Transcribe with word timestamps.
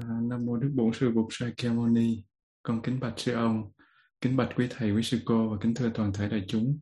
À, 0.00 0.06
Nam 0.22 0.46
mô 0.46 0.56
Đức 0.56 0.70
Bổn 0.74 0.92
Sư 0.92 1.10
Bụt 1.10 1.26
Sa 1.30 1.50
Ca 1.56 1.72
Mâu 1.72 1.86
Ni. 1.86 2.24
Con 2.62 2.82
kính 2.82 3.00
bạch 3.00 3.14
sư 3.16 3.32
ông, 3.32 3.72
kính 4.20 4.36
bạch 4.36 4.48
quý 4.56 4.66
thầy, 4.70 4.92
quý 4.92 5.02
sư 5.02 5.20
cô 5.24 5.48
và 5.48 5.56
kính 5.60 5.74
thưa 5.74 5.90
toàn 5.94 6.12
thể 6.12 6.28
đại 6.28 6.44
chúng. 6.48 6.78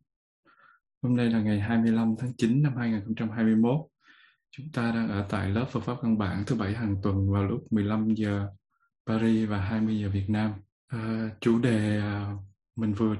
Hôm 1.01 1.15
nay 1.15 1.29
là 1.29 1.41
ngày 1.41 1.59
25 1.59 2.15
tháng 2.19 2.33
9 2.37 2.63
năm 2.63 2.75
2021. 2.77 3.75
Chúng 4.51 4.71
ta 4.71 4.91
đang 4.91 5.09
ở 5.09 5.25
tại 5.29 5.49
lớp 5.49 5.65
Phật 5.71 5.79
pháp 5.79 5.97
căn 6.01 6.17
bản 6.17 6.43
thứ 6.47 6.55
bảy 6.55 6.73
hàng 6.73 6.95
tuần 7.03 7.31
vào 7.31 7.43
lúc 7.43 7.73
15 7.73 8.13
giờ 8.13 8.47
Paris 9.05 9.49
và 9.49 9.61
20 9.61 9.99
giờ 9.99 10.09
Việt 10.09 10.29
Nam. 10.29 10.53
À, 10.87 11.29
chủ 11.41 11.59
đề 11.59 11.99
à, 11.99 12.33
mình 12.75 12.93
vừa 12.93 13.15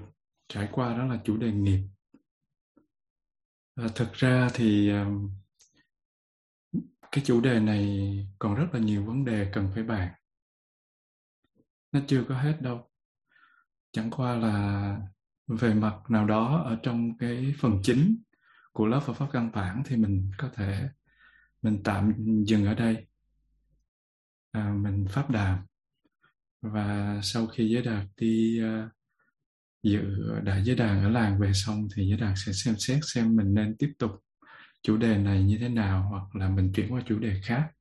trải 0.48 0.70
qua 0.72 0.98
đó 0.98 1.06
là 1.06 1.20
chủ 1.24 1.38
đề 1.38 1.52
nghiệp. 1.52 1.80
À, 3.76 3.88
thực 3.96 4.14
ra 4.14 4.48
thì 4.54 4.90
à, 4.90 5.06
cái 7.14 7.24
chủ 7.26 7.42
đề 7.42 7.60
này 7.60 8.18
còn 8.40 8.56
rất 8.56 8.68
là 8.74 8.80
nhiều 8.80 9.06
vấn 9.06 9.26
đề 9.26 9.52
cần 9.54 9.72
phải 9.74 9.84
bàn. 9.84 10.14
Nó 11.92 12.00
chưa 12.08 12.24
có 12.30 12.38
hết 12.38 12.62
đâu. 12.62 12.90
Chẳng 13.92 14.12
qua 14.12 14.36
là 14.36 14.98
về 15.48 15.74
mặt 15.74 15.94
nào 16.10 16.26
đó 16.26 16.64
ở 16.66 16.80
trong 16.84 17.18
cái 17.18 17.56
phần 17.60 17.80
chính 17.84 18.18
của 18.72 18.86
lớp 18.86 19.00
Phật 19.00 19.14
pháp 19.14 19.28
căn 19.32 19.52
bản 19.52 19.84
thì 19.86 19.96
mình 19.96 20.32
có 20.38 20.50
thể 20.54 20.90
mình 21.62 21.84
tạm 21.84 22.14
dừng 22.46 22.66
ở 22.66 22.74
đây. 22.74 23.08
À, 24.52 24.74
mình 24.74 25.06
pháp 25.10 25.30
đàm. 25.30 25.66
Và 26.62 27.20
sau 27.24 27.48
khi 27.48 27.70
giới 27.70 27.84
đạt 27.84 28.06
đi 28.18 28.62
uh, 28.64 28.92
dự 29.84 30.02
đại 30.44 30.64
giới 30.64 30.76
đàn 30.76 31.04
ở 31.04 31.10
làng 31.10 31.40
về 31.40 31.54
xong 31.54 31.88
thì 31.96 32.08
giới 32.10 32.18
đạt 32.18 32.34
sẽ 32.46 32.52
xem 32.54 32.76
xét 32.78 33.00
xem 33.02 33.36
mình 33.36 33.54
nên 33.54 33.76
tiếp 33.80 33.94
tục 34.00 34.12
chủ 34.84 34.98
đề 34.98 35.18
này 35.18 35.44
như 35.44 35.58
thế 35.62 35.70
nào 35.70 36.08
hoặc 36.10 36.36
là 36.36 36.50
mình 36.50 36.72
chuyển 36.76 36.94
qua 36.94 37.02
chủ 37.06 37.20
đề 37.20 37.42
khác. 37.44 37.72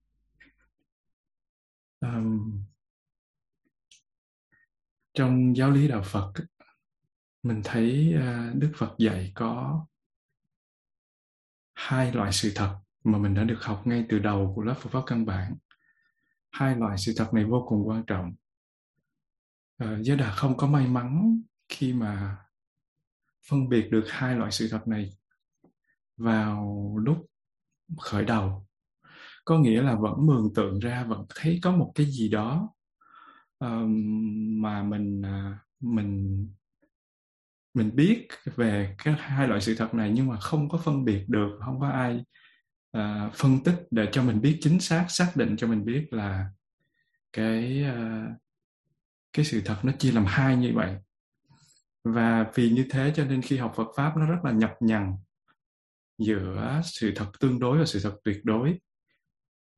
Um, 2.01 2.63
trong 5.15 5.57
giáo 5.57 5.71
lý 5.71 5.89
đạo 5.89 6.03
phật 6.05 6.33
mình 7.43 7.61
thấy 7.65 8.15
uh, 8.17 8.55
đức 8.55 8.73
phật 8.77 8.95
dạy 8.99 9.33
có 9.35 9.87
hai 11.75 12.13
loại 12.13 12.33
sự 12.33 12.53
thật 12.55 12.79
mà 13.05 13.19
mình 13.19 13.35
đã 13.35 13.45
được 13.45 13.59
học 13.63 13.83
ngay 13.85 14.07
từ 14.09 14.19
đầu 14.19 14.53
của 14.57 14.63
lớp 14.63 14.75
Phật 14.75 14.91
pháp 14.91 15.03
căn 15.07 15.27
bản. 15.27 15.57
Hai 16.51 16.77
loại 16.77 16.99
sự 16.99 17.13
thật 17.17 17.35
này 17.35 17.45
vô 17.45 17.65
cùng 17.69 17.89
quan 17.89 18.05
trọng. 18.07 18.35
Uh, 19.85 20.01
giới 20.01 20.17
Đà 20.17 20.35
không 20.35 20.57
có 20.57 20.67
may 20.67 20.87
mắn 20.87 21.41
khi 21.69 21.93
mà 21.93 22.37
phân 23.49 23.69
biệt 23.69 23.89
được 23.91 24.05
hai 24.09 24.35
loại 24.37 24.53
sự 24.53 24.69
thật 24.71 24.89
này 24.89 25.11
vào 26.23 26.97
lúc 27.05 27.27
khởi 28.01 28.25
đầu. 28.25 28.67
Có 29.45 29.59
nghĩa 29.59 29.83
là 29.83 29.95
vẫn 29.95 30.27
mường 30.27 30.55
tượng 30.55 30.79
ra 30.79 31.05
vẫn 31.05 31.27
thấy 31.35 31.59
có 31.63 31.73
một 31.73 31.93
cái 31.95 32.07
gì 32.07 32.29
đó 32.29 32.69
um, 33.59 34.63
mà 34.63 34.83
mình 34.83 35.21
uh, 35.21 35.57
mình 35.81 36.49
mình 37.75 37.97
biết 37.97 38.29
về 38.57 38.95
các 38.99 39.17
hai 39.19 39.49
loại 39.49 39.61
sự 39.61 39.75
thật 39.79 39.95
này 39.95 40.13
nhưng 40.15 40.29
mà 40.29 40.41
không 40.41 40.69
có 40.69 40.79
phân 40.79 41.05
biệt 41.05 41.25
được 41.29 41.59
không 41.65 41.81
có 41.81 41.89
ai 41.89 42.25
uh, 42.99 43.35
phân 43.35 43.65
tích 43.65 43.87
để 43.91 44.09
cho 44.13 44.23
mình 44.23 44.41
biết 44.41 44.59
chính 44.61 44.81
xác 44.81 45.07
xác 45.09 45.33
định 45.35 45.57
cho 45.57 45.67
mình 45.67 45.85
biết 45.85 46.07
là 46.11 46.51
cái 47.33 47.85
uh, 47.91 48.43
cái 49.33 49.45
sự 49.45 49.63
thật 49.65 49.77
nó 49.83 49.93
chia 49.99 50.13
làm 50.13 50.25
hai 50.27 50.57
như 50.57 50.73
vậy. 50.75 50.97
Và 52.05 52.51
vì 52.55 52.71
như 52.71 52.87
thế 52.91 53.13
cho 53.17 53.25
nên 53.25 53.43
khi 53.43 53.57
học 53.57 53.73
Phật 53.77 53.89
pháp 53.97 54.17
nó 54.17 54.27
rất 54.27 54.45
là 54.45 54.53
nhập 54.53 54.73
nhằng 54.81 55.19
giữa 56.19 56.81
sự 56.85 57.13
thật 57.17 57.31
tương 57.41 57.59
đối 57.59 57.79
và 57.79 57.85
sự 57.85 58.01
thật 58.03 58.17
tuyệt 58.25 58.45
đối. 58.45 58.79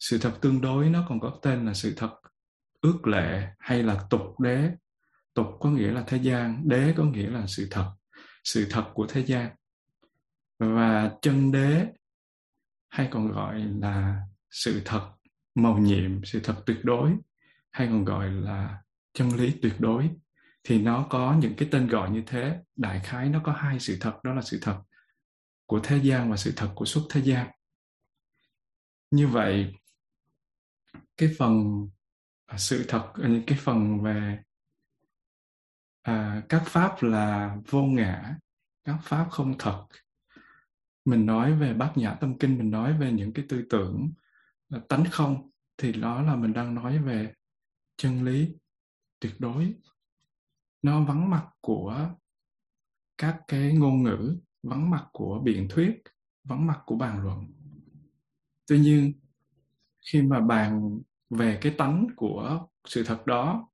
Sự 0.00 0.19
thật 0.19 0.33
tương 0.41 0.61
đối 0.61 0.91
nó 0.91 1.06
còn 1.09 1.21
có 1.21 1.39
tên 1.43 1.67
là 1.67 1.75
sự 1.75 1.95
thật 1.97 2.11
ước 2.81 3.06
lệ 3.06 3.49
hay 3.59 3.83
là 3.83 4.06
tục 4.11 4.41
đế. 4.41 4.71
Tục 5.34 5.47
có 5.61 5.71
nghĩa 5.71 5.93
là 5.93 6.05
thế 6.06 6.17
gian, 6.17 6.69
đế 6.69 6.95
có 6.97 7.05
nghĩa 7.05 7.31
là 7.31 7.47
sự 7.47 7.69
thật 7.71 7.93
sự 8.45 8.67
thật 8.71 8.84
của 8.95 9.06
thế 9.09 9.25
gian. 9.25 9.50
Và 10.59 11.11
chân 11.22 11.53
đế 11.53 11.87
hay 12.89 13.09
còn 13.11 13.33
gọi 13.33 13.61
là 13.61 14.22
sự 14.51 14.83
thật 14.84 15.11
màu 15.55 15.78
nhiệm, 15.78 16.25
sự 16.25 16.41
thật 16.45 16.62
tuyệt 16.66 16.78
đối, 16.83 17.11
hay 17.71 17.87
còn 17.87 18.05
gọi 18.05 18.31
là 18.31 18.83
chân 19.12 19.37
lý 19.37 19.59
tuyệt 19.62 19.75
đối. 19.78 20.11
Thì 20.65 20.83
nó 20.83 21.06
có 21.11 21.37
những 21.41 21.55
cái 21.56 21.69
tên 21.72 21.87
gọi 21.87 22.11
như 22.11 22.22
thế. 22.27 22.59
Đại 22.77 23.01
khái 23.01 23.28
nó 23.28 23.41
có 23.45 23.53
hai 23.53 23.81
sự 23.81 23.97
thật, 24.01 24.25
đó 24.25 24.34
là 24.34 24.43
sự 24.43 24.59
thật 24.62 24.78
của 25.74 25.80
thế 25.82 26.00
gian 26.02 26.30
và 26.30 26.36
sự 26.36 26.52
thật 26.56 26.72
của 26.74 26.84
xuất 26.84 27.02
thế 27.10 27.22
gian. 27.22 27.50
Như 29.10 29.28
vậy 29.28 29.74
cái 31.16 31.28
phần 31.38 31.64
à, 32.46 32.58
sự 32.58 32.84
thật 32.88 33.12
những 33.16 33.42
cái 33.46 33.58
phần 33.62 34.02
về 34.02 34.38
à, 36.02 36.42
các 36.48 36.62
pháp 36.66 37.02
là 37.02 37.56
vô 37.70 37.82
ngã 37.82 38.36
các 38.84 38.98
pháp 39.02 39.28
không 39.30 39.54
thật. 39.58 39.86
Mình 41.04 41.26
nói 41.26 41.54
về 41.54 41.74
bát 41.74 41.92
nhã 41.96 42.14
tâm 42.20 42.38
kinh 42.38 42.58
mình 42.58 42.70
nói 42.70 42.98
về 42.98 43.12
những 43.12 43.32
cái 43.32 43.44
tư 43.48 43.66
tưởng 43.70 44.12
là 44.68 44.80
tánh 44.88 45.04
không 45.10 45.50
thì 45.76 45.92
đó 45.92 46.22
là 46.22 46.36
mình 46.36 46.52
đang 46.52 46.74
nói 46.74 46.98
về 46.98 47.32
chân 47.96 48.24
lý 48.24 48.54
tuyệt 49.20 49.34
đối. 49.38 49.74
Nó 50.82 51.04
vắng 51.04 51.30
mặt 51.30 51.46
của 51.60 52.10
các 53.18 53.41
cái 53.48 53.72
ngôn 53.72 54.02
ngữ 54.02 54.36
vắng 54.64 54.91
mặt 54.91 55.06
của 55.12 55.41
biện 55.44 55.66
thuyết 55.70 56.02
vắng 56.44 56.66
mặt 56.66 56.80
của 56.86 56.97
bàn 56.97 57.22
luận. 57.22 57.47
Tuy 58.66 58.78
nhiên 58.78 59.12
khi 60.12 60.22
mà 60.22 60.41
bàn 60.41 60.98
về 61.30 61.58
cái 61.60 61.75
tánh 61.78 62.06
của 62.16 62.66
sự 62.88 63.04
thật 63.04 63.26
đó 63.26 63.69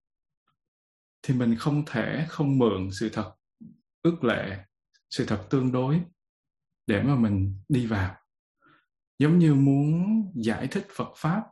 thì 1.22 1.34
mình 1.34 1.56
không 1.58 1.84
thể 1.86 2.26
không 2.28 2.58
mượn 2.58 2.88
sự 2.90 3.08
thật 3.12 3.32
ước 4.02 4.24
lệ 4.24 4.64
sự 5.10 5.26
thật 5.26 5.46
tương 5.50 5.72
đối 5.72 6.00
để 6.86 7.02
mà 7.02 7.16
mình 7.16 7.60
đi 7.68 7.86
vào. 7.86 8.16
Giống 9.18 9.38
như 9.38 9.54
muốn 9.54 10.22
giải 10.34 10.68
thích 10.70 10.86
phật 10.96 11.12
pháp 11.16 11.42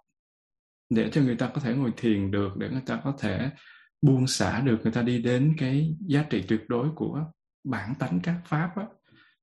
để 0.91 1.11
cho 1.13 1.21
người 1.21 1.37
ta 1.37 1.51
có 1.55 1.61
thể 1.61 1.75
ngồi 1.75 1.93
thiền 1.97 2.31
được 2.31 2.57
để 2.57 2.69
người 2.71 2.83
ta 2.87 3.01
có 3.05 3.17
thể 3.19 3.51
buông 4.03 4.27
xả 4.27 4.61
được 4.61 4.79
người 4.83 4.93
ta 4.93 5.03
đi 5.03 5.23
đến 5.23 5.55
cái 5.59 5.97
giá 6.01 6.25
trị 6.31 6.45
tuyệt 6.49 6.65
đối 6.69 6.89
của 6.97 7.25
bản 7.65 7.95
tánh 7.99 8.21
các 8.23 8.43
pháp 8.45 8.73
á, 8.77 8.87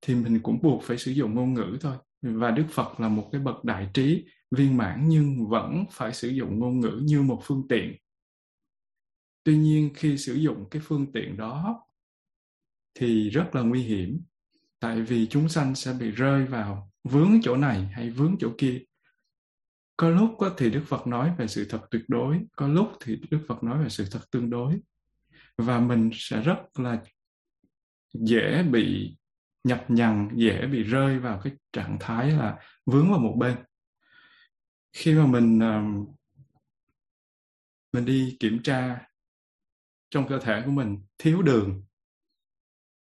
thì 0.06 0.16
mình 0.16 0.40
cũng 0.44 0.62
buộc 0.62 0.84
phải 0.84 0.98
sử 0.98 1.12
dụng 1.12 1.36
ngôn 1.36 1.54
ngữ 1.54 1.78
thôi. 1.82 1.98
Và 2.22 2.52
đức 2.52 2.66
phật 2.70 3.00
là 3.00 3.10
một 3.10 3.30
cái 3.32 3.42
bậc 3.42 3.64
đại 3.64 3.90
trí 3.94 4.26
viên 4.52 4.78
mãn 4.78 5.04
nhưng 5.08 5.48
vẫn 5.50 5.86
phải 5.92 6.14
sử 6.14 6.30
dụng 6.30 6.60
ngôn 6.60 6.80
ngữ 6.80 7.02
như 7.04 7.22
một 7.22 7.42
phương 7.44 7.68
tiện. 7.70 7.96
Tuy 9.44 9.58
nhiên, 9.58 9.90
khi 9.96 10.18
sử 10.18 10.34
dụng 10.34 10.70
cái 10.72 10.82
phương 10.86 11.12
tiện 11.12 11.38
đó 11.38 11.82
thì 13.00 13.30
rất 13.30 13.50
là 13.54 13.62
nguy 13.62 13.84
hiểm, 13.84 14.22
tại 14.80 15.02
vì 15.02 15.28
chúng 15.28 15.50
sanh 15.50 15.76
sẽ 15.76 15.94
bị 15.94 16.12
rơi 16.12 16.46
vào 16.46 16.92
vướng 17.04 17.32
chỗ 17.44 17.58
này 17.58 17.86
hay 17.86 18.10
vướng 18.10 18.36
chỗ 18.40 18.52
kia. 18.58 18.82
Có 19.98 20.10
lúc 20.10 20.38
thì 20.58 20.70
đức 20.70 20.84
phật 20.86 21.08
nói 21.08 21.36
về 21.38 21.48
sự 21.48 21.66
thật 21.70 21.82
tuyệt 21.92 22.04
đối, 22.08 22.40
có 22.56 22.68
lúc 22.68 22.92
thì 23.04 23.20
đức 23.32 23.40
phật 23.48 23.64
nói 23.64 23.84
về 23.84 23.90
sự 23.90 24.06
thật 24.12 24.22
tương 24.32 24.50
đối. 24.50 24.80
Và 25.58 25.80
mình 25.80 26.10
sẽ 26.14 26.42
rất 26.42 26.80
là 26.80 27.04
dễ 28.14 28.64
bị 28.64 29.18
nhập 29.66 29.86
nhằng, 29.88 30.30
dễ 30.36 30.68
bị 30.68 30.84
rơi 30.84 31.20
vào 31.20 31.42
cái 31.44 31.54
trạng 31.74 31.98
thái 32.00 32.32
là 32.32 32.58
vướng 32.86 33.10
vào 33.10 33.20
một 33.20 33.36
bên. 33.40 33.56
Khi 34.94 35.14
mà 35.14 35.26
mình 35.26 35.60
ờ, 35.60 35.82
mình 37.94 38.06
đi 38.06 38.38
kiểm 38.40 38.64
tra 38.64 39.02
trong 40.10 40.28
cơ 40.28 40.40
thể 40.40 40.62
của 40.66 40.72
mình 40.72 40.98
thiếu 41.18 41.42
đường, 41.42 41.84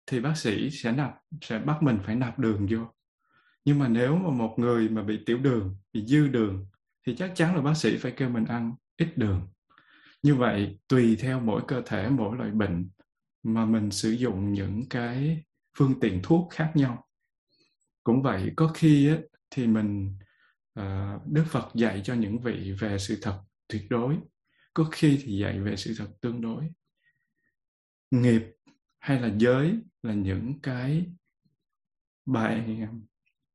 thì 0.07 0.19
bác 0.19 0.37
sĩ 0.37 0.69
sẽ 0.71 0.91
nạp, 0.91 1.13
sẽ 1.41 1.59
bắt 1.59 1.83
mình 1.83 1.99
phải 2.03 2.15
nạp 2.15 2.39
đường 2.39 2.67
vô. 2.69 2.79
Nhưng 3.65 3.79
mà 3.79 3.87
nếu 3.87 4.15
mà 4.15 4.29
một 4.29 4.55
người 4.57 4.89
mà 4.89 5.03
bị 5.03 5.19
tiểu 5.25 5.37
đường, 5.37 5.77
bị 5.93 6.05
dư 6.05 6.27
đường, 6.27 6.67
thì 7.07 7.15
chắc 7.15 7.31
chắn 7.35 7.55
là 7.55 7.61
bác 7.61 7.77
sĩ 7.77 7.97
phải 7.97 8.11
kêu 8.11 8.29
mình 8.29 8.45
ăn 8.45 8.75
ít 8.97 9.17
đường. 9.17 9.47
Như 10.23 10.35
vậy, 10.35 10.79
tùy 10.87 11.15
theo 11.15 11.39
mỗi 11.39 11.61
cơ 11.67 11.81
thể, 11.85 12.09
mỗi 12.09 12.37
loại 12.37 12.51
bệnh 12.51 12.89
mà 13.43 13.65
mình 13.65 13.91
sử 13.91 14.11
dụng 14.11 14.53
những 14.53 14.89
cái 14.89 15.43
phương 15.77 15.99
tiện 15.99 16.19
thuốc 16.23 16.49
khác 16.51 16.71
nhau. 16.75 17.07
Cũng 18.03 18.21
vậy 18.21 18.51
có 18.55 18.71
khi 18.73 19.09
á, 19.09 19.17
thì 19.49 19.67
mình 19.67 20.17
uh, 20.79 21.27
đức 21.27 21.45
phật 21.47 21.69
dạy 21.75 22.01
cho 22.03 22.13
những 22.13 22.39
vị 22.39 22.71
về 22.79 22.97
sự 22.99 23.17
thật 23.21 23.41
tuyệt 23.67 23.83
đối. 23.89 24.17
Có 24.73 24.89
khi 24.91 25.19
thì 25.23 25.37
dạy 25.37 25.59
về 25.59 25.75
sự 25.75 25.93
thật 25.97 26.09
tương 26.21 26.41
đối. 26.41 26.69
Nghiệp 28.11 28.41
hay 28.99 29.19
là 29.19 29.35
giới 29.37 29.77
là 30.03 30.13
những 30.13 30.59
cái 30.61 31.05
bài 32.25 32.87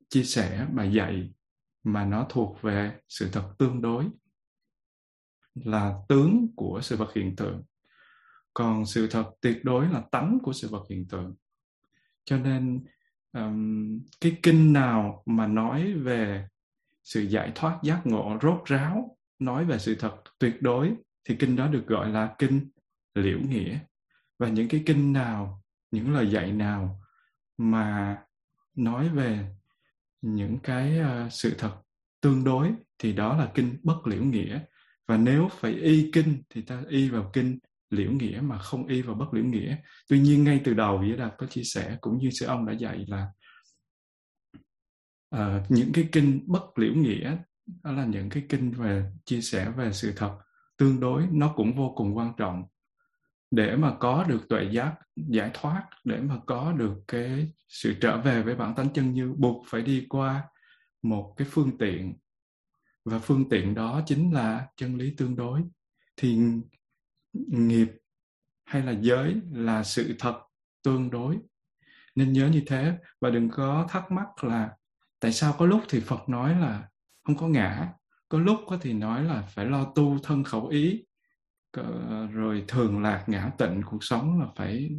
chia 0.08 0.22
sẻ 0.22 0.66
bài 0.72 0.92
dạy 0.92 1.34
mà 1.82 2.04
nó 2.04 2.26
thuộc 2.28 2.62
về 2.62 2.98
sự 3.08 3.28
thật 3.32 3.54
tương 3.58 3.82
đối 3.82 4.08
là 5.54 5.94
tướng 6.08 6.46
của 6.56 6.80
sự 6.82 6.96
vật 6.96 7.12
hiện 7.14 7.36
tượng. 7.36 7.62
Còn 8.54 8.86
sự 8.86 9.08
thật 9.10 9.30
tuyệt 9.40 9.58
đối 9.64 9.88
là 9.88 10.02
tánh 10.10 10.38
của 10.42 10.52
sự 10.52 10.68
vật 10.68 10.86
hiện 10.90 11.08
tượng 11.08 11.34
cho 12.26 12.38
nên 12.38 12.84
um, 13.32 14.00
cái 14.20 14.37
kinh 14.43 14.73
nào 14.73 15.23
mà 15.26 15.46
nói 15.46 15.94
về 15.94 16.49
sự 17.02 17.20
giải 17.20 17.52
thoát 17.55 17.78
giác 17.82 18.00
ngộ 18.05 18.38
rốt 18.43 18.62
ráo 18.64 19.17
nói 19.38 19.64
về 19.64 19.78
sự 19.78 19.94
thật 19.94 20.17
tuyệt 20.38 20.62
đối 20.62 20.94
thì 21.25 21.37
kinh 21.38 21.56
đó 21.56 21.69
được 21.69 21.87
gọi 21.87 22.11
là 22.11 22.34
kinh 22.38 22.70
liễu 23.14 23.38
nghĩa. 23.38 23.78
Và 24.38 24.49
những 24.49 24.69
cái 24.69 24.82
kinh 24.87 25.12
nào 25.12 25.62
những 25.90 26.14
lời 26.14 26.31
dạy 26.31 26.52
nào 26.52 27.00
mà 27.58 28.19
nói 28.75 29.08
về 29.08 29.46
những 30.23 30.58
cái 30.62 31.00
uh, 31.00 31.32
sự 31.32 31.55
thật 31.58 31.76
tương 32.20 32.44
đối 32.44 32.73
thì 32.99 33.12
đó 33.12 33.37
là 33.37 33.50
kinh 33.55 33.76
bất 33.82 34.06
liễu 34.06 34.25
nghĩa. 34.25 34.61
Và 35.06 35.17
nếu 35.17 35.49
phải 35.52 35.73
y 35.73 36.11
kinh 36.12 36.43
thì 36.50 36.62
ta 36.62 36.82
y 36.88 37.08
vào 37.08 37.31
kinh 37.32 37.58
liễu 37.91 38.11
nghĩa 38.11 38.41
mà 38.43 38.59
không 38.59 38.87
y 38.87 39.03
vào 39.03 39.15
bất 39.15 39.35
liễu 39.35 39.44
nghĩa. 39.44 39.77
Tuy 40.09 40.21
nhiên 40.21 40.44
ngay 40.44 40.61
từ 40.65 40.75
đầu 40.75 40.99
Vĩ 40.99 41.17
Đạt 41.17 41.35
có 41.38 41.47
chia 41.47 41.65
sẻ 41.65 41.99
cũng 42.00 42.19
như 42.19 42.31
sư 42.31 42.47
ông 42.47 42.67
đã 42.67 42.73
dạy 42.73 43.06
là 43.09 43.29
uh, 45.37 45.71
những 45.71 45.93
cái 45.93 46.09
kinh 46.12 46.44
bất 46.47 46.79
liễu 46.79 46.94
nghĩa 46.94 47.37
đó 47.83 47.93
là 47.93 48.05
những 48.05 48.29
cái 48.31 48.43
kinh 48.49 48.71
về 48.71 49.12
chia 49.25 49.41
sẻ 49.41 49.71
về 49.71 49.93
sự 49.93 50.12
thật 50.17 50.38
tương 50.77 51.00
đối 51.00 51.27
nó 51.33 51.53
cũng 51.56 51.77
vô 51.77 51.93
cùng 51.97 52.17
quan 52.17 52.33
trọng. 52.37 52.65
Để 53.50 53.77
mà 53.77 53.97
có 54.00 54.25
được 54.25 54.49
tuệ 54.49 54.69
giác 54.73 54.94
giải 55.17 55.50
thoát 55.55 55.87
để 56.05 56.21
mà 56.21 56.41
có 56.47 56.73
được 56.73 56.94
cái 57.09 57.53
sự 57.69 57.94
trở 58.00 58.21
về 58.21 58.43
với 58.43 58.55
bản 58.55 58.75
tánh 58.75 58.93
chân 58.93 59.12
như 59.12 59.35
buộc 59.38 59.67
phải 59.69 59.83
đi 59.83 60.06
qua 60.09 60.44
một 61.03 61.35
cái 61.37 61.49
phương 61.50 61.79
tiện. 61.79 62.17
Và 63.05 63.19
phương 63.19 63.49
tiện 63.49 63.75
đó 63.75 64.03
chính 64.06 64.35
là 64.35 64.67
chân 64.77 64.97
lý 64.97 65.15
tương 65.17 65.37
đối. 65.37 65.62
Thì 66.17 66.38
nghiệp 67.49 67.88
hay 68.65 68.83
là 68.83 68.93
giới 69.00 69.41
là 69.53 69.83
sự 69.83 70.15
thật 70.19 70.41
tương 70.83 71.11
đối. 71.11 71.38
Nên 72.15 72.33
nhớ 72.33 72.49
như 72.49 72.62
thế 72.67 72.99
và 73.21 73.31
đừng 73.31 73.50
có 73.50 73.87
thắc 73.91 74.11
mắc 74.11 74.44
là 74.44 74.71
tại 75.21 75.33
sao 75.33 75.55
có 75.59 75.67
lúc 75.67 75.83
thì 75.88 76.00
phật 76.00 76.29
nói 76.29 76.61
là 76.61 76.88
không 77.25 77.37
có 77.37 77.49
ngã 77.49 77.93
có 78.29 78.38
lúc 78.38 78.61
có 78.67 78.79
thì 78.81 78.93
nói 78.93 79.25
là 79.25 79.43
phải 79.43 79.67
lo 79.67 79.93
tu 79.94 80.19
thân 80.23 80.44
khẩu 80.44 80.67
ý 80.67 81.05
rồi 82.33 82.65
thường 82.69 83.03
lạc 83.03 83.25
ngã 83.27 83.50
tịnh 83.59 83.83
cuộc 83.87 84.05
sống 84.05 84.41
là 84.41 84.47
phải 84.56 84.91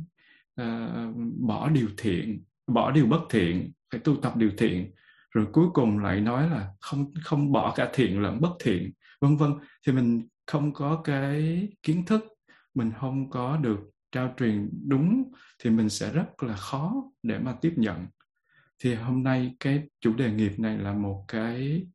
uh, 0.61 1.15
bỏ 1.39 1.69
điều 1.69 1.87
thiện 1.97 2.43
bỏ 2.67 2.91
điều 2.91 3.05
bất 3.05 3.21
thiện 3.29 3.71
phải 3.91 3.99
tu 4.03 4.15
tập 4.15 4.35
điều 4.35 4.51
thiện. 4.57 4.91
Rồi 5.31 5.47
cuối 5.53 5.67
cùng 5.73 5.99
lại 5.99 6.21
nói 6.21 6.49
là 6.49 6.69
không 6.81 7.13
không 7.23 7.51
bỏ 7.51 7.73
cả 7.75 7.89
thiện 7.93 8.21
lẫn 8.21 8.41
bất 8.41 8.51
thiện 8.59 8.91
vân 9.21 9.37
vân. 9.37 9.53
Thì 9.85 9.91
mình 9.91 10.27
không 10.47 10.73
có 10.73 11.01
cái 11.03 11.67
kiến 11.83 12.05
thức, 12.05 12.23
mình 12.73 12.91
không 12.99 13.29
có 13.29 13.57
được 13.57 13.79
trao 14.11 14.33
truyền 14.37 14.69
đúng 14.87 15.31
thì 15.63 15.69
mình 15.69 15.89
sẽ 15.89 16.11
rất 16.11 16.43
là 16.43 16.55
khó 16.55 17.03
để 17.23 17.39
mà 17.39 17.55
tiếp 17.61 17.73
nhận. 17.75 18.05
Thì 18.79 18.95
hôm 18.95 19.23
nay 19.23 19.55
cái 19.59 19.83
chủ 19.99 20.13
đề 20.13 20.31
nghiệp 20.31 20.59
này 20.59 20.77
là 20.77 20.93
một 20.93 21.25
cái 21.27 21.87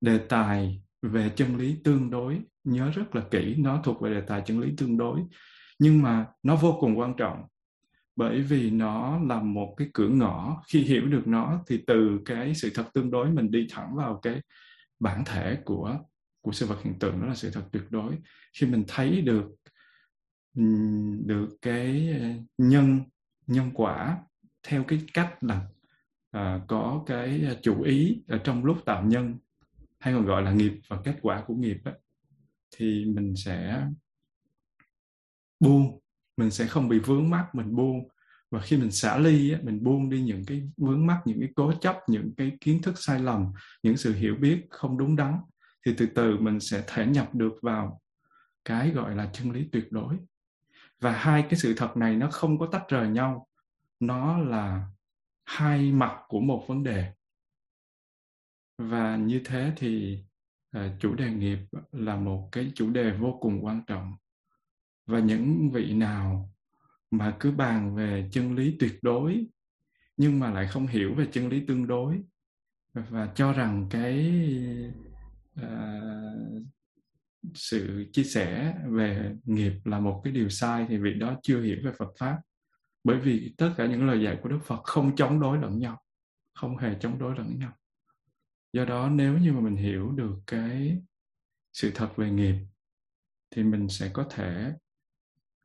đề 0.00 0.18
tài 0.18 0.82
về 1.02 1.30
chân 1.36 1.56
lý 1.56 1.76
tương 1.84 2.10
đối. 2.10 2.40
Nhớ 2.64 2.90
rất 2.90 3.14
là 3.14 3.22
kỹ, 3.30 3.54
nó 3.58 3.80
thuộc 3.84 4.00
về 4.00 4.10
đề 4.10 4.20
tài 4.20 4.42
chân 4.46 4.60
lý 4.60 4.74
tương 4.76 4.96
đối, 4.96 5.20
nhưng 5.78 6.02
mà 6.02 6.26
nó 6.42 6.56
vô 6.56 6.76
cùng 6.80 6.98
quan 6.98 7.14
trọng. 7.16 7.42
Bởi 8.16 8.42
vì 8.42 8.70
nó 8.70 9.20
là 9.28 9.42
một 9.42 9.74
cái 9.76 9.88
cửa 9.94 10.08
ngõ, 10.08 10.62
khi 10.68 10.82
hiểu 10.82 11.06
được 11.06 11.26
nó 11.26 11.64
thì 11.66 11.84
từ 11.86 12.20
cái 12.24 12.54
sự 12.54 12.70
thật 12.74 12.84
tương 12.94 13.10
đối 13.10 13.30
mình 13.30 13.50
đi 13.50 13.66
thẳng 13.70 13.94
vào 13.96 14.20
cái 14.22 14.40
bản 15.00 15.24
thể 15.24 15.58
của 15.64 15.98
của 16.44 16.52
sự 16.52 16.66
vật 16.66 16.82
hiện 16.82 16.98
tượng 16.98 17.20
đó 17.20 17.26
là 17.26 17.34
sự 17.34 17.50
thật 17.50 17.64
tuyệt 17.72 17.82
đối. 17.90 18.18
Khi 18.52 18.66
mình 18.66 18.84
thấy 18.88 19.20
được 19.20 19.50
được 21.26 21.48
cái 21.62 22.16
ờ, 22.20 22.28
nhân 22.58 23.00
nhân 23.46 23.70
quả 23.74 24.18
theo 24.62 24.84
cái 24.84 25.00
cách 25.14 25.44
là 25.44 25.66
à, 26.30 26.60
có 26.68 27.02
cái 27.06 27.42
ờ, 27.48 27.58
chủ 27.62 27.82
ý 27.82 28.22
ở 28.28 28.38
trong 28.38 28.64
lúc 28.64 28.78
tạo 28.84 29.04
nhân 29.04 29.34
hay 29.98 30.14
còn 30.14 30.26
gọi 30.26 30.42
là 30.42 30.52
nghiệp 30.52 30.72
và 30.88 31.00
kết 31.04 31.16
quả 31.22 31.44
của 31.46 31.54
nghiệp 31.54 31.76
đó, 31.84 31.92
thì 32.76 33.04
mình 33.04 33.36
sẽ 33.36 33.86
buông 35.60 36.00
mình 36.36 36.50
sẽ 36.50 36.66
không 36.66 36.88
bị 36.88 36.98
vướng 36.98 37.30
mắc 37.30 37.54
mình 37.54 37.76
buông. 37.76 38.08
Và 38.50 38.60
khi 38.60 38.76
mình 38.76 38.90
xả 38.90 39.18
ly 39.18 39.52
á, 39.52 39.60
mình 39.62 39.84
buông 39.84 40.10
đi 40.10 40.22
những 40.22 40.44
cái 40.44 40.62
vướng 40.76 41.06
mắc 41.06 41.22
những 41.24 41.40
cái 41.40 41.48
cố 41.56 41.72
chấp 41.80 41.96
những 42.08 42.34
cái 42.36 42.52
kiến 42.60 42.82
thức 42.82 42.94
sai 42.98 43.20
lầm 43.20 43.52
những 43.82 43.96
sự 43.96 44.14
hiểu 44.14 44.36
biết 44.40 44.66
không 44.70 44.98
đúng 44.98 45.16
đắn 45.16 45.38
thì 45.84 45.94
từ 45.96 46.06
từ 46.06 46.38
mình 46.38 46.60
sẽ 46.60 46.84
thể 46.86 47.06
nhập 47.06 47.34
được 47.34 47.52
vào 47.62 48.00
cái 48.64 48.90
gọi 48.90 49.16
là 49.16 49.30
chân 49.32 49.50
lý 49.50 49.68
tuyệt 49.72 49.92
đối. 49.92 50.16
Và 51.00 51.12
hai 51.12 51.42
cái 51.42 51.54
sự 51.54 51.74
thật 51.76 51.96
này 51.96 52.16
nó 52.16 52.30
không 52.30 52.58
có 52.58 52.66
tách 52.72 52.88
rời 52.88 53.08
nhau 53.08 53.48
nó 54.00 54.38
là 54.38 54.86
hai 55.44 55.92
mặt 55.92 56.18
của 56.28 56.40
một 56.40 56.64
vấn 56.68 56.84
đề. 56.84 57.12
Và 58.78 59.16
như 59.16 59.40
thế 59.44 59.72
thì 59.76 60.18
uh, 60.76 60.82
chủ 61.00 61.14
đề 61.14 61.30
nghiệp 61.30 61.58
là 61.92 62.16
một 62.16 62.48
cái 62.52 62.72
chủ 62.74 62.90
đề 62.90 63.10
vô 63.10 63.38
cùng 63.40 63.64
quan 63.64 63.82
trọng. 63.86 64.12
Và 65.06 65.18
những 65.18 65.70
vị 65.70 65.94
nào 65.94 66.54
mà 67.10 67.36
cứ 67.40 67.50
bàn 67.50 67.94
về 67.94 68.28
chân 68.32 68.54
lý 68.54 68.76
tuyệt 68.80 68.98
đối 69.02 69.46
nhưng 70.16 70.40
mà 70.40 70.50
lại 70.50 70.66
không 70.66 70.86
hiểu 70.86 71.14
về 71.14 71.26
chân 71.32 71.48
lý 71.48 71.66
tương 71.66 71.86
đối 71.86 72.22
và 72.94 73.32
cho 73.34 73.52
rằng 73.52 73.86
cái 73.90 74.34
uh, 75.60 76.62
sự 77.54 78.10
chia 78.12 78.24
sẻ 78.24 78.74
về 78.88 79.34
nghiệp 79.44 79.72
là 79.84 80.00
một 80.00 80.20
cái 80.24 80.32
điều 80.32 80.48
sai 80.48 80.86
thì 80.88 80.98
vị 80.98 81.14
đó 81.14 81.40
chưa 81.42 81.62
hiểu 81.62 81.76
về 81.84 81.92
Phật 81.98 82.12
pháp. 82.18 82.38
Bởi 83.04 83.18
vì 83.18 83.54
tất 83.58 83.74
cả 83.76 83.86
những 83.86 84.06
lời 84.06 84.22
dạy 84.22 84.38
của 84.42 84.48
Đức 84.48 84.60
Phật 84.64 84.80
không 84.84 85.16
chống 85.16 85.40
đối 85.40 85.58
lẫn 85.58 85.78
nhau 85.78 86.00
không 86.54 86.76
hề 86.76 86.94
chống 87.00 87.18
đối 87.18 87.36
lẫn 87.36 87.58
nhau. 87.58 87.72
Do 88.72 88.84
đó 88.84 89.08
nếu 89.08 89.38
như 89.38 89.52
mà 89.52 89.60
mình 89.60 89.76
hiểu 89.76 90.12
được 90.12 90.40
cái 90.46 91.02
sự 91.72 91.90
thật 91.94 92.12
về 92.16 92.30
nghiệp 92.30 92.56
thì 93.50 93.62
mình 93.62 93.88
sẽ 93.88 94.10
có 94.12 94.26
thể 94.30 94.72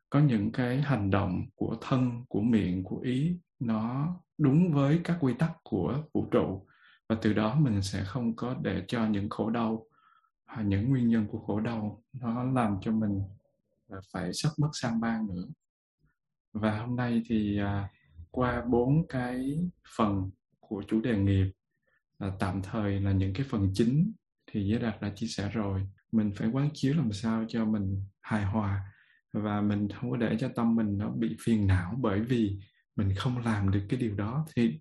có 0.10 0.20
những 0.20 0.52
cái 0.52 0.82
hành 0.82 1.10
động 1.10 1.46
của 1.56 1.78
thân 1.82 2.26
của 2.30 2.42
miệng 2.42 2.84
của 2.84 3.00
ý 3.00 3.38
nó 3.60 4.16
đúng 4.38 4.74
với 4.74 5.02
các 5.04 5.18
quy 5.20 5.34
tắc 5.34 5.52
của 5.64 6.04
vũ 6.14 6.28
trụ 6.32 6.68
và 7.10 7.16
từ 7.22 7.34
đó 7.34 7.56
mình 7.56 7.82
sẽ 7.82 8.04
không 8.04 8.36
có 8.36 8.56
để 8.62 8.84
cho 8.88 9.08
những 9.08 9.30
khổ 9.30 9.50
đau 9.50 9.86
hay 10.46 10.66
những 10.66 10.90
nguyên 10.90 11.10
nhân 11.10 11.28
của 11.28 11.40
khổ 11.40 11.60
đau 11.60 12.04
nó 12.14 12.44
làm 12.44 12.78
cho 12.82 12.92
mình 12.92 13.22
à, 13.90 13.98
phải 14.14 14.34
sắp 14.34 14.50
mất 14.58 14.70
sang 14.74 15.02
ban 15.02 15.28
nữa. 15.28 15.48
Và 16.54 16.80
hôm 16.80 16.96
nay 16.96 17.22
thì 17.26 17.60
à, 17.60 17.90
qua 18.32 18.64
bốn 18.70 19.08
cái 19.08 19.60
phần 19.98 20.30
của 20.60 20.84
chủ 20.88 21.02
đề 21.02 21.18
nghiệp 21.18 21.52
là 22.20 22.32
tạm 22.40 22.62
thời 22.62 23.00
là 23.00 23.12
những 23.12 23.34
cái 23.34 23.46
phần 23.50 23.72
chính 23.74 24.12
thì 24.52 24.68
giới 24.68 24.80
đạt 24.80 25.02
đã 25.02 25.12
chia 25.16 25.28
sẻ 25.28 25.50
rồi. 25.54 25.88
Mình 26.12 26.32
phải 26.36 26.50
quán 26.50 26.70
chiếu 26.74 26.94
làm 26.94 27.12
sao 27.12 27.46
cho 27.48 27.66
mình 27.66 28.04
hài 28.22 28.44
hòa 28.44 28.84
và 29.34 29.62
mình 29.62 29.88
không 29.90 30.12
có 30.12 30.18
để 30.18 30.38
cho 30.40 30.50
tâm 30.56 30.76
mình 30.76 30.98
nó 30.98 31.10
bị 31.10 31.36
phiền 31.40 31.68
não 31.68 31.96
bởi 32.02 32.20
vì 32.22 32.60
mình 32.96 33.14
không 33.18 33.38
làm 33.38 33.72
được 33.72 33.86
cái 33.90 34.00
điều 34.00 34.16
đó. 34.16 34.46
Thì 34.56 34.80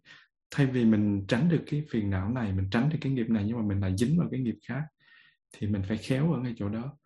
thay 0.50 0.66
vì 0.66 0.84
mình 0.84 1.24
tránh 1.28 1.48
được 1.48 1.64
cái 1.66 1.84
phiền 1.90 2.10
não 2.10 2.28
này 2.28 2.52
mình 2.52 2.68
tránh 2.70 2.88
được 2.88 2.98
cái 3.00 3.12
nghiệp 3.12 3.30
này 3.30 3.44
nhưng 3.46 3.56
mà 3.56 3.62
mình 3.62 3.80
lại 3.80 3.96
dính 3.96 4.18
vào 4.18 4.28
cái 4.30 4.40
nghiệp 4.40 4.56
khác 4.68 4.82
thì 5.52 5.66
mình 5.66 5.82
phải 5.88 5.96
khéo 5.96 6.32
ở 6.32 6.40
ngay 6.40 6.54
chỗ 6.56 6.68
đó. 6.68 6.98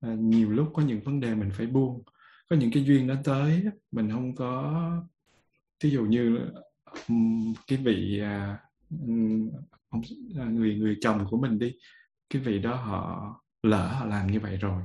À, 0.00 0.14
nhiều 0.18 0.50
lúc 0.50 0.70
có 0.74 0.82
những 0.82 1.00
vấn 1.00 1.20
đề 1.20 1.34
mình 1.34 1.50
phải 1.52 1.66
buông. 1.66 2.02
Có 2.50 2.56
những 2.56 2.70
cái 2.72 2.84
duyên 2.84 3.06
nó 3.06 3.14
tới 3.24 3.64
mình 3.92 4.10
không 4.10 4.34
có 4.34 4.82
ví 5.84 5.90
dụ 5.90 6.04
như 6.04 6.38
cái 7.66 7.78
vị 7.78 8.20
à, 8.20 8.58
ông 9.88 10.02
à, 10.38 10.44
người 10.44 10.74
người 10.74 10.96
chồng 11.00 11.26
của 11.30 11.36
mình 11.36 11.58
đi 11.58 11.72
cái 12.30 12.42
vị 12.42 12.58
đó 12.58 12.74
họ 12.74 13.34
lỡ 13.62 13.92
họ 13.98 14.04
làm 14.06 14.26
như 14.26 14.40
vậy 14.40 14.56
rồi 14.56 14.82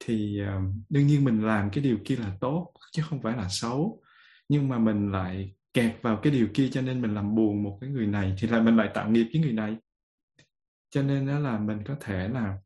thì 0.00 0.40
à, 0.40 0.60
đương 0.88 1.06
nhiên 1.06 1.24
mình 1.24 1.46
làm 1.46 1.70
cái 1.70 1.84
điều 1.84 1.98
kia 2.04 2.16
là 2.16 2.36
tốt 2.40 2.72
chứ 2.92 3.02
không 3.06 3.22
phải 3.22 3.36
là 3.36 3.48
xấu 3.50 4.02
nhưng 4.48 4.68
mà 4.68 4.78
mình 4.78 5.12
lại 5.12 5.54
kẹt 5.74 6.02
vào 6.02 6.20
cái 6.22 6.32
điều 6.32 6.48
kia 6.54 6.68
cho 6.72 6.80
nên 6.80 7.02
mình 7.02 7.14
làm 7.14 7.34
buồn 7.34 7.62
một 7.62 7.78
cái 7.80 7.90
người 7.90 8.06
này 8.06 8.34
thì 8.38 8.48
là 8.48 8.60
mình 8.60 8.76
lại 8.76 8.90
tạo 8.94 9.10
nghiệp 9.10 9.26
với 9.32 9.42
người 9.42 9.52
này. 9.52 9.76
Cho 10.90 11.02
nên 11.02 11.26
đó 11.26 11.38
là 11.38 11.58
mình 11.58 11.78
có 11.86 11.96
thể 12.00 12.28
là 12.28 12.58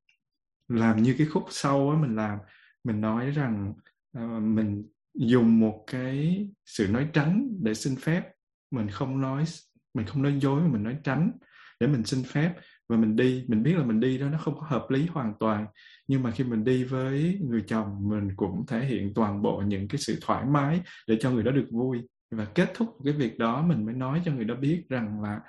làm 0.68 1.02
như 1.02 1.14
cái 1.18 1.26
khúc 1.26 1.44
sau 1.50 1.90
á 1.90 1.98
mình 2.00 2.16
làm 2.16 2.38
mình 2.84 3.00
nói 3.00 3.30
rằng 3.30 3.74
uh, 4.18 4.42
mình 4.42 4.84
dùng 5.14 5.60
một 5.60 5.84
cái 5.86 6.48
sự 6.66 6.88
nói 6.88 7.08
tránh 7.12 7.48
để 7.62 7.74
xin 7.74 7.96
phép. 7.96 8.22
Mình 8.70 8.88
không 8.88 9.20
nói 9.20 9.44
mình 9.94 10.06
không 10.06 10.22
nói 10.22 10.38
dối 10.40 10.60
mà 10.60 10.68
mình 10.68 10.82
nói 10.82 10.96
tránh 11.04 11.30
để 11.80 11.86
mình 11.86 12.04
xin 12.04 12.22
phép. 12.22 12.54
Và 12.88 12.96
mình 12.96 13.16
đi 13.16 13.44
mình 13.48 13.62
biết 13.62 13.74
là 13.74 13.84
mình 13.84 14.00
đi 14.00 14.18
đó 14.18 14.28
nó 14.28 14.38
không 14.38 14.54
có 14.58 14.66
hợp 14.66 14.86
lý 14.90 15.06
hoàn 15.06 15.32
toàn. 15.40 15.66
Nhưng 16.06 16.22
mà 16.22 16.30
khi 16.30 16.44
mình 16.44 16.64
đi 16.64 16.84
với 16.84 17.40
người 17.42 17.64
chồng 17.66 18.08
mình 18.08 18.28
cũng 18.36 18.66
thể 18.66 18.84
hiện 18.84 19.12
toàn 19.14 19.42
bộ 19.42 19.62
những 19.66 19.88
cái 19.88 19.98
sự 19.98 20.18
thoải 20.22 20.44
mái 20.44 20.80
để 21.08 21.16
cho 21.20 21.30
người 21.30 21.42
đó 21.42 21.52
được 21.52 21.66
vui 21.70 21.98
và 22.34 22.44
kết 22.44 22.72
thúc 22.74 22.96
cái 23.04 23.14
việc 23.14 23.38
đó 23.38 23.62
mình 23.62 23.86
mới 23.86 23.94
nói 23.94 24.22
cho 24.24 24.32
người 24.32 24.44
đó 24.44 24.54
biết 24.54 24.84
rằng 24.88 25.22
là 25.22 25.40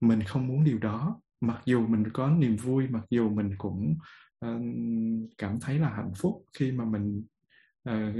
mình 0.00 0.22
không 0.22 0.46
muốn 0.46 0.64
điều 0.64 0.78
đó. 0.78 1.20
Mặc 1.40 1.62
dù 1.64 1.86
mình 1.86 2.10
có 2.12 2.30
niềm 2.30 2.56
vui 2.56 2.88
mặc 2.88 3.04
dù 3.10 3.30
mình 3.30 3.54
cũng 3.58 3.96
uh, 4.46 4.60
cảm 5.38 5.60
thấy 5.60 5.78
là 5.78 5.88
hạnh 5.88 6.12
phúc 6.16 6.44
khi 6.58 6.72
mà 6.72 6.84
mình 6.84 7.22
uh, 7.90 8.14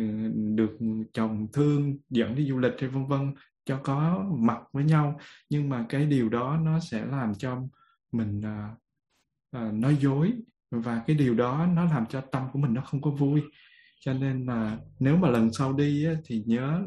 được 0.56 0.78
chồng 1.12 1.46
thương 1.52 1.98
dẫn 2.10 2.34
đi 2.34 2.48
du 2.48 2.58
lịch 2.58 2.74
hay 2.80 2.90
vân 2.90 3.06
vân 3.06 3.34
cho 3.64 3.80
có 3.82 4.26
mặt 4.38 4.58
với 4.72 4.84
nhau. 4.84 5.20
Nhưng 5.50 5.68
mà 5.68 5.86
cái 5.88 6.06
điều 6.06 6.28
đó 6.28 6.60
nó 6.62 6.80
sẽ 6.80 7.06
làm 7.06 7.34
cho 7.34 7.62
mình 8.12 8.40
uh, 8.40 8.78
uh, 9.56 9.74
nói 9.74 9.96
dối. 10.00 10.32
Và 10.70 11.02
cái 11.06 11.16
điều 11.16 11.34
đó 11.34 11.66
nó 11.74 11.84
làm 11.84 12.06
cho 12.06 12.20
tâm 12.20 12.42
của 12.52 12.58
mình 12.58 12.74
nó 12.74 12.80
không 12.80 13.00
có 13.00 13.10
vui. 13.10 13.42
Cho 14.00 14.12
nên 14.12 14.46
là 14.46 14.78
nếu 14.98 15.16
mà 15.16 15.28
lần 15.28 15.52
sau 15.52 15.72
đi 15.72 16.04
á, 16.04 16.12
thì 16.24 16.42
nhớ 16.46 16.82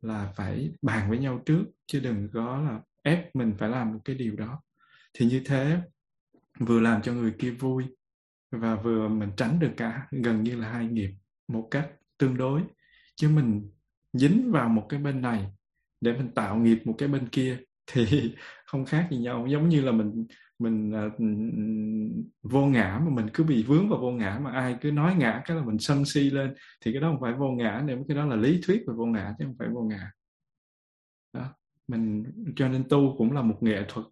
là 0.00 0.32
phải 0.36 0.70
bàn 0.82 1.10
với 1.10 1.18
nhau 1.18 1.42
trước, 1.46 1.64
chứ 1.86 2.00
đừng 2.00 2.28
có 2.32 2.60
là 2.60 2.80
ép 3.02 3.36
mình 3.36 3.54
phải 3.58 3.68
làm 3.68 3.92
một 3.92 4.00
cái 4.04 4.16
điều 4.16 4.36
đó. 4.36 4.62
Thì 5.14 5.26
như 5.26 5.42
thế, 5.44 5.80
vừa 6.58 6.80
làm 6.80 7.02
cho 7.02 7.12
người 7.12 7.34
kia 7.38 7.50
vui 7.50 7.84
và 8.50 8.74
vừa 8.76 9.08
mình 9.08 9.30
tránh 9.36 9.58
được 9.60 9.70
cả, 9.76 10.06
gần 10.10 10.42
như 10.42 10.56
là 10.56 10.72
hai 10.72 10.86
nghiệp 10.86 11.10
một 11.48 11.68
cách 11.70 11.88
tương 12.18 12.36
đối. 12.36 12.62
Chứ 13.16 13.28
mình 13.28 13.70
dính 14.12 14.52
vào 14.52 14.68
một 14.68 14.86
cái 14.88 15.00
bên 15.00 15.20
này 15.20 15.46
để 16.00 16.12
mình 16.12 16.30
tạo 16.34 16.56
nghiệp 16.56 16.78
một 16.84 16.94
cái 16.98 17.08
bên 17.08 17.28
kia 17.28 17.58
thì 17.86 18.34
không 18.66 18.84
khác 18.84 19.08
gì 19.10 19.18
nhau. 19.18 19.46
Giống 19.50 19.68
như 19.68 19.80
là 19.80 19.92
mình 19.92 20.26
mình 20.58 20.92
uh, 21.06 21.12
vô 22.42 22.66
ngã 22.66 23.00
mà 23.04 23.10
mình 23.10 23.26
cứ 23.34 23.44
bị 23.44 23.62
vướng 23.62 23.88
vào 23.88 24.00
vô 24.00 24.10
ngã 24.10 24.40
mà 24.42 24.50
ai 24.50 24.76
cứ 24.80 24.90
nói 24.90 25.14
ngã 25.14 25.42
cái 25.44 25.56
là 25.56 25.64
mình 25.64 25.78
sân 25.78 26.04
si 26.04 26.20
lên 26.20 26.54
thì 26.80 26.92
cái 26.92 27.00
đó 27.00 27.10
không 27.10 27.20
phải 27.20 27.32
vô 27.32 27.50
ngã 27.50 27.82
nếu 27.86 28.04
cái 28.08 28.16
đó 28.16 28.24
là 28.24 28.36
lý 28.36 28.60
thuyết 28.62 28.84
về 28.86 28.94
vô 28.94 29.06
ngã 29.06 29.34
chứ 29.38 29.44
không 29.44 29.56
phải 29.58 29.68
vô 29.68 29.82
ngã. 29.82 30.10
Đó 31.32 31.54
mình 31.88 32.24
cho 32.56 32.68
nên 32.68 32.84
tu 32.88 33.14
cũng 33.18 33.32
là 33.32 33.42
một 33.42 33.62
nghệ 33.62 33.84
thuật. 33.88 34.06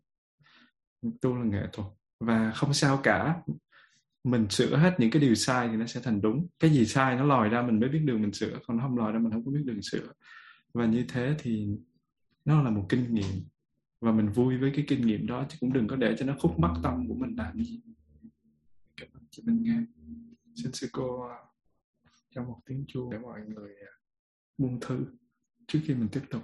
Tu 1.20 1.36
là 1.36 1.44
nghệ 1.44 1.66
thuật. 1.72 1.88
Và 2.20 2.50
không 2.50 2.74
sao 2.74 3.00
cả. 3.02 3.40
Mình 4.24 4.46
sửa 4.50 4.76
hết 4.76 4.94
những 4.98 5.10
cái 5.10 5.22
điều 5.22 5.34
sai 5.34 5.68
thì 5.68 5.76
nó 5.76 5.86
sẽ 5.86 6.00
thành 6.04 6.20
đúng. 6.20 6.46
Cái 6.58 6.70
gì 6.70 6.86
sai 6.86 7.16
nó 7.16 7.24
lòi 7.24 7.48
ra 7.48 7.62
mình 7.62 7.80
mới 7.80 7.88
biết 7.88 8.02
đường 8.04 8.22
mình 8.22 8.32
sửa 8.32 8.58
còn 8.66 8.76
nó 8.76 8.82
không 8.82 8.98
lòi 8.98 9.12
ra 9.12 9.18
mình 9.18 9.32
không 9.32 9.44
có 9.44 9.50
biết 9.50 9.62
đường 9.64 9.82
sửa. 9.82 10.12
Và 10.74 10.86
như 10.86 11.04
thế 11.08 11.34
thì 11.38 11.68
nó 12.44 12.62
là 12.62 12.70
một 12.70 12.86
kinh 12.88 13.14
nghiệm 13.14 13.44
và 14.06 14.12
mình 14.12 14.28
vui 14.28 14.58
với 14.58 14.72
cái 14.74 14.84
kinh 14.88 15.06
nghiệm 15.06 15.26
đó, 15.26 15.46
chứ 15.48 15.56
cũng 15.60 15.72
đừng 15.72 15.88
có 15.88 15.96
để 15.96 16.16
cho 16.18 16.26
nó 16.26 16.36
khúc 16.40 16.58
mắc 16.58 16.70
tâm 16.82 17.08
của 17.08 17.14
mình 17.14 17.36
làm 17.36 17.64
gì. 17.64 17.80
Cảm 18.96 19.08
ơn 19.12 19.22
chị 19.30 19.42
Minh 19.46 19.62
Nga. 19.62 19.84
Xin 20.54 20.72
sư 20.72 20.88
cô 20.92 21.28
à, 21.28 21.36
cho 22.30 22.44
một 22.44 22.60
tiếng 22.66 22.84
chuông 22.88 23.10
để 23.10 23.18
mọi 23.18 23.40
người 23.46 23.70
à, 23.70 23.92
buông 24.58 24.80
thư 24.80 25.06
trước 25.66 25.80
khi 25.84 25.94
mình 25.94 26.08
tiếp 26.12 26.22
tục 26.30 26.42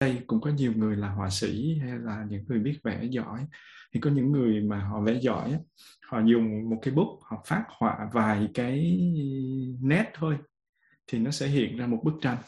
đây 0.00 0.22
cũng 0.26 0.40
có 0.40 0.50
nhiều 0.50 0.72
người 0.76 0.96
là 0.96 1.08
họa 1.28 1.30
sĩ 1.30 1.78
hay 1.78 1.98
là 1.98 2.26
những 2.30 2.44
người 2.48 2.58
biết 2.58 2.78
vẽ 2.84 3.04
giỏi. 3.10 3.46
Thì 3.92 4.00
có 4.00 4.10
những 4.10 4.32
người 4.32 4.60
mà 4.60 4.84
họ 4.84 5.00
vẽ 5.00 5.20
giỏi 5.20 5.58
họ 6.08 6.20
dùng 6.20 6.70
một 6.70 6.78
cái 6.82 6.94
bút 6.94 7.20
họ 7.22 7.42
phát 7.46 7.64
họa 7.68 8.08
vài 8.12 8.48
cái 8.54 9.00
nét 9.82 10.10
thôi 10.14 10.36
thì 11.06 11.18
nó 11.18 11.30
sẽ 11.30 11.48
hiện 11.48 11.76
ra 11.76 11.86
một 11.86 12.00
bức 12.04 12.14
tranh. 12.20 12.38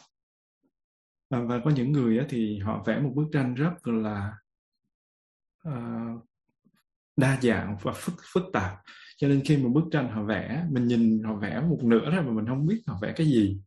Và, 1.30 1.40
và 1.40 1.60
có 1.64 1.70
những 1.70 1.92
người 1.92 2.20
thì 2.28 2.58
họ 2.58 2.82
vẽ 2.86 3.00
một 3.00 3.12
bức 3.14 3.26
tranh 3.32 3.54
rất 3.54 3.86
là 3.86 4.32
uh, 5.68 6.28
đa 7.16 7.38
dạng 7.42 7.76
và 7.82 7.92
phức 7.92 8.14
phức 8.32 8.44
tạp. 8.52 8.78
Cho 9.16 9.28
nên 9.28 9.42
khi 9.44 9.56
một 9.56 9.70
bức 9.74 9.84
tranh 9.90 10.10
họ 10.10 10.24
vẽ 10.24 10.64
mình 10.70 10.86
nhìn 10.86 11.22
họ 11.22 11.34
vẽ 11.34 11.60
một 11.60 11.78
nửa 11.82 12.10
rồi 12.10 12.22
mà 12.22 12.32
mình 12.32 12.46
không 12.46 12.66
biết 12.66 12.82
họ 12.86 12.98
vẽ 13.02 13.12
cái 13.16 13.26
gì. 13.26 13.60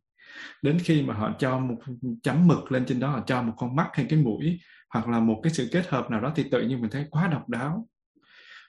Đến 0.62 0.78
khi 0.80 1.02
mà 1.02 1.14
họ 1.14 1.36
cho 1.40 1.60
một 1.60 1.76
chấm 2.24 2.48
mực 2.48 2.72
lên 2.72 2.86
trên 2.86 3.00
đó 3.00 3.10
họ 3.10 3.24
cho 3.28 3.42
một 3.42 3.54
con 3.58 3.76
mắt 3.76 3.90
hay 3.94 4.06
cái 4.10 4.20
mũi 4.20 4.60
hoặc 4.94 5.08
là 5.08 5.20
một 5.20 5.40
cái 5.44 5.54
sự 5.54 5.70
kết 5.72 5.88
hợp 5.88 6.12
nào 6.12 6.22
đó 6.22 6.34
thì 6.36 6.44
tự 6.52 6.62
nhiên 6.62 6.82
mình 6.82 6.92
thấy 6.92 7.06
quá 7.12 7.28
độc 7.28 7.50
đáo. 7.50 7.88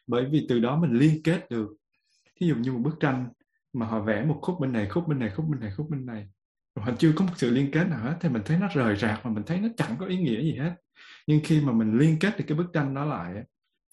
Bởi 0.07 0.25
vì 0.31 0.47
từ 0.49 0.61
đó 0.61 0.77
mình 0.77 0.93
liên 0.93 1.23
kết 1.25 1.51
được. 1.51 1.69
Thí 2.41 2.47
dụ 2.47 2.55
như 2.55 2.73
một 2.73 2.81
bức 2.85 3.01
tranh 3.01 3.29
mà 3.73 3.87
họ 3.87 4.01
vẽ 4.01 4.25
một 4.25 4.39
khúc 4.43 4.61
bên 4.61 4.73
này, 4.73 4.89
khúc 4.89 5.09
bên 5.09 5.19
này, 5.19 5.31
khúc 5.31 5.47
bên 5.49 5.61
này, 5.61 5.71
khúc 5.77 5.91
bên 5.91 6.07
này 6.07 6.29
họ 6.81 6.93
chưa 6.99 7.13
có 7.17 7.25
một 7.25 7.33
sự 7.37 7.51
liên 7.51 7.71
kết 7.71 7.85
nào 7.85 7.99
hết, 7.99 8.17
thì 8.21 8.29
mình 8.29 8.43
thấy 8.45 8.59
nó 8.59 8.69
rời 8.75 8.97
rạc 8.97 9.27
mà 9.27 9.31
mình 9.31 9.43
thấy 9.47 9.61
nó 9.61 9.69
chẳng 9.77 9.97
có 9.99 10.07
ý 10.07 10.17
nghĩa 10.17 10.43
gì 10.43 10.57
hết. 10.59 10.75
Nhưng 11.27 11.41
khi 11.45 11.61
mà 11.61 11.73
mình 11.73 11.99
liên 11.99 12.17
kết 12.21 12.39
được 12.39 12.45
cái 12.49 12.59
bức 12.59 12.67
tranh 12.73 12.95
đó 12.95 13.05
lại 13.05 13.35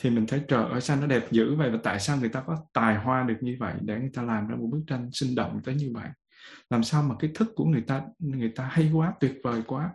thì 0.04 0.10
mình 0.10 0.26
thấy 0.28 0.42
trời 0.48 0.66
ơi, 0.72 0.82
sao 0.82 1.02
nó 1.02 1.08
đẹp 1.08 1.32
dữ 1.32 1.56
vậy 1.56 1.72
và 1.72 1.78
tại 1.84 2.00
sao 2.00 2.18
người 2.18 2.30
ta 2.30 2.42
có 2.48 2.58
tài 2.74 2.96
hoa 2.96 3.24
được 3.24 3.38
như 3.42 3.58
vậy 3.60 3.74
để 3.82 4.00
người 4.00 4.12
ta 4.14 4.22
làm 4.22 4.48
ra 4.48 4.56
một 4.56 4.68
bức 4.72 4.84
tranh 4.88 5.10
sinh 5.14 5.36
động 5.36 5.62
tới 5.64 5.76
như 5.76 5.92
vậy? 5.94 6.08
Làm 6.70 6.84
sao 6.84 7.04
mà 7.04 7.16
cái 7.20 7.32
thức 7.36 7.48
của 7.56 7.66
người 7.66 7.82
ta 7.82 8.02
người 8.20 8.52
ta 8.56 8.70
hay 8.72 8.92
quá, 8.94 9.14
tuyệt 9.20 9.40
vời 9.44 9.62
quá 9.68 9.90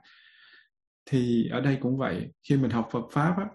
thì 1.07 1.49
ở 1.49 1.61
đây 1.61 1.79
cũng 1.81 1.99
vậy 1.99 2.33
khi 2.49 2.57
mình 2.57 2.71
học 2.71 2.89
Phật 2.93 3.05
pháp 3.13 3.35
á 3.39 3.47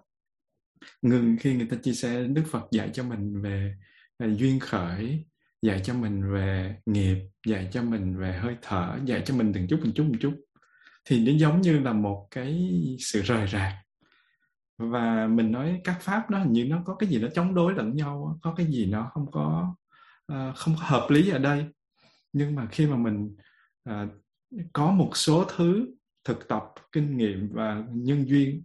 ngừng 1.02 1.38
khi 1.40 1.56
người 1.56 1.68
ta 1.68 1.78
chia 1.84 1.94
sẻ 1.94 2.24
Đức 2.24 2.44
Phật 2.52 2.68
dạy 2.72 2.90
cho 2.94 3.04
mình 3.04 3.42
về, 3.42 3.76
về 4.20 4.36
duyên 4.36 4.60
khởi 4.60 5.26
dạy 5.62 5.82
cho 5.84 5.94
mình 5.94 6.32
về 6.34 6.76
nghiệp 6.86 7.18
dạy 7.48 7.70
cho 7.72 7.84
mình 7.84 8.18
về 8.18 8.34
hơi 8.34 8.56
thở 8.62 8.98
dạy 9.06 9.22
cho 9.26 9.36
mình 9.36 9.52
từng 9.54 9.68
chút 9.68 9.80
từng 9.84 9.94
chút 9.94 10.04
từng 10.04 10.20
chút. 10.22 10.34
Thì 11.06 11.26
nó 11.26 11.32
giống 11.40 11.62
như 11.62 11.80
là 11.80 11.94
một 11.94 12.28
cái 12.32 12.72
sự 13.00 13.22
rời 13.22 13.48
rạc. 13.48 13.74
Và 14.78 15.28
mình 15.28 15.52
nói 15.52 15.82
các 15.84 15.98
pháp 16.02 16.32
nó 16.32 16.40
hình 16.40 16.52
như 16.52 16.66
nó 16.66 16.82
có 16.86 16.96
cái 16.96 17.10
gì 17.10 17.20
nó 17.20 17.28
chống 17.36 17.56
đối 17.56 17.74
lẫn 17.74 17.96
nhau 17.96 18.40
có 18.42 18.54
cái 18.58 18.66
gì 18.66 18.86
nó 18.86 19.10
không 19.14 19.32
có 19.32 19.76
uh, 20.34 20.56
không 20.56 20.76
có 20.80 20.84
hợp 20.86 21.08
lý 21.10 21.30
ở 21.30 21.40
đây. 21.40 21.66
Nhưng 22.34 22.56
mà 22.56 22.68
khi 22.72 22.88
mà 22.88 22.98
mình 22.98 23.36
uh, 23.90 24.10
có 24.74 24.92
một 24.92 25.12
số 25.18 25.46
thứ 25.58 25.88
thực 26.24 26.48
tập 26.48 26.64
kinh 26.92 27.18
nghiệm 27.18 27.50
và 27.52 27.84
nhân 27.90 28.28
duyên. 28.28 28.64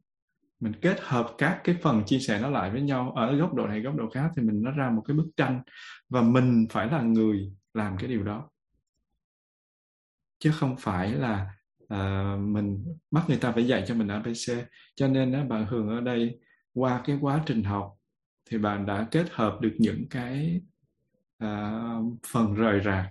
Mình 0.61 0.73
kết 0.81 1.01
hợp 1.01 1.35
các 1.39 1.61
cái 1.65 1.77
phần 1.83 2.03
chia 2.07 2.19
sẻ 2.19 2.41
nó 2.41 2.51
lại 2.51 2.71
với 2.71 2.83
nhau 2.83 3.13
ở 3.17 3.37
góc 3.37 3.55
độ 3.55 3.67
này 3.67 3.81
góc 3.81 3.97
độ 3.97 4.11
khác 4.11 4.31
thì 4.37 4.43
mình 4.43 4.63
nó 4.63 4.71
ra 4.71 4.91
một 4.91 5.03
cái 5.07 5.17
bức 5.17 5.27
tranh 5.37 5.63
và 6.09 6.23
mình 6.23 6.67
phải 6.71 6.87
là 6.87 7.03
người 7.03 7.53
làm 7.75 7.97
cái 7.99 8.09
điều 8.09 8.25
đó. 8.25 8.51
Chứ 10.39 10.53
không 10.55 10.77
phải 10.79 11.13
là 11.13 11.51
uh, 11.95 12.41
mình 12.41 12.85
bắt 13.11 13.25
người 13.29 13.39
ta 13.39 13.53
phải 13.53 13.67
dạy 13.67 13.85
cho 13.87 13.95
mình 13.95 14.09
abc 14.09 14.69
cho 14.95 15.09
nên 15.09 15.43
uh, 15.43 15.49
bạn 15.49 15.67
hường 15.67 15.89
ở 15.89 16.01
đây 16.01 16.39
qua 16.75 17.03
cái 17.05 17.19
quá 17.21 17.43
trình 17.47 17.65
học 17.65 17.93
thì 18.51 18.59
bạn 18.59 18.87
đã 18.87 19.09
kết 19.11 19.27
hợp 19.31 19.59
được 19.61 19.75
những 19.79 20.09
cái 20.11 20.61
uh, 21.45 22.19
phần 22.33 22.55
rời 22.55 22.81
rạc 22.85 23.11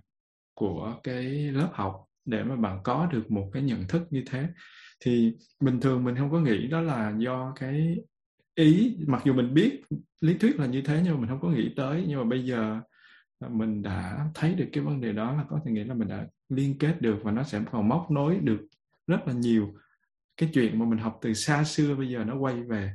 của 0.54 1.00
cái 1.04 1.24
lớp 1.52 1.70
học 1.74 2.05
để 2.26 2.44
mà 2.44 2.56
bạn 2.56 2.80
có 2.84 3.10
được 3.12 3.32
một 3.32 3.50
cái 3.54 3.64
nhận 3.64 3.88
thức 3.88 4.08
như 4.10 4.24
thế. 4.30 4.48
Thì 5.00 5.36
bình 5.60 5.80
thường 5.80 6.04
mình 6.04 6.16
không 6.16 6.32
có 6.32 6.40
nghĩ 6.40 6.68
đó 6.68 6.82
là 6.82 7.14
do 7.18 7.54
cái 7.60 7.98
ý, 8.56 8.98
mặc 9.08 9.22
dù 9.26 9.34
mình 9.34 9.54
biết 9.54 9.82
lý 10.22 10.38
thuyết 10.38 10.60
là 10.60 10.66
như 10.66 10.82
thế 10.82 11.02
nhưng 11.04 11.14
mà 11.14 11.20
mình 11.20 11.30
không 11.30 11.42
có 11.42 11.50
nghĩ 11.50 11.74
tới. 11.76 12.06
Nhưng 12.08 12.20
mà 12.20 12.26
bây 12.26 12.46
giờ 12.46 12.80
à, 13.40 13.48
mình 13.52 13.82
đã 13.82 14.30
thấy 14.34 14.56
được 14.56 14.66
cái 14.74 14.84
vấn 14.84 15.02
đề 15.02 15.12
đó 15.14 15.34
là 15.34 15.46
có 15.50 15.60
thể 15.66 15.72
nghĩ 15.72 15.84
là 15.84 15.94
mình 15.94 16.08
đã 16.08 16.28
liên 16.50 16.78
kết 16.80 17.02
được 17.02 17.18
và 17.24 17.32
nó 17.32 17.44
sẽ 17.44 17.62
còn 17.72 17.90
móc 17.90 18.12
nối 18.12 18.40
được 18.40 18.68
rất 19.08 19.28
là 19.28 19.34
nhiều 19.34 19.74
cái 20.38 20.50
chuyện 20.54 20.80
mà 20.80 20.86
mình 20.86 21.00
học 21.00 21.20
từ 21.22 21.34
xa 21.34 21.64
xưa 21.64 21.96
bây 21.96 22.10
giờ 22.10 22.24
nó 22.24 22.36
quay 22.38 22.64
về. 22.64 22.92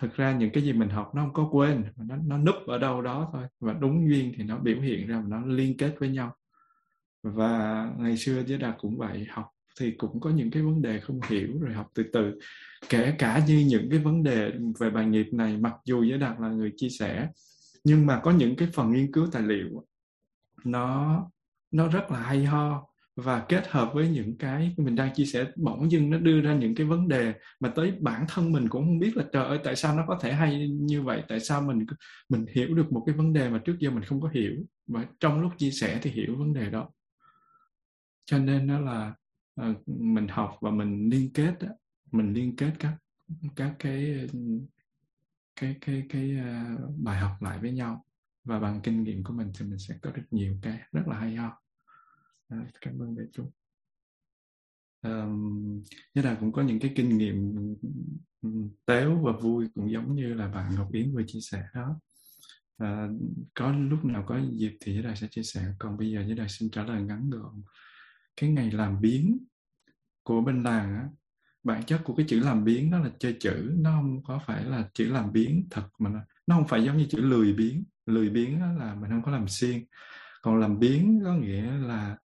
Thực 0.00 0.16
ra 0.16 0.32
những 0.32 0.50
cái 0.52 0.62
gì 0.62 0.72
mình 0.72 0.88
học 0.88 1.12
nó 1.14 1.22
không 1.22 1.32
có 1.32 1.48
quên, 1.52 1.84
nó 1.96 2.16
nó 2.16 2.38
núp 2.38 2.54
ở 2.66 2.78
đâu 2.78 3.02
đó 3.02 3.30
thôi 3.32 3.44
và 3.60 3.72
đúng 3.72 4.08
duyên 4.08 4.32
thì 4.36 4.44
nó 4.44 4.58
biểu 4.58 4.80
hiện 4.80 5.06
ra 5.06 5.20
và 5.20 5.26
nó 5.28 5.46
liên 5.46 5.76
kết 5.76 5.96
với 5.98 6.08
nhau 6.08 6.34
và 7.22 7.86
ngày 7.98 8.16
xưa 8.16 8.44
giới 8.46 8.58
đạt 8.58 8.74
cũng 8.78 8.98
vậy, 8.98 9.26
học 9.30 9.46
thì 9.80 9.90
cũng 9.90 10.20
có 10.20 10.30
những 10.30 10.50
cái 10.50 10.62
vấn 10.62 10.82
đề 10.82 11.00
không 11.00 11.20
hiểu, 11.28 11.60
rồi 11.60 11.74
học 11.74 11.86
từ 11.94 12.04
từ. 12.12 12.38
Kể 12.88 13.14
cả 13.18 13.42
như 13.46 13.66
những 13.68 13.90
cái 13.90 13.98
vấn 13.98 14.22
đề 14.22 14.52
về 14.80 14.90
bài 14.90 15.06
nghiệp 15.06 15.26
này, 15.32 15.56
mặc 15.56 15.74
dù 15.84 16.02
giới 16.02 16.18
đạt 16.18 16.40
là 16.40 16.48
người 16.48 16.72
chia 16.76 16.88
sẻ, 16.88 17.28
nhưng 17.84 18.06
mà 18.06 18.20
có 18.20 18.30
những 18.30 18.56
cái 18.56 18.68
phần 18.72 18.92
nghiên 18.92 19.12
cứu 19.12 19.26
tài 19.32 19.42
liệu, 19.42 19.86
nó 20.64 21.22
nó 21.70 21.88
rất 21.88 22.10
là 22.10 22.18
hay 22.18 22.44
ho. 22.44 22.84
Và 23.16 23.44
kết 23.48 23.68
hợp 23.68 23.90
với 23.94 24.08
những 24.08 24.38
cái 24.38 24.74
mình 24.76 24.96
đang 24.96 25.14
chia 25.14 25.24
sẻ, 25.24 25.46
bỗng 25.56 25.90
dưng 25.90 26.10
nó 26.10 26.18
đưa 26.18 26.40
ra 26.40 26.54
những 26.54 26.74
cái 26.74 26.86
vấn 26.86 27.08
đề 27.08 27.32
mà 27.60 27.68
tới 27.68 27.92
bản 28.00 28.24
thân 28.28 28.52
mình 28.52 28.68
cũng 28.68 28.84
không 28.84 28.98
biết 28.98 29.16
là, 29.16 29.24
trời 29.32 29.44
ơi, 29.44 29.58
tại 29.64 29.76
sao 29.76 29.96
nó 29.96 30.04
có 30.06 30.18
thể 30.22 30.32
hay 30.32 30.68
như 30.68 31.02
vậy? 31.02 31.22
Tại 31.28 31.40
sao 31.40 31.62
mình 31.62 31.86
mình 32.28 32.46
hiểu 32.54 32.74
được 32.74 32.92
một 32.92 33.02
cái 33.06 33.14
vấn 33.14 33.32
đề 33.32 33.48
mà 33.50 33.58
trước 33.58 33.76
giờ 33.78 33.90
mình 33.90 34.02
không 34.02 34.20
có 34.20 34.28
hiểu? 34.28 34.52
Và 34.86 35.04
trong 35.20 35.40
lúc 35.40 35.52
chia 35.58 35.70
sẻ 35.70 35.98
thì 36.02 36.10
hiểu 36.10 36.36
vấn 36.36 36.52
đề 36.52 36.70
đó 36.70 36.90
cho 38.28 38.38
nên 38.38 38.66
đó 38.66 38.80
là 38.80 39.14
uh, 39.60 39.88
mình 39.88 40.28
học 40.28 40.58
và 40.60 40.70
mình 40.70 41.08
liên 41.10 41.32
kết 41.32 41.54
đó, 41.60 41.68
mình 42.12 42.32
liên 42.32 42.56
kết 42.56 42.72
các 42.78 42.96
các 43.56 43.76
cái 43.78 44.28
cái 45.56 45.76
cái 45.80 46.06
cái 46.08 46.36
uh, 46.36 46.90
bài 46.98 47.20
học 47.20 47.42
lại 47.42 47.58
với 47.58 47.72
nhau. 47.72 48.04
Và 48.44 48.60
bằng 48.60 48.80
kinh 48.82 49.02
nghiệm 49.02 49.24
của 49.24 49.32
mình 49.32 49.52
thì 49.58 49.66
mình 49.66 49.78
sẽ 49.78 49.98
có 50.02 50.10
được 50.10 50.22
nhiều 50.30 50.58
cái 50.62 50.80
rất 50.92 51.08
là 51.08 51.18
hay 51.18 51.36
ho. 51.36 51.62
Cảm 52.80 53.02
ơn 53.02 53.16
đại 53.16 53.26
chúng. 53.32 53.50
Um, 55.02 55.82
Nhất 56.14 56.24
là 56.24 56.36
cũng 56.40 56.52
có 56.52 56.62
những 56.62 56.80
cái 56.80 56.92
kinh 56.96 57.18
nghiệm 57.18 57.54
téo 58.86 59.22
và 59.22 59.32
vui 59.32 59.68
cũng 59.74 59.90
giống 59.90 60.14
như 60.14 60.34
là 60.34 60.48
bạn 60.48 60.74
Ngọc 60.74 60.92
Yến 60.92 61.14
vừa 61.14 61.22
chia 61.26 61.40
sẻ 61.40 61.62
đó. 61.74 62.00
À, 62.76 63.08
có 63.54 63.72
lúc 63.72 64.04
nào 64.04 64.24
có 64.26 64.40
dịp 64.52 64.76
thì 64.80 64.94
Giới 64.94 65.02
Đài 65.02 65.16
sẽ 65.16 65.26
chia 65.30 65.42
sẻ. 65.42 65.74
Còn 65.78 65.96
bây 65.98 66.10
giờ 66.10 66.24
Giới 66.26 66.36
Đài 66.36 66.48
xin 66.48 66.70
trả 66.70 66.84
lời 66.84 67.02
ngắn 67.02 67.30
gọn 67.30 67.62
cái 68.40 68.50
ngày 68.50 68.70
làm 68.70 69.00
biến 69.00 69.38
của 70.22 70.40
bên 70.40 70.62
làng 70.62 70.96
á 70.96 71.08
bản 71.62 71.82
chất 71.82 72.00
của 72.04 72.14
cái 72.14 72.26
chữ 72.28 72.40
làm 72.40 72.64
biến 72.64 72.90
đó 72.90 72.98
là 72.98 73.10
chơi 73.18 73.36
chữ 73.40 73.72
nó 73.78 73.90
không 73.90 74.22
có 74.24 74.40
phải 74.46 74.64
là 74.64 74.88
chữ 74.94 75.12
làm 75.12 75.32
biến 75.32 75.68
thật 75.70 75.88
mà 75.98 76.10
nó, 76.10 76.20
nó 76.46 76.56
không 76.56 76.68
phải 76.68 76.84
giống 76.84 76.96
như 76.96 77.06
chữ 77.10 77.18
lười 77.20 77.52
biến. 77.52 77.84
Lười 78.06 78.30
biến 78.30 78.60
là 78.78 78.94
mình 78.94 79.10
không 79.10 79.22
có 79.22 79.32
làm 79.32 79.48
xiên 79.48 79.84
còn 80.42 80.60
làm 80.60 80.78
biến 80.78 81.20
có 81.24 81.34
nghĩa 81.34 81.72
là 81.72 82.16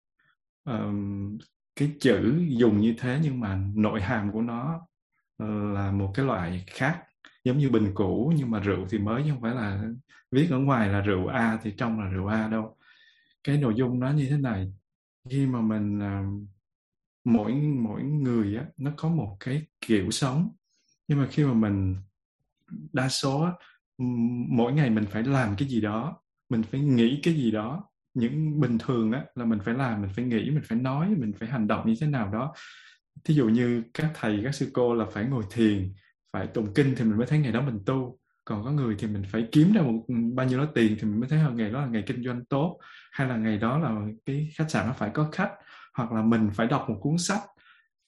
um, 0.65 1.39
cái 1.77 1.93
chữ 2.01 2.39
dùng 2.49 2.81
như 2.81 2.95
thế 2.99 3.21
nhưng 3.23 3.41
mà 3.41 3.61
nội 3.75 4.01
hàm 4.01 4.33
của 4.33 4.43
nó 4.43 4.81
ờ, 5.37 5.47
là 5.73 5.93
một 5.93 6.13
cái 6.15 6.27
loại 6.27 6.65
khác 6.67 7.03
giống 7.45 7.59
như 7.59 7.71
bình 7.71 7.91
cũ 7.95 8.33
nhưng 8.37 8.51
mà 8.51 8.61
rượu 8.61 8.87
thì 8.91 8.99
mới 8.99 9.23
chứ 9.25 9.31
không 9.31 9.43
phải 9.43 9.55
là 9.55 9.85
viết 10.31 10.49
ở 10.51 10.59
ngoài 10.59 10.89
là 10.89 11.01
rượu 11.01 11.27
A 11.27 11.59
thì 11.63 11.75
trong 11.77 12.01
là 12.01 12.07
rượu 12.07 12.27
A 12.27 12.49
đâu. 12.49 12.77
Cái 13.45 13.57
nội 13.57 13.75
dung 13.77 14.01
nó 14.01 14.11
như 14.11 14.27
thế 14.31 14.37
này 14.37 14.73
khi 15.31 15.47
mà 15.47 15.61
mình 15.61 15.99
uh, 15.99 16.49
mỗi 17.25 17.53
mỗi 17.55 18.03
người 18.03 18.57
á 18.57 18.67
nó 18.77 18.91
có 18.97 19.09
một 19.09 19.37
cái 19.41 19.67
kiểu 19.81 20.11
sống. 20.11 20.51
Nhưng 21.09 21.19
mà 21.19 21.27
khi 21.31 21.45
mà 21.45 21.53
mình 21.53 21.97
đa 22.93 23.09
số 23.09 23.43
á, 23.43 23.53
mỗi 24.49 24.73
ngày 24.73 24.91
mình 24.91 25.05
phải 25.11 25.23
làm 25.23 25.57
cái 25.59 25.69
gì 25.69 25.81
đó 25.81 26.23
mình 26.49 26.63
phải 26.63 26.81
nghĩ 26.81 27.21
cái 27.23 27.35
gì 27.35 27.51
đó. 27.51 27.85
Những 28.15 28.61
bình 28.61 28.79
thường 28.79 29.13
á 29.13 29.25
là 29.35 29.45
mình 29.45 29.59
phải 29.65 29.75
làm 29.75 30.03
mình 30.03 30.11
phải 30.17 30.25
nghĩ 30.25 30.51
mình 30.51 30.63
phải 30.65 30.79
nói 30.79 31.09
mình 31.19 31.33
phải 31.39 31.49
hành 31.49 31.67
động 31.67 31.87
như 31.87 31.95
thế 32.01 32.07
nào 32.07 32.33
đó. 32.33 32.55
Thí 33.25 33.35
dụ 33.35 33.49
như 33.49 33.83
các 33.95 34.11
thầy 34.15 34.41
các 34.45 34.55
sư 34.55 34.71
cô 34.73 34.95
là 34.95 35.07
phải 35.13 35.25
ngồi 35.25 35.45
thiền 35.51 35.93
phải 36.33 36.47
tụng 36.47 36.75
kinh 36.75 36.95
thì 36.97 37.05
mình 37.05 37.17
mới 37.19 37.27
thấy 37.27 37.39
ngày 37.39 37.53
đó 37.53 37.61
mình 37.61 37.79
tu 37.87 38.19
còn 38.45 38.65
có 38.65 38.71
người 38.71 38.97
thì 38.99 39.07
mình 39.07 39.23
phải 39.29 39.49
kiếm 39.53 39.73
ra 39.73 39.83
một 39.83 40.05
ừ, 40.09 40.15
bao 40.35 40.47
nhiêu 40.47 40.59
đó 40.59 40.67
tiền 40.75 40.97
thì 41.01 41.09
mình 41.09 41.21
mới 41.21 41.29
thấy 41.29 41.39
là 41.39 41.51
ngày 41.51 41.71
đó 41.71 41.81
là 41.81 41.87
ngày 41.87 42.05
kinh 42.07 42.25
doanh 42.25 42.45
tốt, 42.45 42.79
hay 43.13 43.29
là 43.29 43.37
ngày 43.37 43.59
đó 43.59 43.79
là 43.79 44.01
cái 44.27 44.51
khách 44.55 44.71
sạn 44.71 44.87
nó 44.87 44.93
phải 44.93 45.11
có 45.15 45.29
khách, 45.33 45.51
hoặc 45.95 46.13
là 46.13 46.23
mình 46.23 46.51
phải 46.55 46.67
đọc 46.67 46.85
một 46.89 46.99
cuốn 47.01 47.19
sách. 47.19 47.41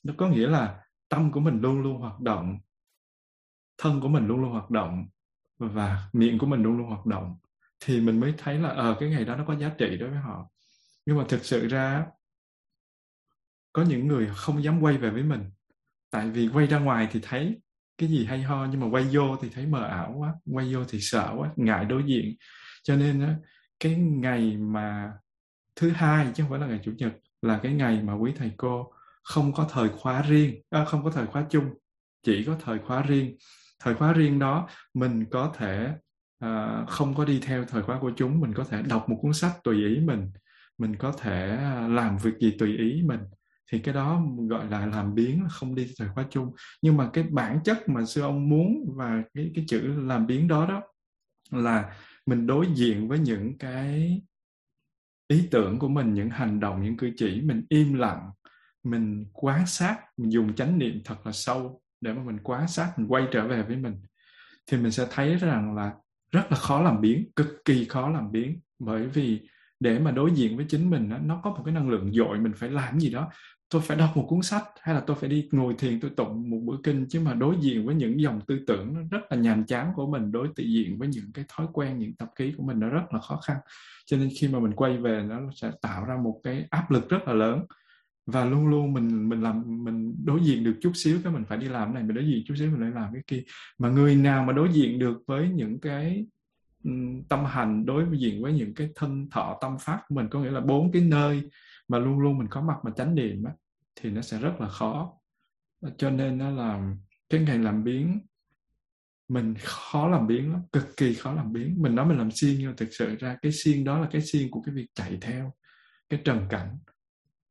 Nó 0.02 0.14
có 0.16 0.28
nghĩa 0.28 0.46
là 0.48 0.80
tâm 1.08 1.32
của 1.32 1.40
mình 1.40 1.60
luôn 1.60 1.82
luôn 1.82 2.00
hoạt 2.00 2.20
động, 2.20 2.58
thân 3.78 4.00
của 4.00 4.08
mình 4.08 4.26
luôn 4.26 4.40
luôn 4.40 4.52
hoạt 4.52 4.70
động, 4.70 5.06
và 5.58 6.08
miệng 6.12 6.38
của 6.38 6.46
mình 6.46 6.62
luôn 6.62 6.78
luôn 6.78 6.88
hoạt 6.88 7.06
động. 7.06 7.36
Thì 7.80 8.00
mình 8.00 8.20
mới 8.20 8.34
thấy 8.38 8.58
là 8.58 8.68
ờ 8.68 8.96
cái 9.00 9.10
ngày 9.10 9.24
đó 9.24 9.36
nó 9.36 9.44
có 9.46 9.56
giá 9.56 9.68
trị 9.78 9.96
đối 9.96 10.10
với 10.10 10.18
họ. 10.18 10.50
Nhưng 11.06 11.18
mà 11.18 11.24
thực 11.28 11.44
sự 11.44 11.68
ra 11.68 12.06
có 13.72 13.82
những 13.82 14.08
người 14.08 14.30
không 14.34 14.64
dám 14.64 14.80
quay 14.80 14.98
về 14.98 15.10
với 15.10 15.22
mình. 15.22 15.50
Tại 16.10 16.30
vì 16.30 16.48
quay 16.48 16.66
ra 16.66 16.78
ngoài 16.78 17.08
thì 17.10 17.20
thấy 17.22 17.60
cái 17.98 18.08
gì 18.08 18.24
hay 18.24 18.42
ho 18.42 18.66
nhưng 18.70 18.80
mà 18.80 18.86
quay 18.90 19.04
vô 19.12 19.36
thì 19.42 19.48
thấy 19.54 19.66
mờ 19.66 19.84
ảo 19.84 20.14
quá 20.18 20.34
quay 20.52 20.74
vô 20.74 20.84
thì 20.88 20.98
sợ 21.00 21.34
quá 21.38 21.50
ngại 21.56 21.84
đối 21.84 22.02
diện. 22.06 22.34
Cho 22.82 22.96
nên 22.96 23.20
á 23.20 23.36
cái 23.80 23.94
ngày 23.96 24.56
mà 24.56 25.12
thứ 25.76 25.90
hai 25.90 26.26
chứ 26.34 26.42
không 26.42 26.50
phải 26.50 26.60
là 26.60 26.66
ngày 26.66 26.80
chủ 26.84 26.92
nhật 26.98 27.12
là 27.42 27.60
cái 27.62 27.72
ngày 27.72 28.02
mà 28.02 28.14
quý 28.14 28.32
thầy 28.36 28.52
cô 28.56 28.92
không 29.22 29.52
có 29.52 29.68
thời 29.70 29.88
khóa 29.88 30.22
riêng 30.22 30.62
à, 30.70 30.84
không 30.84 31.04
có 31.04 31.10
thời 31.10 31.26
khóa 31.26 31.46
chung 31.50 31.64
chỉ 32.22 32.44
có 32.44 32.56
thời 32.64 32.78
khóa 32.78 33.02
riêng. 33.02 33.36
Thời 33.80 33.94
khóa 33.94 34.12
riêng 34.12 34.38
đó 34.38 34.68
mình 34.94 35.24
có 35.30 35.52
thể 35.56 35.92
à, 36.38 36.84
không 36.88 37.14
có 37.14 37.24
đi 37.24 37.40
theo 37.42 37.64
thời 37.64 37.82
khóa 37.82 37.98
của 38.00 38.12
chúng 38.16 38.40
mình 38.40 38.54
có 38.54 38.64
thể 38.64 38.82
đọc 38.82 39.08
một 39.08 39.18
cuốn 39.22 39.32
sách 39.32 39.52
tùy 39.64 39.76
ý 39.88 40.00
mình 40.00 40.30
mình 40.78 40.96
có 40.96 41.12
thể 41.12 41.50
à, 41.50 41.88
làm 41.88 42.16
việc 42.18 42.34
gì 42.40 42.56
tùy 42.58 42.76
ý 42.76 43.02
mình 43.02 43.20
thì 43.72 43.78
cái 43.78 43.94
đó 43.94 44.22
gọi 44.48 44.70
là 44.70 44.86
làm 44.86 45.14
biến 45.14 45.44
không 45.50 45.74
đi 45.74 45.88
thời 45.98 46.08
khóa 46.08 46.24
chung. 46.30 46.52
Nhưng 46.82 46.96
mà 46.96 47.10
cái 47.12 47.24
bản 47.24 47.58
chất 47.64 47.88
mà 47.88 48.04
sư 48.04 48.20
ông 48.22 48.48
muốn 48.48 48.92
và 48.96 49.22
cái 49.34 49.50
cái 49.54 49.64
chữ 49.68 49.80
làm 50.00 50.26
biến 50.26 50.48
đó 50.48 50.66
đó 50.66 50.82
là 51.50 51.96
mình 52.26 52.46
đối 52.46 52.66
diện 52.74 53.08
với 53.08 53.18
những 53.18 53.58
cái 53.58 54.22
ý 55.28 55.48
tưởng 55.50 55.78
của 55.78 55.88
mình, 55.88 56.14
những 56.14 56.30
hành 56.30 56.60
động, 56.60 56.82
những 56.82 56.96
cử 56.96 57.10
chỉ, 57.16 57.40
mình 57.40 57.64
im 57.68 57.94
lặng, 57.94 58.30
mình 58.84 59.26
quan 59.32 59.66
sát, 59.66 59.98
mình 60.16 60.32
dùng 60.32 60.54
chánh 60.54 60.78
niệm 60.78 61.00
thật 61.04 61.26
là 61.26 61.32
sâu 61.32 61.80
để 62.00 62.12
mà 62.12 62.22
mình 62.22 62.38
quan 62.42 62.68
sát, 62.68 62.92
mình 62.98 63.08
quay 63.08 63.26
trở 63.30 63.48
về 63.48 63.62
với 63.62 63.76
mình. 63.76 63.96
Thì 64.66 64.76
mình 64.76 64.92
sẽ 64.92 65.06
thấy 65.10 65.36
rằng 65.36 65.74
là 65.74 65.92
rất 66.32 66.46
là 66.50 66.56
khó 66.56 66.82
làm 66.82 67.00
biến, 67.00 67.30
cực 67.36 67.64
kỳ 67.64 67.84
khó 67.84 68.08
làm 68.08 68.32
biến. 68.32 68.60
Bởi 68.78 69.06
vì 69.06 69.48
để 69.80 69.98
mà 69.98 70.10
đối 70.10 70.30
diện 70.30 70.56
với 70.56 70.66
chính 70.68 70.90
mình 70.90 71.10
nó 71.22 71.40
có 71.44 71.50
một 71.50 71.62
cái 71.64 71.74
năng 71.74 71.90
lượng 71.90 72.12
dội, 72.12 72.38
mình 72.38 72.52
phải 72.56 72.70
làm 72.70 73.00
gì 73.00 73.10
đó 73.10 73.30
tôi 73.70 73.82
phải 73.82 73.96
đọc 73.96 74.16
một 74.16 74.26
cuốn 74.28 74.42
sách 74.42 74.64
hay 74.80 74.94
là 74.94 75.00
tôi 75.00 75.16
phải 75.20 75.28
đi 75.28 75.48
ngồi 75.52 75.74
thiền, 75.78 76.00
tôi 76.00 76.10
tụng 76.10 76.50
một 76.50 76.60
bữa 76.64 76.76
kinh, 76.82 77.06
chứ 77.08 77.20
mà 77.20 77.34
đối 77.34 77.56
diện 77.60 77.86
với 77.86 77.94
những 77.94 78.20
dòng 78.20 78.40
tư 78.46 78.60
tưởng 78.66 78.94
nó 78.94 79.00
rất 79.10 79.20
là 79.30 79.36
nhàm 79.36 79.64
chán 79.64 79.92
của 79.94 80.10
mình, 80.10 80.32
đối 80.32 80.48
diện 80.56 80.98
với 80.98 81.08
những 81.08 81.32
cái 81.34 81.44
thói 81.48 81.66
quen, 81.72 81.98
những 81.98 82.14
tập 82.14 82.28
khí 82.36 82.54
của 82.56 82.62
mình 82.62 82.80
nó 82.80 82.88
rất 82.88 83.12
là 83.12 83.20
khó 83.20 83.36
khăn. 83.46 83.56
Cho 84.06 84.16
nên 84.16 84.28
khi 84.40 84.48
mà 84.48 84.58
mình 84.58 84.72
quay 84.72 84.96
về 84.96 85.22
nó 85.28 85.40
sẽ 85.54 85.70
tạo 85.82 86.04
ra 86.04 86.16
một 86.16 86.40
cái 86.42 86.66
áp 86.70 86.90
lực 86.90 87.08
rất 87.08 87.18
là 87.26 87.32
lớn. 87.32 87.64
Và 88.26 88.44
luôn 88.44 88.66
luôn 88.66 88.92
mình 88.92 89.28
mình 89.28 89.42
làm, 89.42 89.84
mình 89.84 90.14
đối 90.24 90.40
diện 90.40 90.64
được 90.64 90.74
chút 90.80 90.92
xíu 90.94 91.18
cái 91.24 91.32
mình 91.32 91.44
phải 91.48 91.58
đi 91.58 91.68
làm 91.68 91.94
này, 91.94 92.02
mình 92.02 92.16
đối 92.16 92.26
diện 92.26 92.42
chút 92.46 92.54
xíu 92.58 92.70
mình 92.70 92.80
lại 92.80 92.90
làm 92.94 93.12
cái 93.12 93.22
kia. 93.26 93.42
Mà 93.78 93.88
người 93.88 94.16
nào 94.16 94.44
mà 94.44 94.52
đối 94.52 94.68
diện 94.72 94.98
được 94.98 95.22
với 95.26 95.48
những 95.48 95.80
cái 95.80 96.26
tâm 97.28 97.44
hành, 97.44 97.86
đối 97.86 98.04
diện 98.18 98.42
với 98.42 98.52
những 98.52 98.74
cái 98.74 98.88
thân 98.94 99.30
thọ, 99.30 99.58
tâm 99.60 99.76
pháp 99.80 100.00
của 100.08 100.14
mình, 100.14 100.28
có 100.30 100.40
nghĩa 100.40 100.50
là 100.50 100.60
bốn 100.60 100.92
cái 100.92 101.02
nơi 101.02 101.42
mà 101.88 101.98
luôn 101.98 102.18
luôn 102.18 102.38
mình 102.38 102.48
có 102.48 102.60
mặt 102.60 102.76
mà 102.84 102.90
chánh 102.96 103.14
niệm 103.14 103.44
á, 103.44 103.52
thì 103.96 104.10
nó 104.10 104.22
sẽ 104.22 104.38
rất 104.38 104.60
là 104.60 104.68
khó. 104.68 105.12
Ờ, 105.80 105.90
cho 105.98 106.10
nên 106.10 106.38
nó 106.38 106.50
là 106.50 106.94
cái 107.28 107.40
ngày 107.40 107.58
làm 107.58 107.84
biến 107.84 108.20
mình 109.28 109.54
khó 109.58 110.08
làm 110.08 110.26
biến 110.26 110.52
lắm 110.52 110.62
cực 110.72 110.96
kỳ 110.96 111.14
khó 111.14 111.32
làm 111.32 111.52
biến 111.52 111.74
mình 111.78 111.94
nói 111.94 112.06
mình 112.06 112.18
làm 112.18 112.30
xiên 112.30 112.56
nhưng 112.58 112.68
mà 112.68 112.74
thực 112.76 112.88
sự 112.92 113.16
ra 113.16 113.36
cái 113.42 113.52
xiên 113.52 113.84
đó 113.84 113.98
là 113.98 114.08
cái 114.12 114.22
xiên 114.22 114.50
của 114.50 114.62
cái 114.62 114.74
việc 114.74 114.86
chạy 114.94 115.18
theo 115.20 115.52
cái 116.08 116.20
trần 116.24 116.46
cảnh. 116.50 116.78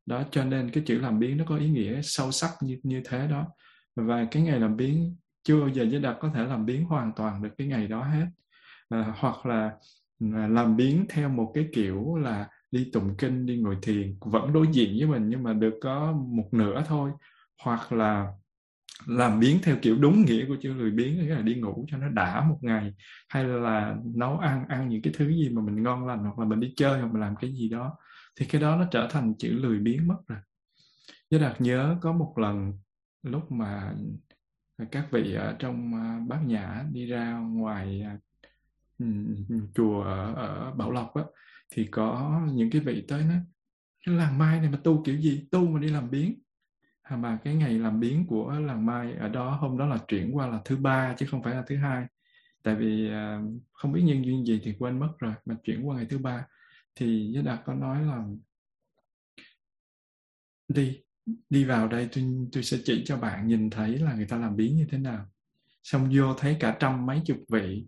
Đó 0.06 0.24
cho 0.32 0.44
nên 0.44 0.70
cái 0.70 0.84
chữ 0.88 1.00
làm 1.00 1.20
biến 1.20 1.38
nó 1.38 1.46
có 1.48 1.58
ý 1.58 1.70
nghĩa 1.70 2.02
sâu 2.04 2.32
sắc 2.32 2.52
như 2.62 2.80
như 2.84 3.02
thế 3.06 3.28
đó. 3.28 3.48
Và 3.96 4.28
cái 4.32 4.44
ngày 4.44 4.60
làm 4.60 4.78
biến 4.78 5.16
chưa 5.44 5.60
bao 5.60 5.70
giờ 5.70 5.84
giới 5.84 6.02
đạt 6.02 6.18
có 6.20 6.32
thể 6.36 6.44
làm 6.44 6.66
biến 6.66 6.86
hoàn 6.86 7.12
toàn 7.16 7.44
được 7.44 7.50
cái 7.58 7.68
ngày 7.68 7.88
đó 7.88 8.04
hết. 8.04 8.26
À, 8.90 9.14
hoặc 9.18 9.46
là 9.46 9.72
ừ, 10.20 10.28
làm 10.50 10.78
biến 10.78 11.06
theo 11.10 11.30
một 11.30 11.52
cái 11.56 11.68
kiểu 11.74 12.16
là 12.16 12.50
đi 12.74 12.90
tụng 12.94 13.16
kinh 13.18 13.46
đi 13.46 13.58
ngồi 13.58 13.78
thiền, 13.82 14.16
vẫn 14.20 14.54
đối 14.54 14.68
diện 14.72 14.96
với 14.98 15.08
mình 15.08 15.30
nhưng 15.30 15.44
mà 15.44 15.54
được 15.54 15.74
có 15.82 16.12
một 16.12 16.50
nửa 16.52 16.84
thôi. 16.88 17.12
Hoặc 17.64 17.92
là 17.92 18.28
làm 19.08 19.40
biến 19.40 19.58
theo 19.64 19.76
kiểu 19.82 19.98
đúng 20.00 20.26
nghĩa 20.26 20.46
của 20.48 20.56
chữ 20.62 20.74
lười 20.74 20.92
biến 20.92 21.18
nghĩa 21.18 21.36
là 21.36 21.42
đi 21.42 21.56
ngủ 21.56 21.86
cho 21.88 21.98
nó 21.98 22.10
đã 22.10 22.46
một 22.50 22.58
ngày. 22.62 22.94
Hay 23.30 23.44
là 23.44 23.96
nấu 24.16 24.38
ăn 24.38 24.68
ăn 24.68 24.90
những 24.90 25.02
cái 25.02 25.14
thứ 25.18 25.30
gì 25.30 25.50
mà 25.50 25.62
mình 25.62 25.84
ngon 25.84 26.08
lành, 26.08 26.20
hoặc 26.20 26.40
là 26.40 26.46
mình 26.46 26.60
đi 26.60 26.74
chơi, 26.76 27.00
hoặc 27.00 27.12
mình 27.14 27.22
làm 27.22 27.36
cái 27.36 27.52
gì 27.54 27.70
đó. 27.70 27.96
Thì 28.40 28.46
cái 28.46 28.62
đó 28.62 28.76
nó 28.76 28.86
trở 28.92 29.08
thành 29.12 29.34
chữ 29.38 29.50
lười 29.50 29.80
biến 29.80 30.08
mất 30.08 30.18
rồi. 30.28 30.40
Với 31.32 31.40
Đạt 31.40 31.62
nhớ 31.62 31.98
có 32.02 32.14
một 32.14 32.34
lần 32.38 32.74
lúc 33.24 33.52
mà 33.52 33.94
các 34.92 35.08
vị 35.12 35.34
ở 35.34 35.56
trong 35.60 35.96
à, 35.96 36.20
bát 36.28 36.40
nhã 36.46 36.84
đi 36.92 37.06
ra 37.06 37.38
ngoài 37.38 38.02
à, 38.02 38.18
Ừ, 39.00 39.06
ừ, 39.28 39.36
ừ. 39.50 39.56
chùa 39.76 40.02
ở, 40.04 40.34
ở 40.36 40.72
Bảo 40.72 40.92
Lộc 40.92 41.14
á, 41.16 41.24
thì 41.72 41.88
có 41.92 42.40
những 42.54 42.70
cái 42.70 42.82
vị 42.82 43.06
tới 43.08 43.24
nó 43.24 43.34
cái 44.06 44.16
làng 44.16 44.38
mai 44.38 44.60
này 44.62 44.70
mà 44.72 44.80
tu 44.84 45.04
kiểu 45.06 45.18
gì? 45.18 45.48
Tu 45.52 45.68
mà 45.70 45.80
đi 45.80 45.90
làm 45.90 46.12
biến 46.12 46.40
à, 47.04 47.18
mà 47.18 47.40
cái 47.44 47.56
ngày 47.56 47.80
làm 47.80 48.00
biến 48.00 48.28
của 48.28 48.52
làng 48.60 48.86
mai 48.86 49.14
ở 49.16 49.30
đó 49.30 49.52
hôm 49.62 49.78
đó 49.78 49.88
là 49.88 49.98
chuyển 50.08 50.38
qua 50.38 50.48
là 50.48 50.62
thứ 50.66 50.78
ba 50.78 51.16
chứ 51.20 51.28
không 51.32 51.44
phải 51.44 51.56
là 51.56 51.64
thứ 51.68 51.78
hai. 51.78 52.06
Tại 52.64 52.76
vì 52.76 53.10
à, 53.12 53.42
không 53.74 53.94
biết 53.94 54.02
nhân 54.06 54.26
duyên 54.26 54.46
gì 54.46 54.62
thì 54.64 54.76
quên 54.80 55.00
mất 55.00 55.10
rồi 55.20 55.34
mà 55.46 55.56
chuyển 55.64 55.88
qua 55.90 55.98
ngày 55.98 56.08
thứ 56.10 56.18
ba. 56.20 56.48
Thì 56.96 57.32
giới 57.36 57.44
đạt 57.44 57.60
có 57.66 57.76
nói 57.76 58.04
là 58.06 58.24
đi 60.68 61.02
đi 61.50 61.66
vào 61.66 61.88
đây 61.88 62.10
tôi 62.12 62.24
tôi 62.52 62.64
sẽ 62.64 62.78
chỉ 62.86 63.04
cho 63.06 63.18
bạn 63.18 63.48
nhìn 63.48 63.70
thấy 63.70 63.98
là 64.00 64.14
người 64.16 64.26
ta 64.30 64.38
làm 64.38 64.56
biến 64.56 64.78
như 64.78 64.88
thế 64.92 64.98
nào. 64.98 65.26
Xong 65.84 66.10
vô 66.16 66.34
thấy 66.38 66.58
cả 66.60 66.78
trăm 66.80 67.06
mấy 67.06 67.22
chục 67.26 67.38
vị 67.50 67.86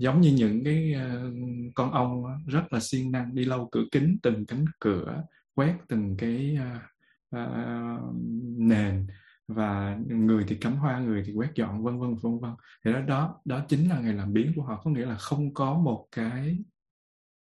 giống 0.00 0.20
như 0.20 0.32
những 0.32 0.64
cái 0.64 0.94
uh, 0.96 1.34
con 1.74 1.92
ong 1.92 2.24
rất 2.46 2.72
là 2.72 2.80
siêng 2.80 3.12
năng 3.12 3.34
đi 3.34 3.44
lâu 3.44 3.68
cửa 3.72 3.84
kính 3.92 4.18
từng 4.22 4.46
cánh 4.46 4.64
cửa 4.78 5.22
quét 5.54 5.76
từng 5.88 6.16
cái 6.18 6.58
uh, 6.60 7.36
uh, 7.36 8.14
nền 8.58 9.06
và 9.48 9.98
người 10.06 10.44
thì 10.48 10.56
cắm 10.56 10.76
hoa 10.76 10.98
người 10.98 11.22
thì 11.26 11.32
quét 11.32 11.50
dọn 11.54 11.84
vân 11.84 11.98
vân 11.98 12.14
vân 12.14 12.38
vân. 12.38 12.50
Thì 12.84 12.92
đó 12.92 13.00
đó 13.00 13.40
đó 13.44 13.64
chính 13.68 13.88
là 13.88 14.00
ngày 14.00 14.12
làm 14.12 14.32
biến 14.32 14.52
của 14.56 14.62
họ. 14.62 14.80
Có 14.84 14.90
nghĩa 14.90 15.06
là 15.06 15.16
không 15.16 15.54
có 15.54 15.74
một 15.74 16.08
cái 16.12 16.58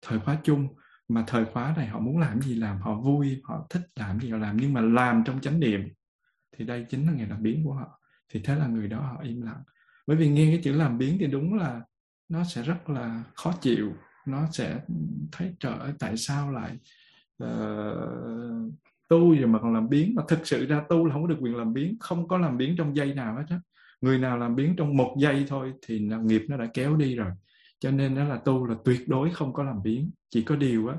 thời 0.01 0.19
khóa 0.19 0.37
chung 0.43 0.67
mà 1.07 1.23
thời 1.27 1.45
khóa 1.45 1.73
này 1.77 1.87
họ 1.87 1.99
muốn 1.99 2.17
làm 2.17 2.41
gì 2.41 2.55
làm 2.55 2.81
họ 2.81 2.95
vui 3.01 3.41
họ 3.43 3.67
thích 3.69 3.81
làm 3.95 4.19
gì 4.19 4.29
họ 4.29 4.37
làm 4.37 4.57
nhưng 4.57 4.73
mà 4.73 4.81
làm 4.81 5.23
trong 5.25 5.41
chánh 5.41 5.59
niệm 5.59 5.81
thì 6.57 6.65
đây 6.65 6.85
chính 6.89 7.07
là 7.07 7.13
ngày 7.13 7.27
làm 7.27 7.43
biến 7.43 7.63
của 7.63 7.73
họ. 7.73 7.99
Thì 8.29 8.41
thế 8.43 8.55
là 8.55 8.67
người 8.67 8.87
đó 8.87 8.99
họ 9.01 9.21
im 9.23 9.41
lặng. 9.41 9.63
Bởi 10.07 10.17
vì 10.17 10.29
nghe 10.29 10.51
cái 10.51 10.61
chữ 10.63 10.73
làm 10.73 10.97
biến 10.97 11.17
thì 11.19 11.27
đúng 11.27 11.53
là 11.53 11.81
nó 12.29 12.43
sẽ 12.43 12.63
rất 12.63 12.89
là 12.89 13.23
khó 13.33 13.53
chịu 13.61 13.93
nó 14.25 14.47
sẽ 14.51 14.79
thấy 15.31 15.55
trời 15.59 15.93
tại 15.99 16.17
sao 16.17 16.51
lại 16.51 16.77
uh, 17.43 18.73
tu 19.07 19.35
rồi 19.35 19.47
mà 19.47 19.59
còn 19.59 19.73
làm 19.73 19.89
biến? 19.89 20.15
Mà 20.15 20.23
thực 20.27 20.47
sự 20.47 20.65
ra 20.65 20.83
tu 20.89 21.05
là 21.05 21.13
không 21.13 21.21
có 21.21 21.27
được 21.27 21.37
quyền 21.39 21.55
làm 21.55 21.73
biến 21.73 21.97
không 21.99 22.27
có 22.27 22.37
làm 22.37 22.57
biến 22.57 22.75
trong 22.77 22.95
giây 22.95 23.13
nào 23.13 23.35
hết 23.35 23.45
á. 23.49 23.59
Người 24.01 24.17
nào 24.17 24.37
làm 24.37 24.55
biến 24.55 24.75
trong 24.77 24.97
một 24.97 25.15
giây 25.19 25.45
thôi 25.47 25.73
thì 25.87 25.99
nghiệp 25.99 26.45
nó 26.49 26.57
đã 26.57 26.67
kéo 26.73 26.95
đi 26.95 27.15
rồi. 27.15 27.31
Cho 27.79 27.91
nên 27.91 28.15
đó 28.15 28.23
là 28.23 28.37
tu 28.37 28.65
là 28.65 28.75
tuyệt 28.85 29.09
đối 29.09 29.31
không 29.31 29.53
có 29.53 29.63
làm 29.63 29.83
biến. 29.83 30.11
Chỉ 30.29 30.43
có 30.43 30.55
điều 30.55 30.87
á 30.87 30.95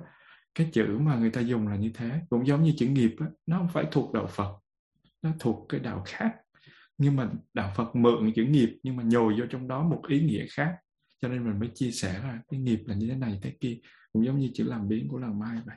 cái 0.54 0.68
chữ 0.72 0.98
mà 0.98 1.16
người 1.16 1.30
ta 1.30 1.40
dùng 1.40 1.68
là 1.68 1.76
như 1.76 1.90
thế. 1.94 2.20
Cũng 2.30 2.46
giống 2.46 2.62
như 2.62 2.74
chữ 2.76 2.86
nghiệp 2.86 3.16
á 3.18 3.26
nó 3.46 3.58
không 3.58 3.68
phải 3.72 3.84
thuộc 3.92 4.12
đạo 4.12 4.26
Phật 4.26 4.54
nó 5.22 5.30
thuộc 5.38 5.66
cái 5.68 5.80
đạo 5.80 6.02
khác. 6.06 6.36
Nhưng 6.98 7.16
mà 7.16 7.28
đạo 7.54 7.72
Phật 7.76 7.96
mượn 7.96 8.32
chữ 8.34 8.44
nghiệp 8.44 8.78
nhưng 8.82 8.96
mà 8.96 9.02
nhồi 9.02 9.34
vô 9.38 9.46
trong 9.50 9.68
đó 9.68 9.82
một 9.82 10.02
ý 10.08 10.20
nghĩa 10.20 10.46
khác 10.50 10.76
cho 11.20 11.28
nên 11.28 11.44
mình 11.44 11.58
mới 11.58 11.70
chia 11.74 11.90
sẻ 11.90 12.20
ra 12.22 12.42
cái 12.48 12.60
nghiệp 12.60 12.82
là 12.86 12.94
như 12.94 13.08
thế 13.08 13.14
này 13.14 13.38
thế 13.42 13.56
kia. 13.60 13.78
Cũng 14.12 14.24
giống 14.24 14.38
như 14.38 14.50
chữ 14.54 14.64
làm 14.64 14.88
biến 14.88 15.08
của 15.08 15.18
lần 15.18 15.38
mai 15.38 15.58
vậy. 15.66 15.76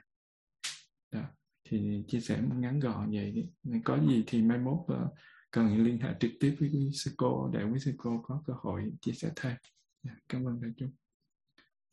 Đó. 1.11 1.21
thì 1.63 2.03
chia 2.07 2.19
sẻ 2.19 2.41
ngắn 2.55 2.79
gọn 2.79 3.11
vậy. 3.11 3.49
Có 3.83 3.99
gì 4.07 4.23
thì 4.27 4.41
mai 4.41 4.57
mốt 4.57 4.79
uh, 4.79 5.13
cần 5.51 5.83
liên 5.83 5.99
hệ 5.99 6.13
trực 6.19 6.31
tiếp 6.39 6.55
với 6.59 6.69
quý 6.69 6.91
sư 6.93 7.11
cô 7.17 7.49
để 7.53 7.63
quý 7.63 7.79
sư 7.79 7.93
cô 7.97 8.23
có 8.27 8.43
cơ 8.47 8.53
hội 8.57 8.91
chia 9.01 9.11
sẻ 9.11 9.31
thêm. 9.35 9.55
Dạ, 10.03 10.11
cảm 10.29 10.47
ơn 10.47 10.61
đại 10.61 10.71
chúng. 10.77 10.91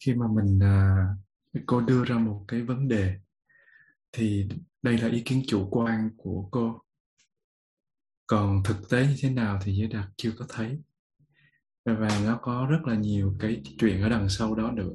Khi 0.05 0.15
mà 0.15 0.27
mình 0.35 0.59
uh, 0.59 1.67
cô 1.67 1.81
đưa 1.81 2.05
ra 2.05 2.19
một 2.19 2.45
cái 2.49 2.63
vấn 2.63 2.89
đề 2.89 3.19
thì 4.13 4.49
đây 4.83 4.99
là 4.99 5.09
ý 5.09 5.23
kiến 5.25 5.43
chủ 5.47 5.69
quan 5.71 6.11
của 6.17 6.49
cô. 6.51 6.83
Còn 8.27 8.63
thực 8.65 8.91
tế 8.91 9.07
như 9.07 9.17
thế 9.21 9.31
nào 9.31 9.61
thì 9.65 9.73
giới 9.73 9.89
đạt 9.89 10.09
chưa 10.17 10.33
có 10.39 10.47
thấy 10.49 10.79
và 11.85 12.21
nó 12.25 12.39
có 12.43 12.67
rất 12.71 12.81
là 12.87 12.95
nhiều 12.95 13.37
cái 13.41 13.63
chuyện 13.79 14.03
ở 14.03 14.09
đằng 14.09 14.29
sau 14.29 14.55
đó 14.55 14.71
nữa. 14.73 14.93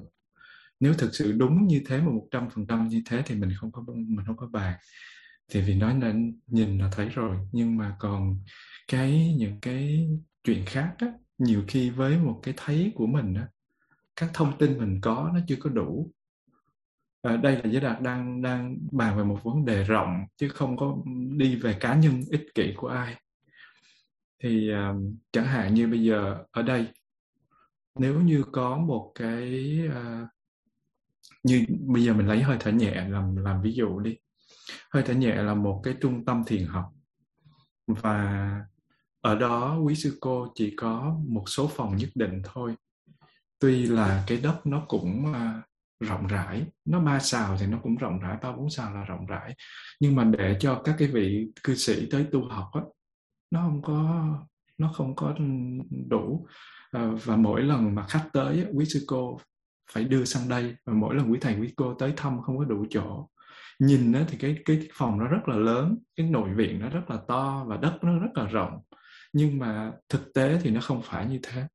Nếu 0.80 0.94
thực 0.94 1.16
sự 1.16 1.32
đúng 1.32 1.68
như 1.68 1.82
thế 1.88 2.02
mà 2.02 2.12
một 2.12 2.28
trăm 2.32 2.50
phần 2.50 2.68
trăm 2.68 2.88
như 2.88 3.02
thế 3.06 3.24
thì 3.26 3.36
mình 3.36 3.50
không 3.60 3.72
có 3.72 3.84
mình 3.88 4.26
không 4.26 4.38
có 4.38 4.48
bàn. 4.48 4.80
Thì 5.52 5.62
vì 5.62 5.76
nói 5.76 6.00
là 6.02 6.14
nhìn 6.48 6.78
là 6.78 6.90
thấy 6.92 7.10
rồi. 7.10 7.38
Nhưng 7.52 7.78
mà 7.78 7.96
còn 8.00 8.40
cái 8.88 9.36
những 9.38 9.60
cái 9.62 10.10
chuyện 10.44 10.66
khác 10.66 10.96
á, 10.98 11.08
nhiều 11.38 11.64
khi 11.68 11.90
với 11.90 12.18
một 12.18 12.40
cái 12.44 12.54
thấy 12.58 12.92
của 12.96 13.08
mình 13.08 13.34
á, 13.34 13.48
các 14.16 14.30
thông 14.34 14.58
tin 14.58 14.78
mình 14.78 15.00
có 15.02 15.32
nó 15.34 15.40
chưa 15.48 15.56
có 15.60 15.70
đủ. 15.70 16.12
À, 17.22 17.38
đây 17.38 17.56
là 17.56 17.70
giới 17.72 17.82
đạt 17.82 18.02
đang 18.02 18.42
đang 18.42 18.78
bàn 18.92 19.18
về 19.18 19.24
một 19.24 19.40
vấn 19.44 19.66
đề 19.66 19.84
rộng 19.84 20.26
chứ 20.38 20.50
không 20.50 20.78
có 20.78 20.98
đi 21.38 21.56
về 21.56 21.78
cá 21.80 21.96
nhân 21.96 22.24
ích 22.32 22.46
kỷ 22.56 22.74
của 22.78 22.88
ai 22.88 23.16
thì 24.46 24.70
um, 24.70 25.18
chẳng 25.32 25.46
hạn 25.46 25.74
như 25.74 25.88
bây 25.88 26.04
giờ 26.04 26.44
ở 26.52 26.62
đây 26.62 26.88
nếu 28.00 28.22
như 28.22 28.44
có 28.52 28.78
một 28.78 29.12
cái 29.16 29.80
uh, 29.88 30.28
như 31.44 31.66
bây 31.70 32.04
giờ 32.04 32.14
mình 32.14 32.28
lấy 32.28 32.42
hơi 32.42 32.58
thở 32.60 32.72
nhẹ 32.72 33.08
làm 33.10 33.36
làm 33.36 33.62
ví 33.62 33.74
dụ 33.74 34.00
đi. 34.00 34.18
Hơi 34.92 35.04
thở 35.04 35.14
nhẹ 35.14 35.36
là 35.36 35.54
một 35.54 35.82
cái 35.84 35.96
trung 36.02 36.26
tâm 36.26 36.44
thiền 36.48 36.66
học. 36.66 36.86
Và 37.88 38.50
ở 39.22 39.36
đó 39.36 39.80
quý 39.80 39.96
sư 39.96 40.18
cô 40.22 40.48
chỉ 40.56 40.74
có 40.76 41.18
một 41.28 41.44
số 41.48 41.68
phòng 41.68 41.96
nhất 41.96 42.10
định 42.16 42.42
thôi. 42.44 42.76
Tuy 43.60 43.86
là 43.86 44.24
cái 44.28 44.38
đất 44.38 44.66
nó 44.66 44.86
cũng 44.88 45.26
uh, 45.32 46.08
rộng 46.08 46.28
rãi 46.28 46.66
nó 46.86 47.00
ba 47.00 47.20
xào 47.20 47.58
thì 47.60 47.66
nó 47.68 47.80
cũng 47.84 47.96
rộng 47.96 48.20
rãi 48.20 48.38
ba 48.42 48.52
bốn 48.52 48.70
xào 48.70 48.94
là 48.94 49.04
rộng 49.04 49.26
rãi. 49.26 49.56
Nhưng 50.00 50.16
mà 50.16 50.24
để 50.24 50.58
cho 50.60 50.82
các 50.84 50.96
cái 51.00 51.08
vị 51.08 51.48
cư 51.64 51.76
sĩ 51.76 52.08
tới 52.12 52.26
tu 52.32 52.46
học 52.50 52.70
á 52.74 52.82
nó 53.52 53.62
không 53.62 53.82
có, 53.82 54.28
nó 54.78 54.92
không 54.94 55.16
có 55.16 55.36
đủ. 56.10 56.48
Ờ, 56.92 57.16
và 57.16 57.36
mỗi 57.36 57.62
lần 57.62 57.96
mà 57.96 58.08
khách 58.08 58.30
tới 58.34 58.66
quý 58.74 58.86
sư 58.86 59.04
cô 59.08 59.40
phải 59.92 60.04
đưa 60.04 60.26
sang 60.26 60.50
đây, 60.50 60.76
và 60.86 60.94
mỗi 60.94 61.16
lần 61.16 61.32
quý 61.32 61.38
thầy 61.42 61.60
quý 61.60 61.74
cô 61.76 61.94
tới 61.94 62.14
thăm 62.18 62.42
không 62.42 62.58
có 62.58 62.66
đủ 62.66 62.86
chỗ. 62.90 63.30
Nhìn 63.80 64.14
thì 64.28 64.38
cái 64.38 64.58
cái 64.66 64.88
phòng 64.94 65.20
nó 65.20 65.28
rất 65.28 65.48
là 65.48 65.56
lớn, 65.56 65.98
cái 66.16 66.30
nội 66.30 66.50
viện 66.56 66.80
nó 66.80 66.90
rất 66.90 67.10
là 67.10 67.18
to, 67.28 67.66
và 67.68 67.78
đất 67.78 67.98
nó 68.02 68.20
rất 68.20 68.32
là 68.36 68.46
rộng. 68.46 68.80
Nhưng 69.34 69.60
mà 69.60 69.92
thực 70.10 70.34
tế 70.34 70.60
thì 70.64 70.72
nó 70.72 70.82
không 70.82 71.02
phải 71.04 71.26
như 71.26 71.40
thế. 71.44 71.68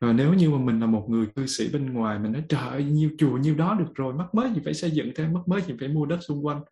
Và 0.00 0.12
nếu 0.12 0.34
như 0.34 0.50
mà 0.50 0.58
mình 0.58 0.80
là 0.80 0.86
một 0.86 1.06
người 1.10 1.26
cư 1.36 1.46
sĩ 1.46 1.68
bên 1.72 1.92
ngoài, 1.92 2.18
mình 2.18 2.32
nói, 2.32 2.44
trời 2.48 2.68
ơi 2.68 2.84
nhiêu 2.84 3.10
chùa 3.18 3.36
nhiêu 3.36 3.54
đó 3.54 3.74
được 3.78 3.94
rồi, 3.94 4.14
mắc 4.14 4.34
mới 4.34 4.50
gì 4.54 4.60
phải 4.64 4.74
xây 4.74 4.90
dựng 4.90 5.10
thêm, 5.16 5.32
mắc 5.32 5.48
mới 5.48 5.62
gì 5.62 5.74
phải 5.80 5.88
mua 5.88 6.06
đất 6.06 6.18
xung 6.20 6.46
quanh. 6.46 6.62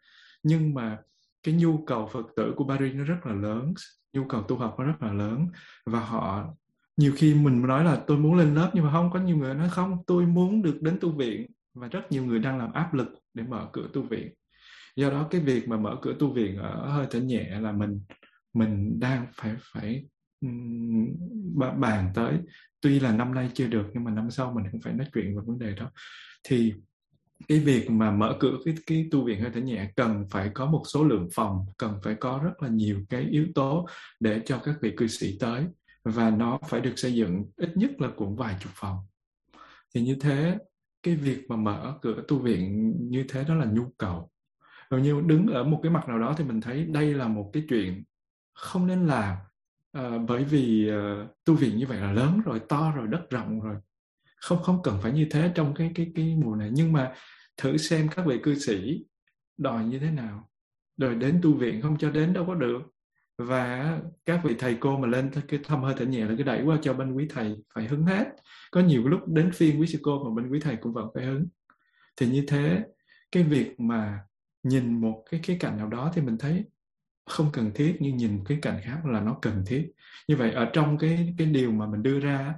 Nhưng 0.42 0.74
mà 0.74 0.98
cái 1.42 1.54
nhu 1.54 1.84
cầu 1.86 2.06
phật 2.06 2.26
tử 2.36 2.52
của 2.56 2.68
Paris 2.68 2.94
nó 2.94 3.04
rất 3.04 3.18
là 3.24 3.32
lớn 3.32 3.74
nhu 4.12 4.24
cầu 4.24 4.42
tu 4.42 4.56
học 4.56 4.74
nó 4.78 4.84
rất 4.84 5.02
là 5.02 5.12
lớn. 5.12 5.46
Và 5.86 6.00
họ, 6.00 6.54
nhiều 6.96 7.12
khi 7.16 7.34
mình 7.34 7.62
nói 7.62 7.84
là 7.84 8.02
tôi 8.06 8.18
muốn 8.18 8.34
lên 8.34 8.54
lớp 8.54 8.70
nhưng 8.74 8.84
mà 8.84 8.92
không 8.92 9.10
có 9.10 9.20
nhiều 9.20 9.36
người 9.36 9.54
nói 9.54 9.68
không, 9.68 9.98
tôi 10.06 10.26
muốn 10.26 10.62
được 10.62 10.82
đến 10.82 10.98
tu 11.00 11.16
viện 11.16 11.46
và 11.74 11.88
rất 11.88 12.12
nhiều 12.12 12.24
người 12.24 12.38
đang 12.38 12.58
làm 12.58 12.72
áp 12.72 12.94
lực 12.94 13.08
để 13.34 13.42
mở 13.42 13.68
cửa 13.72 13.88
tu 13.92 14.02
viện. 14.02 14.32
Do 14.96 15.10
đó 15.10 15.28
cái 15.30 15.40
việc 15.40 15.68
mà 15.68 15.76
mở 15.76 15.96
cửa 16.02 16.14
tu 16.18 16.32
viện 16.32 16.56
ở 16.56 16.88
hơi 16.88 17.06
thở 17.10 17.20
nhẹ 17.20 17.60
là 17.60 17.72
mình 17.72 18.00
mình 18.54 19.00
đang 19.00 19.26
phải 19.34 19.56
phải 19.72 20.06
bàn 21.78 22.10
tới. 22.14 22.38
Tuy 22.80 23.00
là 23.00 23.16
năm 23.16 23.34
nay 23.34 23.50
chưa 23.54 23.66
được 23.66 23.86
nhưng 23.94 24.04
mà 24.04 24.10
năm 24.10 24.30
sau 24.30 24.52
mình 24.52 24.64
cũng 24.72 24.80
phải 24.80 24.92
nói 24.92 25.06
chuyện 25.14 25.36
về 25.36 25.42
vấn 25.46 25.58
đề 25.58 25.74
đó. 25.74 25.90
Thì 26.44 26.74
cái 27.48 27.58
việc 27.58 27.90
mà 27.90 28.10
mở 28.10 28.36
cửa 28.40 28.58
cái 28.64 28.74
cái 28.86 29.08
tu 29.10 29.24
viện 29.24 29.40
hơi 29.40 29.50
thở 29.54 29.60
nhẹ 29.60 29.90
cần 29.96 30.24
phải 30.30 30.50
có 30.54 30.66
một 30.66 30.82
số 30.86 31.04
lượng 31.04 31.28
phòng 31.32 31.66
cần 31.76 32.00
phải 32.02 32.14
có 32.14 32.40
rất 32.44 32.62
là 32.62 32.68
nhiều 32.68 33.04
cái 33.08 33.22
yếu 33.22 33.46
tố 33.54 33.86
để 34.20 34.42
cho 34.46 34.58
các 34.64 34.74
vị 34.80 34.94
cư 34.96 35.06
sĩ 35.06 35.38
tới 35.40 35.64
và 36.04 36.30
nó 36.30 36.58
phải 36.68 36.80
được 36.80 36.98
xây 36.98 37.14
dựng 37.14 37.44
ít 37.56 37.76
nhất 37.76 37.90
là 38.00 38.08
cũng 38.16 38.36
vài 38.36 38.56
chục 38.60 38.72
phòng. 38.74 38.96
Thì 39.94 40.02
như 40.02 40.16
thế 40.20 40.58
cái 41.02 41.16
việc 41.16 41.50
mà 41.50 41.56
mở 41.56 41.98
cửa 42.02 42.22
tu 42.28 42.38
viện 42.38 42.94
như 43.10 43.24
thế 43.28 43.44
đó 43.44 43.54
là 43.54 43.64
nhu 43.64 43.92
cầu. 43.98 44.30
Hầu 44.90 45.00
như 45.00 45.20
đứng 45.26 45.46
ở 45.46 45.64
một 45.64 45.80
cái 45.82 45.92
mặt 45.92 46.08
nào 46.08 46.18
đó 46.18 46.34
thì 46.38 46.44
mình 46.44 46.60
thấy 46.60 46.84
đây 46.84 47.14
là 47.14 47.28
một 47.28 47.50
cái 47.52 47.62
chuyện 47.68 48.04
không 48.54 48.86
nên 48.86 49.06
làm 49.06 49.36
à, 49.92 50.18
bởi 50.28 50.44
vì 50.44 50.90
uh, 50.90 51.44
tu 51.44 51.54
viện 51.54 51.76
như 51.76 51.86
vậy 51.86 51.98
là 51.98 52.12
lớn 52.12 52.40
rồi 52.44 52.60
to 52.68 52.92
rồi 52.96 53.06
đất 53.06 53.30
rộng 53.30 53.60
rồi 53.60 53.76
không 54.40 54.62
không 54.62 54.82
cần 54.82 54.98
phải 55.02 55.12
như 55.12 55.26
thế 55.30 55.52
trong 55.54 55.74
cái 55.74 55.92
cái 55.94 56.12
cái 56.14 56.36
mùa 56.36 56.56
này. 56.56 56.70
Nhưng 56.72 56.92
mà 56.92 57.12
thử 57.56 57.76
xem 57.76 58.08
các 58.16 58.26
vị 58.26 58.38
cư 58.42 58.54
sĩ 58.54 59.04
đòi 59.58 59.84
như 59.84 59.98
thế 59.98 60.10
nào. 60.10 60.50
Rồi 60.96 61.14
đến 61.14 61.40
tu 61.42 61.54
viện 61.54 61.82
không 61.82 61.98
cho 61.98 62.10
đến 62.10 62.32
đâu 62.32 62.44
có 62.46 62.54
được. 62.54 62.82
Và 63.38 63.98
các 64.24 64.40
vị 64.44 64.54
thầy 64.58 64.76
cô 64.80 64.98
mà 64.98 65.08
lên 65.08 65.30
cái 65.48 65.60
thăm 65.64 65.82
hơi 65.82 65.94
thở 65.98 66.04
nhẹ 66.04 66.24
là 66.24 66.34
cái 66.36 66.44
đẩy 66.44 66.62
qua 66.62 66.78
cho 66.82 66.94
bên 66.94 67.12
quý 67.12 67.26
thầy 67.30 67.56
phải 67.74 67.88
hứng 67.88 68.06
hết. 68.06 68.26
Có 68.70 68.80
nhiều 68.80 69.08
lúc 69.08 69.28
đến 69.28 69.52
phiên 69.52 69.80
quý 69.80 69.86
sư 69.86 69.98
cô 70.02 70.24
mà 70.24 70.42
bên 70.42 70.52
quý 70.52 70.60
thầy 70.60 70.76
cũng 70.76 70.92
vẫn 70.92 71.08
phải 71.14 71.24
hứng. 71.24 71.46
Thì 72.16 72.26
như 72.26 72.44
thế, 72.48 72.84
cái 73.32 73.42
việc 73.42 73.80
mà 73.80 74.20
nhìn 74.62 75.00
một 75.00 75.24
cái 75.30 75.40
cái 75.46 75.56
cảnh 75.60 75.76
nào 75.76 75.88
đó 75.88 76.12
thì 76.14 76.22
mình 76.22 76.38
thấy 76.38 76.64
không 77.30 77.50
cần 77.52 77.70
thiết, 77.74 77.96
nhưng 78.00 78.16
nhìn 78.16 78.44
cái 78.44 78.58
cảnh 78.62 78.80
khác 78.84 79.06
là 79.06 79.20
nó 79.20 79.38
cần 79.42 79.64
thiết. 79.66 79.92
Như 80.28 80.36
vậy 80.36 80.52
ở 80.52 80.70
trong 80.72 80.98
cái 80.98 81.34
cái 81.38 81.46
điều 81.46 81.72
mà 81.72 81.86
mình 81.86 82.02
đưa 82.02 82.20
ra 82.20 82.54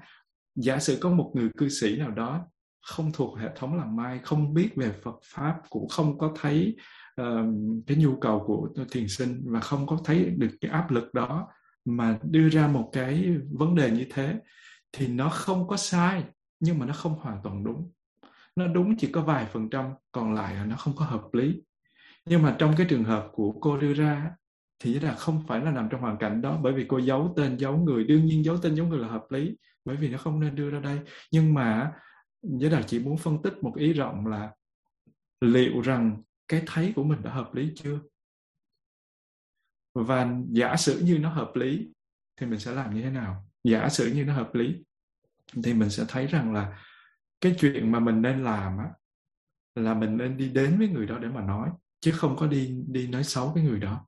giả 0.55 0.79
sử 0.79 0.99
có 1.01 1.11
một 1.11 1.33
người 1.35 1.49
cư 1.57 1.69
sĩ 1.69 1.97
nào 1.97 2.11
đó 2.11 2.47
không 2.83 3.13
thuộc 3.13 3.39
hệ 3.39 3.49
thống 3.57 3.77
làm 3.77 3.97
mai 3.97 4.19
không 4.19 4.55
biết 4.55 4.71
về 4.77 4.93
Phật 5.03 5.21
pháp 5.25 5.61
cũng 5.71 5.89
không 5.89 6.19
có 6.19 6.35
thấy 6.41 6.77
uh, 7.21 7.27
cái 7.87 7.97
nhu 7.97 8.17
cầu 8.21 8.45
của 8.47 8.69
thiền 8.91 9.09
sinh 9.09 9.43
và 9.45 9.61
không 9.61 9.87
có 9.87 9.99
thấy 10.05 10.25
được 10.25 10.51
cái 10.61 10.71
áp 10.71 10.91
lực 10.91 11.15
đó 11.15 11.49
mà 11.85 12.19
đưa 12.23 12.49
ra 12.49 12.69
một 12.69 12.91
cái 12.93 13.37
vấn 13.53 13.75
đề 13.75 13.91
như 13.91 14.07
thế 14.11 14.41
thì 14.93 15.09
nó 15.09 15.29
không 15.29 15.69
có 15.69 15.77
sai 15.77 16.25
nhưng 16.61 16.79
mà 16.79 16.87
nó 16.87 16.93
không 16.93 17.15
hoàn 17.15 17.41
toàn 17.43 17.65
đúng. 17.65 17.91
Nó 18.57 18.67
đúng 18.67 18.97
chỉ 18.97 19.13
có 19.13 19.23
vài 19.23 19.47
phần 19.47 19.71
trăm 19.71 19.85
còn 20.13 20.35
lại 20.35 20.55
là 20.55 20.65
nó 20.65 20.77
không 20.77 20.97
có 20.97 21.05
hợp 21.05 21.23
lý. 21.33 21.63
Nhưng 22.27 22.43
mà 22.43 22.57
trong 22.59 22.75
cái 22.77 22.87
trường 22.91 23.05
hợp 23.05 23.29
của 23.33 23.53
cô 23.61 23.77
đưa 23.77 23.93
ra 23.93 24.31
thì 24.81 25.01
là 25.01 25.15
không 25.15 25.43
phải 25.47 25.61
là 25.61 25.71
nằm 25.71 25.89
trong 25.91 26.01
hoàn 26.01 26.19
cảnh 26.19 26.43
đó, 26.43 26.59
bởi 26.63 26.73
vì 26.73 26.85
cô 26.89 26.99
giấu 26.99 27.35
tên 27.37 27.57
giấu 27.57 27.77
người, 27.77 28.05
đương 28.05 28.27
nhiên 28.27 28.45
giấu 28.45 28.59
tên 28.63 28.75
giấu 28.75 28.87
người 28.87 28.99
là 28.99 29.09
hợp 29.09 29.27
lý, 29.31 29.57
bởi 29.85 29.97
vì 29.97 30.09
nó 30.09 30.19
không 30.19 30.41
nên 30.41 30.55
đưa 30.55 30.71
ra 30.71 30.81
đây. 30.81 31.01
Nhưng 31.33 31.55
mà 31.55 31.93
giới 32.43 32.71
đạt 32.71 32.85
chỉ 32.87 32.99
muốn 32.99 33.19
phân 33.19 33.43
tích 33.43 33.55
một 33.63 33.77
ý 33.77 33.93
rộng 33.93 34.27
là 34.27 34.51
liệu 35.41 35.81
rằng 35.81 36.23
cái 36.49 36.63
thấy 36.67 36.93
của 36.97 37.05
mình 37.05 37.23
đã 37.23 37.31
hợp 37.31 37.55
lý 37.55 37.73
chưa? 37.77 37.99
Và 39.95 40.31
giả 40.51 40.77
sử 40.77 41.01
như 41.05 41.19
nó 41.19 41.31
hợp 41.31 41.51
lý, 41.55 41.89
thì 42.37 42.47
mình 42.47 42.59
sẽ 42.59 42.73
làm 42.73 42.95
như 42.95 43.03
thế 43.03 43.11
nào? 43.11 43.45
Giả 43.65 43.89
sử 43.89 44.13
như 44.15 44.25
nó 44.25 44.35
hợp 44.35 44.55
lý, 44.55 44.85
thì 45.65 45.75
mình 45.75 45.91
sẽ 45.91 46.05
thấy 46.09 46.27
rằng 46.27 46.53
là 46.53 46.83
cái 47.41 47.57
chuyện 47.59 47.93
mà 47.93 48.01
mình 48.01 48.23
nên 48.23 48.45
làm 48.45 48.79
á, 48.79 48.91
là 49.75 49.95
mình 49.95 50.17
nên 50.17 50.37
đi 50.37 50.49
đến 50.49 50.79
với 50.79 50.89
người 50.89 51.07
đó 51.07 51.19
để 51.19 51.29
mà 51.29 51.41
nói, 51.41 51.71
chứ 52.01 52.13
không 52.13 52.37
có 52.37 52.47
đi 52.47 52.75
đi 52.89 53.09
nói 53.09 53.25
xấu 53.25 53.53
cái 53.55 53.65
người 53.65 53.81
đó 53.81 54.07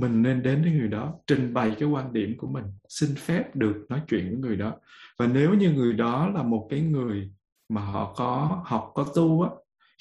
mình 0.00 0.22
nên 0.22 0.42
đến 0.42 0.62
với 0.62 0.72
người 0.72 0.88
đó, 0.88 1.14
trình 1.26 1.54
bày 1.54 1.76
cái 1.78 1.88
quan 1.88 2.12
điểm 2.12 2.34
của 2.38 2.46
mình, 2.46 2.64
xin 2.88 3.14
phép 3.14 3.56
được 3.56 3.86
nói 3.88 4.00
chuyện 4.08 4.30
với 4.30 4.38
người 4.38 4.56
đó. 4.56 4.74
Và 5.18 5.26
nếu 5.26 5.54
như 5.54 5.72
người 5.72 5.92
đó 5.92 6.28
là 6.34 6.42
một 6.42 6.66
cái 6.70 6.80
người 6.80 7.30
mà 7.68 7.80
họ 7.80 8.14
có 8.16 8.62
học 8.64 8.92
có 8.94 9.06
tu 9.14 9.42
á, 9.42 9.50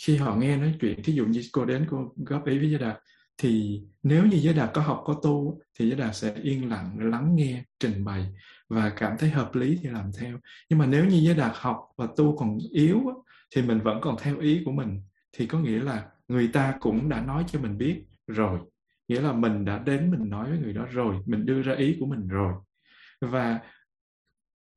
khi 0.05 0.17
họ 0.17 0.35
nghe 0.35 0.57
nói 0.57 0.73
chuyện, 0.81 1.03
thí 1.03 1.13
dụ 1.13 1.25
như 1.25 1.41
cô 1.51 1.65
đến 1.65 1.85
cô 1.89 2.13
góp 2.15 2.45
ý 2.45 2.57
với 2.57 2.69
giới 2.69 2.79
đạt 2.79 2.97
thì 3.37 3.81
nếu 4.03 4.25
như 4.25 4.37
giới 4.37 4.53
đạt 4.53 4.69
có 4.73 4.81
học, 4.81 5.03
có 5.05 5.19
tu 5.23 5.59
thì 5.79 5.89
giới 5.89 5.99
đạt 5.99 6.15
sẽ 6.15 6.33
yên 6.41 6.69
lặng 6.69 6.97
lắng 6.99 7.35
nghe, 7.35 7.63
trình 7.79 8.05
bày 8.05 8.25
và 8.69 8.89
cảm 8.89 9.17
thấy 9.19 9.29
hợp 9.29 9.55
lý 9.55 9.79
thì 9.81 9.89
làm 9.89 10.11
theo. 10.19 10.39
Nhưng 10.69 10.79
mà 10.79 10.85
nếu 10.85 11.05
như 11.05 11.17
giới 11.17 11.35
đạt 11.35 11.51
học 11.55 11.77
và 11.97 12.07
tu 12.17 12.37
còn 12.37 12.57
yếu 12.71 13.01
thì 13.55 13.61
mình 13.61 13.79
vẫn 13.79 14.01
còn 14.01 14.15
theo 14.21 14.39
ý 14.39 14.61
của 14.65 14.71
mình. 14.71 15.01
Thì 15.37 15.45
có 15.45 15.59
nghĩa 15.59 15.79
là 15.79 16.05
người 16.27 16.47
ta 16.47 16.73
cũng 16.79 17.09
đã 17.09 17.21
nói 17.21 17.43
cho 17.51 17.59
mình 17.59 17.77
biết 17.77 18.03
rồi 18.27 18.59
nghĩa 19.07 19.21
là 19.21 19.33
mình 19.33 19.65
đã 19.65 19.79
đến 19.79 20.11
mình 20.11 20.29
nói 20.29 20.49
với 20.49 20.59
người 20.59 20.73
đó 20.73 20.85
rồi, 20.91 21.15
mình 21.25 21.45
đưa 21.45 21.61
ra 21.61 21.75
ý 21.75 21.97
của 21.99 22.05
mình 22.05 22.27
rồi. 22.27 22.53
Và 23.21 23.59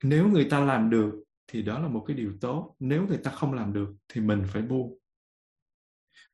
nếu 0.04 0.28
người 0.28 0.44
ta 0.50 0.60
làm 0.60 0.90
được 0.90 1.14
thì 1.46 1.62
đó 1.62 1.78
là 1.78 1.88
một 1.88 2.04
cái 2.08 2.16
điều 2.16 2.32
tốt, 2.40 2.74
nếu 2.78 3.06
người 3.06 3.18
ta 3.18 3.30
không 3.30 3.52
làm 3.52 3.72
được 3.72 3.88
thì 4.08 4.20
mình 4.20 4.42
phải 4.48 4.62
buông. 4.62 4.98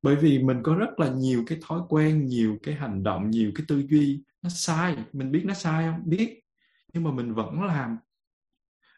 Bởi 0.03 0.17
vì 0.17 0.43
mình 0.43 0.61
có 0.63 0.75
rất 0.75 1.01
là 1.01 1.09
nhiều 1.09 1.45
cái 1.47 1.59
thói 1.67 1.81
quen, 1.89 2.27
nhiều 2.27 2.59
cái 2.63 2.75
hành 2.75 3.03
động, 3.03 3.31
nhiều 3.31 3.53
cái 3.55 3.65
tư 3.69 3.83
duy, 3.89 4.23
nó 4.43 4.51
sai. 4.51 4.97
Mình 5.13 5.33
biết 5.33 5.43
nó 5.45 5.55
sai 5.55 5.87
không? 5.87 6.03
Biết. 6.05 6.41
Nhưng 6.93 7.05
mà 7.05 7.11
mình 7.11 7.35
vẫn 7.35 7.63
làm. 7.63 7.97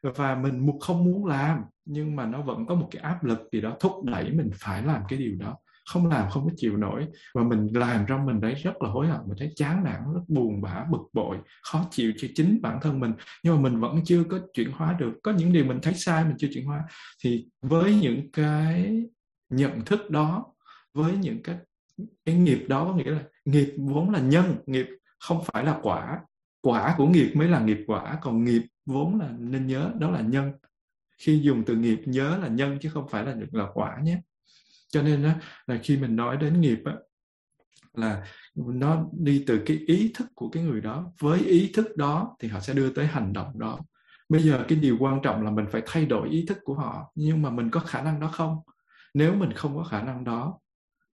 Và 0.02 0.34
mình 0.34 0.66
không 0.80 1.04
muốn 1.04 1.26
làm, 1.26 1.62
nhưng 1.84 2.16
mà 2.16 2.26
nó 2.26 2.42
vẫn 2.42 2.66
có 2.66 2.74
một 2.74 2.88
cái 2.90 3.02
áp 3.02 3.24
lực 3.24 3.38
gì 3.52 3.60
đó 3.60 3.76
thúc 3.80 4.04
đẩy 4.04 4.32
mình 4.32 4.50
phải 4.54 4.82
làm 4.82 5.02
cái 5.08 5.18
điều 5.18 5.36
đó 5.36 5.58
không 5.88 6.06
làm, 6.06 6.30
không 6.30 6.44
có 6.44 6.50
chịu 6.56 6.76
nổi. 6.76 7.06
Và 7.34 7.42
mình 7.42 7.68
làm 7.72 8.04
trong 8.08 8.26
mình 8.26 8.40
đấy 8.40 8.54
rất 8.54 8.82
là 8.82 8.90
hối 8.90 9.06
hận. 9.06 9.20
Mình 9.26 9.36
thấy 9.38 9.52
chán 9.56 9.84
nản, 9.84 10.00
rất 10.14 10.20
buồn 10.28 10.62
bã, 10.62 10.84
bực 10.90 11.02
bội, 11.12 11.36
khó 11.62 11.84
chịu 11.90 12.12
cho 12.18 12.28
chính 12.34 12.62
bản 12.62 12.78
thân 12.82 13.00
mình. 13.00 13.12
Nhưng 13.44 13.54
mà 13.56 13.70
mình 13.70 13.80
vẫn 13.80 14.00
chưa 14.04 14.24
có 14.24 14.38
chuyển 14.52 14.72
hóa 14.72 14.96
được. 14.98 15.12
Có 15.22 15.32
những 15.32 15.52
điều 15.52 15.64
mình 15.64 15.78
thấy 15.82 15.94
sai, 15.94 16.24
mình 16.24 16.36
chưa 16.38 16.48
chuyển 16.54 16.66
hóa. 16.66 16.84
Thì 17.24 17.46
với 17.62 17.94
những 17.94 18.32
cái 18.32 19.02
nhận 19.50 19.84
thức 19.84 20.10
đó, 20.10 20.46
với 20.94 21.16
những 21.16 21.42
cái 21.42 21.56
cái 22.24 22.34
nghiệp 22.34 22.64
đó 22.68 22.84
có 22.84 22.94
nghĩa 22.96 23.10
là 23.10 23.22
nghiệp 23.44 23.74
vốn 23.78 24.10
là 24.10 24.20
nhân, 24.20 24.56
nghiệp 24.66 24.86
không 25.18 25.42
phải 25.44 25.64
là 25.64 25.78
quả. 25.82 26.20
Quả 26.62 26.94
của 26.96 27.06
nghiệp 27.06 27.32
mới 27.34 27.48
là 27.48 27.60
nghiệp 27.60 27.78
quả, 27.86 28.18
còn 28.22 28.44
nghiệp 28.44 28.62
vốn 28.86 29.20
là 29.20 29.30
nên 29.38 29.66
nhớ 29.66 29.90
đó 29.98 30.10
là 30.10 30.20
nhân. 30.20 30.52
Khi 31.18 31.40
dùng 31.40 31.62
từ 31.66 31.76
nghiệp 31.76 32.00
nhớ 32.06 32.38
là 32.42 32.48
nhân 32.48 32.78
chứ 32.80 32.88
không 32.88 33.08
phải 33.08 33.24
là 33.24 33.36
là 33.52 33.66
quả 33.74 33.98
nhé 34.02 34.20
cho 34.88 35.02
nên 35.02 35.22
đó, 35.22 35.30
là 35.66 35.78
khi 35.82 35.96
mình 35.96 36.16
nói 36.16 36.36
đến 36.36 36.60
nghiệp 36.60 36.78
á, 36.84 36.92
là 37.94 38.26
nó 38.54 39.06
đi 39.12 39.44
từ 39.46 39.62
cái 39.66 39.76
ý 39.86 40.12
thức 40.14 40.26
của 40.34 40.48
cái 40.48 40.62
người 40.62 40.80
đó 40.80 41.12
với 41.20 41.40
ý 41.40 41.70
thức 41.74 41.96
đó 41.96 42.36
thì 42.40 42.48
họ 42.48 42.60
sẽ 42.60 42.74
đưa 42.74 42.92
tới 42.92 43.06
hành 43.06 43.32
động 43.32 43.58
đó. 43.58 43.78
Bây 44.28 44.42
giờ 44.42 44.64
cái 44.68 44.78
điều 44.78 44.96
quan 45.00 45.20
trọng 45.22 45.42
là 45.42 45.50
mình 45.50 45.66
phải 45.72 45.82
thay 45.86 46.06
đổi 46.06 46.28
ý 46.28 46.44
thức 46.48 46.58
của 46.64 46.74
họ 46.74 47.12
nhưng 47.14 47.42
mà 47.42 47.50
mình 47.50 47.70
có 47.70 47.80
khả 47.80 48.02
năng 48.02 48.20
đó 48.20 48.28
không? 48.32 48.56
Nếu 49.14 49.34
mình 49.34 49.52
không 49.52 49.76
có 49.76 49.84
khả 49.84 50.02
năng 50.02 50.24
đó 50.24 50.58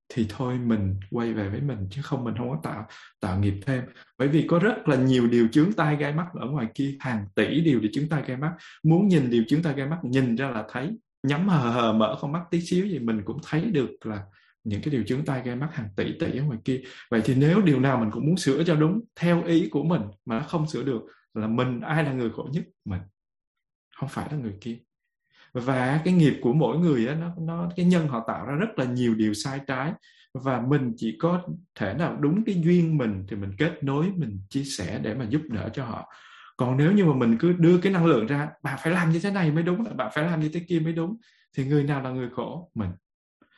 thì 0.08 0.26
thôi 0.28 0.58
mình 0.58 1.00
quay 1.10 1.32
về 1.32 1.48
với 1.48 1.60
mình 1.60 1.86
chứ 1.90 2.02
không 2.02 2.24
mình 2.24 2.34
không 2.38 2.50
có 2.50 2.58
tạo 2.62 2.86
tạo 3.20 3.38
nghiệp 3.38 3.54
thêm. 3.66 3.84
Bởi 4.18 4.28
vì 4.28 4.46
có 4.48 4.58
rất 4.58 4.88
là 4.88 4.96
nhiều 4.96 5.28
điều 5.28 5.48
chướng 5.48 5.72
tai 5.72 5.96
gai 5.96 6.12
mắt 6.12 6.26
ở 6.34 6.46
ngoài 6.46 6.66
kia 6.74 6.96
hàng 7.00 7.26
tỷ 7.34 7.60
điều 7.60 7.80
để 7.80 7.88
chướng 7.92 8.08
tai 8.08 8.22
gai 8.26 8.36
mắt. 8.36 8.52
Muốn 8.82 9.08
nhìn 9.08 9.30
điều 9.30 9.44
chướng 9.48 9.62
tai 9.62 9.74
gai 9.74 9.86
mắt 9.86 9.98
nhìn 10.02 10.36
ra 10.36 10.50
là 10.50 10.64
thấy 10.72 10.98
nhắm 11.24 11.48
hờ 11.48 11.70
hờ, 11.70 11.92
mở 11.92 12.18
con 12.20 12.32
mắt 12.32 12.42
tí 12.50 12.60
xíu 12.60 12.86
thì 12.90 12.98
mình 12.98 13.22
cũng 13.24 13.38
thấy 13.46 13.64
được 13.64 14.06
là 14.06 14.22
những 14.64 14.82
cái 14.82 14.92
điều 14.92 15.04
chứng 15.04 15.24
tai 15.24 15.42
gây 15.44 15.56
mắt 15.56 15.68
hàng 15.72 15.88
tỷ 15.96 16.04
tỷ 16.20 16.38
ở 16.38 16.44
ngoài 16.44 16.58
kia. 16.64 16.80
Vậy 17.10 17.22
thì 17.24 17.34
nếu 17.34 17.62
điều 17.62 17.80
nào 17.80 17.98
mình 17.98 18.10
cũng 18.10 18.26
muốn 18.26 18.36
sửa 18.36 18.64
cho 18.64 18.74
đúng, 18.74 19.00
theo 19.16 19.44
ý 19.44 19.68
của 19.68 19.84
mình 19.84 20.02
mà 20.24 20.38
nó 20.38 20.44
không 20.44 20.68
sửa 20.68 20.82
được 20.82 21.02
là 21.34 21.46
mình 21.46 21.80
ai 21.80 22.04
là 22.04 22.12
người 22.12 22.30
khổ 22.30 22.48
nhất? 22.52 22.64
Mình, 22.84 23.00
không 23.96 24.08
phải 24.08 24.28
là 24.30 24.36
người 24.38 24.54
kia. 24.60 24.78
Và 25.52 26.00
cái 26.04 26.14
nghiệp 26.14 26.34
của 26.42 26.52
mỗi 26.52 26.78
người 26.78 27.06
đó 27.06 27.14
nó 27.14 27.34
nó, 27.38 27.68
cái 27.76 27.86
nhân 27.86 28.08
họ 28.08 28.24
tạo 28.28 28.46
ra 28.46 28.54
rất 28.54 28.78
là 28.78 28.84
nhiều 28.84 29.14
điều 29.14 29.34
sai 29.34 29.60
trái 29.66 29.92
và 30.34 30.60
mình 30.68 30.92
chỉ 30.96 31.16
có 31.20 31.42
thể 31.74 31.94
nào 31.94 32.16
đúng 32.20 32.44
cái 32.44 32.60
duyên 32.64 32.98
mình 32.98 33.24
thì 33.28 33.36
mình 33.36 33.50
kết 33.58 33.84
nối, 33.84 34.06
mình 34.16 34.40
chia 34.50 34.64
sẻ 34.64 35.00
để 35.02 35.14
mà 35.14 35.24
giúp 35.24 35.42
đỡ 35.48 35.68
cho 35.72 35.84
họ 35.84 36.08
còn 36.56 36.76
nếu 36.76 36.92
như 36.92 37.04
mà 37.04 37.14
mình 37.14 37.36
cứ 37.38 37.52
đưa 37.52 37.78
cái 37.78 37.92
năng 37.92 38.06
lượng 38.06 38.26
ra, 38.26 38.48
bạn 38.62 38.78
phải 38.82 38.92
làm 38.92 39.10
như 39.10 39.20
thế 39.20 39.30
này 39.30 39.50
mới 39.50 39.62
đúng 39.62 39.96
bạn 39.96 40.10
phải 40.14 40.24
làm 40.24 40.40
như 40.40 40.48
thế 40.48 40.60
kia 40.68 40.80
mới 40.80 40.92
đúng, 40.92 41.16
thì 41.56 41.64
người 41.64 41.84
nào 41.84 42.02
là 42.02 42.10
người 42.10 42.28
khổ? 42.32 42.70
Mình. 42.74 42.90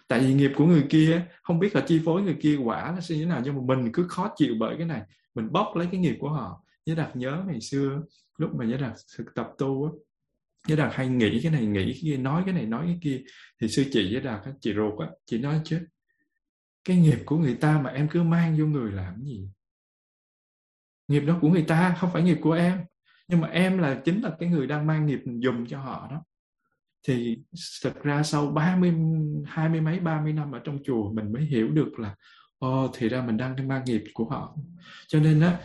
Tại 0.09 0.21
vì 0.21 0.35
nghiệp 0.35 0.53
của 0.57 0.67
người 0.67 0.87
kia, 0.91 1.23
không 1.43 1.59
biết 1.59 1.75
là 1.75 1.81
chi 1.87 2.01
phối 2.05 2.23
người 2.23 2.37
kia 2.41 2.57
quả 2.57 2.93
nó 2.95 3.01
sẽ 3.01 3.15
như 3.15 3.25
thế 3.25 3.29
nào, 3.29 3.41
nhưng 3.45 3.55
mà 3.55 3.77
mình 3.77 3.93
cứ 3.93 4.07
khó 4.09 4.33
chịu 4.37 4.55
bởi 4.61 4.75
cái 4.79 4.87
này. 4.87 5.03
Mình 5.35 5.53
bóc 5.53 5.77
lấy 5.77 5.89
cái 5.93 6.01
nghiệp 6.01 6.17
của 6.21 6.31
họ. 6.31 6.63
Nhớ 6.87 6.95
đặt 6.95 7.17
nhớ 7.17 7.45
ngày 7.47 7.61
xưa, 7.61 8.03
lúc 8.39 8.55
mà 8.55 8.65
nhớ 8.65 8.77
đặt 8.77 8.93
thực 9.19 9.35
tập 9.35 9.47
tu 9.59 9.85
á, 9.85 9.91
nhớ 10.69 10.77
Đạt 10.77 10.95
hay 10.95 11.09
nghĩ 11.09 11.41
cái 11.43 11.53
này, 11.53 11.67
nghĩ 11.67 11.85
cái 11.85 11.99
kia, 12.03 12.17
nói 12.17 12.43
cái 12.45 12.55
này, 12.55 12.67
nói 12.67 12.87
cái 12.87 12.99
kia. 13.03 13.23
Thì 13.61 13.69
sư 13.69 13.85
chị 13.93 14.11
nhớ 14.13 14.21
Đạt 14.21 14.41
chị 14.61 14.75
ruột 14.75 15.01
á, 15.01 15.07
chị 15.27 15.39
nói 15.39 15.61
chứ, 15.65 15.81
cái 16.85 16.97
nghiệp 16.97 17.19
của 17.27 17.39
người 17.39 17.55
ta 17.55 17.81
mà 17.81 17.91
em 17.91 18.09
cứ 18.09 18.23
mang 18.23 18.57
vô 18.59 18.67
người 18.67 18.93
làm 18.93 19.23
gì? 19.23 19.49
Nghiệp 21.09 21.21
đó 21.21 21.39
của 21.41 21.49
người 21.49 21.65
ta, 21.69 21.97
không 21.99 22.11
phải 22.13 22.23
nghiệp 22.23 22.39
của 22.41 22.53
em. 22.53 22.85
Nhưng 23.29 23.41
mà 23.41 23.49
em 23.49 23.79
là 23.79 24.01
chính 24.05 24.23
là 24.23 24.31
cái 24.39 24.49
người 24.49 24.67
đang 24.67 24.87
mang 24.87 25.07
nghiệp 25.07 25.21
dùng 25.25 25.67
cho 25.67 25.79
họ 25.81 26.09
đó. 26.11 26.23
Thì 27.09 27.39
thực 27.85 28.03
ra 28.03 28.23
sau 28.23 28.47
ba 28.47 28.77
mươi, 28.77 28.95
hai 29.47 29.69
mươi 29.69 29.81
mấy, 29.81 30.01
ba 30.01 30.21
mươi 30.21 30.33
năm 30.33 30.53
ở 30.53 30.59
trong 30.65 30.79
chùa, 30.85 31.13
mình 31.13 31.33
mới 31.33 31.43
hiểu 31.43 31.69
được 31.69 31.99
là, 31.99 32.15
ồ, 32.59 32.91
thì 32.95 33.09
ra 33.09 33.23
mình 33.23 33.37
đang 33.37 33.69
mang 33.69 33.85
nghiệp 33.85 34.05
của 34.15 34.25
họ. 34.25 34.57
Cho 35.09 35.21
nên 35.21 35.41
á, 35.41 35.59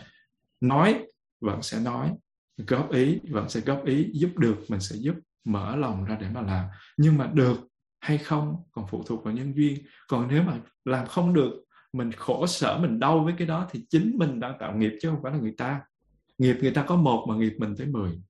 nói 0.61 1.07
vẫn 1.41 1.61
sẽ 1.61 1.79
nói, 1.79 2.11
góp 2.57 2.91
ý 2.91 3.19
vẫn 3.29 3.49
sẽ 3.49 3.59
góp 3.59 3.85
ý, 3.85 4.09
giúp 4.13 4.37
được 4.37 4.57
mình 4.69 4.79
sẽ 4.79 4.95
giúp, 4.95 5.15
mở 5.43 5.75
lòng 5.75 6.05
ra 6.05 6.17
để 6.21 6.29
mà 6.29 6.41
làm. 6.41 6.65
Nhưng 6.97 7.17
mà 7.17 7.29
được 7.33 7.57
hay 7.99 8.17
không 8.17 8.55
còn 8.71 8.85
phụ 8.89 9.03
thuộc 9.07 9.23
vào 9.23 9.33
nhân 9.33 9.53
duyên. 9.55 9.85
Còn 10.07 10.27
nếu 10.27 10.43
mà 10.43 10.59
làm 10.85 11.07
không 11.07 11.33
được 11.33 11.53
mình 11.93 12.11
khổ 12.11 12.47
sở, 12.47 12.77
mình 12.77 12.99
đau 12.99 13.19
với 13.19 13.33
cái 13.37 13.47
đó 13.47 13.67
thì 13.71 13.85
chính 13.89 14.15
mình 14.17 14.39
đang 14.39 14.57
tạo 14.59 14.77
nghiệp 14.77 14.91
chứ 15.01 15.09
không 15.09 15.19
phải 15.23 15.31
là 15.31 15.37
người 15.37 15.55
ta. 15.57 15.81
Nghiệp 16.37 16.57
người 16.61 16.71
ta 16.71 16.83
có 16.83 16.95
một 16.95 17.25
mà 17.29 17.35
nghiệp 17.35 17.53
mình 17.57 17.75
tới 17.77 17.87
mười. 17.87 18.21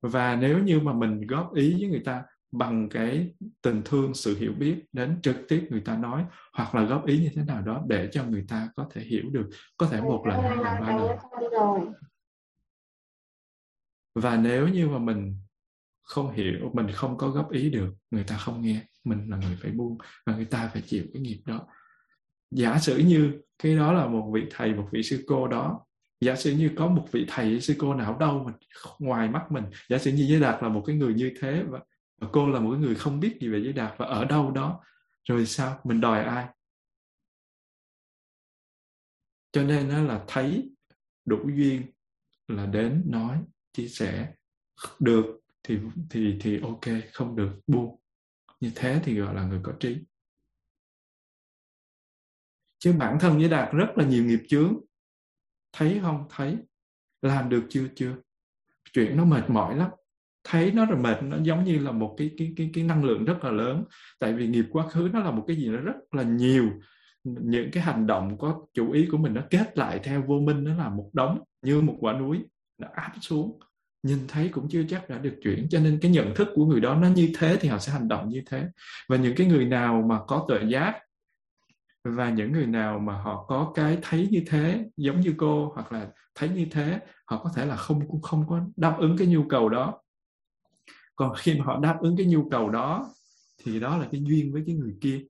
Và 0.00 0.36
nếu 0.36 0.58
như 0.58 0.80
mà 0.80 0.92
mình 0.92 1.26
góp 1.26 1.54
ý 1.54 1.72
với 1.80 1.90
người 1.90 2.02
ta 2.04 2.22
bằng 2.52 2.88
cái 2.88 3.34
tình 3.62 3.82
thương, 3.84 4.14
sự 4.14 4.36
hiểu 4.38 4.52
biết 4.52 4.84
đến 4.92 5.20
trực 5.22 5.36
tiếp 5.48 5.66
người 5.70 5.80
ta 5.80 5.96
nói, 5.96 6.24
hoặc 6.52 6.74
là 6.74 6.82
góp 6.82 7.06
ý 7.06 7.20
như 7.20 7.30
thế 7.34 7.42
nào 7.44 7.62
đó 7.62 7.82
để 7.88 8.08
cho 8.12 8.24
người 8.24 8.44
ta 8.48 8.68
có 8.76 8.88
thể 8.92 9.00
hiểu 9.00 9.30
được, 9.30 9.48
có 9.76 9.86
thể 9.86 10.00
một 10.00 10.24
lần, 10.26 10.42
hai 10.42 10.56
lần, 10.56 10.64
ba 10.64 10.98
lần. 11.52 11.92
Và 14.14 14.36
nếu 14.36 14.68
như 14.68 14.88
mà 14.88 14.98
mình 14.98 15.36
không 16.02 16.32
hiểu, 16.32 16.70
mình 16.72 16.86
không 16.92 17.18
có 17.18 17.28
góp 17.28 17.50
ý 17.50 17.70
được, 17.70 17.94
người 18.10 18.24
ta 18.24 18.36
không 18.36 18.62
nghe, 18.62 18.86
mình 19.04 19.30
là 19.30 19.36
người 19.36 19.56
phải 19.62 19.70
buông 19.70 19.98
và 20.26 20.36
người 20.36 20.44
ta 20.44 20.70
phải 20.72 20.82
chịu 20.82 21.04
cái 21.12 21.22
nghiệp 21.22 21.42
đó 21.46 21.66
giả 22.50 22.78
sử 22.78 22.98
như 22.98 23.40
cái 23.58 23.76
đó 23.76 23.92
là 23.92 24.06
một 24.06 24.30
vị 24.34 24.46
thầy 24.50 24.74
một 24.74 24.88
vị 24.92 25.02
sư 25.02 25.24
cô 25.26 25.48
đó. 25.48 25.86
Giả 26.20 26.36
sử 26.36 26.52
như 26.52 26.70
có 26.76 26.88
một 26.88 27.06
vị 27.12 27.24
thầy 27.28 27.60
sư 27.60 27.74
cô 27.78 27.94
nào 27.94 28.18
đâu 28.18 28.44
mà 28.44 28.52
ngoài 28.98 29.28
mắt 29.28 29.52
mình. 29.52 29.64
Giả 29.88 29.98
sử 29.98 30.12
như 30.12 30.26
giới 30.28 30.40
đạt 30.40 30.62
là 30.62 30.68
một 30.68 30.82
cái 30.86 30.96
người 30.96 31.14
như 31.14 31.32
thế 31.40 31.62
và, 31.68 31.80
và 32.20 32.28
cô 32.32 32.48
là 32.50 32.60
một 32.60 32.70
cái 32.70 32.80
người 32.80 32.94
không 32.94 33.20
biết 33.20 33.38
gì 33.40 33.48
về 33.48 33.60
giới 33.62 33.72
đạt 33.72 33.94
và 33.98 34.06
ở 34.06 34.24
đâu 34.24 34.50
đó 34.50 34.80
rồi 35.28 35.46
sao? 35.46 35.80
Mình 35.84 36.00
đòi 36.00 36.24
ai? 36.24 36.46
Cho 39.52 39.62
nên 39.62 39.88
nó 39.88 40.02
là 40.02 40.24
thấy 40.26 40.70
đủ 41.24 41.50
duyên 41.56 41.82
là 42.48 42.66
đến 42.66 43.04
nói 43.06 43.38
chia 43.72 43.88
sẻ. 43.88 44.32
Được 44.98 45.40
thì 45.62 45.78
thì 46.10 46.38
thì 46.40 46.60
ok 46.62 46.84
không 47.12 47.36
được 47.36 47.60
buông. 47.66 48.00
Như 48.60 48.72
thế 48.74 49.00
thì 49.04 49.18
gọi 49.18 49.34
là 49.34 49.44
người 49.44 49.60
có 49.62 49.72
trí 49.80 49.98
chứ 52.78 52.92
bản 52.92 53.18
thân 53.20 53.38
với 53.38 53.48
đạt 53.48 53.72
rất 53.72 53.88
là 53.96 54.04
nhiều 54.04 54.24
nghiệp 54.24 54.40
chướng. 54.48 54.76
Thấy 55.72 55.98
không? 56.02 56.24
Thấy. 56.30 56.56
Làm 57.22 57.48
được 57.48 57.66
chưa? 57.68 57.84
Chưa. 57.94 58.14
Chuyện 58.92 59.16
nó 59.16 59.24
mệt 59.24 59.50
mỏi 59.50 59.76
lắm. 59.76 59.90
Thấy 60.44 60.72
nó 60.72 60.86
rồi 60.86 60.98
mệt, 60.98 61.22
nó 61.22 61.36
giống 61.42 61.64
như 61.64 61.78
là 61.78 61.92
một 61.92 62.14
cái 62.18 62.30
cái 62.36 62.52
cái 62.56 62.70
cái 62.74 62.84
năng 62.84 63.04
lượng 63.04 63.24
rất 63.24 63.44
là 63.44 63.50
lớn. 63.50 63.84
Tại 64.18 64.32
vì 64.32 64.46
nghiệp 64.46 64.64
quá 64.70 64.88
khứ 64.88 65.10
nó 65.12 65.20
là 65.20 65.30
một 65.30 65.44
cái 65.46 65.56
gì 65.56 65.68
nó 65.68 65.76
rất 65.76 65.96
là 66.12 66.22
nhiều. 66.22 66.70
Những 67.24 67.70
cái 67.72 67.82
hành 67.82 68.06
động 68.06 68.38
có 68.38 68.66
chủ 68.74 68.92
ý 68.92 69.08
của 69.10 69.18
mình 69.18 69.34
nó 69.34 69.42
kết 69.50 69.78
lại 69.78 70.00
theo 70.02 70.22
vô 70.22 70.38
minh, 70.38 70.64
nó 70.64 70.74
là 70.74 70.88
một 70.88 71.10
đống, 71.12 71.42
như 71.62 71.80
một 71.80 71.96
quả 72.00 72.12
núi, 72.12 72.38
nó 72.78 72.88
áp 72.94 73.12
xuống. 73.20 73.58
Nhìn 74.02 74.18
thấy 74.28 74.48
cũng 74.48 74.68
chưa 74.68 74.82
chắc 74.88 75.10
đã 75.10 75.18
được 75.18 75.34
chuyển. 75.42 75.66
Cho 75.70 75.80
nên 75.80 75.98
cái 76.02 76.10
nhận 76.10 76.34
thức 76.34 76.48
của 76.54 76.66
người 76.66 76.80
đó 76.80 76.94
nó 76.94 77.08
như 77.08 77.32
thế 77.38 77.56
thì 77.60 77.68
họ 77.68 77.78
sẽ 77.78 77.92
hành 77.92 78.08
động 78.08 78.28
như 78.28 78.42
thế. 78.50 78.66
Và 79.08 79.16
những 79.16 79.34
cái 79.36 79.46
người 79.46 79.64
nào 79.64 80.04
mà 80.08 80.18
có 80.26 80.44
tuệ 80.48 80.60
giác 80.68 80.94
và 82.04 82.30
những 82.30 82.52
người 82.52 82.66
nào 82.66 82.98
mà 82.98 83.12
họ 83.22 83.44
có 83.48 83.72
cái 83.74 83.98
thấy 84.02 84.28
như 84.30 84.42
thế 84.46 84.84
giống 84.96 85.20
như 85.20 85.34
cô 85.36 85.72
hoặc 85.74 85.92
là 85.92 86.08
thấy 86.34 86.48
như 86.48 86.66
thế 86.70 87.00
họ 87.26 87.40
có 87.44 87.50
thể 87.56 87.66
là 87.66 87.76
không 87.76 88.22
không 88.22 88.44
có 88.48 88.60
đáp 88.76 88.96
ứng 88.98 89.16
cái 89.18 89.26
nhu 89.26 89.42
cầu 89.48 89.68
đó. 89.68 90.02
Còn 91.16 91.32
khi 91.38 91.58
mà 91.58 91.64
họ 91.64 91.80
đáp 91.82 91.98
ứng 92.00 92.16
cái 92.16 92.26
nhu 92.26 92.48
cầu 92.50 92.70
đó 92.70 93.14
thì 93.64 93.80
đó 93.80 93.96
là 93.96 94.08
cái 94.12 94.22
duyên 94.24 94.52
với 94.52 94.62
cái 94.66 94.74
người 94.74 94.94
kia. 95.00 95.20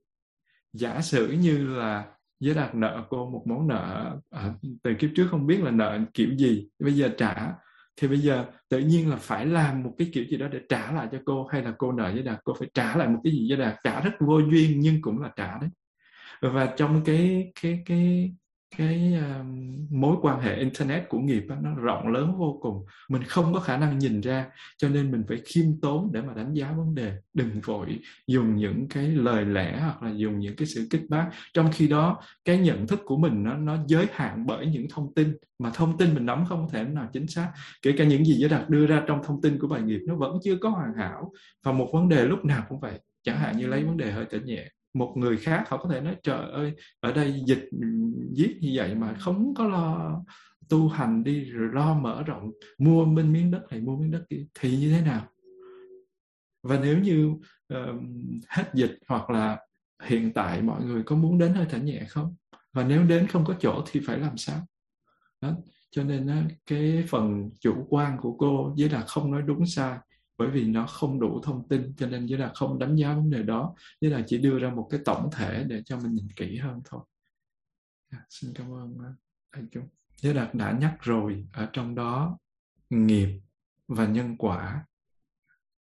Giả 0.73 1.01
sử 1.01 1.27
như 1.31 1.67
là 1.67 2.05
giới 2.39 2.55
đạt 2.55 2.75
nợ 2.75 3.05
cô 3.09 3.29
một 3.29 3.43
món 3.47 3.67
nợ 3.67 4.17
à, 4.29 4.53
từ 4.83 4.93
kiếp 4.99 5.09
trước 5.15 5.27
không 5.31 5.47
biết 5.47 5.63
là 5.63 5.71
nợ 5.71 5.99
kiểu 6.13 6.35
gì 6.37 6.69
bây 6.79 6.93
giờ 6.93 7.09
trả 7.17 7.53
thì 8.01 8.07
bây 8.07 8.19
giờ 8.19 8.45
tự 8.69 8.79
nhiên 8.79 9.09
là 9.09 9.15
phải 9.15 9.45
làm 9.45 9.83
một 9.83 9.95
cái 9.97 10.09
kiểu 10.13 10.23
gì 10.29 10.37
đó 10.37 10.47
để 10.47 10.59
trả 10.69 10.91
lại 10.91 11.07
cho 11.11 11.17
cô 11.25 11.47
hay 11.47 11.63
là 11.63 11.73
cô 11.77 11.91
nợ 11.91 12.11
với 12.13 12.23
đạt 12.23 12.39
cô 12.43 12.53
phải 12.59 12.69
trả 12.73 12.95
lại 12.95 13.07
một 13.07 13.19
cái 13.23 13.33
gì 13.33 13.45
với 13.49 13.57
đạt 13.57 13.75
trả 13.83 14.01
rất 14.01 14.11
vô 14.19 14.39
duyên 14.39 14.79
nhưng 14.79 15.01
cũng 15.01 15.21
là 15.21 15.31
trả 15.35 15.57
đấy 15.57 15.69
và 16.41 16.73
trong 16.77 17.01
cái 17.05 17.51
cái 17.61 17.83
cái 17.85 18.33
cái 18.77 19.13
uh, 19.17 19.45
mối 19.91 20.17
quan 20.21 20.39
hệ 20.39 20.55
internet 20.55 21.09
của 21.09 21.19
nghiệp 21.19 21.43
đó, 21.47 21.55
nó 21.61 21.75
rộng 21.75 22.07
lớn 22.07 22.35
vô 22.37 22.59
cùng. 22.61 22.85
Mình 23.09 23.23
không 23.23 23.53
có 23.53 23.59
khả 23.59 23.77
năng 23.77 23.99
nhìn 23.99 24.21
ra 24.21 24.45
cho 24.77 24.89
nên 24.89 25.11
mình 25.11 25.23
phải 25.27 25.37
khiêm 25.45 25.65
tốn 25.81 26.11
để 26.13 26.21
mà 26.21 26.33
đánh 26.33 26.53
giá 26.53 26.71
vấn 26.71 26.95
đề. 26.95 27.13
Đừng 27.33 27.61
vội 27.61 27.99
dùng 28.27 28.55
những 28.55 28.87
cái 28.89 29.07
lời 29.07 29.45
lẽ 29.45 29.79
hoặc 29.79 30.03
là 30.03 30.11
dùng 30.15 30.39
những 30.39 30.55
cái 30.55 30.67
sự 30.67 30.87
kích 30.89 31.01
bác. 31.09 31.29
Trong 31.53 31.69
khi 31.73 31.87
đó 31.87 32.21
cái 32.45 32.57
nhận 32.57 32.87
thức 32.87 33.01
của 33.05 33.17
mình 33.17 33.43
nó 33.43 33.53
nó 33.53 33.77
giới 33.87 34.07
hạn 34.13 34.45
bởi 34.45 34.65
những 34.65 34.87
thông 34.89 35.13
tin 35.13 35.37
mà 35.59 35.71
thông 35.73 35.97
tin 35.97 36.13
mình 36.13 36.25
nắm 36.25 36.45
không 36.49 36.67
thể 36.71 36.83
nào 36.83 37.09
chính 37.13 37.27
xác. 37.27 37.51
Kể 37.81 37.93
cả 37.97 38.03
những 38.03 38.25
gì 38.25 38.33
giới 38.33 38.49
đạt 38.49 38.69
đưa 38.69 38.85
ra 38.85 39.03
trong 39.07 39.23
thông 39.23 39.41
tin 39.41 39.59
của 39.59 39.67
bài 39.67 39.81
nghiệp 39.81 39.99
nó 40.07 40.15
vẫn 40.15 40.37
chưa 40.43 40.55
có 40.55 40.69
hoàn 40.69 40.93
hảo. 40.93 41.31
Và 41.63 41.71
một 41.71 41.89
vấn 41.93 42.09
đề 42.09 42.25
lúc 42.25 42.45
nào 42.45 42.65
cũng 42.69 42.79
vậy 42.79 42.99
chẳng 43.23 43.37
hạn 43.37 43.57
như 43.57 43.67
lấy 43.67 43.83
vấn 43.83 43.97
đề 43.97 44.11
hơi 44.11 44.25
thở 44.29 44.37
nhẹ 44.39 44.65
một 44.93 45.13
người 45.17 45.37
khác 45.37 45.65
họ 45.69 45.77
có 45.77 45.89
thể 45.89 46.01
nói 46.01 46.15
trời 46.23 46.51
ơi 46.51 46.73
ở 46.99 47.13
đây 47.13 47.43
dịch 47.45 47.69
giết 48.33 48.57
như 48.61 48.71
vậy 48.73 48.95
mà 48.95 49.13
không 49.19 49.53
có 49.55 49.67
lo 49.67 50.21
tu 50.69 50.87
hành 50.87 51.23
đi 51.23 51.43
rồi 51.43 51.69
lo 51.73 51.93
mở 51.93 52.23
rộng 52.23 52.51
mua 52.77 53.05
bên 53.05 53.33
miếng 53.33 53.51
đất 53.51 53.61
này 53.71 53.81
mua 53.81 53.97
miếng 53.97 54.11
đất 54.11 54.25
kia 54.29 54.45
thì 54.59 54.77
như 54.77 54.91
thế 54.91 55.01
nào? 55.01 55.27
Và 56.63 56.79
nếu 56.79 56.99
như 56.99 57.27
uh, 57.73 58.01
hết 58.47 58.71
dịch 58.73 58.99
hoặc 59.07 59.29
là 59.29 59.59
hiện 60.03 60.33
tại 60.33 60.61
mọi 60.61 60.83
người 60.83 61.03
có 61.03 61.15
muốn 61.15 61.37
đến 61.37 61.53
hơi 61.53 61.65
thở 61.69 61.77
nhẹ 61.77 62.05
không? 62.07 62.35
Và 62.73 62.83
nếu 62.83 63.03
đến 63.03 63.27
không 63.27 63.45
có 63.45 63.55
chỗ 63.59 63.83
thì 63.91 63.99
phải 63.99 64.17
làm 64.17 64.37
sao? 64.37 64.67
Đó 65.41 65.53
cho 65.91 66.03
nên 66.03 66.47
cái 66.65 67.03
phần 67.07 67.49
chủ 67.59 67.85
quan 67.89 68.17
của 68.21 68.35
cô 68.37 68.75
với 68.77 68.89
là 68.89 69.01
không 69.01 69.31
nói 69.31 69.41
đúng 69.41 69.65
sai 69.65 69.97
bởi 70.39 70.49
vì 70.49 70.65
nó 70.65 70.87
không 70.87 71.19
đủ 71.19 71.41
thông 71.43 71.67
tin 71.67 71.93
cho 71.97 72.07
nên 72.07 72.25
giới 72.25 72.39
đạt 72.39 72.51
không 72.55 72.79
đánh 72.79 72.95
giá 72.95 73.13
vấn 73.13 73.29
đề 73.29 73.43
đó 73.43 73.75
giới 74.01 74.11
đạt 74.11 74.23
chỉ 74.27 74.37
đưa 74.37 74.59
ra 74.59 74.69
một 74.69 74.87
cái 74.91 74.99
tổng 75.05 75.29
thể 75.31 75.63
để 75.67 75.81
cho 75.85 75.99
mình 75.99 76.13
nhìn 76.13 76.27
kỹ 76.35 76.57
hơn 76.57 76.81
thôi. 76.85 77.01
À, 78.09 78.25
xin 78.29 78.53
cảm 78.55 78.73
ơn 78.73 78.97
à, 79.03 79.09
thầy 79.51 79.63
chúng 79.71 79.87
giới 80.15 80.33
đạt 80.33 80.55
đã 80.55 80.71
nhắc 80.71 80.97
rồi 80.99 81.47
ở 81.53 81.69
trong 81.73 81.95
đó 81.95 82.37
nghiệp 82.89 83.41
và 83.87 84.07
nhân 84.07 84.37
quả. 84.37 84.85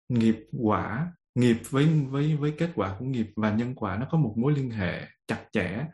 Nghiệp 0.08 0.36
quả 0.58 1.12
nghiệp 1.34 1.56
với 1.70 1.86
với 2.10 2.36
với 2.36 2.54
kết 2.58 2.70
quả 2.74 2.96
của 2.98 3.04
nghiệp 3.04 3.26
và 3.36 3.54
nhân 3.54 3.74
quả 3.74 3.96
nó 3.96 4.06
có 4.10 4.18
một 4.18 4.34
mối 4.36 4.52
liên 4.52 4.70
hệ 4.70 5.06
chặt 5.26 5.44
chẽ. 5.52 5.86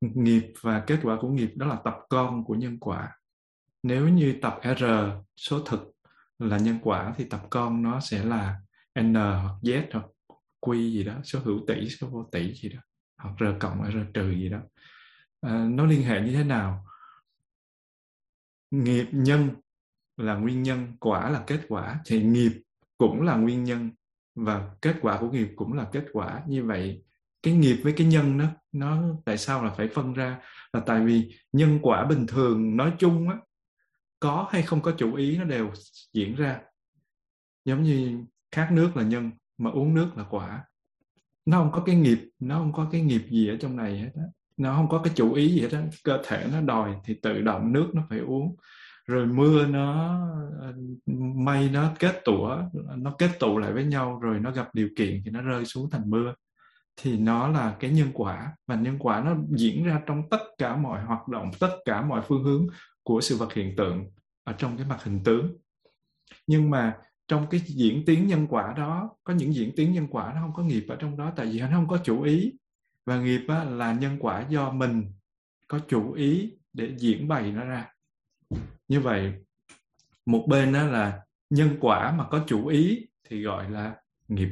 Nghiệp 0.00 0.52
và 0.60 0.84
kết 0.86 0.98
quả 1.02 1.18
của 1.20 1.28
nghiệp 1.28 1.52
đó 1.56 1.66
là 1.66 1.76
tập 1.84 1.94
con 2.08 2.44
của 2.44 2.54
nhân 2.54 2.78
quả. 2.80 3.18
Nếu 3.82 4.08
như 4.08 4.38
tập 4.42 4.60
r 4.78 4.84
số 5.36 5.60
thực 5.60 5.95
là 6.38 6.58
nhân 6.58 6.78
quả 6.82 7.14
thì 7.16 7.24
tập 7.24 7.40
con 7.50 7.82
nó 7.82 8.00
sẽ 8.00 8.24
là 8.24 8.60
n 9.00 9.14
hoặc 9.14 9.54
z 9.62 9.82
hoặc 9.92 10.06
q 10.60 10.74
gì 10.74 11.04
đó 11.04 11.14
số 11.24 11.38
hữu 11.44 11.64
tỷ 11.66 11.88
số 11.88 12.06
vô 12.06 12.28
tỷ 12.32 12.54
gì 12.54 12.68
đó 12.68 12.80
hoặc 13.22 13.34
r 13.40 13.44
cộng 13.60 13.90
r 13.92 13.96
trừ 14.14 14.30
gì 14.30 14.48
đó. 14.48 14.58
À, 15.40 15.66
nó 15.70 15.86
liên 15.86 16.02
hệ 16.02 16.20
như 16.20 16.32
thế 16.32 16.44
nào? 16.44 16.84
Nghiệp 18.70 19.06
nhân 19.12 19.50
là 20.16 20.34
nguyên 20.34 20.62
nhân 20.62 20.96
quả 21.00 21.30
là 21.30 21.44
kết 21.46 21.60
quả 21.68 22.00
thì 22.06 22.22
nghiệp 22.22 22.52
cũng 22.98 23.22
là 23.22 23.36
nguyên 23.36 23.64
nhân 23.64 23.90
và 24.34 24.70
kết 24.82 24.96
quả 25.00 25.18
của 25.20 25.30
nghiệp 25.30 25.48
cũng 25.56 25.72
là 25.72 25.88
kết 25.92 26.04
quả. 26.12 26.42
Như 26.48 26.64
vậy 26.64 27.02
cái 27.42 27.54
nghiệp 27.54 27.76
với 27.82 27.92
cái 27.92 28.06
nhân 28.06 28.38
nó 28.38 28.46
nó 28.72 29.02
tại 29.24 29.38
sao 29.38 29.64
là 29.64 29.70
phải 29.70 29.88
phân 29.88 30.12
ra? 30.12 30.38
Là 30.72 30.80
tại 30.86 31.00
vì 31.04 31.38
nhân 31.52 31.78
quả 31.82 32.04
bình 32.04 32.26
thường 32.26 32.76
nói 32.76 32.92
chung 32.98 33.28
á 33.28 33.36
có 34.20 34.48
hay 34.50 34.62
không 34.62 34.80
có 34.80 34.92
chủ 34.98 35.14
ý 35.14 35.38
nó 35.38 35.44
đều 35.44 35.70
diễn 36.12 36.34
ra. 36.34 36.60
Giống 37.64 37.82
như 37.82 38.24
khát 38.52 38.72
nước 38.72 38.96
là 38.96 39.02
nhân 39.02 39.30
mà 39.58 39.70
uống 39.70 39.94
nước 39.94 40.08
là 40.16 40.24
quả. 40.30 40.64
Nó 41.46 41.58
không 41.58 41.72
có 41.72 41.82
cái 41.86 41.94
nghiệp, 41.96 42.18
nó 42.38 42.58
không 42.58 42.72
có 42.72 42.88
cái 42.92 43.00
nghiệp 43.00 43.22
gì 43.30 43.48
ở 43.48 43.56
trong 43.60 43.76
này 43.76 43.98
hết 43.98 44.10
đó. 44.14 44.22
nó 44.56 44.74
không 44.76 44.88
có 44.88 45.00
cái 45.04 45.12
chủ 45.16 45.32
ý 45.32 45.48
gì 45.48 45.60
hết 45.60 45.68
đó. 45.72 45.80
cơ 46.04 46.22
thể 46.26 46.46
nó 46.52 46.60
đòi 46.60 46.94
thì 47.04 47.14
tự 47.22 47.42
động 47.42 47.72
nước 47.72 47.90
nó 47.94 48.02
phải 48.08 48.18
uống. 48.18 48.56
Rồi 49.06 49.26
mưa 49.26 49.66
nó, 49.66 50.20
mây 51.36 51.70
nó 51.72 51.92
kết 51.98 52.20
tủa, 52.24 52.62
nó 52.96 53.14
kết 53.18 53.30
tụ 53.40 53.58
lại 53.58 53.72
với 53.72 53.84
nhau, 53.84 54.18
rồi 54.18 54.40
nó 54.40 54.50
gặp 54.50 54.68
điều 54.74 54.88
kiện 54.96 55.22
thì 55.24 55.30
nó 55.30 55.40
rơi 55.40 55.64
xuống 55.64 55.90
thành 55.90 56.10
mưa. 56.10 56.34
Thì 56.96 57.18
nó 57.18 57.48
là 57.48 57.76
cái 57.80 57.90
nhân 57.90 58.08
quả. 58.14 58.52
Và 58.66 58.74
nhân 58.74 58.96
quả 58.98 59.22
nó 59.24 59.36
diễn 59.50 59.84
ra 59.84 60.00
trong 60.06 60.22
tất 60.30 60.40
cả 60.58 60.76
mọi 60.76 61.02
hoạt 61.02 61.28
động, 61.28 61.50
tất 61.60 61.76
cả 61.84 62.02
mọi 62.02 62.22
phương 62.28 62.44
hướng 62.44 62.66
của 63.06 63.20
sự 63.20 63.36
vật 63.36 63.52
hiện 63.52 63.76
tượng 63.76 64.10
ở 64.44 64.52
trong 64.52 64.76
cái 64.76 64.86
mặt 64.86 65.02
hình 65.02 65.20
tướng. 65.24 65.56
Nhưng 66.46 66.70
mà 66.70 66.98
trong 67.28 67.46
cái 67.50 67.60
diễn 67.66 68.02
tiến 68.06 68.26
nhân 68.26 68.46
quả 68.50 68.74
đó 68.76 69.16
có 69.24 69.34
những 69.34 69.54
diễn 69.54 69.72
tiến 69.76 69.92
nhân 69.92 70.06
quả 70.10 70.32
nó 70.34 70.40
không 70.40 70.52
có 70.54 70.62
nghiệp 70.62 70.86
ở 70.88 70.96
trong 70.96 71.16
đó 71.16 71.32
tại 71.36 71.46
vì 71.46 71.60
nó 71.60 71.70
không 71.72 71.88
có 71.88 71.98
chủ 72.04 72.22
ý. 72.22 72.52
Và 73.04 73.20
nghiệp 73.20 73.46
á, 73.48 73.64
là 73.64 73.92
nhân 73.92 74.16
quả 74.20 74.46
do 74.48 74.70
mình 74.70 75.12
có 75.68 75.80
chủ 75.88 76.12
ý 76.12 76.52
để 76.72 76.94
diễn 76.98 77.28
bày 77.28 77.52
nó 77.52 77.64
ra. 77.64 77.94
Như 78.88 79.00
vậy 79.00 79.32
một 80.26 80.46
bên 80.48 80.72
đó 80.72 80.86
là 80.86 81.24
nhân 81.50 81.76
quả 81.80 82.12
mà 82.12 82.26
có 82.30 82.44
chủ 82.46 82.66
ý 82.66 83.06
thì 83.28 83.42
gọi 83.42 83.70
là 83.70 83.96
nghiệp 84.28 84.50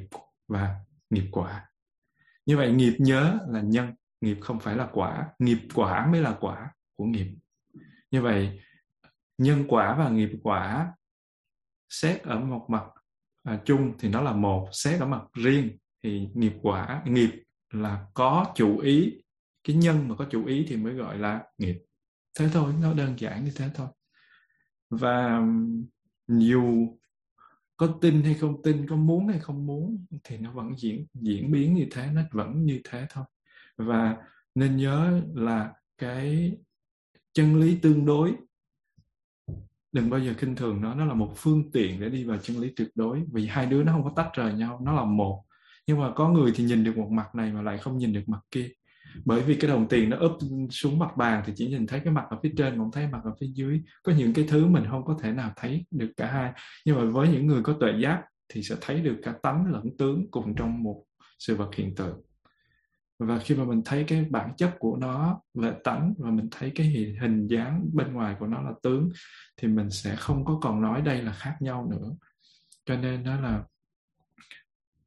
và 0.48 0.80
nghiệp 1.10 1.28
quả. 1.32 1.70
Như 2.46 2.56
vậy 2.56 2.72
nghiệp 2.72 2.96
nhớ 2.98 3.38
là 3.48 3.60
nhân 3.60 3.94
nghiệp 4.20 4.38
không 4.40 4.60
phải 4.60 4.76
là 4.76 4.88
quả. 4.92 5.28
Nghiệp 5.38 5.58
quả 5.74 6.06
mới 6.06 6.20
là 6.20 6.36
quả 6.40 6.70
của 6.96 7.04
nghiệp 7.04 7.34
như 8.14 8.22
vậy 8.22 8.60
nhân 9.38 9.64
quả 9.68 9.94
và 9.98 10.08
nghiệp 10.08 10.30
quả 10.42 10.92
xét 11.88 12.22
ở 12.22 12.40
một 12.40 12.66
mặt 12.68 12.84
à, 13.42 13.60
chung 13.64 13.92
thì 13.98 14.08
nó 14.08 14.20
là 14.20 14.32
một 14.32 14.68
xét 14.72 15.00
ở 15.00 15.06
mặt 15.06 15.22
riêng 15.32 15.78
thì 16.02 16.28
nghiệp 16.34 16.52
quả 16.62 17.02
nghiệp 17.06 17.30
là 17.70 18.06
có 18.14 18.52
chủ 18.54 18.78
ý. 18.78 19.20
Cái 19.64 19.76
nhân 19.76 20.08
mà 20.08 20.14
có 20.18 20.26
chủ 20.30 20.46
ý 20.46 20.64
thì 20.68 20.76
mới 20.76 20.94
gọi 20.94 21.18
là 21.18 21.42
nghiệp. 21.58 21.82
Thế 22.38 22.48
thôi 22.52 22.74
nó 22.80 22.92
đơn 22.92 23.14
giản 23.18 23.44
như 23.44 23.52
thế 23.56 23.70
thôi. 23.74 23.88
Và 24.90 25.42
dù 26.28 26.98
có 27.76 27.98
tin 28.00 28.22
hay 28.22 28.34
không 28.34 28.62
tin 28.62 28.86
có 28.88 28.96
muốn 28.96 29.28
hay 29.28 29.38
không 29.38 29.66
muốn 29.66 30.06
thì 30.24 30.38
nó 30.38 30.52
vẫn 30.52 30.78
diễn 30.78 31.06
diễn 31.14 31.52
biến 31.52 31.74
như 31.74 31.86
thế 31.90 32.10
nó 32.12 32.22
vẫn 32.32 32.64
như 32.64 32.80
thế 32.84 33.06
thôi. 33.10 33.24
Và 33.76 34.16
nên 34.54 34.76
nhớ 34.76 35.22
là 35.34 35.72
cái 35.98 36.56
chân 37.34 37.60
lý 37.60 37.78
tương 37.82 38.06
đối. 38.06 38.34
Đừng 39.92 40.10
bao 40.10 40.20
giờ 40.20 40.34
khinh 40.38 40.56
thường 40.56 40.80
nó 40.80 40.94
nó 40.94 41.04
là 41.04 41.14
một 41.14 41.32
phương 41.36 41.70
tiện 41.72 42.00
để 42.00 42.08
đi 42.08 42.24
vào 42.24 42.38
chân 42.38 42.58
lý 42.58 42.72
tuyệt 42.76 42.88
đối, 42.94 43.22
vì 43.32 43.46
hai 43.46 43.66
đứa 43.66 43.82
nó 43.82 43.92
không 43.92 44.04
có 44.04 44.12
tách 44.16 44.30
rời 44.34 44.52
nhau, 44.52 44.80
nó 44.84 44.92
là 44.92 45.04
một. 45.04 45.44
Nhưng 45.86 46.00
mà 46.00 46.12
có 46.16 46.28
người 46.28 46.52
thì 46.54 46.64
nhìn 46.64 46.84
được 46.84 46.96
một 46.96 47.08
mặt 47.10 47.34
này 47.34 47.52
mà 47.52 47.62
lại 47.62 47.78
không 47.78 47.98
nhìn 47.98 48.12
được 48.12 48.28
mặt 48.28 48.40
kia. 48.50 48.68
Bởi 49.24 49.40
vì 49.40 49.54
cái 49.54 49.70
đồng 49.70 49.88
tiền 49.88 50.10
nó 50.10 50.16
úp 50.16 50.32
xuống 50.70 50.98
mặt 50.98 51.16
bàn 51.16 51.42
thì 51.46 51.52
chỉ 51.56 51.68
nhìn 51.68 51.86
thấy 51.86 52.00
cái 52.00 52.12
mặt 52.12 52.24
ở 52.30 52.38
phía 52.42 52.52
trên 52.56 52.76
không 52.76 52.90
thấy 52.92 53.06
mặt 53.06 53.20
ở 53.24 53.34
phía 53.40 53.46
dưới. 53.54 53.82
Có 54.02 54.12
những 54.12 54.32
cái 54.32 54.44
thứ 54.48 54.66
mình 54.66 54.84
không 54.90 55.04
có 55.04 55.18
thể 55.22 55.32
nào 55.32 55.52
thấy 55.56 55.84
được 55.90 56.12
cả 56.16 56.32
hai. 56.32 56.52
Nhưng 56.84 56.96
mà 56.96 57.04
với 57.04 57.28
những 57.28 57.46
người 57.46 57.62
có 57.62 57.72
tuệ 57.80 57.92
giác 58.02 58.22
thì 58.48 58.62
sẽ 58.62 58.76
thấy 58.80 59.00
được 59.00 59.16
cả 59.22 59.34
tánh 59.42 59.72
lẫn 59.72 59.96
tướng 59.98 60.30
cùng 60.30 60.54
trong 60.54 60.82
một 60.82 61.04
sự 61.38 61.56
vật 61.56 61.74
hiện 61.74 61.94
tượng 61.94 62.20
và 63.18 63.38
khi 63.38 63.54
mà 63.54 63.64
mình 63.64 63.82
thấy 63.84 64.04
cái 64.08 64.24
bản 64.30 64.56
chất 64.56 64.76
của 64.78 64.96
nó 64.96 65.40
về 65.54 65.72
tánh 65.84 66.14
và 66.18 66.30
mình 66.30 66.48
thấy 66.50 66.72
cái 66.74 66.86
hình, 66.86 67.16
hình 67.20 67.46
dáng 67.46 67.90
bên 67.92 68.12
ngoài 68.12 68.36
của 68.38 68.46
nó 68.46 68.62
là 68.62 68.72
tướng 68.82 69.10
thì 69.56 69.68
mình 69.68 69.90
sẽ 69.90 70.16
không 70.16 70.44
có 70.44 70.58
còn 70.62 70.82
nói 70.82 71.02
đây 71.02 71.22
là 71.22 71.32
khác 71.32 71.56
nhau 71.60 71.88
nữa. 71.90 72.16
Cho 72.84 72.96
nên 72.96 73.24
đó 73.24 73.40
là 73.40 73.64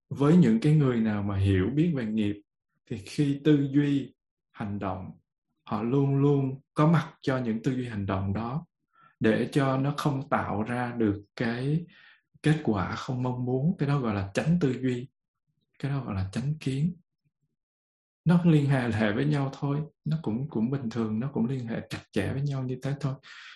với 0.10 0.38
những 0.38 0.60
cái 0.60 0.76
người 0.76 1.02
nào 1.02 1.24
mà 1.24 1.38
hiểu 1.38 1.70
biết 1.76 1.94
về 1.96 2.06
nghiệp 2.06 2.42
thì 2.90 2.98
khi 2.98 3.42
tư 3.44 3.68
duy 3.72 4.14
hành 4.52 4.80
động 4.80 5.12
họ 5.64 5.84
luôn 5.84 6.16
luôn 6.16 6.62
có 6.74 6.88
mặt 6.88 7.14
cho 7.22 7.38
những 7.38 7.64
tư 7.64 7.72
duy 7.72 7.86
hành 7.86 8.06
động 8.06 8.34
đó 8.34 8.66
để 9.20 9.50
cho 9.52 9.78
nó 9.78 9.94
không 9.98 10.30
tạo 10.30 10.64
ra 10.64 10.94
được 10.98 11.24
cái 11.36 11.86
kết 12.44 12.60
quả 12.64 12.96
không 12.96 13.24
mong 13.24 13.46
muốn. 13.46 13.76
Cái 13.80 13.90
đó 13.90 14.00
gọi 14.00 14.16
là 14.16 14.32
tránh 14.34 14.58
tư 14.62 14.76
duy 14.82 15.08
cái 15.80 15.92
đó 15.92 16.04
gọi 16.04 16.16
là 16.16 16.30
tránh 16.32 16.54
kiến 16.60 16.96
nó 18.28 18.42
liên 18.46 18.70
hệ 18.70 18.92
hệ 18.92 19.12
với 19.12 19.26
nhau 19.26 19.52
thôi. 19.60 19.80
Nó 20.06 20.18
cũng 20.22 20.50
cũng 20.50 20.72
bình 20.72 20.90
thường, 20.90 21.20
nó 21.20 21.30
cũng 21.34 21.46
liên 21.46 21.68
hệ 21.68 21.82
chặt 21.90 22.02
chẽ 22.12 22.34
với 22.34 22.42
nhau 22.42 22.64
như 22.64 22.78
thế 22.84 22.94
thôi. 23.00 23.14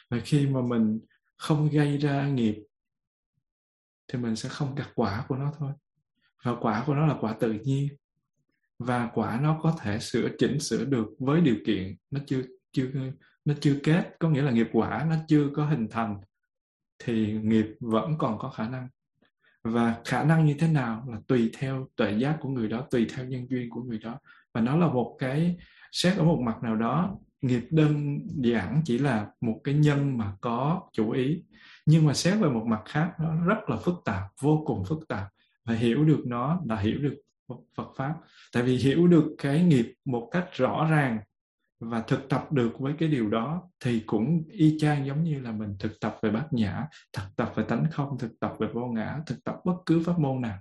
Và 0.10 0.20
khi 0.20 0.48
mà 0.48 0.62
mình 0.62 1.00
không 1.38 1.70
gây 1.70 1.98
ra 1.98 2.28
nghiệp, 2.28 2.56
thì 4.08 4.20
mình 4.20 4.36
sẽ 4.36 4.50
không 4.50 4.76
gặt 4.76 4.90
quả 4.96 5.26
của 5.28 5.36
nó 5.36 5.54
thôi. 5.58 5.72
Và 6.44 6.56
quả 6.62 6.84
của 6.86 6.94
nó 6.94 7.08
là 7.08 7.16
quả 7.22 7.34
tự 7.40 7.52
nhiên. 7.52 7.88
Và 8.80 9.10
quả 9.14 9.40
nó 9.42 9.60
có 9.62 9.76
thể 9.80 10.00
sửa 10.00 10.30
chỉnh, 10.38 10.60
sửa 10.60 10.86
được 10.86 11.08
với 11.20 11.42
điều 11.42 11.56
kiện 11.66 11.96
nó 12.12 12.20
chưa 12.28 12.42
chưa, 12.72 12.90
nó 13.46 13.54
chưa 13.62 13.80
kết. 13.84 14.16
Có 14.20 14.30
nghĩa 14.30 14.42
là 14.42 14.52
nghiệp 14.52 14.68
quả 14.74 15.06
nó 15.10 15.16
chưa 15.28 15.50
có 15.56 15.66
hình 15.66 15.88
thành, 15.92 16.22
thì 17.00 17.34
nghiệp 17.34 17.66
vẫn 17.80 18.18
còn 18.18 18.40
có 18.40 18.50
khả 18.50 18.70
năng. 18.70 18.88
Và 19.64 20.02
khả 20.06 20.24
năng 20.24 20.46
như 20.46 20.56
thế 20.60 20.68
nào 20.68 21.06
là 21.10 21.18
tùy 21.28 21.52
theo 21.58 21.88
tuệ 21.96 22.18
giác 22.18 22.38
của 22.42 22.50
người 22.50 22.68
đó, 22.68 22.88
tùy 22.92 23.08
theo 23.16 23.26
nhân 23.26 23.48
duyên 23.50 23.70
của 23.70 23.84
người 23.84 24.00
đó 24.00 24.20
và 24.54 24.62
nó 24.62 24.78
là 24.78 24.88
một 24.88 25.16
cái 25.20 25.58
xét 25.92 26.18
ở 26.18 26.24
một 26.24 26.40
mặt 26.46 26.64
nào 26.64 26.76
đó. 26.76 27.18
Nghiệp 27.42 27.68
đơn 27.70 28.20
giản 28.28 28.82
chỉ 28.86 28.98
là 28.98 29.28
một 29.42 29.62
cái 29.64 29.76
nhân 29.76 30.18
mà 30.18 30.34
có 30.42 30.82
chủ 30.94 31.12
ý. 31.12 31.44
Nhưng 31.86 32.06
mà 32.06 32.14
xét 32.14 32.40
về 32.40 32.50
một 32.50 32.66
mặt 32.66 32.82
khác, 32.86 33.12
nó 33.20 33.46
rất 33.46 33.70
là 33.70 33.78
phức 33.78 33.96
tạp, 34.06 34.24
vô 34.42 34.64
cùng 34.66 34.86
phức 34.86 35.08
tạp. 35.08 35.28
Và 35.66 35.74
hiểu 35.74 36.06
được 36.06 36.24
nó, 36.26 36.62
là 36.66 36.76
hiểu 36.76 37.00
được 37.00 37.16
Phật 37.76 37.88
pháp. 37.98 38.14
Tại 38.54 38.64
vì 38.64 38.78
hiểu 38.78 39.08
được 39.08 39.36
cái 39.38 39.64
nghiệp 39.64 39.94
một 40.06 40.30
cách 40.32 40.46
rõ 40.54 40.88
ràng 40.92 41.20
và 41.80 42.02
thực 42.02 42.30
tập 42.30 42.52
được 42.52 42.80
với 42.80 42.94
cái 43.00 43.10
điều 43.10 43.30
đó, 43.30 43.62
thì 43.84 44.00
cũng 44.00 44.44
y 44.52 44.78
chang 44.80 45.06
giống 45.06 45.24
như 45.24 45.40
là 45.40 45.52
mình 45.52 45.76
thực 45.80 46.00
tập 46.00 46.18
về 46.22 46.30
bát 46.30 46.54
nhã, 46.54 46.88
thực 47.14 47.24
tập 47.36 47.54
về 47.56 47.64
tánh 47.64 47.86
không, 47.92 48.18
thực 48.20 48.40
tập 48.40 48.54
về 48.60 48.68
vô 48.74 48.86
ngã, 48.86 49.20
thực 49.26 49.44
tập 49.44 49.56
bất 49.66 49.76
cứ 49.86 50.04
pháp 50.06 50.20
môn 50.20 50.42
nào. 50.42 50.60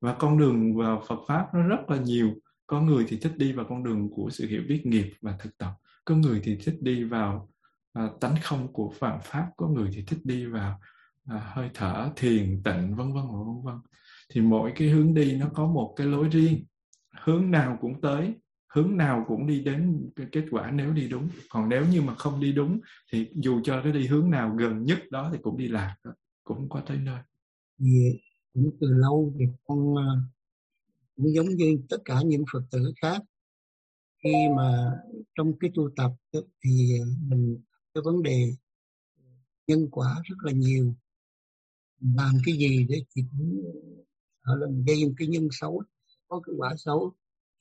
Và 0.00 0.14
con 0.14 0.38
đường 0.38 0.76
vào 0.76 1.02
Phật 1.08 1.18
pháp 1.28 1.54
nó 1.54 1.62
rất 1.62 1.90
là 1.90 1.96
nhiều 1.96 2.34
có 2.66 2.80
người 2.80 3.04
thì 3.08 3.18
thích 3.18 3.32
đi 3.36 3.52
vào 3.52 3.66
con 3.68 3.84
đường 3.84 4.10
của 4.10 4.30
sự 4.30 4.46
hiểu 4.46 4.62
biết 4.68 4.86
nghiệp 4.86 5.12
và 5.20 5.36
thực 5.42 5.58
tập. 5.58 5.72
Có 6.04 6.16
người 6.16 6.40
thì 6.44 6.56
thích 6.64 6.76
đi 6.80 7.04
vào 7.04 7.48
uh, 8.04 8.20
tánh 8.20 8.34
không 8.42 8.72
của 8.72 8.92
phạm 8.98 9.18
pháp. 9.22 9.50
Có 9.56 9.68
người 9.68 9.90
thì 9.94 10.04
thích 10.06 10.20
đi 10.24 10.46
vào 10.46 10.80
uh, 11.34 11.42
hơi 11.42 11.70
thở 11.74 12.10
thiền 12.16 12.62
tịnh 12.64 12.96
vân 12.96 13.12
vân 13.12 13.24
vân 13.32 13.62
vân. 13.64 13.74
Thì 14.32 14.40
mỗi 14.40 14.72
cái 14.74 14.88
hướng 14.88 15.14
đi 15.14 15.36
nó 15.36 15.46
có 15.54 15.66
một 15.66 15.94
cái 15.96 16.06
lối 16.06 16.28
riêng. 16.28 16.64
Hướng 17.24 17.50
nào 17.50 17.78
cũng 17.80 18.00
tới 18.00 18.34
hướng 18.74 18.96
nào 18.96 19.24
cũng 19.28 19.46
đi 19.46 19.60
đến 19.60 20.08
cái 20.16 20.26
kết 20.32 20.44
quả 20.50 20.70
nếu 20.70 20.92
đi 20.92 21.08
đúng. 21.08 21.28
Còn 21.50 21.68
nếu 21.68 21.86
như 21.86 22.02
mà 22.02 22.14
không 22.14 22.40
đi 22.40 22.52
đúng 22.52 22.80
thì 23.12 23.28
dù 23.34 23.60
cho 23.64 23.82
cái 23.82 23.92
đi 23.92 24.06
hướng 24.06 24.30
nào 24.30 24.54
gần 24.58 24.84
nhất 24.84 24.98
đó 25.10 25.30
thì 25.32 25.38
cũng 25.42 25.58
đi 25.58 25.68
lạc 25.68 25.96
cũng 26.44 26.68
có 26.68 26.80
tới 26.80 26.96
nơi. 26.96 27.20
Vì 27.78 28.20
cũng 28.54 28.76
từ 28.80 28.86
lâu 28.90 29.34
thì 29.38 29.44
con 29.64 29.96
à, 29.96 30.08
cũng 31.22 31.34
giống 31.34 31.48
như 31.48 31.78
tất 31.88 31.98
cả 32.04 32.22
những 32.24 32.44
phật 32.52 32.62
tử 32.70 32.92
khác. 33.02 33.22
Khi 34.24 34.32
mà 34.56 34.92
trong 35.34 35.58
cái 35.58 35.70
tu 35.74 35.90
tập 35.96 36.12
thì 36.64 37.00
mình 37.20 37.58
cái 37.94 38.02
vấn 38.04 38.22
đề 38.22 38.54
nhân 39.66 39.88
quả 39.90 40.22
rất 40.24 40.36
là 40.42 40.52
nhiều. 40.52 40.94
Làm 42.00 42.34
cái 42.46 42.54
gì 42.56 42.86
để 42.88 43.02
chỉ 43.14 43.22
ở 44.42 44.54
ờ, 44.54 44.56
là 44.56 44.66
gây 44.86 45.04
một 45.04 45.12
cái 45.16 45.28
nhân 45.28 45.48
xấu, 45.50 45.82
có 46.28 46.40
cái 46.40 46.54
quả 46.58 46.74
xấu 46.78 47.12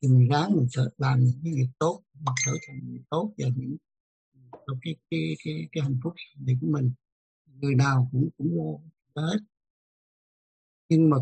thì 0.01 0.07
mình 0.07 0.29
ráng 0.29 0.55
mình 0.55 0.67
sợ 0.69 0.89
làm 0.97 1.19
những 1.19 1.39
cái 1.43 1.53
việc 1.53 1.69
tốt, 1.79 2.01
bật 2.13 2.33
trở 2.45 2.51
thành 2.67 2.79
việc 2.91 3.03
tốt 3.09 3.33
và 3.37 3.47
những 3.55 3.77
cái 4.53 4.75
cái 4.83 4.95
cái 5.11 5.35
cái 5.43 5.67
cái 5.71 5.83
hạnh 5.83 5.99
phúc 6.03 6.13
này 6.39 6.57
của 6.61 6.67
mình. 6.67 6.91
Người 7.45 7.75
nào 7.75 8.09
cũng 8.11 8.29
cũng 8.37 8.79
lo 9.15 9.21
hết. 9.21 9.39
Nhưng 10.89 11.09
mà 11.09 11.17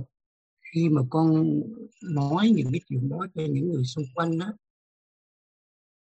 khi 0.74 0.90
mà 0.90 1.02
con 1.10 1.46
nói 2.04 2.50
những 2.56 2.68
cái 2.72 2.82
chuyện 2.88 3.10
đó 3.10 3.28
cho 3.36 3.42
những 3.50 3.72
người 3.72 3.84
xung 3.84 4.06
quanh 4.16 4.40
đó 4.40 4.54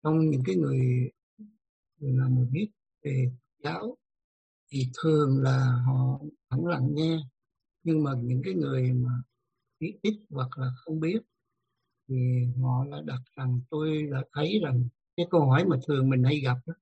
trong 0.04 0.30
những 0.30 0.44
cái 0.46 0.56
người 0.56 1.10
người 2.00 2.12
nào 2.12 2.30
mà 2.30 2.42
biết 2.52 2.70
về 3.04 3.32
giáo 3.64 3.98
thì 4.72 4.88
thường 5.04 5.44
là 5.44 5.84
họ 5.86 6.20
vẫn 6.50 6.66
lặng 6.68 6.90
nghe. 6.96 7.20
Nhưng 7.84 8.04
mà 8.04 8.12
những 8.24 8.42
cái 8.46 8.54
người 8.54 8.94
mà 8.94 9.12
biết 9.80 10.00
ít 10.02 10.20
hoặc 10.30 10.58
là 10.58 10.68
không 10.76 11.00
biết 11.00 11.20
thì 12.10 12.16
họ 12.62 12.86
là 12.86 13.02
đặt 13.06 13.22
rằng 13.38 13.62
tôi 13.70 14.04
là 14.04 14.24
thấy 14.34 14.60
rằng 14.64 14.84
cái 15.18 15.26
câu 15.32 15.46
hỏi 15.46 15.66
mà 15.66 15.78
thường 15.88 16.10
mình 16.10 16.24
hay 16.24 16.40
gặp 16.40 16.58
đó, 16.66 16.74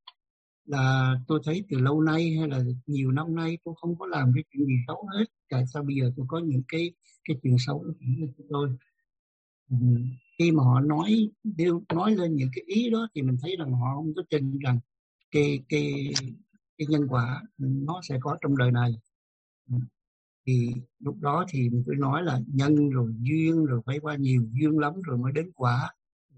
là 0.69 1.15
tôi 1.27 1.39
thấy 1.45 1.63
từ 1.69 1.79
lâu 1.79 2.01
nay 2.01 2.35
hay 2.39 2.47
là 2.47 2.63
nhiều 2.87 3.11
năm 3.11 3.35
nay 3.35 3.57
tôi 3.63 3.75
không 3.81 3.99
có 3.99 4.05
làm 4.05 4.31
cái 4.35 4.43
chuyện 4.51 4.65
gì 4.67 4.73
xấu 4.87 5.07
hết, 5.13 5.25
tại 5.49 5.63
sao 5.73 5.83
bây 5.83 5.95
giờ 5.95 6.11
tôi 6.17 6.25
có 6.29 6.39
những 6.39 6.63
cái 6.67 6.91
cái 7.23 7.37
chuyện 7.43 7.55
xấu 7.59 7.85
của 8.37 8.43
tôi 8.49 8.69
ừ. 9.69 9.77
khi 10.39 10.51
mà 10.51 10.63
họ 10.63 10.79
nói 10.79 11.29
đều 11.43 11.83
nói 11.93 12.15
lên 12.15 12.35
những 12.35 12.49
cái 12.55 12.63
ý 12.67 12.89
đó 12.89 13.07
thì 13.15 13.21
mình 13.21 13.37
thấy 13.41 13.55
rằng 13.59 13.71
họ 13.73 13.95
không 13.95 14.13
có 14.15 14.23
tin 14.29 14.59
rằng 14.59 14.79
cái 15.31 15.63
cái 15.69 16.13
cái 16.77 16.87
nhân 16.89 17.07
quả 17.09 17.43
nó 17.57 18.01
sẽ 18.09 18.17
có 18.21 18.37
trong 18.41 18.57
đời 18.57 18.71
này 18.71 18.91
ừ. 19.71 19.77
thì 20.47 20.71
lúc 20.99 21.15
đó 21.19 21.45
thì 21.49 21.69
mình 21.69 21.83
cứ 21.87 21.93
nói 21.97 22.23
là 22.23 22.39
nhân 22.47 22.89
rồi 22.89 23.13
duyên 23.21 23.65
rồi 23.65 23.81
phải 23.85 23.99
qua 23.99 24.15
nhiều 24.15 24.45
duyên 24.53 24.79
lắm 24.79 25.01
rồi 25.01 25.17
mới 25.17 25.31
đến 25.31 25.51
quả 25.55 25.93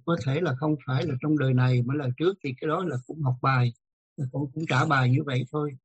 có 0.06 0.18
thể 0.26 0.42
là 0.42 0.56
không 0.56 0.76
phải 0.86 1.06
là 1.06 1.16
trong 1.22 1.38
đời 1.38 1.54
này 1.54 1.82
mà 1.86 1.94
là 1.96 2.08
trước 2.18 2.38
thì 2.44 2.54
cái 2.62 2.68
đó 2.68 2.84
là 2.86 2.98
cũng 3.08 3.22
học 3.22 3.36
bài 3.42 3.74
con 4.18 4.52
cũng 4.54 4.66
trả 4.70 4.86
bài 4.86 5.10
như 5.10 5.24
vậy 5.26 5.46
thôi. 5.52 5.78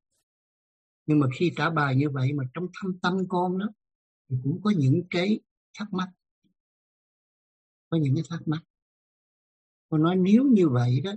Nhưng 1.06 1.18
mà 1.18 1.26
khi 1.38 1.52
trả 1.56 1.70
bài 1.70 1.96
như 1.96 2.10
vậy 2.10 2.32
mà 2.32 2.44
trong 2.54 2.66
thâm 2.80 2.98
tâm 2.98 3.28
con 3.28 3.58
đó 3.58 3.66
thì 4.28 4.36
cũng 4.44 4.60
có 4.62 4.72
những 4.76 5.02
cái 5.10 5.40
thắc 5.78 5.92
mắc. 5.92 6.08
Có 7.88 7.96
những 7.96 8.14
cái 8.14 8.24
thắc 8.30 8.48
mắc. 8.48 8.62
Con 9.88 10.02
nói 10.02 10.16
nếu 10.16 10.44
như 10.44 10.68
vậy 10.68 11.00
đó 11.04 11.12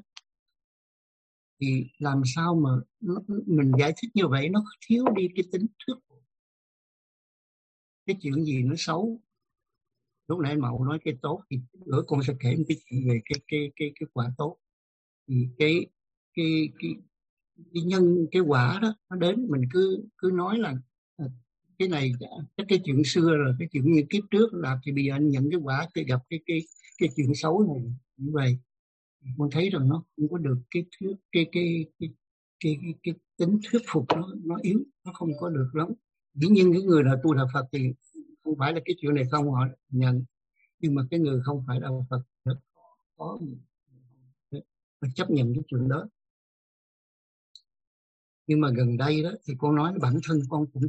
thì 1.61 1.85
làm 1.97 2.21
sao 2.25 2.55
mà 2.55 2.69
nó, 2.99 3.21
mình 3.45 3.71
giải 3.79 3.93
thích 3.97 4.11
như 4.13 4.27
vậy 4.27 4.49
nó 4.49 4.63
thiếu 4.87 5.05
đi 5.15 5.27
cái 5.35 5.45
tính 5.51 5.65
thuyết 5.85 5.95
cái 8.09 8.17
chuyện 8.21 8.45
gì 8.45 8.63
nó 8.63 8.75
xấu. 8.77 9.21
Lúc 10.27 10.39
nãy 10.39 10.57
mậu 10.57 10.85
nói 10.85 10.99
cái 11.05 11.13
tốt 11.21 11.43
thì 11.49 11.59
bữa 11.85 12.01
con 12.07 12.23
sẽ 12.23 12.33
kể 12.39 12.55
một 12.57 12.63
cái 12.67 12.77
chuyện 12.85 13.07
về 13.09 13.21
cái 13.25 13.39
cái 13.47 13.71
cái 13.75 13.91
cái 13.99 14.07
quả 14.13 14.33
tốt. 14.37 14.57
Thì 15.27 15.47
cái 15.57 15.87
cái 16.39 16.69
cái 16.79 16.95
cái 17.73 17.83
nhân 17.83 18.27
cái 18.31 18.41
quả 18.41 18.79
đó 18.81 18.95
nó 19.09 19.15
đến 19.15 19.47
mình 19.49 19.61
cứ 19.73 20.03
cứ 20.17 20.31
nói 20.33 20.57
là 20.57 20.75
à, 21.17 21.25
cái 21.79 21.87
này 21.87 22.11
cái 22.57 22.65
cái 22.69 22.81
chuyện 22.85 23.03
xưa 23.05 23.35
rồi 23.37 23.55
cái 23.59 23.67
chuyện 23.71 23.91
như 23.93 24.03
kiếp 24.09 24.23
trước 24.31 24.53
là 24.53 24.79
thì 24.83 24.91
bây 24.91 25.05
giờ 25.05 25.13
anh 25.15 25.29
nhận 25.29 25.49
cái 25.51 25.59
quả 25.63 25.87
thì 25.95 26.03
gặp 26.03 26.19
cái 26.29 26.39
cái 26.45 26.61
cái 26.97 27.09
chuyện 27.15 27.35
xấu 27.35 27.73
này 27.73 27.83
như 28.17 28.31
vậy. 28.33 28.57
Con 29.37 29.49
thấy 29.51 29.69
rằng 29.69 29.89
nó 29.89 30.03
không 30.17 30.29
có 30.29 30.37
được 30.37 30.57
cái 30.71 30.85
thuyết 30.99 31.15
cái 31.31 31.45
cái 31.51 31.85
cái 31.99 32.09
cái, 32.59 32.77
cái, 32.81 32.93
cái 33.03 33.15
tính 33.37 33.59
thuyết 33.63 33.81
phục 33.87 34.05
nó 34.15 34.33
nó 34.45 34.57
yếu 34.61 34.83
nó 35.05 35.13
không 35.13 35.29
có 35.39 35.49
được 35.49 35.69
lắm. 35.73 35.87
Dĩ 36.33 36.47
nhiên 36.47 36.73
cái 36.73 36.81
người 36.81 37.03
là 37.03 37.15
tu 37.23 37.33
là 37.33 37.45
Phật 37.53 37.65
thì 37.71 37.93
không 38.43 38.55
phải 38.59 38.73
là 38.73 38.79
cái 38.85 38.95
chuyện 39.01 39.15
này 39.15 39.23
không 39.31 39.51
họ 39.51 39.67
nhận 39.89 40.23
nhưng 40.79 40.95
mà 40.95 41.03
cái 41.11 41.19
người 41.19 41.41
không 41.43 41.63
phải 41.67 41.81
là 41.81 41.89
Phật 42.09 42.21
rất 42.45 42.55
có 43.17 43.39
chấp 45.15 45.31
nhận 45.31 45.53
cái 45.53 45.63
chuyện 45.67 45.87
đó 45.87 46.07
nhưng 48.49 48.61
mà 48.61 48.69
gần 48.75 48.97
đây 48.97 49.23
đó 49.23 49.31
thì 49.47 49.53
con 49.57 49.75
nói 49.75 49.93
bản 50.01 50.13
thân 50.23 50.39
con 50.49 50.65
cũng 50.73 50.83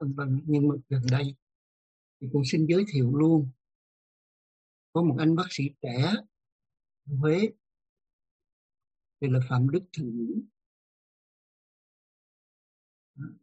phân 0.00 0.12
vân, 0.12 0.40
nhưng 0.46 0.68
mà 0.68 0.74
gần 0.88 1.02
đây 1.10 1.34
thì 2.20 2.26
con 2.32 2.42
xin 2.46 2.66
giới 2.66 2.84
thiệu 2.92 3.16
luôn. 3.16 3.50
Có 4.92 5.02
một 5.02 5.16
anh 5.18 5.36
bác 5.36 5.46
sĩ 5.50 5.64
trẻ 5.82 6.14
ở 7.06 7.16
Huế, 7.16 7.48
thì 9.20 9.28
là 9.30 9.40
Phạm 9.48 9.70
Đức 9.70 9.80
Thịnh 9.92 10.42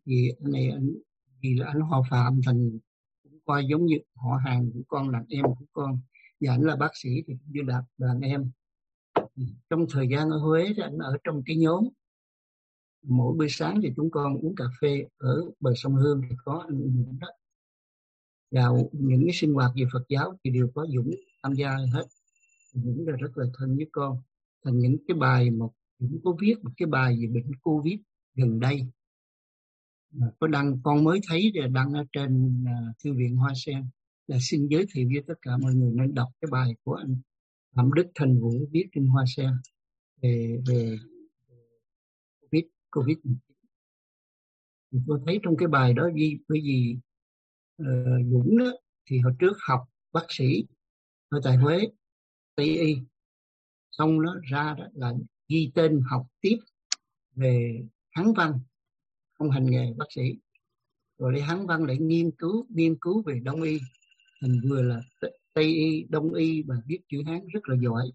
thì 0.06 0.30
anh 0.44 0.52
này 0.52 0.70
anh 0.70 0.94
vì 1.42 1.56
là 1.56 1.68
anh 1.68 1.82
họ 1.82 2.04
Phạm 2.10 2.42
thành, 2.46 2.80
cũng 3.24 3.40
coi 3.46 3.66
giống 3.70 3.86
như 3.86 3.98
họ 4.16 4.40
hàng 4.46 4.72
của 4.74 4.82
con, 4.88 5.10
là 5.10 5.24
em 5.30 5.46
của 5.46 5.66
con. 5.72 6.00
Và 6.40 6.54
anh 6.54 6.62
là 6.62 6.76
bác 6.76 6.92
sĩ 6.94 7.10
thì 7.28 7.34
cũng 7.34 7.52
như 7.52 7.62
là 7.62 7.84
đàn 7.98 8.20
em. 8.20 8.52
Trong 9.70 9.86
thời 9.92 10.08
gian 10.12 10.30
ở 10.30 10.38
Huế 10.38 10.74
thì 10.76 10.82
anh 10.82 10.98
ở 10.98 11.18
trong 11.24 11.44
cái 11.46 11.58
nhóm 11.58 11.84
mỗi 13.04 13.38
buổi 13.38 13.48
sáng 13.50 13.80
thì 13.84 13.90
chúng 13.96 14.12
con 14.12 14.38
uống 14.42 14.56
cà 14.56 14.66
phê 14.82 15.06
ở 15.18 15.42
bờ 15.60 15.74
sông 15.76 15.96
Hương 15.96 16.22
thì 16.30 16.36
có 16.46 16.66
anh 16.68 16.80
Dũng 16.80 17.20
đó. 17.20 17.28
Và 18.52 18.68
những 18.92 19.24
cái 19.26 19.34
sinh 19.34 19.54
hoạt 19.54 19.72
về 19.76 19.84
Phật 19.94 20.04
giáo 20.10 20.38
thì 20.44 20.52
đều 20.52 20.70
có 20.76 20.88
Dũng 20.96 21.12
tham 21.44 21.54
gia 21.54 21.70
hết. 21.94 22.06
Dũng 22.74 23.08
là 23.08 23.16
rất 23.16 23.38
là 23.38 23.46
thân 23.58 23.76
với 23.76 23.90
con. 23.92 24.18
Thành 24.66 24.80
những 24.80 24.98
cái 25.08 25.18
bài 25.18 25.52
mà 25.52 25.66
Dũng 26.00 26.20
có 26.24 26.38
viết, 26.42 26.56
một 26.64 26.72
cái 26.78 26.88
bài 26.88 27.18
về 27.22 27.28
bệnh 27.28 27.56
Covid 27.62 28.00
gần 28.36 28.60
đây. 28.60 28.88
Có 30.40 30.48
đăng, 30.48 30.80
con 30.84 31.04
mới 31.04 31.20
thấy 31.28 31.52
là 31.54 31.68
đăng 31.68 31.94
ở 31.94 32.04
trên 32.12 32.64
à, 32.68 32.78
thư 33.04 33.14
viện 33.14 33.36
Hoa 33.36 33.54
Sen. 33.56 33.86
Là 34.28 34.38
xin 34.42 34.68
giới 34.68 34.86
thiệu 34.94 35.10
với 35.14 35.24
tất 35.28 35.34
cả 35.42 35.58
mọi 35.58 35.74
người 35.74 35.92
nên 35.96 36.14
đọc 36.14 36.28
cái 36.42 36.50
bài 36.52 36.76
của 36.84 36.94
anh 36.94 37.16
Phạm 37.76 37.94
Đức 37.94 38.08
Thành 38.16 38.40
Vũ 38.40 38.52
viết 38.72 38.86
trên 38.96 39.08
Hoa 39.08 39.24
Sen. 39.36 39.50
Về 40.22 40.58
về 40.68 40.98
covid 42.92 43.18
thì 44.92 45.00
tôi 45.08 45.20
thấy 45.26 45.40
trong 45.44 45.58
cái 45.58 45.68
bài 45.68 45.94
đó 45.94 46.10
ghi 46.16 46.38
bởi 46.48 46.62
vì 46.64 46.98
uh, 47.82 48.28
Dũng 48.32 48.58
đó, 48.58 48.72
thì 49.06 49.20
hồi 49.20 49.34
trước 49.40 49.58
học 49.68 49.84
bác 50.12 50.26
sĩ 50.30 50.66
ở 51.30 51.40
tại 51.44 51.58
Huế 51.58 51.88
Tây 52.56 52.78
y. 52.78 52.98
Xong 53.92 54.22
nó 54.22 54.36
ra 54.52 54.76
đó 54.78 54.88
là 54.94 55.14
ghi 55.48 55.72
tên 55.76 56.02
học 56.10 56.28
tiếp 56.42 56.58
về 57.36 57.82
hán 58.12 58.34
văn 58.34 58.60
không 59.34 59.52
hành 59.52 59.66
nghề 59.66 59.94
bác 59.98 60.06
sĩ. 60.10 60.22
Rồi 61.18 61.34
lấy 61.34 61.42
hán 61.42 61.68
văn 61.68 61.88
để 61.88 61.98
nghiên 61.98 62.32
cứu 62.32 62.68
nghiên 62.70 62.96
cứu 63.02 63.24
về 63.26 63.40
đông 63.44 63.62
y. 63.62 63.80
Thành 64.42 64.62
vừa 64.70 64.82
là 64.82 65.02
tây 65.54 65.66
y 65.66 66.06
đông 66.10 66.34
y 66.34 66.64
và 66.64 66.76
viết 66.86 67.00
chữ 67.08 67.24
hán 67.26 67.48
rất 67.48 67.70
là 67.70 67.76
giỏi. 67.82 68.12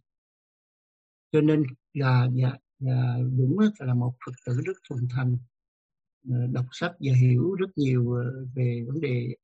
Cho 1.33 1.41
nên 1.41 1.63
là 1.93 2.29
dạ, 2.35 2.53
Ờ, 2.87 2.93
và 2.93 3.19
Dũng 3.37 3.59
là 3.79 3.95
một 3.95 4.15
Phật 4.27 4.33
tử 4.47 4.61
rất 4.65 4.77
thuần 4.89 5.09
thành. 5.11 5.39
Ờ, 6.31 6.47
đọc 6.53 6.65
sách 6.73 6.93
và 7.01 7.13
hiểu 7.21 7.55
rất 7.55 7.71
nhiều 7.77 8.13
ờ, 8.13 8.47
về 8.55 8.85
vấn 8.87 9.01
đề 9.01 9.37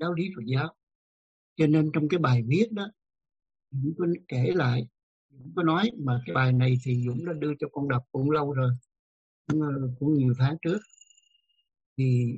giáo 0.00 0.12
lý 0.12 0.30
Phật 0.36 0.42
giáo. 0.46 0.74
Cho 1.56 1.66
nên 1.66 1.90
trong 1.92 2.08
cái 2.08 2.18
bài 2.18 2.42
viết 2.46 2.72
đó 2.72 2.90
Dũng 3.70 3.94
có 3.98 4.06
kể 4.28 4.52
lại 4.54 4.88
Dũng 5.30 5.52
có 5.56 5.62
nói 5.62 5.90
mà 5.98 6.22
cái 6.26 6.34
bài 6.34 6.52
này 6.52 6.74
thì 6.84 7.02
Dũng 7.06 7.24
đã 7.26 7.32
đưa 7.32 7.52
cho 7.60 7.68
con 7.72 7.88
đọc 7.88 8.02
cũng 8.12 8.30
lâu 8.30 8.52
rồi 8.52 8.70
cũng, 9.46 9.60
cũng 10.00 10.14
nhiều 10.14 10.34
tháng 10.38 10.56
trước. 10.62 10.78
Thì 11.98 12.36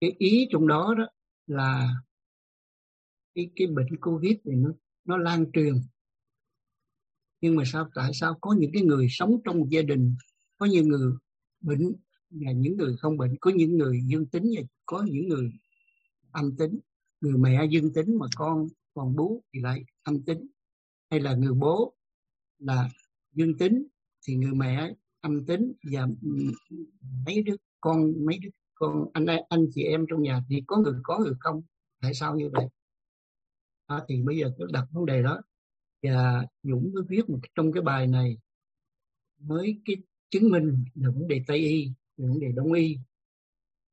cái 0.00 0.14
ý 0.18 0.48
trong 0.50 0.66
đó 0.66 0.94
đó 0.98 1.08
là 1.46 1.88
cái 3.34 3.50
cái 3.56 3.66
bệnh 3.66 4.00
covid 4.00 4.36
này 4.44 4.56
nó 4.56 4.70
nó 5.04 5.16
lan 5.16 5.52
truyền 5.52 5.74
nhưng 7.40 7.56
mà 7.56 7.64
sao 7.66 7.88
tại 7.94 8.10
sao 8.14 8.38
có 8.40 8.54
những 8.58 8.70
cái 8.72 8.82
người 8.82 9.06
sống 9.10 9.40
trong 9.44 9.58
một 9.58 9.66
gia 9.70 9.82
đình 9.82 10.16
có 10.58 10.66
những 10.66 10.88
người 10.88 11.12
bệnh 11.60 11.92
và 12.30 12.52
những 12.52 12.76
người 12.76 12.96
không 12.96 13.16
bệnh 13.16 13.36
có 13.40 13.50
những 13.50 13.76
người 13.78 14.00
dương 14.06 14.26
tính 14.26 14.50
và 14.56 14.62
có 14.86 15.06
những 15.10 15.28
người 15.28 15.52
âm 16.32 16.56
tính? 16.56 16.78
Người 17.20 17.38
mẹ 17.38 17.66
dương 17.70 17.92
tính 17.92 18.18
mà 18.18 18.26
con 18.36 18.66
còn 18.94 19.16
bú 19.16 19.42
thì 19.52 19.60
lại 19.60 19.84
âm 20.02 20.22
tính. 20.22 20.46
Hay 21.10 21.20
là 21.20 21.34
người 21.34 21.52
bố 21.52 21.94
là 22.58 22.88
dương 23.32 23.58
tính 23.58 23.86
thì 24.26 24.34
người 24.34 24.54
mẹ 24.54 24.94
âm 25.20 25.46
tính 25.46 25.72
và 25.92 26.06
mấy 27.26 27.42
đứa 27.42 27.56
con 27.80 28.12
mấy 28.24 28.38
đứa 28.38 28.48
con 28.74 29.10
anh 29.12 29.26
anh 29.48 29.66
chị 29.74 29.82
em 29.82 30.06
trong 30.10 30.22
nhà 30.22 30.42
thì 30.48 30.62
có 30.66 30.76
người 30.76 30.94
có 31.02 31.18
người 31.18 31.34
không? 31.40 31.62
Tại 32.00 32.14
sao 32.14 32.36
như 32.36 32.50
vậy? 32.52 32.66
À, 33.86 34.04
thì 34.08 34.22
bây 34.22 34.36
giờ 34.36 34.52
tôi 34.58 34.68
đặt 34.72 34.84
vấn 34.92 35.06
đề 35.06 35.22
đó 35.22 35.40
và 36.02 36.46
Dũng 36.62 36.92
có 36.94 37.02
viết 37.08 37.30
một 37.30 37.38
trong 37.54 37.72
cái 37.72 37.82
bài 37.82 38.06
này 38.06 38.38
với 39.38 39.80
cái 39.84 39.96
chứng 40.30 40.50
minh 40.50 40.84
là 40.94 41.10
vấn 41.10 41.28
đề 41.28 41.42
Tây 41.46 41.58
y 41.58 41.90
vấn 42.16 42.40
đề 42.40 42.52
Đông 42.52 42.72
y. 42.72 42.98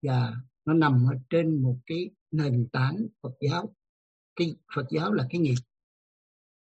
Và 0.01 0.35
nó 0.65 0.73
nằm 0.73 1.05
ở 1.09 1.15
trên 1.29 1.63
một 1.63 1.79
cái 1.85 2.09
nền 2.31 2.67
tảng 2.71 3.07
Phật 3.21 3.33
giáo. 3.41 3.75
Cái 4.35 4.55
Phật 4.75 4.85
giáo 4.89 5.13
là 5.13 5.27
cái 5.29 5.41
nghiệp. 5.41 5.55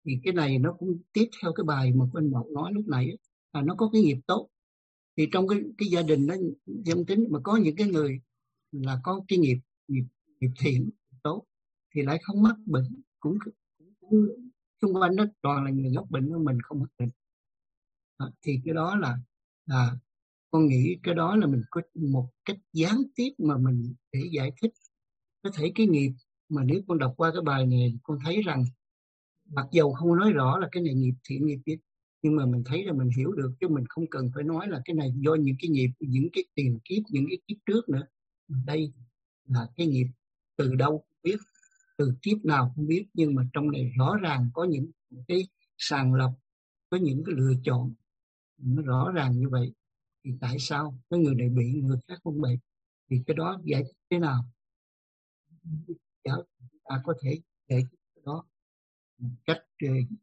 Thì 0.05 0.19
cái 0.25 0.33
này 0.33 0.59
nó 0.59 0.73
cũng 0.73 0.99
tiếp 1.13 1.29
theo 1.43 1.53
cái 1.53 1.65
bài 1.65 1.93
mà 1.93 2.05
anh 2.15 2.31
Mậu 2.31 2.51
nói 2.51 2.73
lúc 2.73 2.89
nãy 2.89 3.19
là 3.53 3.63
nó 3.63 3.75
có 3.75 3.91
cái 3.93 4.03
nghiệp 4.03 4.19
tốt. 4.27 4.49
Thì 5.17 5.29
trong 5.33 5.49
cái 5.49 5.59
cái 5.79 5.89
gia 5.89 6.03
đình 6.03 6.27
đó 6.27 6.35
dân 6.67 7.07
tính 7.07 7.27
mà 7.31 7.39
có 7.43 7.57
những 7.57 7.77
cái 7.77 7.89
người 7.89 8.21
là 8.73 9.01
có 9.05 9.21
cái 9.29 9.39
nghiệp 9.39 9.59
nghiệp 9.89 10.05
nghiệp 10.41 10.51
thiện 10.59 10.91
tốt 11.23 11.45
thì 11.95 12.03
lại 12.03 12.19
không 12.23 12.43
mắc 12.43 12.57
bệnh 12.67 13.03
cũng, 13.21 13.39
cũng 14.01 14.27
xung 14.83 14.95
quanh 14.97 15.17
nó 15.17 15.25
toàn 15.43 15.65
là 15.65 15.71
người 15.71 15.93
gốc 15.93 16.11
bệnh 16.11 16.29
của 16.33 16.39
mình 16.39 16.59
không 16.63 16.81
mắc 16.81 16.91
bệnh. 16.99 17.11
À, 18.17 18.27
thì 18.43 18.61
cái 18.65 18.75
đó 18.75 18.97
là 18.97 19.19
là 19.67 19.97
con 20.51 20.67
nghĩ 20.67 20.97
cái 21.03 21.15
đó 21.15 21.37
là 21.37 21.47
mình 21.47 21.63
có 21.71 21.81
một 21.95 22.29
cách 22.45 22.57
gián 22.73 23.03
tiếp 23.15 23.31
mà 23.39 23.57
mình 23.59 23.95
để 24.13 24.21
giải 24.33 24.53
thích 24.63 24.73
có 25.43 25.51
thể 25.55 25.73
cái 25.75 25.87
nghiệp 25.87 26.13
mà 26.49 26.63
nếu 26.65 26.83
con 26.89 26.99
đọc 26.99 27.15
qua 27.17 27.31
cái 27.35 27.43
bài 27.43 27.67
này 27.67 27.95
con 28.03 28.19
thấy 28.25 28.43
rằng 28.43 28.65
mặc 29.49 29.67
dầu 29.73 29.93
không 29.93 30.17
nói 30.17 30.33
rõ 30.33 30.59
là 30.59 30.69
cái 30.73 30.83
này 30.83 30.95
nghiệp 30.95 31.15
thiện 31.29 31.47
nghiệp 31.47 31.59
biết 31.67 31.79
nhưng 32.23 32.37
mà 32.37 32.47
mình 32.47 32.63
thấy 32.67 32.85
là 32.85 32.93
mình 32.93 33.11
hiểu 33.17 33.33
được 33.33 33.53
chứ 33.61 33.69
mình 33.69 33.85
không 33.89 34.05
cần 34.11 34.31
phải 34.35 34.45
nói 34.45 34.69
là 34.69 34.81
cái 34.85 34.95
này 34.95 35.13
do 35.17 35.35
những 35.35 35.57
cái 35.59 35.69
nghiệp 35.69 35.91
những 36.01 36.29
cái 36.33 36.45
tiền 36.55 36.79
kiếp 36.85 37.03
những 37.11 37.27
cái 37.29 37.39
kiếp 37.49 37.57
trước 37.67 37.89
nữa. 37.89 38.03
Đây 38.67 38.93
là 39.45 39.69
cái 39.77 39.87
nghiệp 39.87 40.07
từ 40.57 40.75
đâu 40.75 41.05
biết 41.23 41.37
từ 41.97 42.15
kiếp 42.23 42.45
nào 42.45 42.73
không 42.77 42.87
biết 42.87 43.07
nhưng 43.15 43.35
mà 43.35 43.43
trong 43.53 43.71
này 43.71 43.93
rõ 43.99 44.17
ràng 44.23 44.51
có 44.55 44.65
những 44.65 44.91
cái 45.29 45.49
sàng 45.79 46.15
lọc 46.15 46.33
có 46.91 46.97
những 46.97 47.23
cái 47.27 47.35
lựa 47.35 47.53
chọn. 47.65 47.95
Nó 48.59 48.83
rõ 48.83 49.13
ràng 49.15 49.39
như 49.39 49.49
vậy 49.49 49.73
thì 50.25 50.31
tại 50.41 50.57
sao 50.59 50.99
cái 51.11 51.21
người 51.21 51.35
này 51.35 51.49
bị 51.49 51.73
người 51.73 51.99
khác 52.09 52.19
không 52.25 52.41
bị? 52.41 52.59
Thì 53.11 53.23
cái 53.27 53.35
đó 53.35 53.61
giải 53.65 53.83
thích 53.85 53.97
thế 54.11 54.19
nào? 54.19 54.45
Giáo 56.25 56.43
ta 56.85 57.03
có 57.05 57.15
thể 57.23 57.41
giải 57.69 57.81
thích 57.91 57.99
cái 58.15 58.23
đó 58.27 58.45
một 59.19 59.31
cách 59.47 59.59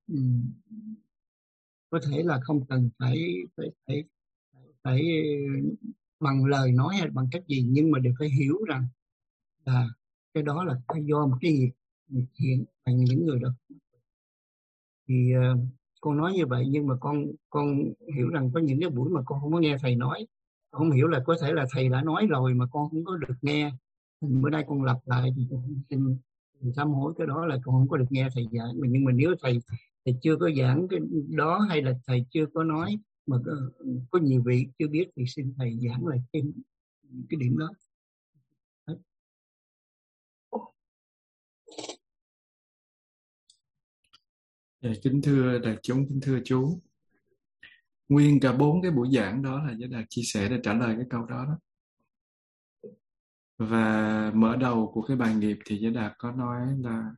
um, 0.08 0.52
có 1.90 2.00
thể 2.10 2.24
là 2.24 2.40
không 2.44 2.66
cần 2.66 2.90
phải 3.00 3.34
phải 3.58 3.68
phải 3.88 4.04
phải 4.84 5.02
ờ, 5.02 5.76
bằng 6.20 6.46
lời 6.46 6.72
nói 6.72 6.96
hay 7.00 7.10
bằng 7.10 7.28
cách 7.32 7.44
gì 7.48 7.66
nhưng 7.70 7.92
mà 7.92 8.00
đều 8.00 8.14
phải 8.20 8.30
hiểu 8.30 8.64
rằng 8.68 8.88
là 9.66 9.90
cái 10.40 10.44
đó 10.44 10.64
là 10.64 10.76
do 11.04 11.28
một 11.28 11.38
cái 11.42 11.54
nghiệp 11.54 11.70
nghiệp 12.08 12.26
thiện 12.36 12.66
bằng 12.86 12.98
những 12.98 13.26
người 13.26 13.40
đó. 13.40 13.50
Thì 15.08 15.34
uh, 15.38 15.60
con 16.02 16.18
nói 16.18 16.34
như 16.34 16.46
vậy 16.46 16.66
nhưng 16.70 16.88
mà 16.88 16.96
con 17.00 17.26
con 17.50 17.84
hiểu 18.16 18.30
rằng 18.30 18.52
có 18.54 18.60
những 18.60 18.80
cái 18.82 18.90
buổi 18.90 19.10
mà 19.10 19.22
con 19.26 19.42
không 19.42 19.54
có 19.54 19.60
nghe 19.60 19.78
thầy 19.82 19.96
nói 19.96 20.28
con 20.72 20.80
không 20.80 20.92
hiểu 20.92 21.08
là 21.08 21.24
có 21.26 21.36
thể 21.42 21.54
là 21.54 21.66
thầy 21.72 21.90
đã 21.90 22.02
nói 22.02 22.28
rồi 22.30 22.54
mà 22.54 22.66
con 22.72 22.90
không 22.90 23.06
có 23.06 23.18
được 23.18 23.36
nghe. 23.42 23.72
Bữa 24.22 24.50
nay 24.50 24.64
con 24.68 24.84
lặp 24.84 24.98
lại 25.06 25.30
thì 25.36 25.48
con 25.52 25.62
xin 25.90 26.18
sám 26.76 26.92
hối 26.92 27.14
cái 27.18 27.28
đó 27.28 27.46
là 27.46 27.58
con 27.64 27.76
không 27.76 27.88
có 27.90 27.98
được 27.98 28.06
nghe 28.10 28.30
thầy 28.34 28.46
giảng, 28.52 28.76
nhưng 28.76 29.06
mà 29.06 29.12
nếu 29.12 29.36
thầy 29.42 29.60
thầy 30.06 30.16
chưa 30.22 30.36
có 30.36 30.50
giảng 30.58 30.88
cái 30.88 31.00
đó 31.30 31.60
hay 31.60 31.82
là 31.82 31.94
thầy 32.08 32.26
chưa 32.30 32.46
có 32.54 32.64
nói 32.64 33.00
mà 33.26 33.38
có, 33.46 33.52
có 34.12 34.20
nhiều 34.20 34.44
vị 34.46 34.68
chưa 34.80 34.88
biết 34.88 35.10
thì 35.16 35.24
xin 35.28 35.54
thầy 35.58 35.78
giảng 35.88 36.08
lại 36.08 36.20
thêm 36.34 36.52
cái 37.30 37.40
điểm 37.40 37.58
đó. 37.58 37.70
Dạ, 44.82 44.90
kính 45.04 45.22
thưa 45.24 45.60
đại 45.60 45.78
chúng, 45.84 46.08
kính 46.10 46.20
thưa 46.22 46.40
chú. 46.46 46.80
Nguyên 48.10 48.40
cả 48.40 48.54
bốn 48.54 48.82
cái 48.82 48.92
buổi 48.92 49.10
giảng 49.16 49.42
đó 49.44 49.64
là 49.64 49.74
Giới 49.78 49.90
Đạt 49.90 50.06
chia 50.10 50.22
sẻ 50.26 50.50
để 50.50 50.60
trả 50.64 50.74
lời 50.74 50.96
cái 50.96 51.06
câu 51.10 51.26
đó 51.26 51.46
đó. 51.46 51.60
Và 53.58 54.32
mở 54.36 54.56
đầu 54.56 54.92
của 54.94 55.02
cái 55.02 55.18
bài 55.18 55.36
nghiệp 55.36 55.58
thì 55.66 55.78
Giới 55.78 55.92
Đạt 55.92 56.14
có 56.18 56.32
nói 56.32 56.62
là 56.84 57.12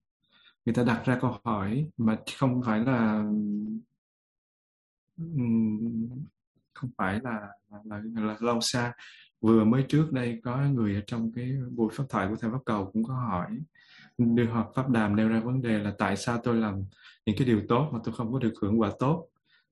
người 0.66 0.76
ta 0.76 0.84
đặt 0.84 1.04
ra 1.06 1.18
câu 1.22 1.38
hỏi 1.43 1.89
mà 1.97 2.20
không 2.39 2.62
phải 2.66 2.80
là 2.80 3.24
không 6.74 6.89
phải 6.97 7.20
là 7.24 7.47
là, 7.70 7.80
là, 7.86 8.02
là 8.22 8.38
lâu 8.39 8.62
xa 8.62 8.93
vừa 9.41 9.66
mới 9.66 9.86
trước 9.89 10.12
đây 10.12 10.39
có 10.43 10.58
người 10.58 10.95
ở 10.95 11.02
trong 11.08 11.32
cái 11.36 11.52
buổi 11.72 11.93
phát 11.93 12.04
thoại 12.10 12.28
của 12.30 12.36
thầy 12.36 12.52
pháp 12.52 12.60
cầu 12.66 12.89
cũng 12.93 13.04
có 13.04 13.14
hỏi 13.14 13.60
đưa 14.18 14.45
hoặc 14.45 14.68
pháp 14.76 14.89
đàm 14.89 15.16
nêu 15.16 15.30
ra 15.30 15.39
vấn 15.39 15.62
đề 15.62 15.80
là 15.80 15.93
tại 15.97 16.18
sao 16.18 16.39
tôi 16.43 16.55
làm 16.55 16.84
những 17.26 17.36
cái 17.38 17.47
điều 17.47 17.62
tốt 17.70 17.89
mà 17.93 17.99
tôi 18.03 18.14
không 18.14 18.34
có 18.34 18.39
được 18.39 18.53
hưởng 18.62 18.80
quả 18.80 18.91
tốt? 18.99 19.28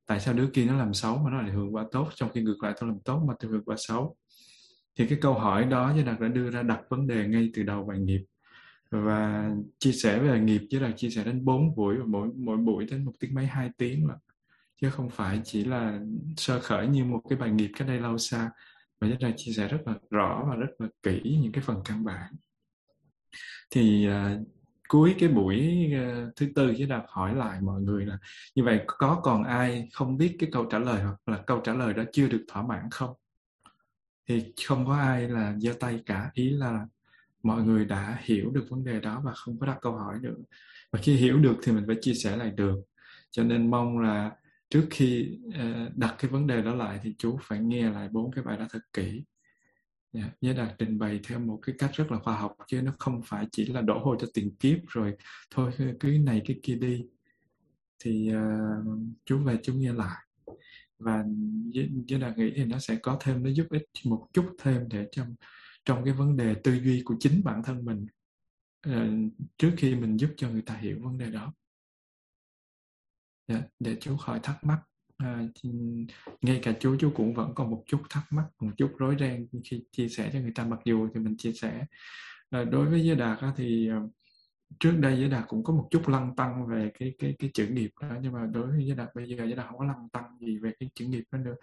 Tại 0.06 0.20
sao 0.20 0.34
đứa 0.34 0.48
kia 0.48 0.66
nó 0.66 0.76
làm 0.78 0.94
xấu 0.94 1.18
mà 1.18 1.32
nó 1.32 1.42
lại 1.42 1.52
hưởng 1.52 1.76
quả 1.76 1.86
tốt? 1.92 2.10
Trong 2.16 2.30
khi 2.34 2.42
ngược 2.42 2.64
lại 2.64 2.74
tôi 2.80 2.90
làm 2.90 3.00
tốt 3.00 3.24
mà 3.28 3.34
tôi 3.40 3.52
hưởng 3.52 3.64
quả 3.64 3.76
xấu. 3.80 4.16
Thì 4.96 5.08
cái 5.08 5.18
câu 5.22 5.34
hỏi 5.34 5.66
đó 5.66 5.94
với 5.94 6.04
đạt 6.04 6.20
đã 6.20 6.28
đưa 6.28 6.52
ra 6.52 6.64
đặt 6.64 6.80
vấn 6.90 7.08
đề 7.08 7.28
ngay 7.28 7.52
từ 7.54 7.64
đầu 7.64 7.86
bài 7.86 8.00
nghiệp. 8.00 8.26
Và 8.92 9.50
chia 9.80 9.92
sẻ 9.92 10.20
về 10.20 10.40
nghiệp 10.40 10.62
với 10.72 10.82
là 10.82 10.92
chia 10.92 11.10
sẻ 11.10 11.24
đến 11.24 11.46
4 11.46 11.76
buổi 11.76 11.98
và 11.98 12.06
mỗi 12.08 12.30
mỗi 12.36 12.58
buổi 12.58 12.86
đến 12.86 13.06
một 13.06 13.12
tiếng 13.20 13.36
mấy 13.36 13.46
hai 13.46 13.70
tiếng 13.78 14.08
là 14.08 14.16
chứ 14.82 14.90
không 14.90 15.10
phải 15.10 15.42
chỉ 15.44 15.66
là 15.66 16.00
sơ 16.38 16.60
khởi 16.60 16.88
như 16.88 17.06
một 17.06 17.22
cái 17.30 17.40
bài 17.40 17.52
nghiệp 17.52 17.72
cách 17.78 17.88
đây 17.88 18.00
lâu 18.00 18.18
xa, 18.18 18.52
mà 19.02 19.08
rất 19.08 19.18
là 19.20 19.32
chia 19.38 19.52
sẻ 19.52 19.68
rất 19.68 19.80
là 19.86 19.94
rõ 20.10 20.46
và 20.50 20.56
rất 20.56 20.72
là 20.80 20.88
kỹ 21.04 21.40
những 21.42 21.52
cái 21.52 21.64
phần 21.64 21.82
căn 21.86 22.04
bản 22.04 22.34
thì 23.72 24.10
uh, 24.10 24.48
cuối 24.88 25.16
cái 25.20 25.30
buổi 25.30 25.90
uh, 25.96 26.36
thứ 26.36 26.48
tư 26.56 26.74
chỉ 26.78 26.86
là 26.86 27.04
hỏi 27.08 27.36
lại 27.36 27.62
mọi 27.62 27.82
người 27.82 28.06
là 28.06 28.18
như 28.56 28.64
vậy 28.64 28.82
có 28.88 29.22
còn 29.24 29.44
ai 29.44 29.90
không 29.94 30.18
biết 30.18 30.36
cái 30.40 30.50
câu 30.52 30.66
trả 30.66 30.80
lời 30.80 31.04
hoặc 31.04 31.18
là 31.26 31.38
câu 31.48 31.60
trả 31.60 31.74
lời 31.74 31.94
đó 31.94 32.04
chưa 32.14 32.28
được 32.28 32.46
thỏa 32.48 32.64
mãn 32.68 32.84
không? 32.92 33.16
Thì 34.28 34.54
không 34.68 34.86
có 34.86 34.98
ai 34.98 35.30
là 35.30 35.56
giơ 35.58 35.74
tay 35.80 36.00
cả 36.06 36.32
ý 36.34 36.50
là 36.50 36.88
mọi 37.44 37.64
người 37.64 37.86
đã 37.86 38.20
hiểu 38.22 38.52
được 38.52 38.66
vấn 38.70 38.84
đề 38.84 39.00
đó 39.00 39.22
và 39.26 39.34
không 39.34 39.60
có 39.60 39.68
đặt 39.68 39.78
câu 39.82 39.94
hỏi 39.94 40.16
nữa. 40.22 40.36
Và 40.92 41.00
khi 41.04 41.16
hiểu 41.16 41.38
được 41.38 41.56
thì 41.64 41.72
mình 41.72 41.84
phải 41.88 41.96
chia 42.02 42.14
sẻ 42.14 42.38
lại 42.38 42.52
được. 42.52 42.80
Cho 43.32 43.44
nên 43.44 43.72
mong 43.72 44.00
là 44.00 44.32
trước 44.70 44.88
khi 44.90 45.40
uh, 45.48 45.96
đặt 45.96 46.16
cái 46.20 46.32
vấn 46.32 46.48
đề 46.48 46.62
đó 46.62 46.76
lại 46.76 47.00
thì 47.04 47.16
chú 47.18 47.40
phải 47.42 47.60
nghe 47.60 47.90
lại 47.90 48.10
bốn 48.12 48.32
cái 48.32 48.44
bài 48.44 48.58
đó 48.58 48.66
thật 48.70 48.82
kỹ 48.94 49.24
yeah, 50.14 50.38
Nhớ 50.42 50.54
đạt 50.54 50.76
trình 50.80 51.00
bày 51.00 51.20
theo 51.24 51.40
một 51.40 51.60
cái 51.62 51.76
cách 51.80 51.92
rất 51.94 52.12
là 52.12 52.20
khoa 52.20 52.38
học 52.38 52.56
chứ 52.68 52.82
nó 52.82 52.92
không 53.00 53.22
phải 53.26 53.48
chỉ 53.52 53.66
là 53.66 53.82
đổ 53.82 54.00
hồ 54.00 54.16
cho 54.20 54.28
tiền 54.34 54.56
kiếp 54.56 54.78
rồi 54.88 55.16
thôi 55.52 55.72
cứ 56.00 56.08
này 56.08 56.42
cái 56.46 56.60
kia 56.64 56.76
đi. 56.76 57.06
Thì 58.00 58.32
uh, 58.36 59.00
chú 59.26 59.44
về 59.44 59.58
chú 59.64 59.74
nghe 59.74 59.94
lại. 59.94 60.26
Và 61.00 61.24
nhớ 62.08 62.18
đạt 62.18 62.38
nghĩ 62.38 62.52
thì 62.56 62.66
nó 62.66 62.80
sẽ 62.80 62.96
có 62.96 63.18
thêm 63.22 63.44
nó 63.44 63.50
giúp 63.50 63.68
ích 63.70 63.90
một 64.06 64.28
chút 64.34 64.56
thêm 64.60 64.90
để 64.90 65.08
trong 65.12 65.36
trong 65.86 66.06
cái 66.06 66.14
vấn 66.14 66.38
đề 66.38 66.56
tư 66.64 66.74
duy 66.74 67.02
của 67.06 67.16
chính 67.20 67.44
bản 67.44 67.64
thân 67.64 67.86
mình 67.86 68.08
uh, 68.90 69.34
trước 69.58 69.72
khi 69.78 69.96
mình 69.96 70.18
giúp 70.18 70.30
cho 70.38 70.50
người 70.50 70.62
ta 70.62 70.76
hiểu 70.76 70.98
vấn 71.02 71.18
đề 71.18 71.32
đó. 71.32 71.54
Yeah, 73.48 73.64
để 73.80 73.98
chú 74.02 74.18
khỏi 74.18 74.40
thắc 74.44 74.64
mắc 74.64 74.80
à, 75.20 75.44
ngay 76.42 76.60
cả 76.64 76.74
chú 76.80 76.96
chú 77.00 77.12
cũng 77.16 77.34
vẫn 77.34 77.56
còn 77.56 77.72
một 77.72 77.84
chút 77.88 78.02
thắc 78.10 78.24
mắc 78.30 78.46
một 78.60 78.72
chút 78.78 78.92
rối 78.98 79.16
ren 79.20 79.48
khi 79.64 79.84
chia 79.92 80.10
sẻ 80.10 80.30
cho 80.34 80.40
người 80.40 80.52
ta. 80.56 80.66
Mặc 80.66 80.80
dù 80.86 81.10
thì 81.14 81.20
mình 81.20 81.38
chia 81.38 81.54
sẻ 81.54 81.86
à, 82.50 82.64
đối 82.64 82.86
với 82.86 83.04
giới 83.04 83.16
đạt 83.16 83.40
á, 83.40 83.54
thì 83.58 83.90
à, 83.90 84.00
trước 84.80 84.92
đây 85.00 85.20
giới 85.20 85.30
đạt 85.30 85.44
cũng 85.48 85.64
có 85.64 85.74
một 85.74 85.88
chút 85.92 86.10
lăng 86.10 86.36
tăng 86.36 86.68
về 86.68 86.92
cái 87.00 87.14
cái 87.20 87.36
cái 87.40 87.52
chữ 87.54 87.68
nghiệp 87.68 87.92
đó 88.02 88.08
nhưng 88.22 88.34
mà 88.34 88.46
đối 88.46 88.68
với 88.68 88.86
giới 88.86 88.96
đạt 88.98 89.10
bây 89.16 89.30
giờ 89.30 89.36
giới 89.38 89.56
đạt 89.56 89.68
không 89.68 89.78
có 89.80 89.86
lăng 89.86 90.10
tăng 90.10 90.38
gì 90.42 90.58
về 90.58 90.72
cái 90.80 90.90
chữ 90.96 91.06
nghiệp 91.06 91.24
đó 91.32 91.40
nữa. 91.40 91.56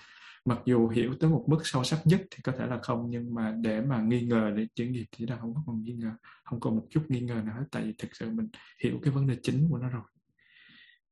Mặc 0.44 0.58
dù 0.64 0.88
hiểu 0.88 1.14
tới 1.20 1.30
một 1.30 1.44
mức 1.48 1.60
sâu 1.64 1.84
sắc 1.84 2.00
nhất 2.04 2.20
thì 2.30 2.38
có 2.44 2.52
thể 2.58 2.66
là 2.66 2.78
không 2.82 3.10
nhưng 3.10 3.34
mà 3.34 3.54
để 3.62 3.80
mà 3.80 4.02
nghi 4.02 4.26
ngờ 4.26 4.52
để 4.56 4.66
chữ 4.74 4.84
nghiệp 4.84 5.04
thì 5.12 5.26
giới 5.26 5.26
đạt 5.26 5.40
không 5.40 5.54
có 5.54 5.62
còn 5.66 5.82
nghi 5.82 5.92
ngờ 5.92 6.12
không 6.44 6.60
còn 6.60 6.76
một 6.76 6.86
chút 6.90 7.02
nghi 7.08 7.20
ngờ 7.20 7.42
nào 7.46 7.54
hết. 7.56 7.64
Tại 7.70 7.82
vì 7.84 7.92
thực 7.98 8.16
sự 8.16 8.30
mình 8.30 8.48
hiểu 8.84 8.98
cái 9.02 9.12
vấn 9.12 9.26
đề 9.26 9.36
chính 9.42 9.68
của 9.70 9.78
nó 9.78 9.88
rồi 9.88 10.02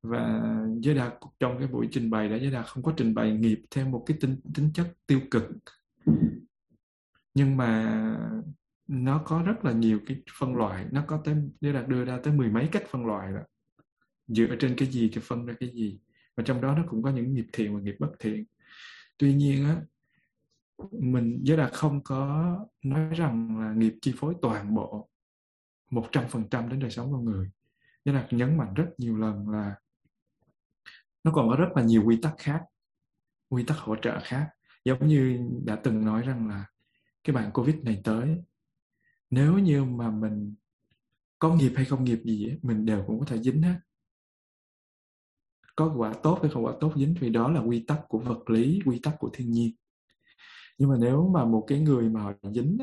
và 0.04 0.52
giới 0.80 0.94
đạt 0.94 1.14
trong 1.40 1.58
cái 1.58 1.68
buổi 1.68 1.88
trình 1.90 2.10
bày 2.10 2.28
đã 2.28 2.36
giới 2.36 2.50
đạt 2.50 2.66
không 2.66 2.82
có 2.82 2.94
trình 2.96 3.14
bày 3.14 3.32
nghiệp 3.32 3.62
theo 3.70 3.88
một 3.88 4.04
cái 4.06 4.16
tính 4.20 4.36
tính 4.54 4.70
chất 4.74 4.92
tiêu 5.06 5.20
cực. 5.30 5.44
Nhưng 7.34 7.56
mà 7.56 8.00
nó 8.88 9.18
có 9.18 9.42
rất 9.46 9.64
là 9.64 9.72
nhiều 9.72 10.00
cái 10.06 10.22
phân 10.38 10.56
loại, 10.56 10.86
nó 10.90 11.04
có 11.06 11.22
tới, 11.24 11.34
giới 11.60 11.72
đạt 11.72 11.88
đưa 11.88 12.04
ra 12.04 12.18
tới 12.22 12.32
mười 12.32 12.50
mấy 12.50 12.68
cách 12.72 12.82
phân 12.90 13.06
loại 13.06 13.32
đó. 13.32 13.40
Dựa 14.26 14.56
trên 14.60 14.74
cái 14.76 14.88
gì 14.88 15.10
thì 15.14 15.20
phân 15.24 15.46
ra 15.46 15.54
cái 15.60 15.70
gì. 15.74 15.98
Và 16.36 16.44
trong 16.46 16.60
đó 16.60 16.74
nó 16.76 16.84
cũng 16.88 17.02
có 17.02 17.10
những 17.10 17.34
nghiệp 17.34 17.46
thiện 17.52 17.74
và 17.74 17.80
nghiệp 17.80 17.96
bất 17.98 18.10
thiện. 18.18 18.44
Tuy 19.18 19.34
nhiên 19.34 19.64
á, 19.64 19.82
mình, 20.90 21.40
giới 21.42 21.56
đạt 21.56 21.72
không 21.72 22.02
có 22.04 22.56
nói 22.82 23.14
rằng 23.14 23.60
là 23.60 23.72
nghiệp 23.72 23.94
chi 24.00 24.14
phối 24.16 24.34
toàn 24.42 24.74
bộ 24.74 25.08
một 25.90 26.06
trăm 26.12 26.24
phần 26.28 26.44
trăm 26.50 26.68
đến 26.68 26.80
đời 26.80 26.90
sống 26.90 27.12
con 27.12 27.24
người. 27.24 27.50
Giới 28.04 28.14
đạt 28.14 28.32
nhấn 28.32 28.56
mạnh 28.56 28.74
rất 28.74 28.86
nhiều 28.98 29.16
lần 29.16 29.48
là 29.48 29.74
nó 31.24 31.30
còn 31.32 31.48
có 31.48 31.56
rất 31.56 31.68
là 31.76 31.82
nhiều 31.82 32.02
quy 32.04 32.18
tắc 32.22 32.34
khác 32.38 32.62
quy 33.48 33.64
tắc 33.64 33.78
hỗ 33.78 33.96
trợ 33.96 34.18
khác. 34.22 34.48
Giống 34.84 35.08
như 35.08 35.38
đã 35.64 35.76
từng 35.76 36.04
nói 36.04 36.22
rằng 36.22 36.48
là 36.48 36.66
cái 37.24 37.36
bạn 37.36 37.50
covid 37.52 37.76
này 37.76 38.00
tới 38.04 38.42
nếu 39.30 39.58
như 39.58 39.84
mà 39.84 40.10
mình 40.10 40.54
có 41.38 41.54
nghiệp 41.54 41.72
hay 41.76 41.84
không 41.84 42.04
nghiệp 42.04 42.20
gì 42.24 42.48
ấy, 42.48 42.58
mình 42.62 42.86
đều 42.86 43.04
cũng 43.06 43.20
có 43.20 43.26
thể 43.26 43.38
dính 43.42 43.62
hết. 43.62 43.74
Có 45.76 45.94
quả 45.96 46.14
tốt 46.22 46.38
hay 46.42 46.50
không 46.50 46.64
quả 46.64 46.72
tốt 46.80 46.92
dính 46.96 47.14
vì 47.20 47.30
đó 47.30 47.50
là 47.50 47.60
quy 47.60 47.84
tắc 47.86 48.00
của 48.08 48.18
vật 48.18 48.50
lý 48.50 48.80
quy 48.86 49.00
tắc 49.02 49.14
của 49.18 49.30
thiên 49.32 49.50
nhiên. 49.50 49.74
Nhưng 50.78 50.88
mà 50.88 50.96
nếu 51.00 51.30
mà 51.34 51.44
một 51.44 51.64
cái 51.66 51.80
người 51.80 52.08
mà 52.08 52.22
họ 52.22 52.32
dính 52.54 52.78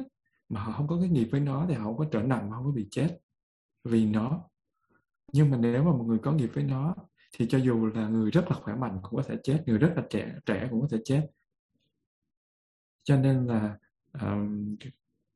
mà 0.50 0.64
họ 0.64 0.72
không 0.72 0.88
có 0.88 1.00
cái 1.00 1.10
nghiệp 1.10 1.28
với 1.32 1.42
nó 1.42 1.66
thì 1.70 1.76
họ 1.76 1.84
không 1.84 1.98
có 1.98 2.06
trở 2.12 2.22
nặng 2.22 2.50
họ 2.50 2.58
không 2.58 2.66
có 2.66 2.72
bị 2.72 2.88
chết 2.92 3.20
vì 3.84 4.06
nó. 4.06 4.44
Nhưng 5.34 5.50
mà 5.50 5.58
nếu 5.58 5.84
mà 5.84 5.92
một 5.92 6.04
người 6.08 6.20
có 6.20 6.32
nghiệp 6.32 6.50
với 6.54 6.64
nó 6.64 6.96
thì 7.38 7.48
cho 7.50 7.58
dù 7.58 7.86
là 7.86 8.08
người 8.08 8.32
rất 8.32 8.52
là 8.52 8.58
khỏe 8.58 8.76
mạnh 8.76 9.00
cũng 9.02 9.16
có 9.16 9.24
thể 9.28 9.38
chết 9.44 9.64
người 9.66 9.78
rất 9.78 9.94
là 9.96 10.04
trẻ 10.10 10.36
trẻ 10.46 10.68
cũng 10.72 10.82
có 10.82 10.88
thể 10.92 10.98
chết. 11.06 11.28
Cho 13.04 13.18
nên 13.18 13.48
là 13.48 13.78
um, 14.22 14.76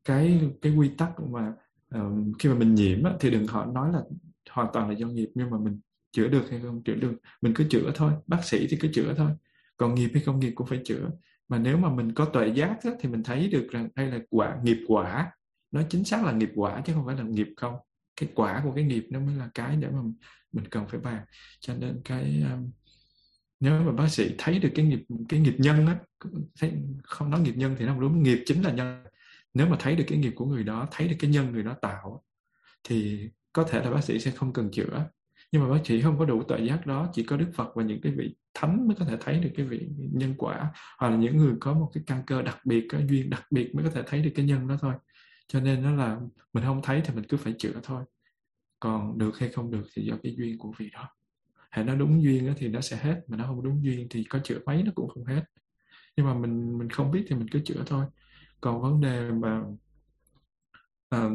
cái 0.04 0.52
cái 0.62 0.76
quy 0.76 0.92
tắc 0.98 1.20
mà 1.20 1.54
um, 1.90 2.34
khi 2.40 2.50
mà 2.50 2.56
mình 2.56 2.76
nhiễm 2.76 3.04
á, 3.04 3.14
thì 3.20 3.32
đừng 3.32 3.48
họ 3.48 3.66
nói 3.66 3.94
là 3.94 4.02
hoàn 4.50 4.68
toàn 4.74 4.90
là 4.90 4.96
do 4.96 5.08
nghiệp 5.08 5.30
nhưng 5.36 5.50
mà 5.50 5.58
mình 5.58 5.80
chữa 6.12 6.28
được 6.28 6.50
hay 6.50 6.60
không 6.62 6.84
chữa 6.84 6.96
được 6.96 7.14
mình 7.42 7.54
cứ 7.56 7.66
chữa 7.70 7.92
thôi 7.96 8.12
bác 8.28 8.44
sĩ 8.44 8.68
thì 8.70 8.78
cứ 8.82 8.88
chữa 8.94 9.14
thôi 9.18 9.32
còn 9.78 9.96
nghiệp 9.96 10.10
hay 10.14 10.24
không 10.24 10.40
nghiệp 10.40 10.52
cũng 10.56 10.68
phải 10.68 10.82
chữa. 10.86 11.10
Mà 11.48 11.60
nếu 11.60 11.78
mà 11.78 11.90
mình 11.90 12.14
có 12.14 12.26
tuệ 12.26 12.48
giác 12.48 12.78
á, 12.84 12.92
thì 13.00 13.10
mình 13.10 13.24
thấy 13.24 13.50
được 13.50 13.68
rằng 13.72 13.90
đây 13.96 14.08
là 14.08 14.20
quả 14.30 14.58
nghiệp 14.64 14.78
quả 14.88 15.32
nó 15.72 15.82
chính 15.90 16.04
xác 16.04 16.26
là 16.26 16.32
nghiệp 16.32 16.52
quả 16.56 16.82
chứ 16.86 16.94
không 16.94 17.06
phải 17.06 17.16
là 17.16 17.24
nghiệp 17.24 17.48
không. 17.58 17.76
Cái 18.16 18.30
quả 18.36 18.62
của 18.64 18.72
cái 18.76 18.84
nghiệp 18.84 19.08
nó 19.12 19.20
mới 19.20 19.36
là 19.36 19.50
cái 19.54 19.78
để 19.78 19.90
mà 19.90 20.00
mình 20.56 20.68
cần 20.72 20.88
phải 20.88 21.00
bàn. 21.00 21.26
Cho 21.60 21.74
nên 21.76 22.02
cái 22.06 22.44
um, 22.52 22.72
nếu 23.60 23.82
mà 23.82 23.92
bác 23.92 24.08
sĩ 24.08 24.36
thấy 24.38 24.60
được 24.60 24.70
cái 24.76 24.86
nghiệp 24.86 25.04
cái 25.30 25.40
nghiệp 25.40 25.56
nhân 25.58 25.88
á 25.88 26.00
thấy 26.60 26.74
không 27.04 27.30
nói 27.30 27.40
nghiệp 27.40 27.56
nhân 27.56 27.76
thì 27.80 27.86
nó 27.86 27.92
không 27.92 28.02
đúng 28.02 28.24
nghiệp 28.24 28.44
chính 28.46 28.62
là 28.62 28.72
nhân. 28.72 29.04
Nếu 29.54 29.68
mà 29.68 29.78
thấy 29.80 29.96
được 29.96 30.04
cái 30.08 30.18
nghiệp 30.18 30.34
của 30.36 30.46
người 30.46 30.64
đó 30.64 30.88
thấy 30.92 31.08
được 31.08 31.16
cái 31.20 31.32
nhân 31.32 31.52
người 31.52 31.64
đó 31.64 31.76
tạo 31.82 32.24
thì 32.84 33.30
có 33.54 33.64
thể 33.64 33.84
là 33.84 33.92
bác 33.92 34.04
sĩ 34.04 34.20
sẽ 34.20 34.32
không 34.32 34.54
cần 34.54 34.72
chữa. 34.72 35.10
Nhưng 35.52 35.64
mà 35.64 35.70
bác 35.70 35.86
sĩ 35.86 36.02
không 36.02 36.20
có 36.20 36.26
đủ 36.26 36.44
tuệ 36.44 36.60
giác 36.60 36.86
đó 36.86 37.10
chỉ 37.14 37.24
có 37.24 37.38
đức 37.38 37.52
phật 37.54 37.76
và 37.76 37.84
những 37.84 38.02
cái 38.02 38.12
vị 38.12 38.36
thánh 38.54 38.88
mới 38.88 38.96
có 39.00 39.06
thể 39.06 39.18
thấy 39.22 39.40
được 39.40 39.50
cái 39.56 39.66
vị 39.66 39.88
nhân 39.98 40.36
quả 40.38 40.72
hoặc 40.98 41.10
là 41.10 41.16
những 41.16 41.38
người 41.38 41.54
có 41.60 41.74
một 41.74 41.92
cái 41.94 42.04
căn 42.08 42.24
cơ 42.28 42.42
đặc 42.42 42.66
biệt 42.66 42.88
có 42.90 42.98
duyên 43.10 43.30
đặc 43.30 43.44
biệt 43.52 43.76
mới 43.76 43.86
có 43.86 43.92
thể 43.92 44.04
thấy 44.08 44.22
được 44.22 44.32
cái 44.36 44.46
nhân 44.46 44.68
đó 44.68 44.78
thôi. 44.82 44.94
Cho 45.48 45.60
nên 45.60 45.84
nó 45.84 45.96
là 45.96 46.20
mình 46.54 46.64
không 46.64 46.82
thấy 46.82 47.02
thì 47.06 47.14
mình 47.16 47.26
cứ 47.30 47.38
phải 47.38 47.54
chữa 47.58 47.80
thôi 47.84 48.04
còn 48.86 49.18
được 49.18 49.40
hay 49.40 49.50
không 49.50 49.72
được 49.72 49.84
thì 49.94 50.06
do 50.06 50.16
cái 50.24 50.36
duyên 50.38 50.58
của 50.58 50.74
vị 50.78 50.90
đó. 50.94 51.10
Hệ 51.72 51.84
nó 51.84 51.96
đúng 51.96 52.24
duyên 52.24 52.54
thì 52.58 52.68
nó 52.68 52.82
sẽ 52.82 52.98
hết 52.98 53.22
mà 53.28 53.38
nó 53.38 53.44
không 53.44 53.64
đúng 53.64 53.84
duyên 53.84 54.08
thì 54.10 54.24
có 54.24 54.40
chữa 54.44 54.60
mấy 54.66 54.84
nó 54.84 54.92
cũng 54.96 55.10
không 55.10 55.26
hết. 55.26 55.44
Nhưng 56.18 56.26
mà 56.26 56.34
mình 56.34 56.78
mình 56.78 56.90
không 56.90 57.12
biết 57.12 57.26
thì 57.28 57.36
mình 57.36 57.48
cứ 57.48 57.60
chữa 57.66 57.84
thôi. 57.86 58.06
Còn 58.62 58.82
vấn 58.82 59.02
đề 59.02 59.32
mà 59.32 59.62
uh, 61.16 61.32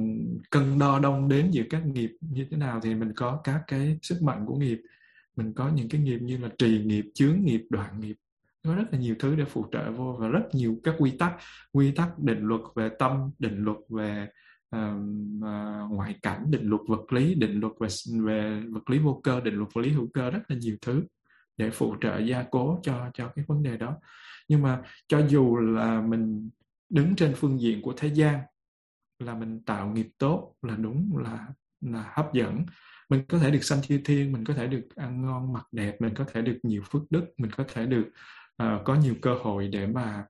cân 0.51 0.79
đo 0.79 0.99
đong 0.99 1.29
đếm 1.29 1.51
giữa 1.51 1.63
các 1.71 1.87
nghiệp 1.87 2.17
như 2.21 2.47
thế 2.51 2.57
nào 2.57 2.81
thì 2.83 2.95
mình 2.95 3.13
có 3.17 3.41
các 3.45 3.63
cái 3.67 3.99
sức 4.03 4.23
mạnh 4.23 4.47
của 4.47 4.57
nghiệp. 4.57 4.81
Mình 5.37 5.53
có 5.53 5.69
những 5.69 5.89
cái 5.89 6.01
nghiệp 6.01 6.19
như 6.19 6.39
là 6.39 6.49
trì 6.59 6.85
nghiệp 6.85 7.05
chướng 7.15 7.41
nghiệp 7.45 7.67
đoạn 7.71 8.01
nghiệp. 8.01 8.17
Có 8.65 8.75
rất 8.75 8.85
là 8.93 8.99
nhiều 8.99 9.15
thứ 9.19 9.37
để 9.37 9.45
phụ 9.45 9.67
trợ 9.73 9.93
vô 9.93 10.17
và 10.21 10.29
rất 10.29 10.43
nhiều 10.53 10.81
các 10.85 10.95
quy 10.99 11.11
tắc. 11.11 11.33
Quy 11.73 11.93
tắc 11.93 12.19
định 12.19 12.41
luật 12.41 12.61
về 12.75 12.91
tâm 12.99 13.31
định 13.39 13.65
luật 13.65 13.79
về 13.89 14.29
uh, 14.77 14.81
uh, 15.37 15.93
ngoại 15.93 16.19
cảnh 16.23 16.51
định 16.51 16.69
luật 16.69 16.83
vật 16.89 17.13
lý 17.13 17.35
định 17.35 17.61
luật 17.61 17.73
về, 17.81 17.89
về 18.25 18.63
vật 18.71 18.91
lý 18.91 18.99
vô 18.99 19.21
cơ 19.25 19.41
định 19.41 19.55
luật 19.55 19.69
vật 19.75 19.81
lý 19.81 19.93
hữu 19.93 20.09
cơ 20.15 20.31
rất 20.31 20.41
là 20.49 20.57
nhiều 20.57 20.77
thứ 20.83 21.03
để 21.57 21.71
phụ 21.71 21.97
trợ 22.01 22.19
gia 22.19 22.45
cố 22.51 22.81
cho 22.83 23.11
cho 23.15 23.29
cái 23.29 23.45
vấn 23.49 23.63
đề 23.63 23.77
đó. 23.77 23.97
Nhưng 24.49 24.63
mà 24.63 24.83
cho 25.09 25.27
dù 25.29 25.57
là 25.57 26.01
mình 26.01 26.51
đứng 26.89 27.17
trên 27.17 27.35
phương 27.37 27.61
diện 27.61 27.83
của 27.83 27.95
thế 27.97 28.09
gian 28.09 28.41
là 29.19 29.35
mình 29.35 29.65
tạo 29.65 29.89
nghiệp 29.89 30.09
tốt 30.19 30.55
là 30.63 30.77
đúng 30.77 31.17
là 31.17 31.47
là 31.81 32.13
hấp 32.15 32.33
dẫn 32.33 32.65
mình 33.09 33.25
có 33.29 33.39
thể 33.39 33.51
được 33.51 33.65
sanh 33.65 33.83
chư 33.83 34.01
thiên 34.05 34.33
mình 34.33 34.45
có 34.45 34.55
thể 34.55 34.67
được 34.67 34.89
ăn 34.97 35.23
ngon 35.23 35.53
mặc 35.53 35.67
đẹp 35.73 36.01
mình 36.01 36.15
có 36.15 36.25
thể 36.25 36.43
được 36.43 36.59
nhiều 36.63 36.83
phước 36.91 37.03
đức 37.11 37.27
mình 37.37 37.51
có 37.51 37.65
thể 37.69 37.87
được 37.87 38.09
uh, 38.63 38.85
có 38.85 38.95
nhiều 38.95 39.15
cơ 39.23 39.35
hội 39.35 39.69
để 39.69 39.87
mà 39.87 40.25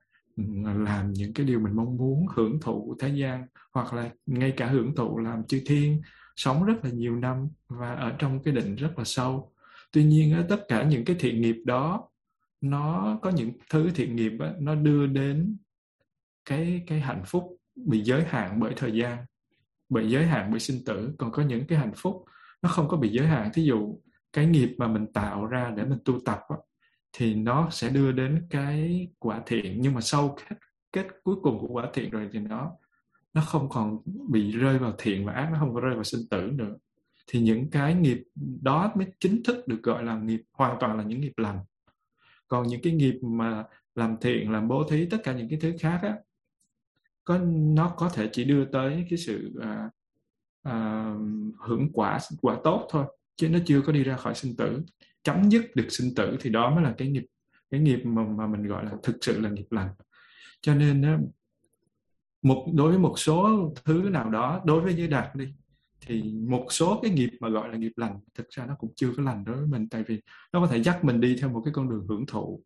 làm 0.87 1.13
những 1.13 1.33
cái 1.35 1.47
điều 1.47 1.61
mình 1.61 1.77
mong 1.77 1.97
muốn 1.97 2.27
hưởng 2.35 2.61
thụ 2.61 2.97
thế 2.99 3.09
gian 3.09 3.47
hoặc 3.73 3.95
là 3.95 4.11
ngay 4.27 4.53
cả 4.57 4.67
hưởng 4.67 4.95
thụ 4.95 5.19
làm 5.19 5.45
chư 5.45 5.61
thiên 5.67 6.01
sống 6.37 6.65
rất 6.65 6.85
là 6.85 6.91
nhiều 6.91 7.17
năm 7.17 7.49
và 7.69 7.95
ở 7.95 8.15
trong 8.19 8.43
cái 8.43 8.55
định 8.55 8.77
rất 8.77 8.99
là 8.99 9.05
sâu. 9.05 9.53
Tuy 9.93 10.05
nhiên 10.05 10.43
tất 10.49 10.65
cả 10.69 10.83
những 10.83 11.05
cái 11.05 11.17
thiện 11.19 11.41
nghiệp 11.41 11.57
đó 11.67 12.09
nó 12.61 13.19
có 13.23 13.31
những 13.31 13.53
thứ 13.71 13.91
thiện 13.95 14.17
nghiệp 14.17 14.33
đó, 14.39 14.47
nó 14.61 14.75
đưa 14.75 15.07
đến 15.07 15.57
cái 16.45 16.85
cái 16.87 17.01
hạnh 17.01 17.23
phúc 17.27 17.57
bị 17.75 18.03
giới 18.03 18.25
hạn 18.25 18.61
bởi 18.61 18.73
thời 18.77 18.93
gian 18.93 19.25
bị 19.89 20.11
giới 20.11 20.27
hạn 20.27 20.51
bởi 20.51 20.61
sinh 20.61 20.85
tử. 20.87 21.15
Còn 21.19 21.33
có 21.33 21.43
những 21.43 21.67
cái 21.67 21.79
hạnh 21.79 21.93
phúc 21.97 22.25
nó 22.63 22.69
không 22.69 22.89
có 22.89 22.97
bị 22.97 23.09
giới 23.09 23.27
hạn. 23.27 23.51
Thí 23.55 23.65
dụ 23.65 24.01
cái 24.33 24.47
nghiệp 24.47 24.75
mà 24.79 24.89
mình 24.89 25.13
tạo 25.13 25.47
ra 25.47 25.73
để 25.77 25.85
mình 25.85 25.99
tu 26.05 26.19
tập 26.25 26.41
đó, 26.51 26.57
thì 27.13 27.35
nó 27.35 27.71
sẽ 27.71 27.89
đưa 27.89 28.13
đến 28.13 28.47
cái 28.51 29.09
quả 29.19 29.43
thiện. 29.47 29.77
Nhưng 29.81 29.95
mà 29.95 30.01
sau 30.01 30.37
kết, 30.49 30.57
kết 30.93 31.07
cuối 31.23 31.37
cùng 31.43 31.59
của 31.59 31.69
quả 31.69 31.89
thiện 31.93 32.11
rồi 32.11 32.29
thì 32.33 32.39
nó 32.39 32.73
nó 33.35 33.41
không 33.41 33.69
còn 33.69 33.99
bị 34.29 34.53
rơi 34.53 34.79
vào 34.79 34.95
thiện 34.99 35.27
và 35.27 35.33
ác 35.33 35.49
nó 35.53 35.59
không 35.59 35.75
có 35.75 35.81
rơi 35.81 35.95
vào 35.95 36.05
sinh 36.05 36.29
tử 36.31 36.51
nữa. 36.53 36.77
Thì 37.27 37.41
những 37.41 37.71
cái 37.71 37.95
nghiệp 37.95 38.23
đó 38.63 38.93
mới 38.95 39.07
chính 39.21 39.43
thức 39.43 39.69
được 39.69 39.83
gọi 39.83 40.05
là 40.05 40.19
nghiệp 40.19 40.43
hoàn 40.53 40.77
toàn 40.81 40.97
là 40.97 41.05
những 41.05 41.21
nghiệp 41.21 41.33
lành. 41.37 41.59
Còn 42.49 42.67
những 42.67 42.81
cái 42.83 42.93
nghiệp 42.93 43.19
mà 43.23 43.65
làm 43.95 44.17
thiện 44.21 44.51
làm 44.51 44.69
bố 44.69 44.85
thí 44.91 45.07
tất 45.07 45.19
cả 45.25 45.33
những 45.33 45.49
cái 45.49 45.59
thứ 45.63 45.77
khác 45.81 46.01
á 46.03 46.17
có 47.25 47.39
nó 47.55 47.95
có 47.97 48.09
thể 48.09 48.29
chỉ 48.33 48.45
đưa 48.45 48.65
tới 48.65 49.07
cái 49.11 49.19
sự 49.19 49.61
à, 49.61 49.91
à, 50.63 51.05
hưởng 51.59 51.93
quả 51.93 52.19
quả 52.43 52.57
tốt 52.65 52.89
thôi 52.91 53.05
chứ 53.37 53.49
nó 53.49 53.59
chưa 53.67 53.81
có 53.81 53.93
đi 53.93 54.05
ra 54.05 54.17
khỏi 54.17 54.35
sinh 54.35 54.57
tử 54.57 54.83
chấm 55.23 55.51
dứt 55.51 55.65
được 55.75 55.87
sinh 55.89 56.15
tử 56.15 56.37
thì 56.41 56.51
đó 56.51 56.75
mới 56.75 56.85
là 56.85 56.95
cái 56.99 57.09
nghiệp 57.09 57.27
cái 57.71 57.81
nghiệp 57.81 58.01
mà, 58.05 58.25
mà 58.25 58.47
mình 58.47 58.63
gọi 58.63 58.85
là 58.85 58.93
thực 59.03 59.17
sự 59.21 59.41
là 59.41 59.51
nghiệp 59.51 59.67
lành. 59.71 59.89
Cho 60.61 60.75
nên 60.75 61.03
á, 61.03 61.19
một 62.43 62.67
đối 62.75 62.91
với 62.91 62.99
một 62.99 63.15
số 63.19 63.73
thứ 63.85 64.09
nào 64.13 64.31
đó 64.31 64.63
đối 64.65 64.81
với 64.81 64.95
giới 64.95 65.09
đạt 65.09 65.37
đi 65.37 65.55
thì 66.07 66.23
một 66.49 66.67
số 66.71 67.01
cái 67.03 67.11
nghiệp 67.11 67.31
mà 67.41 67.49
gọi 67.49 67.69
là 67.69 67.77
nghiệp 67.77 67.93
lành 67.97 68.21
thực 68.35 68.49
ra 68.51 68.67
nó 68.67 68.75
cũng 68.79 68.93
chưa 68.97 69.13
có 69.17 69.23
lành 69.23 69.45
đối 69.45 69.57
với 69.57 69.67
mình 69.67 69.89
tại 69.89 70.05
vì 70.07 70.21
nó 70.53 70.61
có 70.61 70.67
thể 70.67 70.83
dắt 70.83 71.05
mình 71.05 71.21
đi 71.21 71.37
theo 71.41 71.51
một 71.51 71.63
cái 71.65 71.75
con 71.75 71.91
đường 71.91 72.07
hưởng 72.09 72.27
thụ 72.27 72.63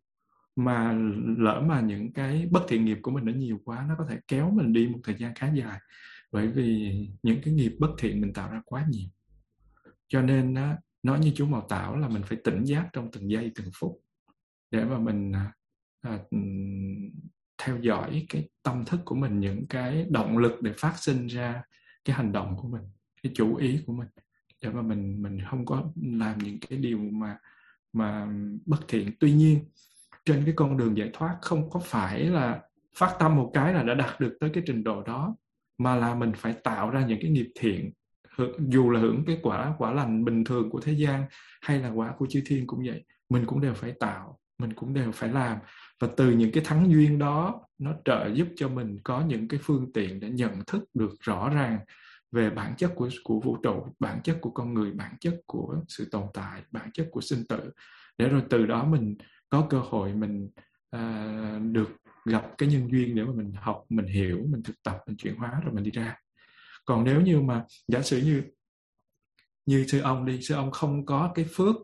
mà 0.57 0.93
lỡ 1.39 1.63
mà 1.67 1.81
những 1.81 2.13
cái 2.13 2.49
bất 2.51 2.63
thiện 2.69 2.85
nghiệp 2.85 2.99
của 3.03 3.11
mình 3.11 3.25
nó 3.25 3.33
nhiều 3.33 3.61
quá 3.65 3.87
nó 3.89 3.95
có 3.99 4.07
thể 4.09 4.19
kéo 4.29 4.51
mình 4.51 4.73
đi 4.73 4.89
một 4.89 4.99
thời 5.05 5.15
gian 5.19 5.35
khá 5.35 5.53
dài 5.55 5.79
bởi 6.33 6.49
vì 6.49 6.97
những 7.23 7.41
cái 7.45 7.55
nghiệp 7.55 7.77
bất 7.79 7.91
thiện 7.99 8.21
mình 8.21 8.33
tạo 8.33 8.53
ra 8.53 8.63
quá 8.65 8.87
nhiều. 8.91 9.09
Cho 10.09 10.23
nên 10.23 10.55
á, 10.55 10.77
nói 11.05 11.19
như 11.19 11.33
chú 11.35 11.47
màu 11.47 11.67
tạo 11.69 11.97
là 11.97 12.09
mình 12.09 12.23
phải 12.27 12.39
tỉnh 12.45 12.65
giác 12.65 12.89
trong 12.93 13.11
từng 13.13 13.31
giây 13.31 13.53
từng 13.55 13.71
phút 13.75 14.01
để 14.71 14.85
mà 14.85 14.99
mình 14.99 15.33
à, 15.33 15.53
à, 16.01 16.19
theo 17.63 17.79
dõi 17.81 18.27
cái 18.29 18.49
tâm 18.63 18.85
thức 18.85 19.01
của 19.05 19.15
mình 19.15 19.41
những 19.41 19.67
cái 19.67 20.07
động 20.11 20.39
lực 20.39 20.63
để 20.63 20.73
phát 20.77 20.95
sinh 20.99 21.27
ra 21.27 21.63
cái 22.05 22.17
hành 22.17 22.33
động 22.33 22.57
của 22.57 22.69
mình 22.69 22.83
cái 23.23 23.33
chủ 23.35 23.57
ý 23.57 23.81
của 23.87 23.93
mình 23.93 24.09
để 24.61 24.71
mà 24.71 24.83
mình 24.83 25.23
mình 25.23 25.39
không 25.51 25.67
có 25.67 25.93
làm 26.03 26.39
những 26.39 26.59
cái 26.61 26.79
điều 26.79 26.99
mà 26.99 27.39
mà 27.93 28.29
bất 28.67 28.89
thiện. 28.89 29.11
Tuy 29.21 29.33
nhiên 29.33 29.65
trên 30.25 30.45
cái 30.45 30.55
con 30.57 30.77
đường 30.77 30.97
giải 30.97 31.11
thoát 31.13 31.39
không 31.43 31.71
có 31.71 31.81
phải 31.81 32.25
là 32.25 32.61
phát 32.97 33.17
tâm 33.19 33.37
một 33.37 33.51
cái 33.55 33.73
là 33.73 33.83
đã 33.83 33.95
đạt 33.95 34.21
được 34.21 34.37
tới 34.41 34.51
cái 34.55 34.63
trình 34.67 34.85
độ 34.85 35.03
đó 35.03 35.37
mà 35.79 35.97
là 35.97 36.15
mình 36.15 36.33
phải 36.37 36.53
tạo 36.53 36.91
ra 36.91 37.07
những 37.07 37.19
cái 37.23 37.31
nghiệp 37.31 37.53
thiện 37.55 37.93
dù 38.59 38.91
là 38.91 39.01
hưởng 39.01 39.24
cái 39.26 39.39
quả 39.43 39.74
quả 39.78 39.93
lành 39.93 40.24
bình 40.24 40.45
thường 40.45 40.70
của 40.70 40.80
thế 40.80 40.93
gian 40.93 41.24
hay 41.62 41.78
là 41.78 41.89
quả 41.89 42.14
của 42.18 42.26
chư 42.30 42.43
thiên 42.47 42.66
cũng 42.66 42.82
vậy 42.87 43.05
mình 43.28 43.47
cũng 43.47 43.61
đều 43.61 43.74
phải 43.74 43.93
tạo 44.01 44.39
mình 44.59 44.72
cũng 44.72 44.95
đều 44.95 45.12
phải 45.12 45.28
làm. 45.28 45.59
Và 46.01 46.09
từ 46.16 46.30
những 46.30 46.53
cái 46.53 46.64
thắng 46.66 46.91
duyên 46.91 47.18
đó 47.18 47.61
nó 47.78 47.93
trợ 48.05 48.30
giúp 48.35 48.49
cho 48.57 48.68
mình 48.68 48.99
có 49.05 49.20
những 49.20 49.49
cái 49.49 49.61
phương 49.62 49.93
tiện 49.93 50.20
để 50.20 50.30
nhận 50.30 50.64
thức 50.66 50.85
được 50.95 51.12
rõ 51.20 51.49
ràng 51.49 51.78
về 52.32 52.51
bản 52.51 52.74
chất 52.76 52.93
của 52.95 53.09
của 53.24 53.41
vũ 53.41 53.57
trụ 53.62 53.87
bản 53.99 54.20
chất 54.24 54.39
của 54.41 54.51
con 54.51 54.74
người 54.74 54.93
bản 54.93 55.14
chất 55.20 55.41
của 55.47 55.76
sự 55.89 56.09
tồn 56.11 56.26
tại 56.35 56.62
bản 56.70 56.91
chất 56.95 57.09
của 57.11 57.20
sinh 57.20 57.47
tử. 57.49 57.70
Để 58.18 58.28
rồi 58.28 58.43
từ 58.51 58.66
đó 58.66 58.85
mình 58.85 59.16
có 59.49 59.66
cơ 59.70 59.80
hội 59.80 60.14
mình 60.14 60.51
à, 60.91 61.59
được 61.72 61.89
gặp 62.24 62.45
cái 62.59 62.68
nhân 62.68 62.91
duyên 62.91 63.14
để 63.14 63.24
mà 63.24 63.32
mình 63.32 63.53
học 63.53 63.85
mình 63.89 64.07
hiểu 64.07 64.39
mình 64.49 64.62
thực 64.62 64.82
tập 64.82 64.99
mình 65.07 65.16
chuyển 65.16 65.37
hóa 65.37 65.61
rồi 65.64 65.74
mình 65.74 65.85
đi 65.85 65.91
ra 65.91 66.16
còn 66.85 67.05
nếu 67.05 67.20
như 67.20 67.41
mà 67.41 67.64
giả 67.89 68.03
sử 68.03 68.18
như 68.18 68.43
như 69.66 69.87
sư 69.89 70.01
ông 70.01 70.24
đi, 70.24 70.43
sư 70.43 70.55
ông 70.55 70.70
không 70.70 71.07
có 71.07 71.32
cái 71.35 71.45
phước 71.55 71.76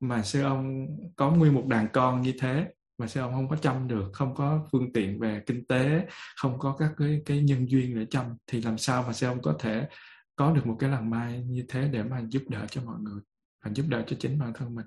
mà 0.00 0.22
sư 0.22 0.42
ông 0.42 0.86
có 1.16 1.30
nguyên 1.30 1.54
một 1.54 1.66
đàn 1.66 1.88
con 1.92 2.22
như 2.22 2.32
thế, 2.40 2.66
mà 2.98 3.06
sư 3.06 3.20
ông 3.20 3.32
không 3.32 3.48
có 3.48 3.56
chăm 3.56 3.88
được, 3.88 4.10
không 4.12 4.34
có 4.34 4.66
phương 4.72 4.92
tiện 4.92 5.18
về 5.18 5.42
kinh 5.46 5.66
tế, 5.66 6.06
không 6.36 6.58
có 6.58 6.76
các 6.78 6.90
cái 6.96 7.22
cái 7.26 7.42
nhân 7.42 7.70
duyên 7.70 7.98
để 7.98 8.06
chăm, 8.10 8.26
thì 8.46 8.62
làm 8.62 8.78
sao 8.78 9.02
mà 9.02 9.12
sư 9.12 9.26
ông 9.26 9.42
có 9.42 9.56
thể 9.58 9.88
có 10.36 10.52
được 10.52 10.66
một 10.66 10.76
cái 10.78 10.90
làng 10.90 11.10
mai 11.10 11.44
như 11.44 11.64
thế 11.68 11.88
để 11.88 12.02
mà 12.02 12.22
giúp 12.28 12.42
đỡ 12.48 12.66
cho 12.70 12.82
mọi 12.84 13.00
người 13.00 13.20
và 13.64 13.70
giúp 13.74 13.86
đỡ 13.88 14.04
cho 14.06 14.16
chính 14.20 14.38
bản 14.38 14.52
thân 14.54 14.74
mình? 14.74 14.86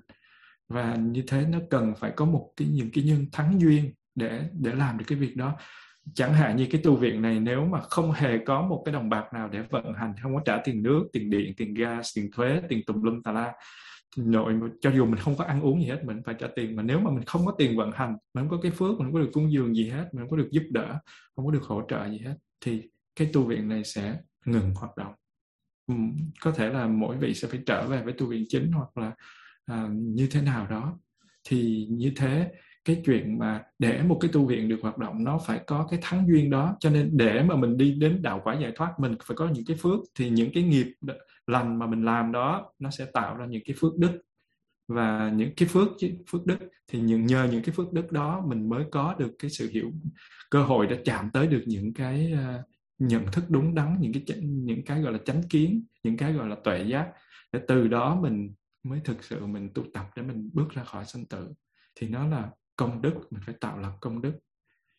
Và 0.68 0.94
như 0.96 1.22
thế 1.26 1.46
nó 1.46 1.58
cần 1.70 1.94
phải 1.98 2.12
có 2.16 2.24
một 2.24 2.52
cái, 2.56 2.68
những 2.68 2.90
cái 2.92 3.04
nhân 3.04 3.26
thắng 3.32 3.60
duyên 3.60 3.92
để 4.14 4.48
để 4.52 4.74
làm 4.74 4.98
được 4.98 5.04
cái 5.08 5.18
việc 5.18 5.36
đó 5.36 5.56
chẳng 6.14 6.32
hạn 6.32 6.56
như 6.56 6.66
cái 6.70 6.80
tu 6.84 6.96
viện 6.96 7.22
này 7.22 7.40
nếu 7.40 7.64
mà 7.64 7.80
không 7.80 8.12
hề 8.12 8.38
có 8.38 8.62
một 8.62 8.82
cái 8.84 8.92
đồng 8.92 9.08
bạc 9.08 9.24
nào 9.34 9.48
để 9.48 9.62
vận 9.70 9.92
hành 9.94 10.14
không 10.22 10.34
có 10.34 10.42
trả 10.44 10.60
tiền 10.64 10.82
nước 10.82 11.08
tiền 11.12 11.30
điện 11.30 11.52
tiền 11.56 11.74
gas 11.74 12.16
tiền 12.16 12.30
thuế 12.32 12.62
tiền 12.68 12.80
tùm 12.86 13.02
lum 13.02 13.22
tà 13.22 13.32
la 13.32 13.52
nội 14.16 14.60
cho 14.80 14.90
dù 14.90 15.06
mình 15.06 15.16
không 15.16 15.36
có 15.36 15.44
ăn 15.44 15.60
uống 15.60 15.82
gì 15.82 15.88
hết 15.88 16.04
mình 16.04 16.22
phải 16.24 16.34
trả 16.38 16.46
tiền. 16.56 16.76
Mà 16.76 16.82
nếu 16.82 17.00
mà 17.00 17.10
mình 17.10 17.24
không 17.24 17.46
có 17.46 17.54
tiền 17.58 17.76
vận 17.76 17.90
hành 17.92 18.16
mình 18.34 18.48
không 18.48 18.48
có 18.48 18.58
cái 18.62 18.72
phước 18.72 18.90
mình 18.90 18.98
không 18.98 19.12
có 19.12 19.20
được 19.20 19.30
cúng 19.32 19.52
dường 19.52 19.74
gì 19.74 19.88
hết 19.88 20.08
mình 20.12 20.22
không 20.22 20.30
có 20.30 20.36
được 20.36 20.48
giúp 20.50 20.62
đỡ 20.70 20.98
không 21.36 21.46
có 21.46 21.52
được 21.52 21.62
hỗ 21.62 21.82
trợ 21.88 22.08
gì 22.08 22.18
hết 22.18 22.34
thì 22.60 22.82
cái 23.16 23.30
tu 23.32 23.44
viện 23.44 23.68
này 23.68 23.84
sẽ 23.84 24.16
ngừng 24.44 24.74
hoạt 24.74 24.96
động. 24.96 25.14
Có 26.40 26.52
thể 26.52 26.68
là 26.68 26.86
mỗi 26.86 27.16
vị 27.16 27.34
sẽ 27.34 27.48
phải 27.48 27.60
trở 27.66 27.86
về 27.86 28.02
với 28.02 28.12
tu 28.12 28.26
viện 28.26 28.44
chính 28.48 28.72
hoặc 28.72 28.98
là 28.98 29.12
à, 29.64 29.88
như 29.92 30.28
thế 30.30 30.42
nào 30.42 30.66
đó. 30.66 30.98
Thì 31.44 31.86
như 31.90 32.12
thế 32.16 32.52
cái 32.84 33.02
chuyện 33.04 33.38
mà 33.38 33.62
để 33.78 34.02
một 34.02 34.18
cái 34.20 34.30
tu 34.32 34.46
viện 34.46 34.68
được 34.68 34.78
hoạt 34.82 34.98
động 34.98 35.24
nó 35.24 35.38
phải 35.46 35.60
có 35.66 35.86
cái 35.90 35.98
thắng 36.02 36.26
duyên 36.28 36.50
đó. 36.50 36.76
Cho 36.80 36.90
nên 36.90 37.10
để 37.16 37.42
mà 37.42 37.56
mình 37.56 37.76
đi 37.76 37.92
đến 37.92 38.22
đạo 38.22 38.40
quả 38.44 38.54
giải 38.60 38.72
thoát 38.76 39.00
mình 39.00 39.14
phải 39.24 39.36
có 39.36 39.48
những 39.48 39.64
cái 39.66 39.76
phước 39.76 40.00
thì 40.14 40.30
những 40.30 40.50
cái 40.54 40.62
nghiệp 40.62 40.86
lành 41.46 41.78
mà 41.78 41.86
mình 41.86 42.04
làm 42.04 42.32
đó 42.32 42.72
nó 42.78 42.90
sẽ 42.90 43.04
tạo 43.04 43.36
ra 43.36 43.46
những 43.46 43.62
cái 43.66 43.76
phước 43.78 43.96
đức. 43.98 44.22
Và 44.88 45.32
những 45.36 45.50
cái 45.56 45.68
phước 45.68 45.88
phước 46.30 46.46
đức 46.46 46.58
thì 46.88 47.00
những 47.00 47.26
nhờ 47.26 47.48
những 47.52 47.62
cái 47.62 47.74
phước 47.74 47.92
đức 47.92 48.12
đó 48.12 48.44
mình 48.46 48.68
mới 48.68 48.84
có 48.90 49.14
được 49.18 49.32
cái 49.38 49.50
sự 49.50 49.70
hiểu 49.72 49.92
cơ 50.50 50.62
hội 50.62 50.86
để 50.86 50.98
chạm 51.04 51.30
tới 51.32 51.46
được 51.46 51.62
những 51.66 51.94
cái 51.94 52.32
uh, 52.32 52.64
nhận 52.98 53.26
thức 53.32 53.44
đúng 53.48 53.74
đắn 53.74 53.96
những 54.00 54.12
cái 54.12 54.40
những 54.42 54.84
cái 54.84 55.02
gọi 55.02 55.12
là 55.12 55.18
chánh 55.24 55.42
kiến 55.42 55.84
những 56.02 56.16
cái 56.16 56.32
gọi 56.32 56.48
là 56.48 56.56
tuệ 56.64 56.84
giác. 56.84 57.08
Để 57.52 57.60
từ 57.68 57.88
đó 57.88 58.20
mình 58.22 58.54
mới 58.82 59.00
thực 59.04 59.24
sự 59.24 59.46
mình 59.46 59.70
tu 59.74 59.84
tập 59.94 60.06
để 60.16 60.22
mình 60.22 60.50
bước 60.52 60.70
ra 60.70 60.84
khỏi 60.84 61.04
sanh 61.04 61.26
tử. 61.26 61.48
Thì 61.94 62.08
nó 62.08 62.26
là 62.26 62.50
công 62.82 63.02
đức 63.02 63.14
mình 63.30 63.42
phải 63.46 63.54
tạo 63.60 63.78
lập 63.78 63.92
công 64.00 64.22
đức. 64.22 64.32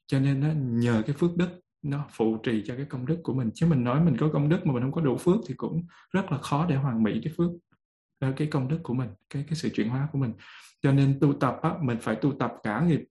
Cho 0.08 0.20
nên 0.20 0.40
nó 0.40 0.48
nhờ 0.56 1.04
cái 1.06 1.16
phước 1.16 1.38
đức 1.38 1.50
nó 1.82 2.06
phụ 2.12 2.38
trì 2.44 2.64
cho 2.66 2.76
cái 2.76 2.86
công 2.86 3.06
đức 3.06 3.20
của 3.24 3.34
mình. 3.34 3.50
Chứ 3.54 3.66
mình 3.68 3.84
nói 3.84 4.06
mình 4.06 4.18
có 4.18 4.30
công 4.34 4.50
đức 4.50 4.66
mà 4.66 4.74
mình 4.74 4.84
không 4.84 4.92
có 4.92 5.02
đủ 5.02 5.18
phước 5.18 5.36
thì 5.48 5.54
cũng 5.58 5.86
rất 6.12 6.32
là 6.32 6.38
khó 6.38 6.66
để 6.70 6.76
hoàn 6.76 7.04
mỹ 7.04 7.22
cái 7.24 7.34
phước 7.38 7.50
ờ, 8.20 8.34
cái 8.38 8.48
công 8.48 8.68
đức 8.68 8.80
của 8.84 8.94
mình 8.94 9.10
cái 9.30 9.44
cái 9.48 9.56
sự 9.56 9.70
chuyển 9.70 9.90
hóa 9.90 10.08
của 10.12 10.20
mình. 10.20 10.34
Cho 10.82 10.92
nên 10.92 11.20
tu 11.20 11.34
tập 11.34 11.60
á, 11.62 11.72
mình 11.82 11.98
phải 12.02 12.16
tu 12.16 12.32
tập 12.32 12.54
cả 12.64 12.86
nghiệp 12.88 13.02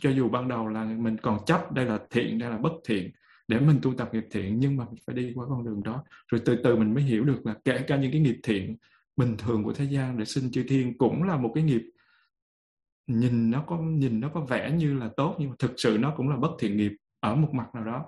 cho 0.00 0.10
dù 0.10 0.28
ban 0.28 0.48
đầu 0.48 0.68
là 0.68 0.84
mình 0.84 1.16
còn 1.18 1.38
chấp 1.46 1.72
đây 1.72 1.84
là 1.84 1.98
thiện 2.10 2.38
đây 2.38 2.50
là 2.50 2.58
bất 2.58 2.72
thiện 2.88 3.10
để 3.48 3.60
mình 3.60 3.78
tu 3.82 3.94
tập 3.94 4.08
nghiệp 4.12 4.26
thiện 4.30 4.58
nhưng 4.58 4.76
mà 4.76 4.84
mình 4.84 5.02
phải 5.06 5.16
đi 5.16 5.32
qua 5.34 5.46
con 5.48 5.64
đường 5.64 5.82
đó. 5.82 6.04
Rồi 6.28 6.40
từ 6.44 6.56
từ 6.64 6.76
mình 6.76 6.94
mới 6.94 7.02
hiểu 7.02 7.24
được 7.24 7.46
là 7.46 7.54
kể 7.64 7.84
cả 7.86 7.96
những 7.96 8.12
cái 8.12 8.20
nghiệp 8.20 8.40
thiện 8.42 8.76
bình 9.16 9.36
thường 9.38 9.64
của 9.64 9.72
thế 9.72 9.84
gian 9.84 10.18
để 10.18 10.24
sinh 10.24 10.50
chư 10.50 10.64
thiên 10.68 10.98
cũng 10.98 11.22
là 11.22 11.36
một 11.36 11.52
cái 11.54 11.64
nghiệp 11.64 11.82
nhìn 13.06 13.50
nó 13.50 13.64
có, 13.66 13.78
nhìn 13.78 14.20
nó 14.20 14.28
có 14.28 14.40
vẻ 14.40 14.70
như 14.70 14.98
là 14.98 15.10
tốt, 15.16 15.36
nhưng 15.38 15.50
mà 15.50 15.56
thực 15.58 15.72
sự 15.76 15.98
nó 16.00 16.14
cũng 16.16 16.28
là 16.28 16.36
bất 16.36 16.50
thiện 16.58 16.76
nghiệp 16.76 16.92
ở 17.20 17.34
một 17.34 17.54
mặt 17.54 17.74
nào 17.74 17.84
đó. 17.84 18.04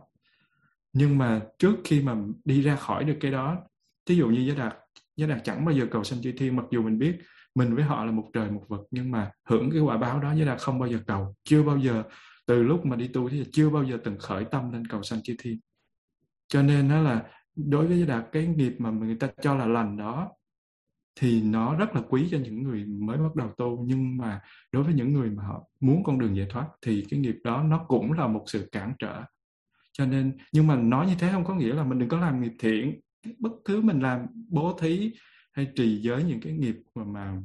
Nhưng 0.93 1.19
mà 1.19 1.43
trước 1.59 1.77
khi 1.85 2.03
mà 2.03 2.17
đi 2.45 2.63
ra 2.63 2.77
khỏi 2.77 3.05
được 3.05 3.17
cái 3.21 3.31
đó, 3.31 3.57
thí 4.07 4.15
dụ 4.15 4.29
như 4.29 4.41
giới 4.47 4.57
đạt 4.57 4.77
giới 5.17 5.29
đạt 5.29 5.45
chẳng 5.45 5.65
bao 5.65 5.75
giờ 5.75 5.87
cầu 5.91 6.05
sanh 6.05 6.23
chư 6.23 6.33
thiên, 6.33 6.57
mặc 6.57 6.65
dù 6.71 6.83
mình 6.83 6.99
biết 6.99 7.19
mình 7.55 7.75
với 7.75 7.85
họ 7.85 8.05
là 8.05 8.13
một 8.13 8.31
trời 8.33 8.51
một 8.51 8.65
vật 8.69 8.83
nhưng 8.91 9.11
mà 9.11 9.31
hưởng 9.45 9.71
cái 9.71 9.81
quả 9.81 9.97
báo 9.97 10.21
đó 10.21 10.35
giới 10.35 10.47
đạt 10.47 10.61
không 10.61 10.79
bao 10.79 10.89
giờ 10.89 10.99
cầu. 11.07 11.35
Chưa 11.45 11.63
bao 11.63 11.79
giờ, 11.79 12.03
từ 12.47 12.63
lúc 12.63 12.87
mà 12.87 12.97
đi 12.97 13.09
tu 13.09 13.29
thì 13.29 13.45
chưa 13.53 13.71
bao 13.71 13.85
giờ 13.85 13.99
từng 14.05 14.19
khởi 14.19 14.45
tâm 14.45 14.73
lên 14.73 14.87
cầu 14.87 15.03
sanh 15.03 15.23
chư 15.23 15.35
thiên. 15.39 15.59
Cho 16.49 16.63
nên 16.63 16.89
nó 16.89 17.03
là, 17.03 17.23
đối 17.57 17.87
với 17.87 17.97
giới 17.97 18.07
đạt, 18.07 18.25
cái 18.33 18.47
nghiệp 18.47 18.75
mà 18.79 18.91
người 18.91 19.17
ta 19.17 19.29
cho 19.43 19.55
là 19.55 19.67
lành 19.67 19.97
đó 19.97 20.31
thì 21.21 21.43
nó 21.43 21.77
rất 21.77 21.95
là 21.95 22.03
quý 22.09 22.29
cho 22.31 22.39
những 22.39 22.63
người 22.63 22.85
mới 22.85 23.19
bắt 23.19 23.37
đầu 23.37 23.53
tu. 23.57 23.85
Nhưng 23.87 24.17
mà 24.17 24.41
đối 24.73 24.83
với 24.83 24.95
những 24.95 25.13
người 25.13 25.31
mà 25.31 25.43
họ 25.43 25.65
muốn 25.81 26.05
con 26.05 26.19
đường 26.19 26.37
giải 26.37 26.47
thoát 26.51 26.67
thì 26.83 27.05
cái 27.11 27.21
nghiệp 27.21 27.37
đó 27.45 27.63
nó 27.63 27.85
cũng 27.89 28.13
là 28.13 28.27
một 28.27 28.45
sự 28.47 28.69
cản 28.73 28.93
trở. 28.99 29.23
Cho 29.93 30.07
nên 30.07 30.37
nhưng 30.53 30.67
mà 30.67 30.77
nói 30.77 31.07
như 31.07 31.15
thế 31.19 31.33
không 31.33 31.45
có 31.45 31.55
nghĩa 31.55 31.75
là 31.75 31.85
mình 31.85 31.99
đừng 31.99 32.09
có 32.09 32.19
làm 32.21 32.43
nghiệp 32.43 32.53
thiện. 32.59 33.01
Bất 33.39 33.53
cứ 33.65 33.81
mình 33.81 34.01
làm 34.01 34.27
bố 34.49 34.79
thí 34.81 35.13
hay 35.53 35.67
trì 35.77 36.01
giới 36.03 36.25
những 36.25 36.41
cái 36.41 36.53
nghiệp 36.53 36.77
mà, 36.95 37.05
mà 37.05 37.37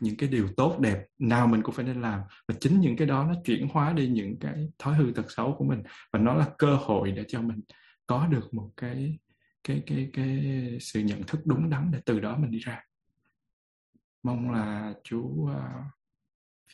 những 0.00 0.16
cái 0.16 0.28
điều 0.28 0.48
tốt 0.56 0.80
đẹp 0.80 1.06
nào 1.18 1.46
mình 1.46 1.62
cũng 1.62 1.74
phải 1.74 1.84
nên 1.84 2.00
làm. 2.00 2.20
Và 2.48 2.54
chính 2.60 2.80
những 2.80 2.96
cái 2.96 3.06
đó 3.06 3.24
nó 3.28 3.34
chuyển 3.44 3.68
hóa 3.72 3.92
đi 3.92 4.08
những 4.08 4.36
cái 4.40 4.68
thói 4.78 4.94
hư 4.94 5.12
tật 5.14 5.32
xấu 5.32 5.54
của 5.58 5.64
mình. 5.64 5.82
Và 6.12 6.18
nó 6.18 6.34
là 6.34 6.46
cơ 6.58 6.76
hội 6.76 7.12
để 7.12 7.24
cho 7.28 7.40
mình 7.40 7.60
có 8.06 8.26
được 8.26 8.54
một 8.54 8.70
cái 8.76 9.18
cái 9.64 9.82
cái 9.86 10.10
cái 10.12 10.42
sự 10.80 11.00
nhận 11.00 11.22
thức 11.22 11.40
đúng 11.44 11.70
đắn 11.70 11.90
để 11.92 12.00
từ 12.06 12.20
đó 12.20 12.36
mình 12.36 12.50
đi 12.50 12.58
ra 12.58 12.82
mong 14.24 14.50
là 14.50 14.94
chú 15.04 15.20
uh, 15.20 15.50
à, 15.50 15.84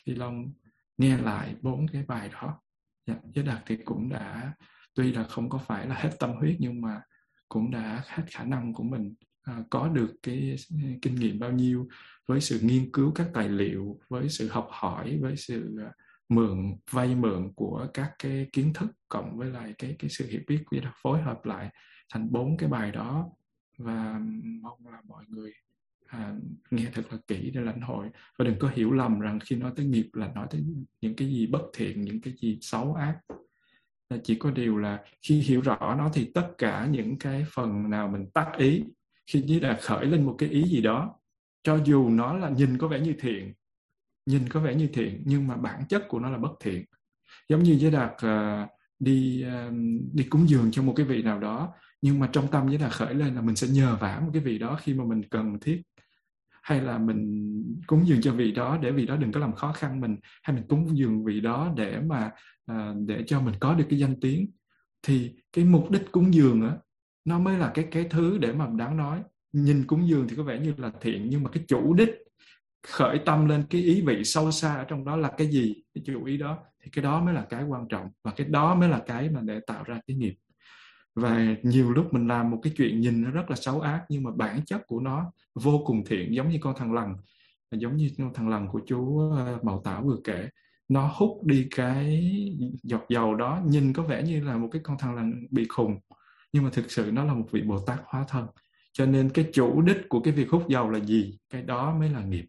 phi 0.05 0.15
long 0.15 0.53
nghe 0.97 1.17
lại 1.17 1.55
bốn 1.61 1.87
cái 1.93 2.03
bài 2.07 2.29
đó. 2.33 2.61
Dạ, 3.07 3.15
với 3.35 3.43
đạt 3.43 3.63
thì 3.65 3.77
cũng 3.85 4.09
đã 4.09 4.53
tuy 4.93 5.13
là 5.13 5.23
không 5.23 5.49
có 5.49 5.57
phải 5.57 5.87
là 5.87 5.95
hết 5.95 6.11
tâm 6.19 6.33
huyết 6.33 6.55
nhưng 6.59 6.81
mà 6.81 7.01
cũng 7.49 7.71
đã 7.71 8.03
hết 8.07 8.23
khả 8.27 8.43
năng 8.43 8.73
của 8.73 8.83
mình 8.83 9.13
à, 9.43 9.63
có 9.69 9.87
được 9.87 10.15
cái 10.23 10.55
kinh 11.01 11.15
nghiệm 11.15 11.39
bao 11.39 11.51
nhiêu 11.51 11.87
với 12.27 12.41
sự 12.41 12.59
nghiên 12.63 12.91
cứu 12.91 13.11
các 13.15 13.27
tài 13.33 13.49
liệu 13.49 13.99
với 14.09 14.29
sự 14.29 14.49
học 14.49 14.67
hỏi 14.71 15.19
với 15.21 15.37
sự 15.37 15.77
uh, 15.87 15.91
mượn 16.29 16.75
vay 16.91 17.15
mượn 17.15 17.53
của 17.55 17.87
các 17.93 18.11
cái 18.19 18.47
kiến 18.53 18.73
thức 18.73 18.91
cộng 19.09 19.37
với 19.37 19.49
lại 19.49 19.73
cái 19.77 19.95
cái 19.99 20.09
sự 20.09 20.27
hiểu 20.27 20.41
biết 20.47 20.63
của 20.65 20.77
đạt 20.83 20.93
phối 21.01 21.21
hợp 21.21 21.45
lại 21.45 21.69
thành 22.09 22.31
bốn 22.31 22.57
cái 22.57 22.69
bài 22.69 22.91
đó. 22.91 23.29
Và 23.77 24.19
mong 24.61 24.87
là 24.87 25.01
mọi 25.07 25.25
người 25.27 25.53
à, 26.11 26.33
nghe 26.71 26.85
thật 26.93 27.01
là 27.11 27.17
kỹ 27.27 27.51
để 27.53 27.61
lãnh 27.61 27.81
hội. 27.81 28.07
Và 28.37 28.45
đừng 28.45 28.59
có 28.59 28.69
hiểu 28.75 28.91
lầm 28.91 29.19
rằng 29.19 29.39
khi 29.39 29.55
nói 29.55 29.71
tới 29.75 29.85
nghiệp 29.85 30.09
là 30.13 30.31
nói 30.35 30.47
tới 30.49 30.63
những 31.01 31.15
cái 31.15 31.27
gì 31.27 31.47
bất 31.47 31.61
thiện 31.73 32.01
những 32.01 32.21
cái 32.21 32.33
gì 32.41 32.57
xấu 32.61 32.93
ác. 32.93 33.19
Là 34.09 34.17
chỉ 34.23 34.35
có 34.35 34.51
điều 34.51 34.77
là 34.77 35.03
khi 35.21 35.39
hiểu 35.39 35.61
rõ 35.61 35.95
nó 35.97 36.09
thì 36.13 36.31
tất 36.33 36.47
cả 36.57 36.87
những 36.91 37.17
cái 37.19 37.45
phần 37.53 37.89
nào 37.89 38.07
mình 38.07 38.25
tắt 38.33 38.51
ý 38.57 38.83
khi 39.27 39.41
như 39.41 39.59
là 39.59 39.77
khởi 39.81 40.05
lên 40.05 40.25
một 40.25 40.35
cái 40.37 40.49
ý 40.49 40.63
gì 40.63 40.81
đó 40.81 41.15
cho 41.63 41.79
dù 41.85 42.09
nó 42.09 42.37
là 42.37 42.49
nhìn 42.49 42.77
có 42.77 42.87
vẻ 42.87 42.99
như 42.99 43.13
thiện 43.19 43.53
nhìn 44.25 44.49
có 44.49 44.59
vẻ 44.59 44.75
như 44.75 44.87
thiện 44.93 45.23
nhưng 45.25 45.47
mà 45.47 45.57
bản 45.57 45.81
chất 45.89 46.07
của 46.07 46.19
nó 46.19 46.29
là 46.29 46.37
bất 46.37 46.51
thiện. 46.59 46.85
Giống 47.49 47.63
như 47.63 47.77
với 47.81 47.91
đạt 47.91 48.11
uh, 48.11 48.69
đi 48.99 49.45
uh, 49.47 49.73
đi 50.13 50.23
cúng 50.23 50.49
dường 50.49 50.71
cho 50.71 50.83
một 50.83 50.93
cái 50.95 51.05
vị 51.05 51.23
nào 51.23 51.39
đó 51.39 51.73
nhưng 52.01 52.19
mà 52.19 52.29
trong 52.33 52.47
tâm 52.51 52.67
với 52.67 52.77
đạt 52.77 52.91
khởi 52.91 53.13
lên 53.13 53.35
là 53.35 53.41
mình 53.41 53.55
sẽ 53.55 53.67
nhờ 53.67 53.97
vả 54.01 54.21
một 54.25 54.29
cái 54.33 54.41
vị 54.41 54.57
đó 54.57 54.79
khi 54.81 54.93
mà 54.93 55.03
mình 55.03 55.21
cần 55.29 55.59
thiết 55.59 55.81
hay 56.61 56.81
là 56.81 56.97
mình 56.97 57.51
cúng 57.87 58.07
dường 58.07 58.21
cho 58.21 58.33
vị 58.33 58.51
đó 58.51 58.77
để 58.81 58.91
vị 58.91 59.05
đó 59.05 59.15
đừng 59.15 59.31
có 59.31 59.39
làm 59.39 59.53
khó 59.53 59.71
khăn 59.71 60.01
mình 60.01 60.17
hay 60.43 60.55
mình 60.55 60.65
cúng 60.67 60.97
dường 60.97 61.23
vị 61.23 61.39
đó 61.39 61.73
để 61.77 61.99
mà 61.99 62.31
à, 62.65 62.93
để 63.07 63.23
cho 63.27 63.41
mình 63.41 63.53
có 63.59 63.73
được 63.73 63.85
cái 63.89 63.99
danh 63.99 64.19
tiếng. 64.21 64.51
Thì 65.03 65.31
cái 65.53 65.65
mục 65.65 65.91
đích 65.91 66.11
cúng 66.11 66.33
dường 66.33 66.61
á 66.61 66.77
nó 67.25 67.39
mới 67.39 67.57
là 67.57 67.71
cái 67.73 67.87
cái 67.91 68.07
thứ 68.09 68.37
để 68.37 68.53
mà 68.53 68.67
đáng 68.77 68.97
nói. 68.97 69.21
Nhìn 69.53 69.87
cúng 69.87 70.07
dường 70.07 70.27
thì 70.27 70.35
có 70.35 70.43
vẻ 70.43 70.59
như 70.59 70.73
là 70.77 70.91
thiện 71.01 71.27
nhưng 71.29 71.43
mà 71.43 71.49
cái 71.53 71.63
chủ 71.67 71.93
đích 71.93 72.09
khởi 72.87 73.19
tâm 73.25 73.45
lên 73.45 73.63
cái 73.69 73.81
ý 73.81 74.01
vị 74.01 74.23
sâu 74.23 74.51
xa 74.51 74.75
ở 74.75 74.83
trong 74.83 75.05
đó 75.05 75.15
là 75.15 75.31
cái 75.37 75.47
gì 75.47 75.75
cái 75.93 76.03
chủ 76.05 76.25
ý 76.25 76.37
đó 76.37 76.57
thì 76.83 76.91
cái 76.91 77.03
đó 77.03 77.23
mới 77.23 77.33
là 77.33 77.45
cái 77.49 77.63
quan 77.63 77.87
trọng 77.87 78.09
và 78.23 78.31
cái 78.31 78.47
đó 78.47 78.75
mới 78.75 78.89
là 78.89 79.03
cái 79.07 79.29
mà 79.29 79.41
để 79.41 79.59
tạo 79.67 79.83
ra 79.83 79.99
cái 80.07 80.17
nghiệp 80.17 80.33
và 81.15 81.55
nhiều 81.63 81.91
lúc 81.91 82.13
mình 82.13 82.27
làm 82.27 82.51
một 82.51 82.59
cái 82.63 82.73
chuyện 82.77 83.01
nhìn 83.01 83.23
nó 83.23 83.31
rất 83.31 83.49
là 83.49 83.55
xấu 83.55 83.81
ác 83.81 84.05
nhưng 84.09 84.23
mà 84.23 84.31
bản 84.35 84.65
chất 84.65 84.87
của 84.87 84.99
nó 84.99 85.31
vô 85.55 85.83
cùng 85.85 86.03
thiện 86.05 86.35
giống 86.35 86.49
như 86.49 86.57
con 86.61 86.75
thằng 86.77 86.93
lằn 86.93 87.15
giống 87.71 87.97
như 87.97 88.09
con 88.17 88.33
thằng 88.33 88.49
lằn 88.49 88.67
của 88.71 88.81
chú 88.87 89.19
ờ, 89.31 89.59
Mậu 89.63 89.81
Tảo 89.83 90.03
vừa 90.03 90.17
kể. 90.23 90.49
Nó 90.87 91.11
hút 91.15 91.43
đi 91.43 91.67
cái 91.75 92.21
giọt 92.83 93.05
dầu 93.09 93.35
đó 93.35 93.61
nhìn 93.65 93.93
có 93.93 94.03
vẻ 94.03 94.23
như 94.23 94.43
là 94.43 94.57
một 94.57 94.69
cái 94.71 94.81
con 94.85 94.97
thằng 94.97 95.15
lằn 95.15 95.47
bị 95.51 95.65
khùng 95.69 95.99
nhưng 96.53 96.63
mà 96.63 96.69
thực 96.73 96.91
sự 96.91 97.11
nó 97.13 97.23
là 97.23 97.33
một 97.33 97.47
vị 97.51 97.61
Bồ 97.61 97.79
Tát 97.79 97.99
hóa 98.05 98.25
thân. 98.27 98.47
Cho 98.93 99.05
nên 99.05 99.29
cái 99.29 99.49
chủ 99.53 99.81
đích 99.81 99.97
của 100.09 100.19
cái 100.19 100.33
việc 100.33 100.49
hút 100.49 100.63
dầu 100.69 100.89
là 100.89 100.99
gì? 100.99 101.37
Cái 101.49 101.61
đó 101.61 101.95
mới 101.99 102.09
là 102.09 102.23
nghiệp. 102.23 102.45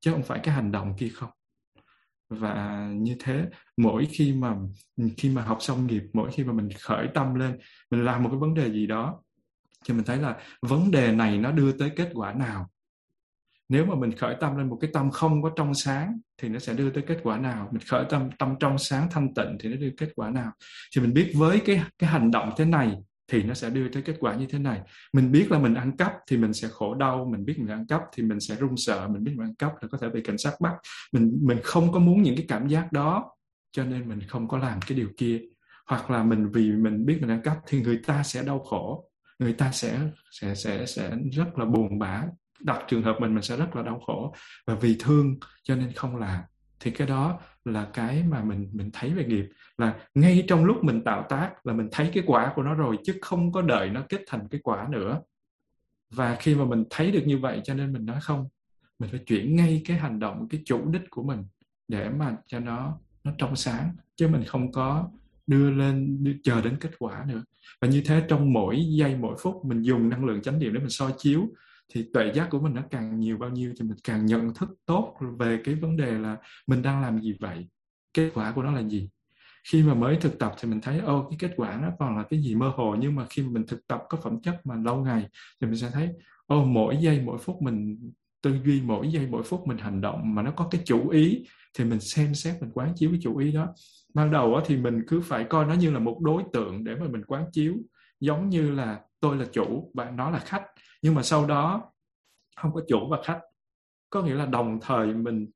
Chứ 0.00 0.12
không 0.12 0.22
phải 0.22 0.40
cái 0.42 0.54
hành 0.54 0.72
động 0.72 0.94
kia 0.98 1.08
không 1.08 1.30
và 2.30 2.88
như 2.92 3.16
thế, 3.18 3.46
mỗi 3.76 4.06
khi 4.06 4.32
mà 4.32 4.56
khi 5.16 5.30
mà 5.30 5.42
học 5.42 5.58
xong 5.60 5.86
nghiệp, 5.86 6.02
mỗi 6.12 6.30
khi 6.32 6.44
mà 6.44 6.52
mình 6.52 6.68
khởi 6.80 7.08
tâm 7.14 7.34
lên, 7.34 7.58
mình 7.90 8.04
làm 8.04 8.22
một 8.22 8.28
cái 8.28 8.38
vấn 8.38 8.54
đề 8.54 8.72
gì 8.72 8.86
đó, 8.86 9.22
thì 9.84 9.94
mình 9.94 10.04
thấy 10.04 10.16
là 10.16 10.36
vấn 10.62 10.90
đề 10.90 11.12
này 11.12 11.38
nó 11.38 11.52
đưa 11.52 11.72
tới 11.72 11.90
kết 11.96 12.10
quả 12.14 12.32
nào? 12.32 12.70
Nếu 13.68 13.86
mà 13.86 13.94
mình 13.94 14.16
khởi 14.16 14.36
tâm 14.40 14.56
lên 14.56 14.68
một 14.68 14.78
cái 14.80 14.90
tâm 14.92 15.10
không 15.10 15.42
có 15.42 15.50
trong 15.56 15.74
sáng, 15.74 16.20
thì 16.38 16.48
nó 16.48 16.58
sẽ 16.58 16.74
đưa 16.74 16.90
tới 16.90 17.04
kết 17.06 17.20
quả 17.22 17.38
nào? 17.38 17.68
Mình 17.72 17.82
khởi 17.86 18.04
tâm 18.10 18.30
tâm 18.38 18.54
trong 18.60 18.78
sáng 18.78 19.08
thanh 19.10 19.34
tịnh 19.34 19.56
thì 19.60 19.68
nó 19.68 19.76
đưa 19.76 19.90
kết 19.96 20.08
quả 20.16 20.30
nào? 20.30 20.52
Thì 20.94 21.00
mình 21.02 21.14
biết 21.14 21.32
với 21.34 21.60
cái 21.66 21.82
cái 21.98 22.10
hành 22.10 22.30
động 22.30 22.50
thế 22.56 22.64
này 22.64 22.96
thì 23.30 23.42
nó 23.42 23.54
sẽ 23.54 23.70
đưa 23.70 23.88
tới 23.88 24.02
kết 24.02 24.16
quả 24.20 24.34
như 24.34 24.46
thế 24.46 24.58
này. 24.58 24.80
Mình 25.12 25.32
biết 25.32 25.50
là 25.50 25.58
mình 25.58 25.74
ăn 25.74 25.96
cắp 25.96 26.12
thì 26.26 26.36
mình 26.36 26.52
sẽ 26.52 26.68
khổ 26.68 26.94
đau, 26.94 27.28
mình 27.32 27.44
biết 27.44 27.58
mình 27.58 27.68
ăn 27.68 27.86
cắp 27.86 28.02
thì 28.12 28.22
mình 28.22 28.40
sẽ 28.40 28.54
run 28.56 28.76
sợ, 28.76 29.08
mình 29.08 29.24
biết 29.24 29.32
mình 29.36 29.46
ăn 29.46 29.54
cắp 29.54 29.72
là 29.82 29.88
có 29.88 29.98
thể 29.98 30.08
bị 30.08 30.20
cảnh 30.24 30.38
sát 30.38 30.52
bắt. 30.60 30.74
Mình 31.12 31.38
mình 31.42 31.58
không 31.62 31.92
có 31.92 31.98
muốn 31.98 32.22
những 32.22 32.36
cái 32.36 32.44
cảm 32.48 32.68
giác 32.68 32.92
đó, 32.92 33.30
cho 33.72 33.84
nên 33.84 34.08
mình 34.08 34.20
không 34.28 34.48
có 34.48 34.58
làm 34.58 34.80
cái 34.80 34.98
điều 34.98 35.08
kia. 35.16 35.40
Hoặc 35.86 36.10
là 36.10 36.24
mình, 36.24 36.50
vì 36.52 36.72
mình 36.72 37.06
biết 37.06 37.18
mình 37.20 37.30
ăn 37.30 37.42
cắp 37.42 37.56
thì 37.66 37.80
người 37.82 38.00
ta 38.06 38.22
sẽ 38.22 38.42
đau 38.42 38.58
khổ, 38.58 39.10
người 39.38 39.52
ta 39.52 39.72
sẽ 39.72 40.00
sẽ 40.30 40.54
sẽ 40.54 40.86
sẽ 40.86 41.16
rất 41.32 41.58
là 41.58 41.64
buồn 41.64 41.98
bã. 41.98 42.22
Đặt 42.60 42.84
trường 42.88 43.02
hợp 43.02 43.16
mình 43.20 43.34
mình 43.34 43.42
sẽ 43.42 43.56
rất 43.56 43.76
là 43.76 43.82
đau 43.82 44.00
khổ 44.06 44.34
và 44.66 44.74
vì 44.74 44.96
thương 45.00 45.38
cho 45.62 45.76
nên 45.76 45.92
không 45.92 46.16
làm. 46.16 46.40
Thì 46.80 46.90
cái 46.90 47.08
đó 47.08 47.40
là 47.64 47.88
cái 47.92 48.22
mà 48.22 48.44
mình 48.44 48.70
mình 48.72 48.90
thấy 48.92 49.10
về 49.14 49.24
nghiệp 49.24 49.48
là 49.78 49.94
ngay 50.14 50.44
trong 50.48 50.64
lúc 50.64 50.84
mình 50.84 51.04
tạo 51.04 51.26
tác 51.28 51.66
là 51.66 51.72
mình 51.72 51.88
thấy 51.92 52.10
cái 52.14 52.22
quả 52.26 52.52
của 52.54 52.62
nó 52.62 52.74
rồi 52.74 52.98
chứ 53.04 53.14
không 53.20 53.52
có 53.52 53.62
đợi 53.62 53.90
nó 53.90 54.02
kết 54.08 54.20
thành 54.26 54.48
cái 54.48 54.60
quả 54.64 54.88
nữa. 54.90 55.20
Và 56.10 56.36
khi 56.40 56.54
mà 56.54 56.64
mình 56.64 56.84
thấy 56.90 57.10
được 57.10 57.22
như 57.26 57.38
vậy 57.38 57.60
cho 57.64 57.74
nên 57.74 57.92
mình 57.92 58.06
nói 58.06 58.18
không 58.22 58.48
mình 58.98 59.10
phải 59.10 59.20
chuyển 59.26 59.56
ngay 59.56 59.82
cái 59.84 59.96
hành 59.96 60.18
động 60.18 60.48
cái 60.50 60.62
chủ 60.64 60.90
đích 60.90 61.10
của 61.10 61.22
mình 61.22 61.44
để 61.88 62.10
mà 62.10 62.36
cho 62.46 62.60
nó 62.60 62.98
nó 63.24 63.32
trong 63.38 63.56
sáng 63.56 63.96
chứ 64.16 64.28
mình 64.28 64.44
không 64.44 64.72
có 64.72 65.10
đưa 65.46 65.70
lên 65.70 66.24
đưa, 66.24 66.32
chờ 66.42 66.62
đến 66.62 66.76
kết 66.80 66.90
quả 66.98 67.24
nữa. 67.28 67.42
Và 67.80 67.88
như 67.88 68.02
thế 68.06 68.24
trong 68.28 68.52
mỗi 68.52 68.86
giây 68.98 69.16
mỗi 69.16 69.36
phút 69.40 69.64
mình 69.64 69.82
dùng 69.82 70.08
năng 70.08 70.24
lượng 70.24 70.42
chánh 70.42 70.58
niệm 70.58 70.72
để 70.72 70.80
mình 70.80 70.90
soi 70.90 71.12
chiếu 71.18 71.48
thì 71.90 72.06
tuệ 72.12 72.32
giác 72.34 72.48
của 72.50 72.60
mình 72.60 72.74
nó 72.74 72.82
càng 72.90 73.20
nhiều 73.20 73.38
bao 73.38 73.50
nhiêu 73.50 73.72
thì 73.78 73.84
mình 73.86 73.96
càng 74.04 74.26
nhận 74.26 74.54
thức 74.54 74.68
tốt 74.86 75.16
về 75.38 75.60
cái 75.64 75.74
vấn 75.74 75.96
đề 75.96 76.18
là 76.18 76.36
mình 76.66 76.82
đang 76.82 77.02
làm 77.02 77.20
gì 77.20 77.36
vậy, 77.40 77.68
kết 78.14 78.30
quả 78.34 78.52
của 78.52 78.62
nó 78.62 78.72
là 78.72 78.82
gì. 78.82 79.08
Khi 79.68 79.82
mà 79.82 79.94
mới 79.94 80.16
thực 80.16 80.38
tập 80.38 80.54
thì 80.60 80.68
mình 80.68 80.80
thấy, 80.80 80.98
ô, 80.98 81.28
cái 81.30 81.36
kết 81.38 81.54
quả 81.56 81.78
nó 81.82 81.88
còn 81.98 82.16
là 82.16 82.24
cái 82.30 82.42
gì 82.42 82.54
mơ 82.54 82.72
hồ, 82.76 82.96
nhưng 83.00 83.14
mà 83.14 83.26
khi 83.30 83.42
mình 83.42 83.66
thực 83.66 83.86
tập 83.86 84.02
có 84.08 84.18
phẩm 84.22 84.42
chất 84.42 84.66
mà 84.66 84.74
lâu 84.84 85.04
ngày 85.04 85.28
thì 85.60 85.66
mình 85.66 85.76
sẽ 85.76 85.90
thấy, 85.92 86.08
ô, 86.46 86.64
mỗi 86.64 86.96
giây, 87.00 87.22
mỗi 87.24 87.38
phút 87.38 87.62
mình, 87.62 88.10
tư 88.42 88.58
duy 88.64 88.82
mỗi 88.82 89.08
giây, 89.12 89.26
mỗi 89.30 89.42
phút 89.42 89.66
mình 89.66 89.78
hành 89.78 90.00
động 90.00 90.34
mà 90.34 90.42
nó 90.42 90.50
có 90.50 90.68
cái 90.70 90.80
chủ 90.84 91.08
ý 91.08 91.46
thì 91.78 91.84
mình 91.84 92.00
xem 92.00 92.34
xét, 92.34 92.54
mình 92.60 92.70
quán 92.74 92.92
chiếu 92.96 93.10
cái 93.10 93.20
chủ 93.22 93.36
ý 93.36 93.52
đó. 93.52 93.68
Ban 94.14 94.30
đầu 94.30 94.60
thì 94.66 94.76
mình 94.76 95.02
cứ 95.08 95.20
phải 95.20 95.44
coi 95.44 95.66
nó 95.66 95.74
như 95.74 95.90
là 95.90 95.98
một 95.98 96.20
đối 96.20 96.42
tượng 96.52 96.84
để 96.84 96.94
mà 96.94 97.06
mình 97.10 97.24
quán 97.24 97.44
chiếu, 97.52 97.74
giống 98.20 98.48
như 98.48 98.70
là 98.70 99.00
tôi 99.20 99.36
là 99.36 99.46
chủ 99.52 99.90
và 99.94 100.10
nó 100.10 100.30
là 100.30 100.38
khách 100.38 100.62
nhưng 101.02 101.14
mà 101.14 101.22
sau 101.22 101.46
đó 101.46 101.92
không 102.56 102.72
có 102.74 102.80
chủ 102.88 103.08
và 103.10 103.18
khách. 103.24 103.40
Có 104.10 104.22
nghĩa 104.22 104.34
là 104.34 104.46
đồng 104.46 104.78
thời 104.82 105.06
mình 105.14 105.46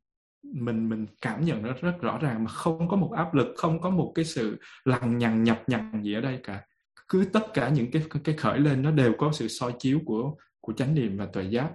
mình 0.43 0.89
mình 0.89 1.07
cảm 1.21 1.45
nhận 1.45 1.63
nó 1.63 1.73
rất 1.81 2.01
rõ 2.01 2.19
ràng 2.19 2.45
mà 2.45 2.51
không 2.51 2.89
có 2.89 2.97
một 2.97 3.13
áp 3.13 3.35
lực 3.35 3.55
không 3.57 3.81
có 3.81 3.91
một 3.91 4.13
cái 4.15 4.25
sự 4.25 4.61
lằng 4.85 5.19
nhằng 5.19 5.45
nhập 5.45 5.63
nhằng 5.67 6.05
gì 6.05 6.15
ở 6.15 6.21
đây 6.21 6.41
cả. 6.43 6.63
Cứ 7.09 7.25
tất 7.33 7.55
cả 7.55 7.69
những 7.69 7.91
cái 7.91 8.03
cái 8.25 8.37
khởi 8.37 8.59
lên 8.59 8.83
nó 8.83 8.91
đều 8.91 9.13
có 9.19 9.33
sự 9.33 9.49
soi 9.49 9.75
chiếu 9.79 10.01
của 10.07 10.35
của 10.61 10.73
chánh 10.73 10.95
niệm 10.95 11.17
và 11.17 11.27
tuệ 11.27 11.45
giác. 11.45 11.71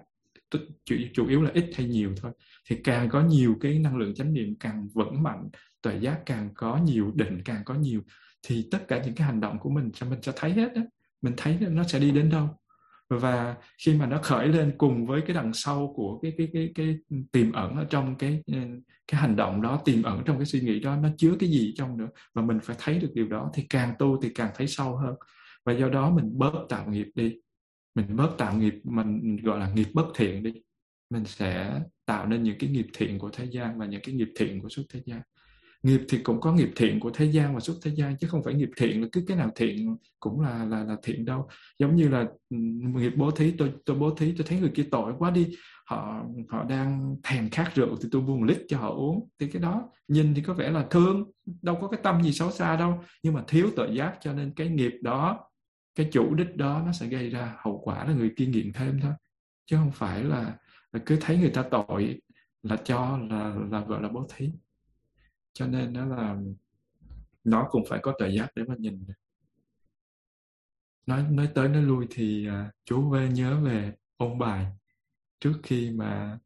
Chủ, 0.85 0.95
chủ 1.13 1.27
yếu 1.27 1.41
là 1.41 1.51
ít 1.53 1.71
hay 1.75 1.87
nhiều 1.87 2.13
thôi. 2.21 2.31
Thì 2.69 2.75
càng 2.83 3.09
có 3.09 3.21
nhiều 3.21 3.55
cái 3.61 3.79
năng 3.79 3.97
lượng 3.97 4.15
chánh 4.15 4.33
niệm 4.33 4.55
càng 4.59 4.87
vững 4.93 5.23
mạnh 5.23 5.49
tuệ 5.81 5.99
giác 5.99 6.21
càng 6.25 6.49
có 6.55 6.77
nhiều 6.77 7.11
định 7.15 7.41
càng 7.45 7.61
có 7.65 7.73
nhiều 7.73 8.01
thì 8.47 8.67
tất 8.71 8.87
cả 8.87 9.01
những 9.05 9.15
cái 9.15 9.27
hành 9.27 9.41
động 9.41 9.59
của 9.59 9.69
mình 9.69 9.91
cho 9.93 10.09
mình 10.09 10.21
sẽ 10.21 10.31
thấy 10.35 10.51
hết 10.51 10.73
á. 10.75 10.81
Mình 11.21 11.33
thấy 11.37 11.57
nó 11.59 11.83
sẽ 11.83 11.99
đi 11.99 12.11
đến 12.11 12.29
đâu 12.29 12.58
và 13.09 13.55
khi 13.85 13.93
mà 13.93 14.05
nó 14.05 14.19
khởi 14.23 14.47
lên 14.47 14.73
cùng 14.77 15.05
với 15.05 15.21
cái 15.21 15.33
đằng 15.33 15.53
sau 15.53 15.93
của 15.95 16.19
cái 16.21 16.33
cái 16.37 16.49
cái 16.53 16.71
cái 16.75 16.97
tiềm 17.31 17.51
ẩn 17.51 17.75
ở 17.75 17.85
trong 17.89 18.15
cái 18.15 18.43
ừ, 18.45 18.57
cái 19.07 19.21
hành 19.21 19.35
động 19.35 19.61
đó, 19.61 19.81
tiềm 19.85 20.03
ẩn 20.03 20.23
trong 20.25 20.37
cái 20.37 20.45
suy 20.45 20.59
nghĩ 20.59 20.79
đó, 20.79 20.95
nó 20.95 21.09
chứa 21.17 21.35
cái 21.39 21.49
gì 21.49 21.73
trong 21.77 21.97
nữa 21.97 22.09
và 22.33 22.41
mình 22.41 22.59
phải 22.63 22.75
thấy 22.79 22.99
được 22.99 23.11
điều 23.13 23.27
đó 23.27 23.51
thì 23.53 23.65
càng 23.69 23.93
tu 23.99 24.21
thì 24.21 24.29
càng 24.35 24.51
thấy 24.55 24.67
sâu 24.67 24.97
hơn. 24.97 25.15
Và 25.65 25.73
do 25.73 25.89
đó 25.89 26.09
mình 26.11 26.37
bớt 26.39 26.53
tạo 26.69 26.89
nghiệp 26.89 27.07
đi. 27.15 27.35
Mình 27.95 28.15
bớt 28.15 28.29
tạo 28.37 28.57
nghiệp, 28.57 28.73
mình 28.83 29.37
gọi 29.43 29.59
là 29.59 29.71
nghiệp 29.73 29.87
bất 29.93 30.05
thiện 30.15 30.43
đi. 30.43 30.53
Mình 31.09 31.25
sẽ 31.25 31.81
tạo 32.05 32.25
nên 32.27 32.43
những 32.43 32.57
cái 32.59 32.69
nghiệp 32.69 32.87
thiện 32.93 33.19
của 33.19 33.29
thế 33.33 33.45
gian 33.45 33.79
và 33.79 33.85
những 33.85 34.01
cái 34.03 34.15
nghiệp 34.15 34.29
thiện 34.35 34.61
của 34.61 34.69
suốt 34.69 34.83
thế 34.89 35.01
gian 35.05 35.21
nghiệp 35.83 36.01
thì 36.09 36.17
cũng 36.17 36.41
có 36.41 36.53
nghiệp 36.53 36.69
thiện 36.75 36.99
của 36.99 37.11
thế 37.13 37.25
gian 37.25 37.53
và 37.53 37.59
xuất 37.59 37.77
thế 37.83 37.91
gian 37.95 38.17
chứ 38.17 38.27
không 38.27 38.43
phải 38.43 38.53
nghiệp 38.53 38.69
thiện 38.77 39.01
là 39.01 39.07
cứ 39.11 39.23
cái 39.27 39.37
nào 39.37 39.51
thiện 39.55 39.97
cũng 40.19 40.41
là 40.41 40.65
là 40.65 40.83
là 40.83 40.95
thiện 41.03 41.25
đâu. 41.25 41.47
Giống 41.79 41.95
như 41.95 42.07
là 42.07 42.27
nghiệp 42.49 43.13
bố 43.17 43.31
thí 43.31 43.51
tôi 43.51 43.73
tôi 43.85 43.99
bố 43.99 44.15
thí 44.15 44.33
tôi 44.37 44.47
thấy 44.47 44.59
người 44.59 44.71
kia 44.75 44.87
tội 44.91 45.13
quá 45.17 45.31
đi 45.31 45.47
họ 45.85 46.25
họ 46.49 46.63
đang 46.63 47.15
thèm 47.23 47.49
khát 47.49 47.75
rượu 47.75 47.95
thì 48.01 48.09
tôi 48.11 48.21
buông 48.21 48.43
lít 48.43 48.57
cho 48.67 48.77
họ 48.77 48.89
uống. 48.89 49.29
Thì 49.39 49.47
cái 49.47 49.61
đó 49.61 49.89
nhìn 50.07 50.33
thì 50.33 50.41
có 50.41 50.53
vẻ 50.53 50.71
là 50.71 50.85
thương 50.89 51.31
đâu 51.61 51.77
có 51.81 51.87
cái 51.87 51.99
tâm 52.03 52.23
gì 52.23 52.31
xấu 52.31 52.51
xa 52.51 52.75
đâu 52.75 53.03
nhưng 53.23 53.33
mà 53.33 53.43
thiếu 53.47 53.69
tự 53.75 53.93
giác 53.93 54.17
cho 54.21 54.33
nên 54.33 54.53
cái 54.55 54.69
nghiệp 54.69 54.93
đó 55.01 55.39
cái 55.95 56.09
chủ 56.11 56.33
đích 56.33 56.55
đó 56.55 56.83
nó 56.85 56.91
sẽ 56.91 57.07
gây 57.07 57.29
ra 57.29 57.55
hậu 57.57 57.81
quả 57.83 58.05
là 58.05 58.13
người 58.13 58.31
kia 58.37 58.45
nghiện 58.45 58.73
thêm 58.73 58.99
thôi. 59.01 59.13
Chứ 59.65 59.75
không 59.75 59.91
phải 59.91 60.23
là, 60.23 60.57
là 60.91 60.99
cứ 61.05 61.17
thấy 61.21 61.37
người 61.37 61.49
ta 61.49 61.63
tội 61.71 62.21
là 62.63 62.75
cho 62.75 63.19
là 63.29 63.55
là 63.71 63.79
gọi 63.79 64.01
là 64.01 64.09
bố 64.09 64.27
thí 64.35 64.49
cho 65.53 65.67
nên 65.67 65.93
nó 65.93 66.05
là 66.05 66.37
nó 67.43 67.67
cũng 67.71 67.83
phải 67.89 67.99
có 68.03 68.13
tuệ 68.19 68.29
giác 68.29 68.51
để 68.55 68.63
mà 68.67 68.75
nhìn 68.77 69.03
nói 71.05 71.23
nói 71.29 71.49
tới 71.55 71.69
nói 71.69 71.81
lui 71.81 72.07
thì 72.09 72.47
uh, 72.49 72.73
chú 72.85 73.09
về 73.09 73.29
nhớ 73.29 73.59
về 73.63 73.93
ôn 74.17 74.39
bài 74.39 74.65
trước 75.39 75.53
khi 75.63 75.91
mà 75.91 76.39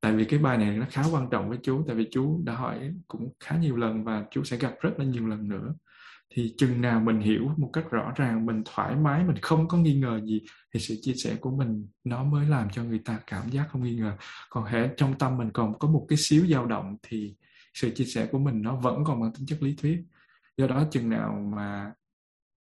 tại 0.00 0.12
vì 0.12 0.24
cái 0.24 0.38
bài 0.38 0.58
này 0.58 0.76
nó 0.76 0.86
khá 0.90 1.04
quan 1.12 1.30
trọng 1.30 1.48
với 1.48 1.58
chú 1.62 1.84
tại 1.86 1.96
vì 1.96 2.08
chú 2.10 2.40
đã 2.44 2.54
hỏi 2.54 2.94
cũng 3.08 3.32
khá 3.40 3.56
nhiều 3.56 3.76
lần 3.76 4.04
và 4.04 4.24
chú 4.30 4.44
sẽ 4.44 4.56
gặp 4.56 4.74
rất 4.80 4.90
là 4.98 5.04
nhiều 5.04 5.26
lần 5.26 5.48
nữa. 5.48 5.74
Thì 6.34 6.54
chừng 6.58 6.80
nào 6.80 7.00
mình 7.00 7.20
hiểu 7.20 7.50
một 7.56 7.70
cách 7.72 7.90
rõ 7.90 8.12
ràng 8.16 8.46
mình 8.46 8.62
thoải 8.64 8.96
mái 8.96 9.24
mình 9.24 9.36
không 9.42 9.68
có 9.68 9.78
nghi 9.78 9.94
ngờ 9.94 10.20
gì 10.24 10.40
thì 10.74 10.80
sự 10.80 10.96
chia 11.02 11.14
sẻ 11.14 11.36
của 11.40 11.50
mình 11.50 11.88
nó 12.04 12.24
mới 12.24 12.46
làm 12.46 12.70
cho 12.70 12.84
người 12.84 12.98
ta 12.98 13.20
cảm 13.26 13.50
giác 13.50 13.66
không 13.70 13.82
nghi 13.82 13.94
ngờ. 13.94 14.16
Còn 14.50 14.64
hễ 14.64 14.88
trong 14.96 15.18
tâm 15.18 15.36
mình 15.36 15.50
còn 15.52 15.78
có 15.78 15.88
một 15.88 16.06
cái 16.08 16.18
xíu 16.18 16.46
dao 16.46 16.66
động 16.66 16.96
thì 17.02 17.34
sự 17.74 17.90
chia 17.94 18.04
sẻ 18.04 18.28
của 18.32 18.38
mình 18.38 18.62
nó 18.62 18.76
vẫn 18.76 19.04
còn 19.04 19.20
mang 19.20 19.32
tính 19.32 19.46
chất 19.46 19.62
lý 19.62 19.76
thuyết. 19.76 20.04
Do 20.56 20.66
đó 20.66 20.84
chừng 20.90 21.10
nào 21.10 21.32
mà 21.32 21.92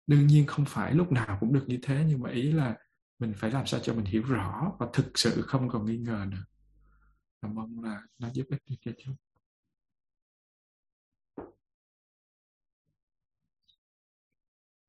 đương 0.07 0.27
nhiên 0.27 0.47
không 0.47 0.65
phải 0.69 0.95
lúc 0.95 1.13
nào 1.13 1.37
cũng 1.41 1.53
được 1.53 1.65
như 1.67 1.79
thế 1.83 2.05
nhưng 2.09 2.21
mà 2.21 2.31
ý 2.31 2.53
là 2.53 2.77
mình 3.19 3.33
phải 3.37 3.51
làm 3.51 3.67
sao 3.67 3.81
cho 3.81 3.95
mình 3.95 4.05
hiểu 4.05 4.23
rõ 4.23 4.73
và 4.79 4.87
thực 4.93 5.19
sự 5.19 5.43
không 5.43 5.69
còn 5.69 5.87
nghi 5.87 5.99
ngờ 5.99 6.27
nữa. 6.31 6.45
Và 7.43 7.49
mong 7.49 7.85
là 7.85 8.03
nó 8.19 8.29
giúp 8.33 8.47
ích 8.51 8.79
cho 8.81 8.93
chúng. 8.99 9.17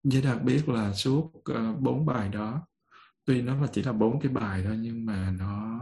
Giới 0.03 0.22
đạt 0.22 0.43
biết 0.43 0.70
là 0.70 0.93
suốt 0.93 1.32
ờ, 1.45 1.74
bốn 1.74 2.01
uh, 2.01 2.05
bài 2.05 2.30
đó 2.30 2.68
tuy 3.26 3.41
nó 3.41 3.62
là 3.62 3.68
chỉ 3.74 3.84
là 3.84 3.91
bốn 3.93 4.20
cái 4.20 4.32
bài 4.32 4.64
thôi 4.66 4.78
nhưng 4.82 5.05
mà 5.05 5.32
nó 5.39 5.82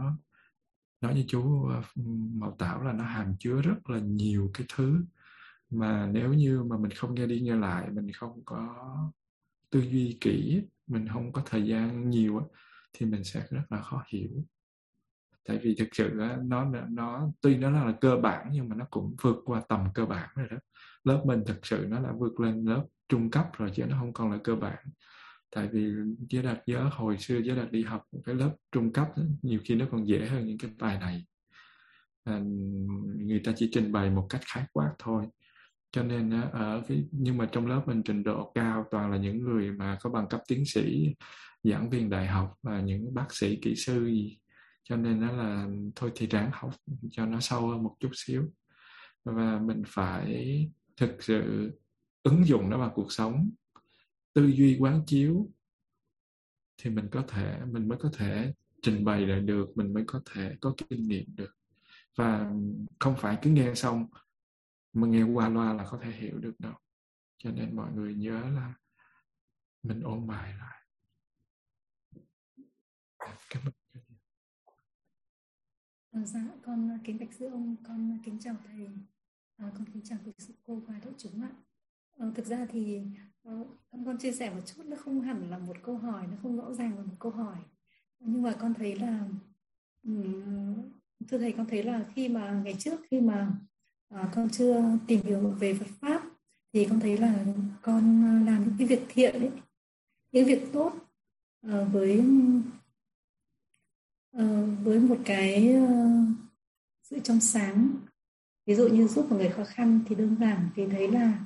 nói 1.00 1.14
như 1.14 1.24
chú 1.28 1.68
ờ, 1.68 1.82
Mậu 2.34 2.56
Tảo 2.58 2.82
là 2.82 2.92
nó 2.92 3.04
hàm 3.04 3.34
chứa 3.38 3.62
rất 3.62 3.90
là 3.90 3.98
nhiều 3.98 4.50
cái 4.54 4.66
thứ 4.76 5.04
mà 5.70 6.08
nếu 6.12 6.34
như 6.34 6.62
mà 6.62 6.76
mình 6.78 6.90
không 6.90 7.14
nghe 7.14 7.26
đi 7.26 7.40
nghe 7.40 7.54
lại, 7.54 7.90
mình 7.90 8.12
không 8.12 8.44
có 8.44 8.76
tư 9.70 9.80
duy 9.80 10.18
kỹ, 10.20 10.62
mình 10.86 11.08
không 11.12 11.32
có 11.32 11.42
thời 11.46 11.66
gian 11.66 12.10
nhiều 12.10 12.50
thì 12.92 13.06
mình 13.06 13.24
sẽ 13.24 13.46
rất 13.50 13.62
là 13.70 13.82
khó 13.82 14.04
hiểu. 14.08 14.30
Tại 15.44 15.58
vì 15.62 15.74
thực 15.78 15.88
sự 15.92 16.10
nó 16.44 16.64
nó, 16.88 17.30
tuy 17.40 17.56
nó 17.56 17.70
là 17.70 17.92
cơ 18.00 18.16
bản 18.16 18.48
nhưng 18.52 18.68
mà 18.68 18.76
nó 18.76 18.84
cũng 18.90 19.16
vượt 19.22 19.36
qua 19.44 19.62
tầm 19.68 19.80
cơ 19.94 20.06
bản 20.06 20.28
rồi 20.34 20.48
đó. 20.50 20.56
Lớp 21.04 21.22
mình 21.26 21.42
thực 21.46 21.66
sự 21.66 21.86
nó 21.88 22.00
đã 22.00 22.12
vượt 22.18 22.40
lên 22.40 22.64
lớp 22.64 22.86
trung 23.08 23.30
cấp 23.30 23.46
rồi 23.56 23.70
chứ 23.74 23.84
nó 23.86 23.96
không 24.00 24.12
còn 24.12 24.30
là 24.30 24.38
cơ 24.44 24.54
bản 24.56 24.78
tại 25.50 25.68
vì 25.72 25.92
giới 26.28 26.42
đạt 26.42 26.58
nhớ 26.66 26.90
hồi 26.92 27.18
xưa 27.18 27.38
giới 27.38 27.56
đạt 27.56 27.72
đi 27.72 27.82
học 27.82 28.02
một 28.12 28.20
cái 28.24 28.34
lớp 28.34 28.56
trung 28.72 28.92
cấp 28.92 29.08
đó, 29.16 29.22
nhiều 29.42 29.60
khi 29.64 29.74
nó 29.74 29.86
còn 29.90 30.08
dễ 30.08 30.26
hơn 30.26 30.46
những 30.46 30.58
cái 30.58 30.70
bài 30.78 30.98
này. 30.98 31.26
À, 32.24 32.40
người 33.16 33.40
ta 33.44 33.52
chỉ 33.56 33.70
trình 33.72 33.92
bày 33.92 34.10
một 34.10 34.26
cách 34.30 34.40
khái 34.54 34.64
quát 34.72 34.92
thôi. 34.98 35.26
Cho 35.92 36.02
nên 36.02 36.30
ở 36.52 36.82
cái 36.88 37.04
nhưng 37.10 37.36
mà 37.36 37.48
trong 37.52 37.66
lớp 37.66 37.82
mình 37.86 38.02
trình 38.02 38.22
độ 38.22 38.52
cao 38.54 38.84
toàn 38.90 39.10
là 39.10 39.16
những 39.16 39.38
người 39.38 39.72
mà 39.72 39.98
có 40.00 40.10
bằng 40.10 40.28
cấp 40.28 40.40
tiến 40.48 40.64
sĩ 40.66 41.14
giảng 41.62 41.90
viên 41.90 42.10
đại 42.10 42.26
học 42.26 42.54
và 42.62 42.80
những 42.80 43.14
bác 43.14 43.34
sĩ 43.34 43.58
kỹ 43.62 43.74
sư 43.76 44.06
gì. 44.06 44.38
Cho 44.82 44.96
nên 44.96 45.20
nó 45.20 45.32
là 45.32 45.68
thôi 45.96 46.12
thì 46.14 46.26
ráng 46.26 46.50
học 46.52 46.70
cho 47.10 47.26
nó 47.26 47.40
sâu 47.40 47.68
hơn 47.68 47.82
một 47.82 47.96
chút 48.00 48.10
xíu. 48.14 48.44
Và 49.24 49.60
mình 49.60 49.82
phải 49.86 50.70
thực 50.96 51.22
sự 51.22 51.70
ứng 52.22 52.46
dụng 52.46 52.70
nó 52.70 52.78
vào 52.78 52.92
cuộc 52.94 53.12
sống 53.12 53.50
tư 54.38 54.46
duy 54.46 54.76
quán 54.80 55.02
chiếu 55.06 55.50
thì 56.76 56.90
mình 56.90 57.08
có 57.12 57.24
thể 57.28 57.60
mình 57.64 57.88
mới 57.88 57.98
có 57.98 58.10
thể 58.16 58.54
trình 58.82 59.04
bày 59.04 59.26
lại 59.26 59.40
được 59.40 59.66
mình 59.74 59.94
mới 59.94 60.04
có 60.06 60.22
thể 60.30 60.56
có 60.60 60.74
kinh 60.88 61.08
nghiệm 61.08 61.36
được. 61.36 61.56
Và 62.16 62.52
không 62.98 63.14
phải 63.18 63.38
cứ 63.42 63.50
nghe 63.50 63.74
xong 63.74 64.06
mà 64.92 65.08
nghe 65.08 65.22
qua 65.22 65.48
loa 65.48 65.72
là 65.72 65.86
có 65.90 65.98
thể 66.02 66.10
hiểu 66.10 66.38
được 66.38 66.54
đâu. 66.58 66.74
Cho 67.38 67.50
nên 67.50 67.76
mọi 67.76 67.92
người 67.92 68.14
nhớ 68.14 68.40
là 68.40 68.74
mình 69.82 70.00
ôn 70.00 70.26
bài 70.26 70.54
lại. 70.58 70.86
Cảm 73.50 73.62
ơn 73.64 73.72
à, 76.10 76.24
dạ 76.24 76.48
con 76.62 76.98
kính 77.04 77.18
bạch 77.18 77.32
sư 77.32 77.46
ông 77.46 77.76
con 77.82 78.18
kính 78.24 78.38
chào 78.40 78.56
thầy. 78.64 78.88
À, 79.56 79.72
con 79.74 79.84
kính 79.92 80.02
chào 80.04 80.18
quý 80.24 80.32
sư 80.38 80.54
cô 80.62 80.76
và 80.76 80.98
đại 80.98 81.14
chúng 81.18 81.42
ạ. 81.42 81.52
À, 82.18 82.26
thực 82.34 82.46
ra 82.46 82.66
thì 82.70 83.00
con 83.90 84.04
con 84.04 84.18
chia 84.18 84.32
sẻ 84.32 84.50
một 84.50 84.60
chút 84.66 84.82
nó 84.86 84.96
không 84.96 85.20
hẳn 85.20 85.50
là 85.50 85.58
một 85.58 85.76
câu 85.82 85.96
hỏi 85.96 86.26
nó 86.30 86.36
không 86.42 86.56
rõ 86.56 86.72
ràng 86.74 86.96
là 86.96 87.02
một 87.02 87.16
câu 87.18 87.32
hỏi. 87.32 87.56
Nhưng 88.20 88.42
mà 88.42 88.52
con 88.60 88.74
thấy 88.74 88.98
là 88.98 89.28
thưa 91.28 91.38
thầy 91.38 91.52
con 91.52 91.66
thấy 91.66 91.82
là 91.82 92.04
khi 92.14 92.28
mà 92.28 92.62
ngày 92.64 92.74
trước 92.78 93.00
khi 93.10 93.20
mà 93.20 93.52
à, 94.08 94.30
con 94.34 94.48
chưa 94.50 94.82
tìm 95.06 95.20
hiểu 95.22 95.50
về 95.50 95.74
Phật 95.74 95.90
pháp 96.00 96.22
thì 96.72 96.84
con 96.84 97.00
thấy 97.00 97.18
là 97.18 97.44
con 97.82 98.24
làm 98.46 98.64
những 98.64 98.74
cái 98.78 98.86
việc 98.86 99.02
thiện 99.08 99.34
ấy, 99.40 99.50
những 100.32 100.46
việc 100.46 100.68
tốt 100.72 100.92
ờ, 101.62 101.84
với 101.84 102.24
ờ, 104.32 104.66
với 104.82 105.00
một 105.00 105.18
cái 105.24 105.72
ờ, 105.72 106.10
sự 107.02 107.18
trong 107.24 107.40
sáng. 107.40 107.90
Ví 108.66 108.74
dụ 108.74 108.88
như 108.88 109.06
giúp 109.06 109.30
một 109.30 109.36
người 109.36 109.50
khó 109.50 109.64
khăn 109.64 110.00
thì 110.06 110.14
đơn 110.14 110.36
giản 110.40 110.68
thì 110.76 110.86
thấy 110.86 111.08
là 111.08 111.44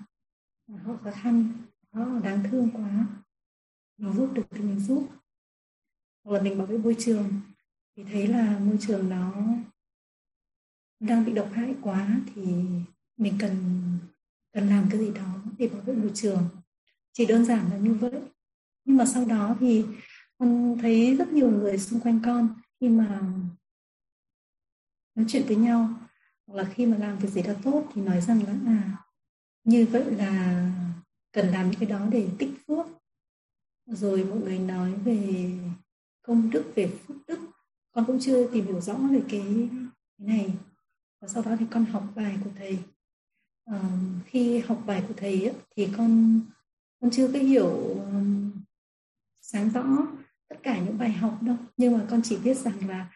họ 0.69 0.97
khó 1.05 1.11
khăn 1.11 1.53
họ 1.93 2.19
đáng 2.19 2.43
thương 2.51 2.71
quá. 2.73 3.07
Mình 3.99 4.13
giúp 4.13 4.33
được 4.35 4.43
thì 4.51 4.61
mình 4.61 4.81
giúp. 4.81 5.09
Hoặc 6.25 6.37
là 6.37 6.43
mình 6.43 6.59
bảo 6.59 6.67
vệ 6.67 6.79
môi 6.79 6.97
trường, 6.99 7.41
thì 7.97 8.05
thấy 8.05 8.27
là 8.27 8.59
môi 8.59 8.77
trường 8.81 9.09
nó 9.09 9.33
đang 11.01 11.25
bị 11.25 11.33
độc 11.33 11.51
hại 11.53 11.75
quá, 11.81 12.21
thì 12.35 12.43
mình 13.17 13.37
cần 13.39 13.83
cần 14.53 14.69
làm 14.69 14.87
cái 14.91 14.99
gì 14.99 15.11
đó 15.15 15.43
để 15.59 15.69
bảo 15.69 15.81
vệ 15.81 15.95
môi 15.95 16.11
trường. 16.15 16.49
Chỉ 17.13 17.27
đơn 17.27 17.45
giản 17.45 17.71
là 17.71 17.77
như 17.77 17.95
vậy. 17.95 18.21
Nhưng 18.85 18.97
mà 18.97 19.07
sau 19.07 19.25
đó 19.25 19.57
thì 19.61 19.85
con 20.39 20.79
thấy 20.81 21.17
rất 21.17 21.29
nhiều 21.29 21.51
người 21.51 21.79
xung 21.79 22.01
quanh 22.01 22.21
con 22.25 22.55
khi 22.81 22.89
mà 22.89 23.21
nói 25.15 25.27
chuyện 25.29 25.43
với 25.47 25.57
nhau, 25.57 25.89
hoặc 26.47 26.57
là 26.57 26.71
khi 26.75 26.87
mà 26.87 26.97
làm 26.97 27.19
việc 27.19 27.29
gì 27.29 27.43
đó 27.43 27.53
tốt 27.63 27.89
thì 27.95 28.03
nói 28.03 28.21
rằng 28.21 28.43
là 28.47 28.53
à 28.67 28.99
như 29.65 29.87
vậy 29.91 30.11
là 30.11 30.72
cần 31.33 31.49
làm 31.49 31.71
những 31.71 31.81
cái 31.81 31.89
đó 31.89 32.07
để 32.11 32.29
tích 32.39 32.51
phước. 32.67 32.87
Rồi 33.87 34.25
mọi 34.25 34.39
người 34.39 34.59
nói 34.59 34.93
về 35.05 35.51
công 36.23 36.51
đức 36.51 36.73
về 36.75 36.87
phước 36.87 37.17
đức. 37.27 37.39
Con 37.93 38.05
cũng 38.07 38.19
chưa 38.21 38.49
tìm 38.53 38.67
hiểu 38.67 38.81
rõ 38.81 38.95
về 38.95 39.23
cái, 39.29 39.69
cái 40.19 40.29
này. 40.29 40.55
Và 41.21 41.29
sau 41.29 41.43
đó 41.43 41.57
thì 41.59 41.67
con 41.71 41.85
học 41.85 42.05
bài 42.15 42.39
của 42.45 42.51
thầy. 42.59 42.79
À, 43.65 43.81
khi 44.27 44.59
học 44.59 44.83
bài 44.87 45.05
của 45.09 45.15
thầy 45.17 45.45
ấy, 45.45 45.55
thì 45.77 45.89
con 45.97 46.41
con 47.01 47.11
chưa 47.11 47.29
có 47.33 47.39
hiểu 47.39 47.69
um, 47.69 48.53
sáng 49.41 49.71
rõ 49.71 50.07
tất 50.49 50.57
cả 50.63 50.79
những 50.79 50.99
bài 50.99 51.13
học 51.13 51.43
đâu. 51.43 51.57
Nhưng 51.77 51.99
mà 51.99 52.07
con 52.11 52.21
chỉ 52.25 52.39
biết 52.45 52.57
rằng 52.57 52.89
là 52.89 53.13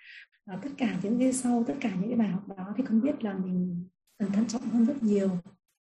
uh, 0.55 0.63
tất 0.63 0.71
cả 0.79 1.01
những 1.03 1.19
cái 1.19 1.33
sau 1.33 1.65
tất 1.67 1.75
cả 1.81 1.95
những 1.95 2.11
cái 2.11 2.19
bài 2.19 2.29
học 2.29 2.49
đó 2.49 2.75
thì 2.77 2.85
con 2.89 3.01
biết 3.01 3.25
là 3.25 3.35
mình 3.35 3.85
cần 4.19 4.33
thận 4.33 4.47
trọng 4.47 4.63
hơn 4.63 4.85
rất 4.85 5.03
nhiều 5.03 5.31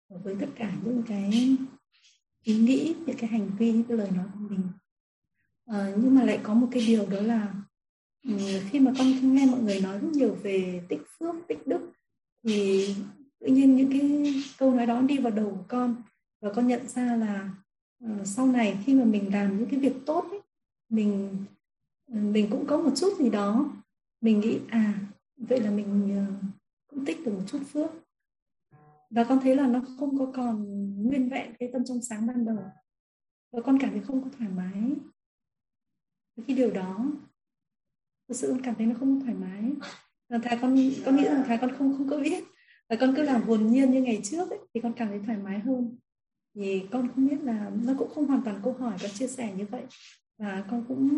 với 0.09 0.35
tất 0.39 0.49
cả 0.55 0.73
những 0.83 1.03
cái 1.07 1.57
ý 2.43 2.57
nghĩ 2.57 2.95
những 3.05 3.17
cái 3.17 3.29
hành 3.29 3.49
vi 3.57 3.71
những 3.71 3.83
cái 3.83 3.97
lời 3.97 4.11
nói 4.15 4.25
của 4.33 4.39
mình. 4.49 4.61
À, 5.65 5.93
nhưng 6.03 6.15
mà 6.15 6.23
lại 6.23 6.39
có 6.43 6.53
một 6.53 6.67
cái 6.71 6.83
điều 6.87 7.05
đó 7.05 7.21
là 7.21 7.53
ừ, 8.23 8.33
khi 8.69 8.79
mà 8.79 8.93
con 8.97 9.35
nghe 9.35 9.45
mọi 9.45 9.59
người 9.59 9.81
nói 9.81 9.99
rất 9.99 10.09
nhiều 10.13 10.37
về 10.43 10.81
tích 10.89 11.01
phước 11.17 11.35
tích 11.47 11.67
đức 11.67 11.91
thì 12.43 12.87
tự 13.39 13.47
nhiên 13.47 13.75
những 13.75 13.91
cái 13.91 14.33
câu 14.57 14.71
nói 14.71 14.85
đó 14.85 15.01
đi 15.01 15.17
vào 15.17 15.31
đầu 15.31 15.49
của 15.49 15.65
con 15.67 15.95
và 16.41 16.53
con 16.53 16.67
nhận 16.67 16.87
ra 16.87 17.15
là 17.15 17.49
uh, 18.05 18.27
sau 18.27 18.47
này 18.47 18.77
khi 18.85 18.93
mà 18.93 19.03
mình 19.03 19.33
làm 19.33 19.57
những 19.57 19.69
cái 19.69 19.79
việc 19.79 19.95
tốt 20.05 20.25
ấy, 20.29 20.39
mình 20.89 21.35
ừ, 22.11 22.19
mình 22.19 22.47
cũng 22.51 22.65
có 22.67 22.77
một 22.77 22.91
chút 22.95 23.17
gì 23.19 23.29
đó. 23.29 23.73
Mình 24.21 24.39
nghĩ 24.39 24.59
à 24.69 24.99
vậy 25.37 25.59
là 25.59 25.71
mình 25.71 26.17
uh, 26.17 26.43
cũng 26.87 27.05
tích 27.05 27.25
được 27.25 27.31
một 27.31 27.43
chút 27.47 27.59
phước 27.73 27.91
và 29.11 29.23
con 29.23 29.39
thấy 29.43 29.55
là 29.55 29.67
nó 29.67 29.81
không 29.99 30.17
có 30.17 30.31
còn 30.33 30.65
nguyên 31.03 31.29
vẹn 31.29 31.53
cái 31.59 31.69
tâm 31.73 31.81
trong 31.85 32.01
sáng 32.01 32.27
ban 32.27 32.45
đầu. 32.45 32.63
Và 33.51 33.61
con 33.61 33.77
cảm 33.79 33.91
thấy 33.91 33.99
không 33.99 34.23
có 34.23 34.29
thoải 34.37 34.49
mái. 34.49 34.81
Với 36.35 36.45
cái 36.47 36.55
điều 36.55 36.71
đó 36.71 37.05
thực 38.27 38.35
sự 38.37 38.47
con 38.51 38.61
cảm 38.61 38.75
thấy 38.75 38.87
nó 38.87 38.95
không 38.99 39.21
thoải 39.21 39.33
mái. 39.33 39.71
Và 40.29 40.37
thà 40.37 40.55
con 40.61 40.77
con 41.05 41.15
nghĩ 41.15 41.23
rằng 41.23 41.43
thà 41.45 41.57
con 41.57 41.71
không 41.77 41.97
không 41.97 42.09
có 42.09 42.17
biết. 42.17 42.43
Và 42.89 42.95
con 42.99 43.13
cứ 43.15 43.21
làm 43.21 43.43
hồn 43.43 43.67
nhiên 43.67 43.91
như 43.91 44.01
ngày 44.01 44.21
trước 44.23 44.49
ấy, 44.49 44.59
thì 44.73 44.81
con 44.81 44.93
cảm 44.93 45.07
thấy 45.07 45.19
thoải 45.25 45.37
mái 45.37 45.59
hơn. 45.59 45.97
Thì 46.55 46.87
con 46.91 47.09
không 47.15 47.27
biết 47.27 47.41
là 47.41 47.71
nó 47.83 47.93
cũng 47.97 48.09
không 48.15 48.27
hoàn 48.27 48.41
toàn 48.43 48.61
câu 48.63 48.73
hỏi 48.73 48.97
và 49.01 49.07
chia 49.07 49.27
sẻ 49.27 49.53
như 49.57 49.65
vậy. 49.65 49.83
Và 50.37 50.65
con 50.71 50.85
cũng 50.87 51.09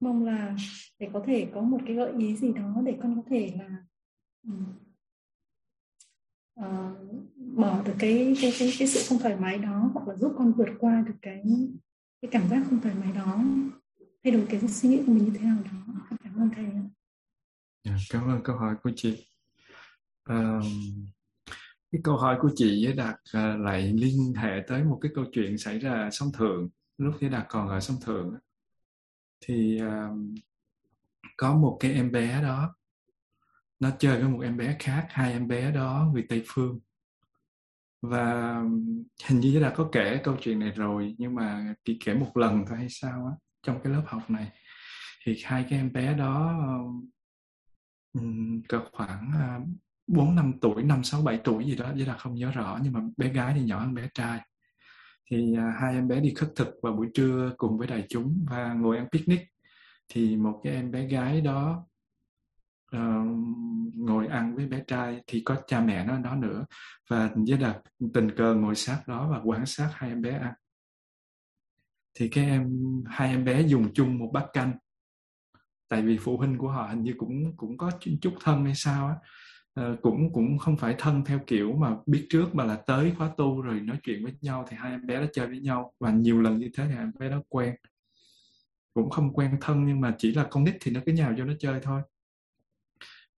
mong 0.00 0.24
là 0.24 0.56
để 0.98 1.10
có 1.12 1.22
thể 1.26 1.48
có 1.54 1.60
một 1.60 1.80
cái 1.86 1.96
gợi 1.96 2.12
ý 2.18 2.36
gì 2.36 2.52
đó 2.52 2.82
để 2.84 2.98
con 3.02 3.16
có 3.16 3.22
thể 3.30 3.52
là 3.58 3.84
uh, 6.60 6.66
bỏ 7.36 7.82
được 7.82 7.94
cái 7.98 8.36
cái 8.40 8.52
cái 8.58 8.72
cái 8.78 8.88
sự 8.88 9.00
không 9.08 9.18
thoải 9.18 9.36
mái 9.36 9.58
đó 9.58 9.90
hoặc 9.94 10.08
là 10.08 10.16
giúp 10.16 10.34
con 10.38 10.52
vượt 10.52 10.68
qua 10.78 11.04
được 11.06 11.14
cái 11.22 11.42
cái 12.22 12.30
cảm 12.30 12.48
giác 12.48 12.62
không 12.70 12.80
thoải 12.80 12.94
mái 12.94 13.12
đó. 13.12 13.44
Thay 14.24 14.32
đổi 14.32 14.46
cái 14.50 14.68
suy 14.68 14.88
nghĩ 14.88 15.02
của 15.06 15.12
mình 15.12 15.24
như 15.24 15.30
thế 15.38 15.44
nào 15.44 15.58
đó. 15.64 16.06
Cảm 16.24 16.36
ơn 16.36 16.50
thầy 16.56 16.66
dạ, 17.84 17.96
cảm 18.10 18.28
ơn 18.28 18.40
câu 18.44 18.56
hỏi 18.56 18.74
của 18.82 18.90
chị. 18.96 19.26
À, 20.24 20.60
cái 21.92 22.00
câu 22.04 22.16
hỏi 22.16 22.38
của 22.40 22.50
chị 22.56 22.86
với 22.86 22.94
đạt 22.94 23.14
uh, 23.14 23.60
lại 23.60 23.92
liên 23.92 24.34
hệ 24.36 24.62
tới 24.66 24.84
một 24.84 24.98
cái 25.02 25.12
câu 25.14 25.24
chuyện 25.32 25.58
xảy 25.58 25.78
ra 25.78 26.08
sông 26.12 26.32
thượng. 26.32 26.68
Lúc 26.98 27.14
với 27.20 27.30
đạt 27.30 27.46
còn 27.48 27.68
ở 27.68 27.80
sông 27.80 27.96
thượng. 28.04 28.34
Thì 29.40 29.80
à, 29.80 30.08
có 31.36 31.56
một 31.56 31.76
cái 31.80 31.92
em 31.92 32.12
bé 32.12 32.42
đó 32.42 32.74
nó 33.84 33.90
chơi 33.98 34.20
với 34.20 34.28
một 34.28 34.40
em 34.42 34.56
bé 34.56 34.76
khác 34.78 35.06
hai 35.10 35.32
em 35.32 35.48
bé 35.48 35.70
đó 35.70 36.10
người 36.12 36.26
tây 36.28 36.42
phương. 36.46 36.80
Và 38.02 38.54
hình 39.28 39.40
như 39.40 39.60
đã 39.60 39.72
có 39.76 39.88
kể 39.92 40.20
câu 40.24 40.36
chuyện 40.40 40.58
này 40.58 40.70
rồi 40.70 41.14
nhưng 41.18 41.34
mà 41.34 41.74
chỉ 41.84 41.98
kể 42.04 42.14
một 42.14 42.36
lần 42.36 42.64
thôi 42.68 42.78
hay 42.78 42.88
sao 42.88 43.26
á 43.26 43.32
trong 43.62 43.80
cái 43.82 43.92
lớp 43.92 44.02
học 44.06 44.30
này. 44.30 44.52
Thì 45.24 45.36
hai 45.44 45.66
cái 45.70 45.78
em 45.78 45.92
bé 45.92 46.14
đó 46.14 46.54
um, 48.12 48.62
cỡ 48.68 48.80
khoảng 48.92 49.30
bốn 50.06 50.26
bốn 50.26 50.34
năm 50.34 50.52
tuổi 50.60 50.82
năm 50.82 51.04
sáu 51.04 51.22
bảy 51.22 51.40
tuổi 51.44 51.64
gì 51.64 51.76
đó 51.76 51.92
với 51.92 52.06
là 52.06 52.16
không 52.16 52.34
nhớ 52.34 52.50
rõ 52.50 52.78
nhưng 52.82 52.92
mà 52.92 53.00
bé 53.16 53.28
gái 53.28 53.54
thì 53.56 53.64
nhỏ 53.64 53.80
hơn 53.80 53.94
bé 53.94 54.08
trai. 54.14 54.40
Thì 55.30 55.52
uh, 55.52 55.80
hai 55.80 55.94
em 55.94 56.08
bé 56.08 56.20
đi 56.20 56.34
khất 56.34 56.52
thực 56.56 56.68
vào 56.82 56.92
buổi 56.92 57.08
trưa 57.14 57.54
cùng 57.56 57.78
với 57.78 57.86
đại 57.86 58.06
chúng 58.08 58.46
và 58.50 58.74
ngồi 58.74 58.96
ăn 58.96 59.06
picnic. 59.12 59.40
Thì 60.08 60.36
một 60.36 60.60
cái 60.64 60.72
em 60.72 60.90
bé 60.90 61.06
gái 61.06 61.40
đó 61.40 61.86
uh, 62.96 63.26
ngồi 63.94 64.26
ăn 64.26 64.56
với 64.56 64.66
bé 64.66 64.82
trai 64.86 65.20
thì 65.26 65.42
có 65.44 65.56
cha 65.66 65.80
mẹ 65.80 66.06
nó 66.06 66.18
đó 66.18 66.36
nữa. 66.36 66.66
Và 67.10 67.30
với 67.48 67.58
là 67.58 67.80
tình 68.14 68.30
cờ 68.36 68.54
ngồi 68.54 68.74
sát 68.74 69.08
đó 69.08 69.28
và 69.30 69.40
quan 69.44 69.66
sát 69.66 69.90
hai 69.92 70.10
em 70.10 70.22
bé 70.22 70.38
ăn. 70.38 70.54
Thì 72.14 72.28
cái 72.28 72.44
em 72.44 72.70
hai 73.06 73.28
em 73.28 73.44
bé 73.44 73.62
dùng 73.62 73.94
chung 73.94 74.18
một 74.18 74.30
bát 74.32 74.46
canh. 74.52 74.72
Tại 75.88 76.02
vì 76.02 76.18
phụ 76.18 76.36
huynh 76.36 76.58
của 76.58 76.68
họ 76.68 76.86
hình 76.86 77.02
như 77.02 77.14
cũng 77.18 77.56
cũng 77.56 77.78
có 77.78 77.90
chút 78.20 78.34
thân 78.40 78.64
hay 78.64 78.74
sao 78.74 79.06
á. 79.06 79.16
Uh, 79.80 80.02
cũng 80.02 80.32
cũng 80.32 80.58
không 80.58 80.76
phải 80.76 80.94
thân 80.98 81.24
theo 81.24 81.40
kiểu 81.46 81.72
mà 81.72 81.96
biết 82.06 82.26
trước 82.30 82.54
mà 82.54 82.64
là 82.64 82.76
tới 82.86 83.12
khóa 83.18 83.30
tu 83.36 83.60
rồi 83.60 83.80
nói 83.80 83.98
chuyện 84.02 84.24
với 84.24 84.32
nhau 84.40 84.66
thì 84.68 84.76
hai 84.76 84.90
em 84.90 85.06
bé 85.06 85.20
đó 85.20 85.26
chơi 85.32 85.46
với 85.46 85.60
nhau. 85.60 85.92
Và 86.00 86.10
nhiều 86.10 86.40
lần 86.40 86.58
như 86.58 86.70
thế 86.74 86.84
thì 86.88 86.94
hai 86.94 87.02
em 87.02 87.12
bé 87.18 87.28
đó 87.28 87.42
quen. 87.48 87.74
Cũng 88.94 89.10
không 89.10 89.32
quen 89.32 89.56
thân 89.60 89.86
nhưng 89.86 90.00
mà 90.00 90.14
chỉ 90.18 90.34
là 90.34 90.46
con 90.50 90.64
nít 90.64 90.76
thì 90.80 90.92
nó 90.92 91.00
cứ 91.06 91.12
nhào 91.12 91.34
cho 91.38 91.44
nó 91.44 91.52
chơi 91.58 91.80
thôi 91.82 92.02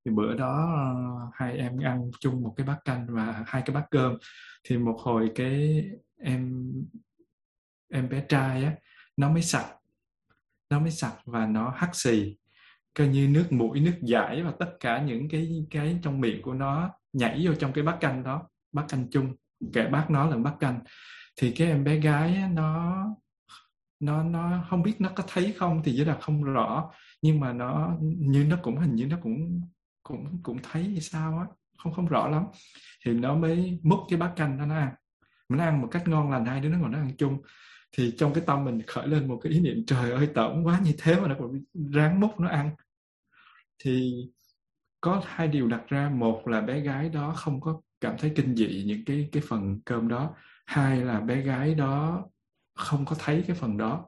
thì 0.06 0.12
bữa 0.12 0.34
đó 0.34 0.72
ờ, 0.76 1.30
hai 1.32 1.58
em 1.58 1.78
ăn 1.78 2.10
chung 2.20 2.42
một 2.42 2.54
cái 2.56 2.66
bát 2.66 2.78
canh 2.84 3.06
và 3.08 3.44
hai 3.46 3.62
cái 3.66 3.74
bát 3.74 3.86
cơm. 3.90 4.16
Thì 4.64 4.78
một 4.78 4.96
hồi 5.00 5.30
cái 5.34 5.84
em 6.20 6.72
em 7.92 8.08
bé 8.08 8.24
trai 8.28 8.64
á 8.64 8.74
nó 9.16 9.30
mới 9.30 9.42
sạch 9.42 9.76
nó 10.70 10.80
mới 10.80 10.90
sạch 10.90 11.16
và 11.24 11.46
nó 11.46 11.70
hắt 11.76 11.90
xì 11.96 12.36
coi 12.94 13.08
như 13.08 13.28
nước 13.28 13.46
mũi 13.50 13.80
nước 13.80 13.94
giải 14.02 14.42
và 14.42 14.52
tất 14.58 14.70
cả 14.80 15.02
những 15.02 15.28
cái 15.28 15.66
cái 15.70 15.98
trong 16.02 16.20
miệng 16.20 16.42
của 16.42 16.54
nó 16.54 16.90
nhảy 17.12 17.46
vô 17.46 17.54
trong 17.54 17.72
cái 17.72 17.84
bát 17.84 17.96
canh 18.00 18.22
đó 18.22 18.48
bát 18.72 18.84
canh 18.88 19.10
chung 19.10 19.34
kể 19.72 19.86
bát 19.86 20.10
nó 20.10 20.26
là 20.26 20.36
bát 20.36 20.54
canh. 20.60 20.80
Thì 21.40 21.52
cái 21.52 21.68
em 21.68 21.84
bé 21.84 21.96
gái 21.96 22.34
á, 22.36 22.48
nó 22.52 23.04
nó 24.00 24.22
nó 24.22 24.64
không 24.70 24.82
biết 24.82 24.94
nó 24.98 25.08
có 25.16 25.24
thấy 25.28 25.54
không 25.58 25.82
thì 25.84 25.96
với 25.96 26.06
là 26.06 26.18
không 26.20 26.44
rõ 26.44 26.90
nhưng 27.22 27.40
mà 27.40 27.52
nó 27.52 27.96
như 28.00 28.44
nó 28.44 28.56
cũng 28.62 28.78
hình 28.78 28.94
như 28.94 29.06
nó 29.06 29.16
cũng 29.22 29.62
cũng 30.08 30.42
cũng 30.42 30.58
thấy 30.62 30.86
như 30.86 31.00
sao 31.00 31.38
á, 31.38 31.46
không 31.78 31.92
không 31.92 32.06
rõ 32.06 32.28
lắm. 32.28 32.44
Thì 33.04 33.12
nó 33.12 33.34
mới 33.34 33.80
múc 33.82 33.98
cái 34.08 34.18
bát 34.18 34.32
canh 34.36 34.58
đó 34.58 34.66
nó 34.66 34.74
ăn 34.76 34.94
mình 35.48 35.60
ăn 35.60 35.80
một 35.82 35.88
cách 35.90 36.08
ngon 36.08 36.30
lành, 36.30 36.44
hai 36.44 36.60
đứa 36.60 36.68
nó 36.68 36.78
ngồi 36.78 36.90
nó 36.90 36.98
ăn 36.98 37.10
chung. 37.18 37.42
Thì 37.96 38.14
trong 38.18 38.34
cái 38.34 38.44
tâm 38.46 38.64
mình 38.64 38.82
khởi 38.86 39.08
lên 39.08 39.28
một 39.28 39.40
cái 39.42 39.52
ý 39.52 39.60
niệm, 39.60 39.84
trời 39.86 40.12
ơi, 40.12 40.28
tởm 40.34 40.64
quá, 40.64 40.80
như 40.84 40.92
thế 40.98 41.20
mà 41.20 41.28
nó 41.28 41.34
còn 41.38 41.52
ráng 41.92 42.20
múc 42.20 42.40
nó 42.40 42.48
ăn. 42.48 42.70
Thì 43.84 44.14
có 45.00 45.22
hai 45.26 45.48
điều 45.48 45.68
đặt 45.68 45.82
ra. 45.88 46.10
Một 46.10 46.48
là 46.48 46.60
bé 46.60 46.80
gái 46.80 47.08
đó 47.08 47.32
không 47.36 47.60
có 47.60 47.80
cảm 48.00 48.14
thấy 48.18 48.32
kinh 48.36 48.56
dị 48.56 48.84
những 48.86 49.04
cái 49.06 49.28
cái 49.32 49.42
phần 49.48 49.80
cơm 49.84 50.08
đó. 50.08 50.34
Hai 50.66 51.00
là 51.04 51.20
bé 51.20 51.40
gái 51.40 51.74
đó 51.74 52.24
không 52.74 53.04
có 53.04 53.16
thấy 53.18 53.44
cái 53.46 53.56
phần 53.56 53.76
đó. 53.76 54.06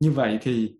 Như 0.00 0.10
vậy 0.12 0.38
thì 0.42 0.74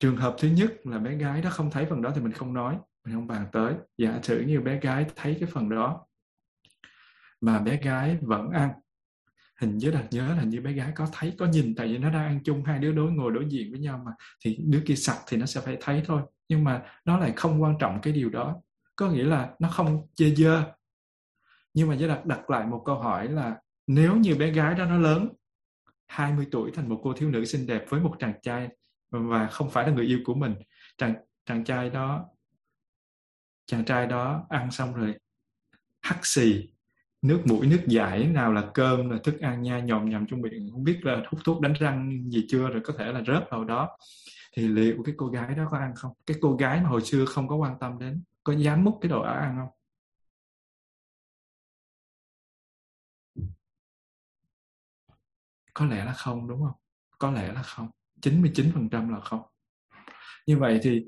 trường 0.00 0.16
hợp 0.16 0.34
thứ 0.38 0.48
nhất 0.48 0.72
là 0.84 0.98
bé 0.98 1.14
gái 1.16 1.42
đó 1.42 1.50
không 1.50 1.70
thấy 1.70 1.86
phần 1.90 2.02
đó 2.02 2.12
thì 2.14 2.20
mình 2.20 2.32
không 2.32 2.54
nói 2.54 2.78
mình 3.04 3.14
không 3.14 3.26
bàn 3.26 3.46
tới. 3.52 3.74
Giả 3.98 4.20
sử 4.22 4.40
như 4.40 4.60
bé 4.60 4.80
gái 4.80 5.06
thấy 5.16 5.36
cái 5.40 5.48
phần 5.52 5.68
đó 5.68 6.06
mà 7.40 7.58
bé 7.58 7.76
gái 7.82 8.18
vẫn 8.20 8.50
ăn, 8.50 8.70
hình 9.60 9.78
như 9.78 9.90
đặt 9.90 10.06
nhớ 10.10 10.34
là 10.36 10.42
như 10.42 10.60
bé 10.60 10.72
gái 10.72 10.92
có 10.94 11.06
thấy, 11.12 11.34
có 11.38 11.46
nhìn, 11.46 11.74
tại 11.74 11.88
vì 11.88 11.98
nó 11.98 12.10
đang 12.10 12.24
ăn 12.24 12.40
chung, 12.44 12.64
hai 12.64 12.78
đứa 12.78 12.92
đối 12.92 13.12
ngồi 13.12 13.32
đối 13.32 13.44
diện 13.48 13.70
với 13.70 13.80
nhau 13.80 14.02
mà, 14.06 14.12
thì 14.44 14.58
đứa 14.64 14.80
kia 14.86 14.94
sặc 14.94 15.16
thì 15.28 15.36
nó 15.36 15.46
sẽ 15.46 15.60
phải 15.60 15.76
thấy 15.80 16.02
thôi. 16.06 16.22
Nhưng 16.48 16.64
mà 16.64 16.82
nó 17.04 17.18
lại 17.18 17.32
không 17.36 17.62
quan 17.62 17.74
trọng 17.78 17.98
cái 18.02 18.12
điều 18.12 18.30
đó. 18.30 18.62
Có 18.96 19.10
nghĩa 19.10 19.24
là 19.24 19.50
nó 19.58 19.68
không 19.68 20.06
chê 20.14 20.34
dơ. 20.34 20.62
Nhưng 21.74 21.88
mà 21.88 21.96
giới 21.96 22.08
đặt 22.08 22.26
đặt 22.26 22.50
lại 22.50 22.66
một 22.66 22.82
câu 22.84 22.96
hỏi 22.96 23.28
là 23.28 23.56
nếu 23.86 24.16
như 24.16 24.34
bé 24.34 24.50
gái 24.50 24.74
đó 24.74 24.84
nó 24.84 24.98
lớn 24.98 25.28
20 26.06 26.46
tuổi 26.50 26.70
thành 26.74 26.88
một 26.88 27.00
cô 27.02 27.12
thiếu 27.12 27.30
nữ 27.30 27.44
xinh 27.44 27.66
đẹp 27.66 27.84
với 27.88 28.00
một 28.00 28.16
chàng 28.18 28.34
trai 28.42 28.68
và 29.10 29.46
không 29.46 29.70
phải 29.70 29.86
là 29.86 29.92
người 29.92 30.06
yêu 30.06 30.18
của 30.24 30.34
mình, 30.34 30.54
chàng 30.98 31.14
chàng 31.46 31.64
trai 31.64 31.90
đó 31.90 32.28
chàng 33.66 33.84
trai 33.84 34.06
đó 34.06 34.46
ăn 34.48 34.70
xong 34.70 34.94
rồi 34.94 35.14
hắt 36.02 36.20
xì, 36.22 36.72
nước 37.22 37.42
mũi, 37.44 37.66
nước 37.66 37.82
giải, 37.86 38.26
nào 38.26 38.52
là 38.52 38.70
cơm, 38.74 39.10
là 39.10 39.18
thức 39.24 39.40
ăn 39.40 39.62
nha, 39.62 39.80
nhòm 39.80 40.10
nhòm 40.10 40.26
trong 40.26 40.40
miệng. 40.40 40.70
Không 40.72 40.84
biết 40.84 41.00
là 41.02 41.22
hút 41.28 41.40
thuốc 41.44 41.60
đánh 41.60 41.72
răng 41.72 42.30
gì 42.30 42.46
chưa, 42.48 42.68
rồi 42.68 42.82
có 42.84 42.94
thể 42.98 43.12
là 43.12 43.22
rớt 43.26 43.50
vào 43.50 43.64
đó. 43.64 43.98
Thì 44.56 44.68
liệu 44.68 45.02
cái 45.04 45.14
cô 45.18 45.26
gái 45.26 45.54
đó 45.54 45.68
có 45.70 45.78
ăn 45.78 45.92
không? 45.96 46.12
Cái 46.26 46.36
cô 46.40 46.56
gái 46.56 46.80
mà 46.80 46.88
hồi 46.88 47.02
xưa 47.02 47.24
không 47.24 47.48
có 47.48 47.56
quan 47.56 47.78
tâm 47.80 47.98
đến, 47.98 48.22
có 48.44 48.52
dám 48.52 48.84
múc 48.84 48.98
cái 49.00 49.08
đồ 49.08 49.24
đó 49.24 49.32
ăn 49.32 49.56
không? 49.58 49.68
Có 55.74 55.86
lẽ 55.86 56.04
là 56.04 56.12
không, 56.12 56.48
đúng 56.48 56.62
không? 56.62 56.76
Có 57.18 57.30
lẽ 57.30 57.52
là 57.52 57.62
không. 57.62 57.90
99% 58.20 59.10
là 59.10 59.20
không. 59.20 59.42
Như 60.46 60.58
vậy 60.58 60.80
thì 60.82 61.04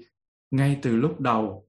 ngay 0.51 0.79
từ 0.83 0.97
lúc 0.97 1.21
đầu 1.21 1.69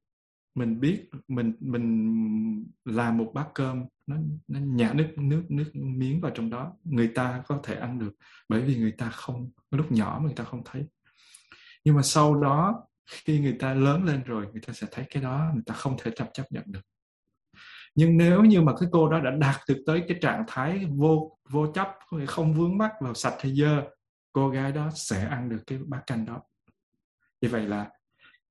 mình 0.56 0.80
biết, 0.80 1.10
mình 1.28 1.54
mình 1.60 2.66
làm 2.86 3.18
một 3.18 3.32
bát 3.34 3.48
cơm, 3.54 3.86
nó 4.08 4.16
nó 4.48 4.60
nhả 4.60 4.94
nước 4.94 5.08
nước 5.18 5.44
nước 5.50 5.72
miếng 5.76 6.22
vào 6.22 6.32
trong 6.36 6.50
đó, 6.50 6.74
người 6.84 7.08
ta 7.08 7.44
có 7.48 7.60
thể 7.64 7.76
ăn 7.76 8.00
được, 8.00 8.16
bởi 8.50 8.62
vì 8.62 8.78
người 8.78 8.92
ta 8.92 9.10
không, 9.10 9.52
lúc 9.72 9.92
nhỏ 9.92 10.18
mà 10.20 10.26
người 10.26 10.36
ta 10.36 10.44
không 10.44 10.62
thấy. 10.66 10.86
Nhưng 11.84 11.96
mà 11.96 12.02
sau 12.02 12.36
đó, 12.36 12.84
khi 13.06 13.40
người 13.40 13.56
ta 13.60 13.74
lớn 13.74 14.04
lên 14.04 14.24
rồi, 14.24 14.48
người 14.52 14.62
ta 14.68 14.74
sẽ 14.74 14.88
thấy 14.92 15.06
cái 15.10 15.24
đó, 15.24 15.52
người 15.54 15.64
ta 15.66 15.74
không 15.74 15.98
thể 16.02 16.12
chấp 16.16 16.30
chấp 16.34 16.52
nhận 16.52 16.64
được. 16.68 16.82
Nhưng 17.96 18.18
nếu 18.18 18.44
như 18.44 18.62
mà 18.62 18.74
cái 18.80 18.90
cô 18.92 19.10
đó 19.10 19.20
đã 19.20 19.32
đạt 19.32 19.56
được 19.68 19.84
tới 19.86 20.04
cái 20.08 20.18
trạng 20.22 20.44
thái 20.48 20.86
vô 20.86 21.38
vô 21.50 21.72
chấp 21.74 21.88
không 22.28 22.54
vướng 22.54 22.78
mắc 22.78 22.92
vào 23.02 23.14
sạch 23.14 23.36
hay 23.40 23.56
dơ, 23.56 23.84
cô 24.32 24.50
gái 24.50 24.72
đó 24.72 24.90
sẽ 24.96 25.28
ăn 25.28 25.50
được 25.50 25.64
cái 25.68 25.80
bát 25.86 26.04
canh 26.08 26.26
đó. 26.26 26.42
Như 27.42 27.50
vậy 27.50 27.68
là 27.68 27.90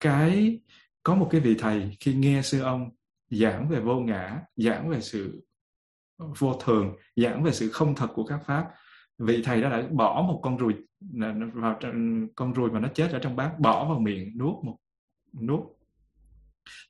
cái 0.01 0.61
có 1.05 1.15
một 1.15 1.29
cái 1.31 1.41
vị 1.41 1.55
thầy 1.59 1.97
khi 2.01 2.15
nghe 2.15 2.43
sư 2.43 2.63
ông 2.63 2.91
giảng 3.31 3.69
về 3.69 3.81
vô 3.81 4.01
ngã, 4.01 4.43
giảng 4.57 4.89
về 4.89 5.01
sự 5.01 5.47
vô 6.19 6.55
thường, 6.65 6.97
giảng 7.17 7.43
về 7.43 7.53
sự 7.53 7.71
không 7.71 7.95
thật 7.95 8.09
của 8.15 8.25
các 8.25 8.41
pháp, 8.47 8.71
vị 9.19 9.43
thầy 9.45 9.63
đó 9.63 9.71
đã 9.71 9.83
bỏ 9.91 10.23
một 10.29 10.41
con 10.43 10.57
ruồi 10.57 10.75
vào 11.55 11.79
con 12.35 12.53
ruồi 12.55 12.71
mà 12.71 12.81
nó 12.81 12.89
chết 12.95 13.13
ở 13.13 13.19
trong 13.19 13.37
bát, 13.37 13.61
bỏ 13.61 13.89
vào 13.89 13.99
miệng 13.99 14.39
nuốt 14.39 14.65
một, 14.65 14.77
nuốt. 15.41 15.61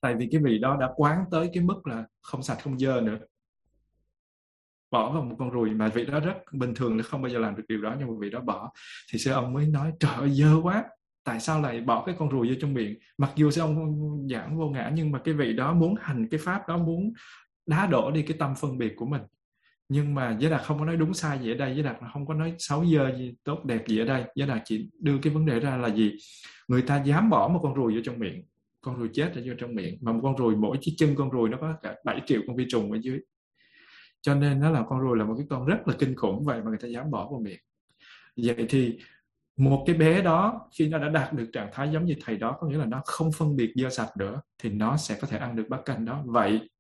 Tại 0.00 0.14
vì 0.14 0.28
cái 0.32 0.40
vị 0.44 0.58
đó 0.58 0.76
đã 0.80 0.90
quán 0.96 1.24
tới 1.30 1.50
cái 1.54 1.62
mức 1.62 1.86
là 1.86 2.04
không 2.22 2.42
sạch, 2.42 2.58
không 2.62 2.78
dơ 2.78 3.00
nữa. 3.00 3.18
Bỏ 4.90 5.12
vào 5.12 5.22
một 5.22 5.36
con 5.38 5.50
ruồi 5.50 5.70
mà 5.70 5.88
vị 5.88 6.04
đó 6.04 6.20
rất 6.20 6.34
bình 6.52 6.74
thường 6.74 6.96
là 6.96 7.02
không 7.02 7.22
bao 7.22 7.30
giờ 7.30 7.38
làm 7.38 7.56
được 7.56 7.64
điều 7.68 7.82
đó, 7.82 7.96
nhưng 7.98 8.08
mà 8.08 8.14
vị 8.20 8.30
đó 8.30 8.40
bỏ. 8.40 8.72
Thì 9.12 9.18
sư 9.18 9.32
ông 9.32 9.52
mới 9.52 9.66
nói, 9.66 9.92
trời 10.00 10.14
ơi, 10.14 10.30
dơ 10.30 10.60
quá! 10.62 10.84
Tại 11.24 11.40
sao 11.40 11.62
lại 11.62 11.80
bỏ 11.80 12.04
cái 12.06 12.14
con 12.18 12.28
ruồi 12.28 12.48
vô 12.48 12.54
trong 12.60 12.74
miệng? 12.74 12.94
Mặc 13.18 13.30
dù 13.36 13.50
sư 13.50 13.60
ông 13.60 14.28
giảng 14.30 14.58
vô 14.58 14.68
ngã, 14.68 14.92
nhưng 14.94 15.10
mà 15.10 15.18
cái 15.18 15.34
vị 15.34 15.52
đó 15.52 15.74
muốn 15.74 15.94
hành 16.00 16.28
cái 16.30 16.40
pháp 16.42 16.68
đó, 16.68 16.76
muốn 16.76 17.12
đá 17.66 17.86
đổ 17.86 18.10
đi 18.10 18.22
cái 18.22 18.36
tâm 18.38 18.54
phân 18.60 18.78
biệt 18.78 18.92
của 18.96 19.06
mình. 19.06 19.22
Nhưng 19.88 20.14
mà 20.14 20.36
giới 20.40 20.50
đạt 20.50 20.62
không 20.64 20.78
có 20.78 20.84
nói 20.84 20.96
đúng 20.96 21.14
sai 21.14 21.38
gì 21.38 21.52
ở 21.52 21.54
đây. 21.54 21.74
Giới 21.74 21.82
đạt 21.82 21.96
không 22.12 22.26
có 22.26 22.34
nói 22.34 22.54
xấu 22.58 22.86
dơ 22.86 23.16
gì, 23.18 23.34
tốt 23.44 23.64
đẹp 23.64 23.88
gì 23.88 23.98
ở 23.98 24.04
đây. 24.04 24.24
Giới 24.34 24.48
đạt 24.48 24.62
chỉ 24.64 24.88
đưa 25.00 25.18
cái 25.18 25.32
vấn 25.32 25.46
đề 25.46 25.60
ra 25.60 25.76
là 25.76 25.88
gì? 25.88 26.12
Người 26.68 26.82
ta 26.82 27.02
dám 27.04 27.30
bỏ 27.30 27.48
một 27.48 27.60
con 27.62 27.74
ruồi 27.74 27.94
vô 27.94 28.00
trong 28.04 28.18
miệng. 28.18 28.44
Con 28.80 28.98
ruồi 28.98 29.10
chết 29.12 29.32
ở 29.34 29.42
vô 29.46 29.52
trong 29.58 29.74
miệng. 29.74 29.98
Mà 30.00 30.12
một 30.12 30.20
con 30.22 30.36
ruồi 30.36 30.56
mỗi 30.56 30.78
chiếc 30.80 30.94
chân 30.96 31.14
con 31.14 31.30
ruồi 31.30 31.48
nó 31.48 31.58
có 31.60 31.74
cả 31.82 31.94
7 32.04 32.20
triệu 32.26 32.40
con 32.46 32.56
vi 32.56 32.66
trùng 32.68 32.92
ở 32.92 32.98
dưới. 33.02 33.18
Cho 34.20 34.34
nên 34.34 34.60
nó 34.60 34.70
là 34.70 34.84
con 34.88 35.00
ruồi 35.00 35.16
là 35.18 35.24
một 35.24 35.34
cái 35.38 35.46
con 35.50 35.66
rất 35.66 35.88
là 35.88 35.94
kinh 35.98 36.14
khủng 36.14 36.44
vậy 36.44 36.62
mà 36.62 36.68
người 36.68 36.78
ta 36.78 36.88
dám 36.88 37.10
bỏ 37.10 37.28
vào 37.30 37.40
miệng. 37.40 37.60
Vậy 38.36 38.66
thì 38.68 38.98
một 39.56 39.84
cái 39.86 39.96
bé 39.96 40.22
đó, 40.22 40.68
khi 40.78 40.88
nó 40.88 40.98
đã 40.98 41.08
đạt 41.08 41.32
được 41.32 41.50
trạng 41.52 41.70
thái 41.72 41.90
giống 41.92 42.04
như 42.04 42.14
thầy 42.24 42.36
đó, 42.36 42.56
có 42.60 42.66
nghĩa 42.66 42.76
là 42.76 42.86
nó 42.86 43.02
không 43.04 43.32
phân 43.32 43.56
biệt 43.56 43.72
dơ 43.74 43.90
sạch 43.90 44.16
nữa, 44.18 44.40
thì 44.58 44.70
nó 44.70 44.96
sẽ 44.96 45.18
có 45.20 45.26
thể 45.26 45.38
ăn 45.38 45.56
được 45.56 45.66
bát 45.68 45.80
canh 45.84 46.04
đó. 46.04 46.22
Vậy, 46.26 46.70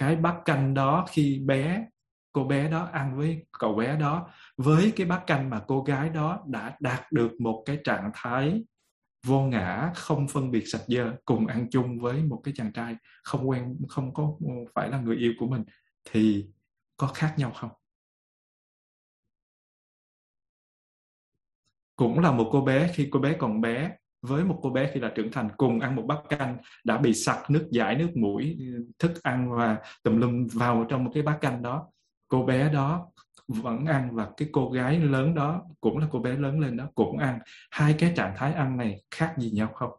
cái 0.00 0.16
bát 0.16 0.36
canh 0.44 0.74
đó, 0.74 1.06
khi 1.10 1.40
bé, 1.46 1.86
cô 2.32 2.44
bé 2.44 2.70
đó 2.70 2.88
ăn 2.92 3.16
với 3.16 3.46
cậu 3.58 3.74
bé 3.74 3.96
đó, 3.96 4.28
với 4.56 4.92
cái 4.96 5.06
bát 5.06 5.26
canh 5.26 5.50
mà 5.50 5.60
cô 5.68 5.82
gái 5.82 6.08
đó 6.08 6.44
đã 6.46 6.76
đạt 6.80 7.12
được 7.12 7.40
một 7.40 7.62
cái 7.66 7.78
trạng 7.84 8.10
thái 8.14 8.64
vô 9.26 9.40
ngã, 9.40 9.92
không 9.94 10.28
phân 10.28 10.50
biệt 10.50 10.64
sạch 10.66 10.82
dơ 10.86 11.12
cùng 11.24 11.46
ăn 11.46 11.66
chung 11.70 12.00
với 12.00 12.22
một 12.22 12.40
cái 12.44 12.54
chàng 12.56 12.72
trai 12.72 12.96
không 13.24 13.48
quen, 13.48 13.76
không 13.88 14.14
có, 14.14 14.32
phải 14.74 14.88
là 14.88 15.00
người 15.00 15.16
yêu 15.16 15.32
của 15.38 15.46
mình, 15.46 15.64
thì 16.10 16.46
có 16.96 17.06
khác 17.06 17.34
nhau 17.36 17.52
không? 17.54 17.70
Cũng 21.96 22.18
là 22.18 22.32
một 22.32 22.48
cô 22.52 22.60
bé, 22.60 22.92
khi 22.94 23.08
cô 23.10 23.20
bé 23.20 23.36
còn 23.38 23.60
bé, 23.60 23.96
với 24.22 24.44
một 24.44 24.58
cô 24.62 24.70
bé 24.70 24.90
khi 24.94 25.00
là 25.00 25.12
trưởng 25.14 25.32
thành, 25.32 25.48
cùng 25.56 25.80
ăn 25.80 25.96
một 25.96 26.02
bát 26.06 26.18
canh, 26.28 26.58
đã 26.84 26.98
bị 26.98 27.14
sặc 27.14 27.50
nước 27.50 27.68
giải, 27.70 27.96
nước 27.96 28.10
mũi, 28.16 28.58
thức 28.98 29.22
ăn 29.22 29.56
và 29.56 29.78
tùm 30.02 30.16
lum 30.16 30.46
vào 30.52 30.86
trong 30.88 31.04
một 31.04 31.10
cái 31.14 31.22
bát 31.22 31.38
canh 31.40 31.62
đó. 31.62 31.88
Cô 32.28 32.46
bé 32.46 32.72
đó 32.72 33.12
vẫn 33.48 33.84
ăn 33.86 34.16
và 34.16 34.30
cái 34.36 34.48
cô 34.52 34.70
gái 34.70 34.98
lớn 34.98 35.34
đó 35.34 35.62
cũng 35.80 35.98
là 35.98 36.08
cô 36.10 36.18
bé 36.18 36.36
lớn 36.36 36.60
lên 36.60 36.76
đó, 36.76 36.88
cũng 36.94 37.18
ăn. 37.18 37.38
Hai 37.70 37.94
cái 37.98 38.12
trạng 38.16 38.34
thái 38.36 38.52
ăn 38.52 38.76
này 38.76 39.02
khác 39.10 39.34
gì 39.38 39.50
nhau 39.50 39.72
không? 39.74 39.90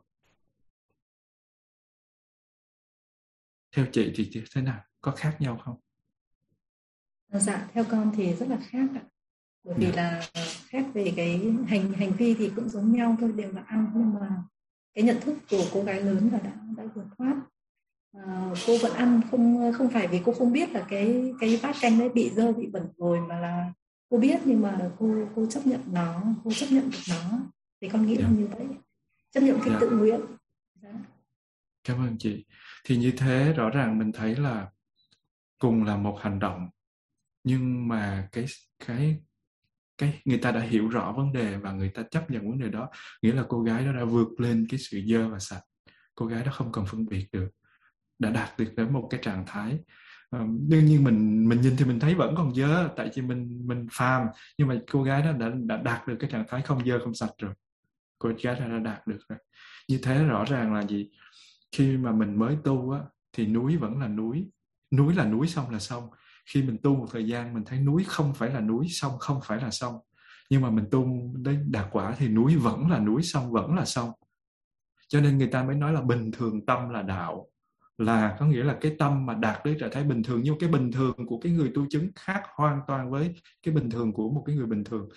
Theo 3.76 3.86
chị 3.92 4.14
thì 4.16 4.44
thế 4.56 4.62
nào? 4.62 4.82
Có 5.02 5.12
khác 5.12 5.36
nhau 5.40 5.58
không? 5.64 5.76
Dạ 7.28 7.68
theo 7.74 7.84
con 7.92 8.12
thì 8.16 8.34
rất 8.34 8.50
là 8.50 8.58
khác 8.70 8.88
ạ 8.96 9.04
bởi 9.64 9.76
vì 9.78 9.92
dạ. 9.92 9.92
là 9.96 10.22
khác 10.68 10.86
về 10.94 11.14
cái 11.16 11.42
hành 11.68 11.94
hành 11.94 12.12
vi 12.18 12.34
thì 12.34 12.52
cũng 12.56 12.70
giống 12.70 12.94
nhau 12.94 13.16
thôi 13.20 13.32
đều 13.36 13.52
là 13.52 13.62
ăn 13.68 13.92
nhưng 13.96 14.14
mà 14.14 14.44
cái 14.94 15.04
nhận 15.04 15.22
thức 15.22 15.38
của 15.50 15.64
cô 15.74 15.84
gái 15.84 16.02
lớn 16.02 16.30
là 16.32 16.40
đã 16.40 16.52
đã 16.78 16.84
vượt 16.96 17.06
thoát 17.18 17.36
à, 18.14 18.52
cô 18.68 18.78
vẫn 18.82 18.94
ăn 18.94 19.22
không 19.32 19.74
không 19.78 19.90
phải 19.90 20.08
vì 20.08 20.22
cô 20.26 20.34
không 20.34 20.54
biết 20.54 20.72
là 20.72 20.86
cái 20.90 21.34
cái 21.40 21.60
bát 21.64 21.76
canh 21.82 22.00
đấy 22.00 22.10
bị 22.10 22.30
dơ 22.30 22.52
bị 22.52 22.68
bẩn 22.68 22.88
rồi 22.98 23.20
mà 23.20 23.40
là 23.40 23.74
cô 24.10 24.18
biết 24.18 24.40
nhưng 24.46 24.62
mà 24.62 24.92
cô 25.00 25.28
cô 25.36 25.46
chấp 25.46 25.68
nhận 25.68 25.82
nó 25.92 26.24
cô 26.44 26.52
chấp 26.54 26.68
nhận 26.70 26.90
được 26.90 27.00
nó 27.10 27.40
thì 27.82 27.90
con 27.90 28.06
nghĩ 28.06 28.16
yeah. 28.16 28.24
là 28.24 28.30
dạ. 28.30 28.40
như 28.40 28.48
vậy 28.48 28.78
chấp 29.32 29.42
nhận 29.42 29.60
cái 29.60 29.70
yeah. 29.70 29.82
Dạ. 29.82 29.88
tự 29.90 29.98
nguyện 29.98 30.20
yeah. 30.84 30.96
cảm 31.84 32.08
ơn 32.08 32.18
chị 32.20 32.46
thì 32.84 32.98
như 32.98 33.14
thế 33.18 33.54
rõ 33.54 33.70
ràng 33.70 33.98
mình 33.98 34.12
thấy 34.12 34.36
là 34.36 34.68
cùng 35.58 35.84
là 35.84 35.98
một 35.98 36.18
hành 36.22 36.40
động 36.40 36.70
nhưng 37.44 37.88
mà 37.88 38.28
cái 38.32 38.46
cái 38.88 39.18
cái 39.98 40.22
người 40.26 40.38
ta 40.38 40.52
đã 40.52 40.60
hiểu 40.60 40.88
rõ 40.90 41.12
vấn 41.12 41.34
đề 41.34 41.58
và 41.58 41.72
người 41.72 41.90
ta 41.90 42.04
chấp 42.12 42.32
nhận 42.32 42.50
vấn 42.50 42.60
đề 42.60 42.70
đó. 42.70 42.90
Nghĩa 43.22 43.34
là 43.34 43.44
cô 43.50 43.62
gái 43.62 43.86
đó 43.86 43.92
đã 43.92 44.04
vượt 44.04 44.40
lên 44.40 44.66
cái 44.70 44.80
sự 44.80 45.02
dơ 45.08 45.30
và 45.30 45.40
sạch. 45.40 45.62
Cô 46.16 46.26
gái 46.26 46.44
đó 46.46 46.52
không 46.52 46.72
cần 46.72 46.86
phân 46.86 47.06
biệt 47.06 47.28
được 47.32 47.50
đã 48.20 48.30
đạt 48.30 48.50
được 48.58 48.74
đến 48.76 48.94
một 48.94 49.08
cái 49.10 49.20
trạng 49.24 49.44
thái. 49.48 49.80
Um, 50.32 50.70
đương 50.70 50.86
nhiên 50.86 51.04
mình 51.04 51.50
mình 51.50 51.62
nhìn 51.62 51.76
thì 51.78 51.86
mình 51.86 52.00
thấy 52.00 52.16
vẫn 52.16 52.36
còn 52.36 52.56
dơ 52.56 52.90
tại 52.96 53.10
vì 53.16 53.22
mình 53.22 53.68
mình 53.68 53.88
phàm. 53.92 54.28
Nhưng 54.58 54.68
mà 54.68 54.80
cô 54.92 55.04
gái 55.04 55.22
đó 55.22 55.32
đã 55.32 55.52
đã 55.56 55.78
đạt 55.78 56.08
được 56.08 56.16
cái 56.20 56.30
trạng 56.30 56.46
thái 56.48 56.62
không 56.62 56.86
dơ 56.86 57.00
không 57.04 57.14
sạch 57.14 57.32
rồi. 57.38 57.54
Cô 58.20 58.30
gái 58.44 58.56
đó 58.60 58.68
đã 58.68 58.80
đạt 58.80 59.08
được 59.08 59.20
rồi. 59.30 59.40
Như 59.90 60.00
thế 60.04 60.24
rõ 60.24 60.46
ràng 60.46 60.74
là 60.74 60.84
gì? 60.84 61.10
Khi 61.72 61.98
mà 61.98 62.12
mình 62.12 62.40
mới 62.40 62.58
tu 62.64 62.92
á 62.92 63.00
thì 63.34 63.48
núi 63.48 63.78
vẫn 63.78 64.00
là 64.00 64.08
núi. 64.08 64.50
Núi 64.92 65.16
là 65.16 65.26
núi 65.26 65.48
xong 65.48 65.70
là 65.70 65.80
xong 65.80 66.10
khi 66.46 66.64
mình 66.64 66.78
tu 66.84 66.96
một 66.96 67.08
thời 67.12 67.28
gian, 67.28 67.54
mình 67.54 67.64
thấy 67.66 67.80
núi 67.80 68.04
không 68.08 68.34
phải 68.34 68.50
là 68.50 68.60
núi, 68.60 68.88
sông 68.90 69.12
không 69.20 69.40
phải 69.44 69.62
là 69.62 69.72
sông. 69.72 69.96
Nhưng 70.50 70.62
mà 70.62 70.70
mình 70.70 70.86
tu 70.92 71.08
đến 71.36 71.72
đạt 71.72 71.86
quả 71.92 72.16
thì 72.18 72.28
núi 72.28 72.56
vẫn 72.56 72.90
là 72.90 73.00
núi, 73.00 73.24
sông 73.24 73.52
vẫn 73.52 73.76
là 73.76 73.86
sông. 73.86 74.12
Cho 75.08 75.22
nên 75.22 75.38
người 75.38 75.48
ta 75.48 75.64
mới 75.64 75.76
nói 75.76 75.94
là 75.94 76.02
bình 76.02 76.32
thường 76.32 76.66
tâm 76.66 76.90
là 76.90 77.02
đạo. 77.02 77.48
Là 77.98 78.36
có 78.40 78.46
nghĩa 78.46 78.64
là 78.64 78.78
cái 78.82 78.96
tâm 79.00 79.26
mà 79.26 79.34
đạt 79.34 79.66
đến 79.66 79.78
trạng 79.80 79.92
thái 79.92 80.04
bình 80.04 80.24
thường, 80.24 80.42
nhưng 80.44 80.60
cái 80.60 80.70
bình 80.70 80.92
thường 80.92 81.16
của 81.28 81.40
cái 81.40 81.52
người 81.52 81.72
tu 81.76 81.86
chứng 81.90 82.12
khác 82.16 82.44
hoàn 82.56 82.80
toàn 82.88 83.12
với 83.12 83.36
cái 83.64 83.74
bình 83.74 83.90
thường 83.90 84.14
của 84.14 84.30
một 84.30 84.44
cái 84.46 84.56
người 84.56 84.66
bình 84.66 84.84
thường. 84.84 85.10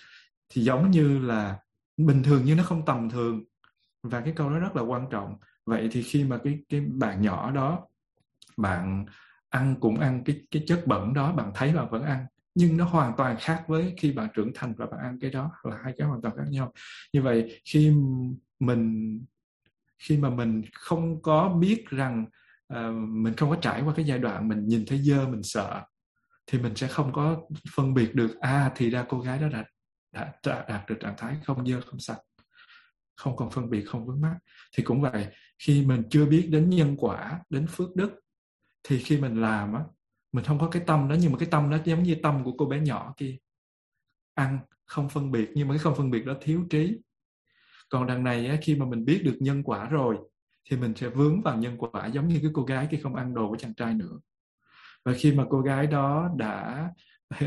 Thì 0.49 0.63
giống 0.63 0.91
như 0.91 1.19
là 1.19 1.59
bình 1.97 2.23
thường 2.23 2.41
nhưng 2.45 2.57
nó 2.57 2.63
không 2.63 2.85
tầm 2.85 3.09
thường. 3.09 3.43
Và 4.03 4.21
cái 4.21 4.33
câu 4.35 4.49
đó 4.49 4.59
rất 4.59 4.75
là 4.75 4.81
quan 4.81 5.07
trọng. 5.11 5.35
Vậy 5.65 5.89
thì 5.91 6.03
khi 6.03 6.23
mà 6.23 6.37
cái 6.43 6.59
cái 6.69 6.81
bạn 6.81 7.21
nhỏ 7.21 7.51
đó, 7.51 7.87
bạn 8.57 9.05
ăn 9.57 9.75
cũng 9.79 9.99
ăn 9.99 10.23
cái 10.25 10.41
cái 10.51 10.63
chất 10.67 10.83
bẩn 10.87 11.13
đó 11.13 11.31
bạn 11.31 11.51
thấy 11.55 11.73
bạn 11.73 11.89
vẫn 11.89 12.03
ăn. 12.03 12.25
Nhưng 12.55 12.77
nó 12.77 12.85
hoàn 12.85 13.13
toàn 13.17 13.37
khác 13.39 13.63
với 13.67 13.93
khi 13.97 14.11
bạn 14.11 14.27
trưởng 14.33 14.51
thành 14.55 14.73
và 14.77 14.85
bạn 14.85 14.99
ăn 14.99 15.19
cái 15.21 15.31
đó 15.31 15.51
là 15.63 15.77
hai 15.83 15.93
cái 15.97 16.07
hoàn 16.07 16.21
toàn 16.21 16.35
khác 16.37 16.45
nhau. 16.49 16.73
Như 17.13 17.21
vậy 17.21 17.61
khi 17.65 17.93
mình 18.59 19.19
khi 19.99 20.17
mà 20.17 20.29
mình 20.29 20.61
không 20.73 21.21
có 21.21 21.49
biết 21.49 21.85
rằng 21.89 22.25
uh, 22.73 22.93
mình 23.09 23.33
không 23.37 23.49
có 23.49 23.55
trải 23.61 23.81
qua 23.81 23.93
cái 23.95 24.05
giai 24.05 24.19
đoạn 24.19 24.47
mình 24.47 24.67
nhìn 24.67 24.85
thấy 24.87 24.97
dơ 24.97 25.27
mình 25.27 25.43
sợ 25.43 25.81
thì 26.47 26.59
mình 26.59 26.75
sẽ 26.75 26.87
không 26.87 27.13
có 27.13 27.41
phân 27.75 27.93
biệt 27.93 28.15
được 28.15 28.39
à 28.39 28.71
thì 28.75 28.89
ra 28.89 29.05
cô 29.09 29.19
gái 29.19 29.39
đó 29.39 29.47
đã 29.49 29.65
đã, 30.13 30.33
đã 30.45 30.65
đạt 30.69 30.89
được 30.89 30.95
trạng 30.99 31.15
thái 31.17 31.37
không 31.45 31.67
dơ 31.67 31.81
không 31.81 31.99
sạch 31.99 32.19
không 33.17 33.35
còn 33.35 33.49
phân 33.49 33.69
biệt 33.69 33.83
không 33.85 34.05
vướng 34.05 34.21
mắc. 34.21 34.37
Thì 34.75 34.83
cũng 34.83 35.01
vậy 35.01 35.27
khi 35.59 35.85
mình 35.85 36.03
chưa 36.09 36.25
biết 36.25 36.47
đến 36.51 36.69
nhân 36.69 36.95
quả 36.97 37.39
đến 37.49 37.67
phước 37.67 37.95
đức 37.95 38.19
thì 38.87 38.99
khi 38.99 39.17
mình 39.17 39.41
làm 39.41 39.73
á 39.73 39.81
mình 40.31 40.45
không 40.45 40.59
có 40.59 40.69
cái 40.69 40.83
tâm 40.87 41.07
đó 41.09 41.15
nhưng 41.19 41.31
mà 41.31 41.37
cái 41.37 41.47
tâm 41.51 41.69
đó 41.69 41.77
giống 41.85 42.03
như 42.03 42.15
tâm 42.23 42.43
của 42.43 42.51
cô 42.57 42.65
bé 42.65 42.79
nhỏ 42.79 43.13
kia. 43.17 43.37
Ăn 44.33 44.59
không 44.85 45.09
phân 45.09 45.31
biệt 45.31 45.49
nhưng 45.55 45.67
mà 45.67 45.73
cái 45.73 45.79
không 45.79 45.95
phân 45.95 46.11
biệt 46.11 46.25
đó 46.25 46.33
thiếu 46.41 46.65
trí. 46.69 46.97
Còn 47.89 48.07
đằng 48.07 48.23
này 48.23 48.47
á, 48.47 48.57
khi 48.61 48.75
mà 48.75 48.85
mình 48.85 49.05
biết 49.05 49.21
được 49.25 49.37
nhân 49.39 49.63
quả 49.63 49.89
rồi 49.89 50.17
thì 50.69 50.77
mình 50.77 50.93
sẽ 50.95 51.09
vướng 51.09 51.41
vào 51.41 51.57
nhân 51.57 51.77
quả 51.77 52.07
giống 52.07 52.27
như 52.27 52.39
cái 52.41 52.51
cô 52.53 52.63
gái 52.63 52.87
kia 52.91 52.99
không 53.03 53.15
ăn 53.15 53.33
đồ 53.33 53.49
của 53.49 53.57
chàng 53.57 53.73
trai 53.73 53.93
nữa. 53.93 54.19
Và 55.05 55.13
khi 55.13 55.31
mà 55.31 55.45
cô 55.49 55.61
gái 55.61 55.87
đó 55.87 56.29
đã 56.37 56.89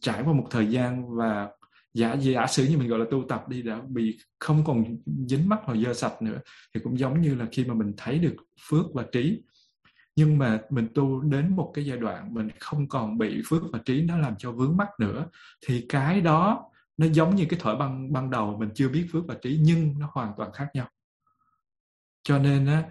trải 0.00 0.22
qua 0.22 0.32
một 0.32 0.46
thời 0.50 0.66
gian 0.66 1.16
và 1.16 1.48
giả 1.94 2.14
giả 2.14 2.46
sử 2.46 2.66
như 2.66 2.78
mình 2.78 2.88
gọi 2.88 2.98
là 2.98 3.04
tu 3.10 3.24
tập 3.28 3.48
đi 3.48 3.62
đã 3.62 3.80
bị 3.88 4.18
không 4.38 4.64
còn 4.66 4.96
dính 5.26 5.48
mắc 5.48 5.60
vào 5.66 5.76
dơ 5.76 5.94
sạch 5.94 6.22
nữa 6.22 6.38
thì 6.74 6.80
cũng 6.84 6.98
giống 6.98 7.20
như 7.20 7.34
là 7.34 7.46
khi 7.52 7.64
mà 7.64 7.74
mình 7.74 7.92
thấy 7.96 8.18
được 8.18 8.36
phước 8.68 8.86
và 8.94 9.04
trí 9.12 9.42
nhưng 10.20 10.38
mà 10.38 10.60
mình 10.70 10.88
tu 10.94 11.20
đến 11.20 11.56
một 11.56 11.70
cái 11.74 11.84
giai 11.86 11.98
đoạn 11.98 12.34
mình 12.34 12.48
không 12.58 12.88
còn 12.88 13.18
bị 13.18 13.42
phước 13.48 13.62
và 13.72 13.78
trí 13.84 14.02
nó 14.02 14.18
làm 14.18 14.34
cho 14.38 14.52
vướng 14.52 14.76
mắc 14.76 14.88
nữa 14.98 15.26
thì 15.66 15.86
cái 15.88 16.20
đó 16.20 16.70
nó 16.96 17.06
giống 17.06 17.36
như 17.36 17.46
cái 17.48 17.60
thổi 17.62 17.76
ban 17.76 18.12
ban 18.12 18.30
đầu 18.30 18.56
mình 18.58 18.68
chưa 18.74 18.88
biết 18.88 19.06
phước 19.12 19.26
và 19.26 19.34
trí 19.42 19.58
nhưng 19.62 19.98
nó 19.98 20.10
hoàn 20.12 20.32
toàn 20.36 20.52
khác 20.52 20.68
nhau. 20.74 20.88
Cho 22.22 22.38
nên 22.38 22.66
á 22.66 22.84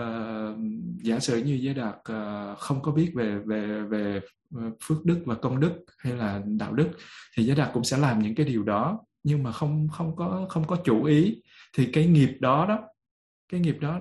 uh, 0.00 0.58
giả 1.02 1.18
sử 1.18 1.38
như 1.38 1.58
giới 1.62 1.74
đạt 1.74 1.94
uh, 1.94 2.58
không 2.58 2.82
có 2.82 2.92
biết 2.92 3.12
về 3.14 3.38
về 3.38 3.82
về 3.82 4.20
ờ, 4.54 4.62
phước 4.82 5.04
đức 5.04 5.22
và 5.26 5.34
công 5.34 5.60
đức 5.60 5.84
hay 5.98 6.12
là 6.12 6.42
đạo 6.46 6.72
đức 6.72 6.88
thì 7.36 7.44
giới 7.44 7.56
đạt 7.56 7.70
cũng 7.72 7.84
sẽ 7.84 7.96
làm 7.96 8.18
những 8.18 8.34
cái 8.34 8.46
điều 8.46 8.62
đó. 8.62 8.98
Nhưng 9.22 9.42
mà 9.42 9.52
không 9.52 9.88
không 9.92 10.16
có 10.16 10.46
không 10.48 10.66
có 10.66 10.76
chủ 10.84 11.04
ý 11.04 11.42
thì 11.76 11.86
cái 11.92 12.06
nghiệp 12.06 12.36
đó 12.40 12.66
đó 12.68 12.80
cái 13.48 13.60
nghiệp 13.60 13.76
đó 13.80 14.00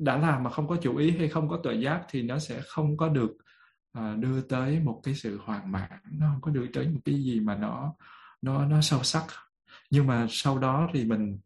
đã 0.00 0.18
làm 0.18 0.42
mà 0.42 0.50
không 0.50 0.68
có 0.68 0.76
chủ 0.82 0.96
ý 0.96 1.10
hay 1.18 1.28
không 1.28 1.48
có 1.48 1.60
tội 1.62 1.80
giác 1.80 2.02
thì 2.10 2.22
nó 2.22 2.38
sẽ 2.38 2.60
không 2.66 2.96
có 2.96 3.08
được 3.08 3.36
à, 3.92 4.16
đưa 4.18 4.40
tới 4.40 4.80
một 4.80 5.00
cái 5.04 5.14
sự 5.14 5.38
hoàn 5.44 5.72
mãn. 5.72 5.90
Nó 6.12 6.26
không 6.32 6.40
có 6.40 6.50
đưa 6.50 6.66
tới 6.66 6.88
một 6.88 7.00
cái 7.04 7.14
gì 7.14 7.40
mà 7.40 7.54
nó 7.56 7.94
nó 8.42 8.66
nó 8.66 8.80
sâu 8.80 9.02
sắc. 9.02 9.24
Nhưng 9.90 10.06
mà 10.06 10.26
sau 10.30 10.58
đó 10.58 10.90
thì 10.94 11.04
mình 11.04 11.38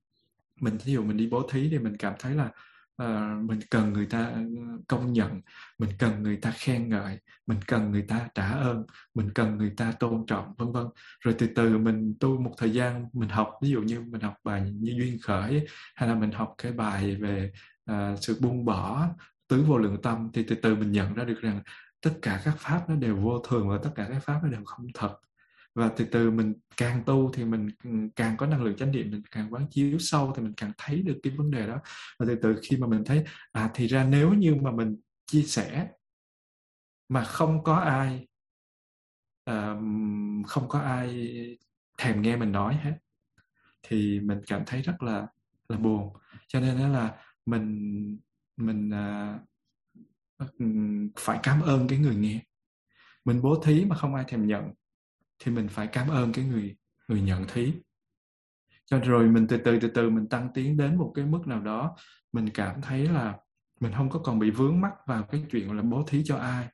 mình 0.60 0.78
ví 0.84 0.92
dụ 0.92 1.02
mình 1.04 1.16
đi 1.16 1.28
bố 1.30 1.48
thí 1.52 1.68
thì 1.70 1.78
mình 1.78 1.96
cảm 1.96 2.14
thấy 2.18 2.34
là 2.34 2.50
uh, 3.02 3.44
mình 3.44 3.60
cần 3.70 3.92
người 3.92 4.06
ta 4.06 4.26
ờ, 4.26 4.42
công 4.88 5.12
nhận 5.12 5.40
mình 5.78 5.90
cần 5.98 6.22
người 6.22 6.36
ta 6.36 6.52
khen 6.56 6.88
ngợi 6.88 7.18
mình 7.46 7.58
cần 7.66 7.90
người 7.90 8.02
ta 8.08 8.28
trả 8.34 8.50
ơn 8.52 8.84
mình 9.14 9.30
cần 9.34 9.56
người 9.56 9.72
ta 9.76 9.92
tôn 9.92 10.26
trọng 10.26 10.54
vân 10.58 10.72
vân. 10.72 10.86
Rồi 11.20 11.34
từ 11.38 11.46
từ 11.54 11.78
mình 11.78 12.14
tu 12.20 12.40
một 12.40 12.54
thời 12.58 12.70
gian 12.70 13.08
mình 13.12 13.28
học 13.28 13.50
ví 13.62 13.70
dụ 13.70 13.82
như 13.82 14.00
mình 14.00 14.20
học 14.20 14.34
bài 14.44 14.70
như 14.70 14.92
duyên 14.98 15.18
khởi 15.22 15.66
hay 15.94 16.08
là 16.08 16.14
mình 16.14 16.32
học 16.32 16.54
cái 16.58 16.72
bài 16.72 17.16
về 17.16 17.52
uh, 17.90 18.18
sự 18.20 18.38
buông 18.40 18.64
bỏ 18.64 19.08
tứ 19.48 19.62
vô 19.62 19.78
lượng 19.78 20.02
tâm 20.02 20.30
thì 20.32 20.44
từ 20.48 20.56
từ 20.62 20.76
mình 20.76 20.92
nhận 20.92 21.14
ra 21.14 21.24
được 21.24 21.40
rằng 21.40 21.62
tất 22.00 22.18
cả 22.22 22.40
các 22.44 22.54
pháp 22.58 22.88
nó 22.88 22.94
đều 22.94 23.16
vô 23.16 23.38
thường 23.38 23.68
và 23.68 23.78
tất 23.82 23.90
cả 23.94 24.08
các 24.10 24.18
pháp 24.18 24.40
nó 24.42 24.48
đều 24.48 24.64
không 24.64 24.86
thật. 24.94 25.16
Và 25.74 25.90
từ 25.96 26.04
từ 26.04 26.30
mình 26.30 26.54
càng 26.76 27.02
tu 27.06 27.32
thì 27.32 27.44
mình 27.44 27.68
ừ, 27.84 27.90
càng 28.16 28.36
có 28.36 28.46
năng 28.46 28.62
lượng 28.62 28.76
chánh 28.76 28.92
niệm 28.92 29.10
mình 29.10 29.22
càng 29.30 29.54
quán 29.54 29.66
chiếu 29.70 29.98
sâu 29.98 30.32
thì 30.36 30.42
mình 30.42 30.52
càng 30.56 30.72
thấy 30.78 31.02
được 31.02 31.20
cái 31.22 31.32
vấn 31.36 31.50
đề 31.50 31.66
đó. 31.66 31.80
Và 32.18 32.26
từ 32.26 32.38
từ 32.42 32.60
khi 32.62 32.76
mà 32.76 32.86
mình 32.86 33.04
thấy 33.04 33.24
à 33.52 33.70
thì 33.74 33.86
ra 33.86 34.04
nếu 34.04 34.32
như 34.32 34.54
mà 34.54 34.70
mình 34.70 34.96
chia 35.26 35.42
sẻ 35.42 35.88
mà 37.08 37.24
không 37.24 37.64
có 37.64 37.76
ai 37.76 38.26
uh, 39.50 39.78
không 40.46 40.68
có 40.68 40.78
ai 40.78 41.36
thèm 41.98 42.22
nghe 42.22 42.36
mình 42.36 42.52
nói 42.52 42.74
hết 42.74 42.94
thì 43.82 44.20
mình 44.20 44.40
cảm 44.46 44.62
thấy 44.66 44.82
rất 44.82 45.02
là 45.02 45.26
là 45.68 45.78
buồn. 45.78 46.16
Cho 46.48 46.60
nên 46.60 46.78
đó 46.78 46.88
là 46.88 47.23
mình 47.46 48.18
mình 48.56 48.90
uh, 48.90 50.50
phải 51.16 51.38
cảm 51.42 51.60
ơn 51.60 51.88
cái 51.88 51.98
người 51.98 52.16
nghe. 52.16 52.44
Mình 53.24 53.42
bố 53.42 53.62
thí 53.64 53.84
mà 53.84 53.96
không 53.96 54.14
ai 54.14 54.24
thèm 54.28 54.46
nhận 54.46 54.64
thì 55.38 55.52
mình 55.52 55.68
phải 55.68 55.86
cảm 55.86 56.08
ơn 56.08 56.32
cái 56.32 56.44
người 56.44 56.76
người 57.08 57.20
nhận 57.20 57.44
thí. 57.52 57.72
Cho 58.86 58.98
rồi 58.98 59.28
mình 59.28 59.46
từ 59.46 59.58
từ 59.64 59.78
từ 59.80 59.88
từ 59.88 60.10
mình 60.10 60.28
tăng 60.28 60.48
tiến 60.54 60.76
đến 60.76 60.96
một 60.96 61.12
cái 61.14 61.24
mức 61.24 61.46
nào 61.46 61.60
đó 61.60 61.96
mình 62.32 62.50
cảm 62.54 62.82
thấy 62.82 63.08
là 63.08 63.38
mình 63.80 63.92
không 63.92 64.10
có 64.10 64.18
còn 64.18 64.38
bị 64.38 64.50
vướng 64.50 64.80
mắc 64.80 64.92
vào 65.06 65.22
cái 65.22 65.44
chuyện 65.50 65.72
là 65.72 65.82
bố 65.82 66.04
thí 66.06 66.24
cho 66.24 66.36
ai. 66.36 66.68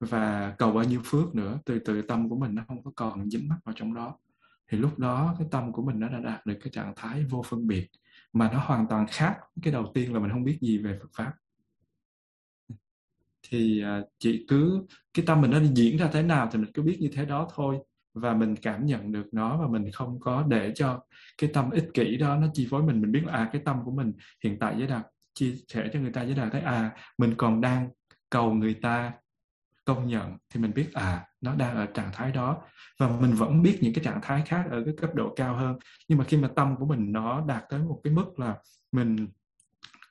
Và 0.00 0.54
cầu 0.58 0.72
bao 0.72 0.84
nhiêu 0.84 1.00
phước 1.04 1.34
nữa 1.34 1.58
từ 1.64 1.78
từ 1.78 2.02
tâm 2.02 2.28
của 2.28 2.36
mình 2.36 2.54
nó 2.54 2.62
không 2.68 2.84
có 2.84 2.90
còn 2.96 3.30
dính 3.30 3.48
mắc 3.48 3.58
vào 3.64 3.74
trong 3.78 3.94
đó. 3.94 4.18
Thì 4.68 4.78
lúc 4.78 4.98
đó 4.98 5.34
cái 5.38 5.48
tâm 5.50 5.72
của 5.72 5.82
mình 5.82 6.00
nó 6.00 6.08
đã 6.08 6.18
đạt 6.18 6.46
được 6.46 6.58
cái 6.60 6.70
trạng 6.72 6.92
thái 6.96 7.24
vô 7.24 7.42
phân 7.42 7.66
biệt 7.66 7.88
mà 8.38 8.50
nó 8.52 8.58
hoàn 8.58 8.86
toàn 8.88 9.06
khác. 9.06 9.36
Cái 9.62 9.72
đầu 9.72 9.90
tiên 9.94 10.14
là 10.14 10.20
mình 10.20 10.30
không 10.30 10.44
biết 10.44 10.58
gì 10.60 10.78
về 10.78 10.98
Phật 11.00 11.08
pháp. 11.16 11.32
Thì 13.48 13.82
à, 13.82 14.00
chị 14.18 14.44
cứ, 14.48 14.86
cái 15.14 15.26
tâm 15.26 15.40
mình 15.40 15.50
nó 15.50 15.60
diễn 15.74 15.96
ra 15.96 16.08
thế 16.12 16.22
nào 16.22 16.48
thì 16.52 16.58
mình 16.58 16.72
cứ 16.74 16.82
biết 16.82 16.96
như 17.00 17.10
thế 17.12 17.24
đó 17.24 17.48
thôi. 17.54 17.78
Và 18.14 18.34
mình 18.34 18.56
cảm 18.56 18.86
nhận 18.86 19.12
được 19.12 19.26
nó 19.32 19.56
và 19.56 19.68
mình 19.68 19.92
không 19.92 20.20
có 20.20 20.44
để 20.48 20.72
cho 20.74 21.00
cái 21.38 21.50
tâm 21.54 21.70
ích 21.70 21.88
kỷ 21.94 22.16
đó 22.16 22.36
nó 22.36 22.46
chi 22.54 22.66
phối 22.70 22.82
mình. 22.82 23.00
Mình 23.00 23.12
biết 23.12 23.22
là 23.24 23.32
à 23.32 23.50
cái 23.52 23.62
tâm 23.64 23.76
của 23.84 23.90
mình 23.90 24.12
hiện 24.44 24.58
tại 24.58 24.74
với 24.74 24.86
đạt 24.86 25.06
chia 25.34 25.54
sẻ 25.68 25.90
cho 25.92 26.00
người 26.00 26.12
ta 26.12 26.24
với 26.24 26.34
đạt 26.34 26.52
thấy 26.52 26.60
à 26.60 26.96
mình 27.18 27.34
còn 27.36 27.60
đang 27.60 27.88
cầu 28.30 28.52
người 28.54 28.74
ta 28.74 29.12
công 29.86 30.06
nhận 30.06 30.36
thì 30.50 30.60
mình 30.60 30.72
biết 30.74 30.92
à 30.94 31.26
nó 31.40 31.54
đang 31.54 31.76
ở 31.76 31.86
trạng 31.86 32.10
thái 32.12 32.32
đó. 32.32 32.56
Và 32.98 33.08
mình 33.20 33.32
vẫn 33.32 33.62
biết 33.62 33.78
những 33.80 33.94
cái 33.94 34.04
trạng 34.04 34.20
thái 34.22 34.42
khác 34.46 34.64
ở 34.70 34.82
cái 34.84 34.94
cấp 35.00 35.14
độ 35.14 35.34
cao 35.36 35.56
hơn. 35.56 35.78
Nhưng 36.08 36.18
mà 36.18 36.24
khi 36.24 36.36
mà 36.36 36.48
tâm 36.56 36.76
của 36.76 36.86
mình 36.86 37.12
nó 37.12 37.44
đạt 37.48 37.64
tới 37.70 37.80
một 37.80 38.00
cái 38.04 38.12
mức 38.12 38.38
là 38.38 38.56
mình 38.92 39.28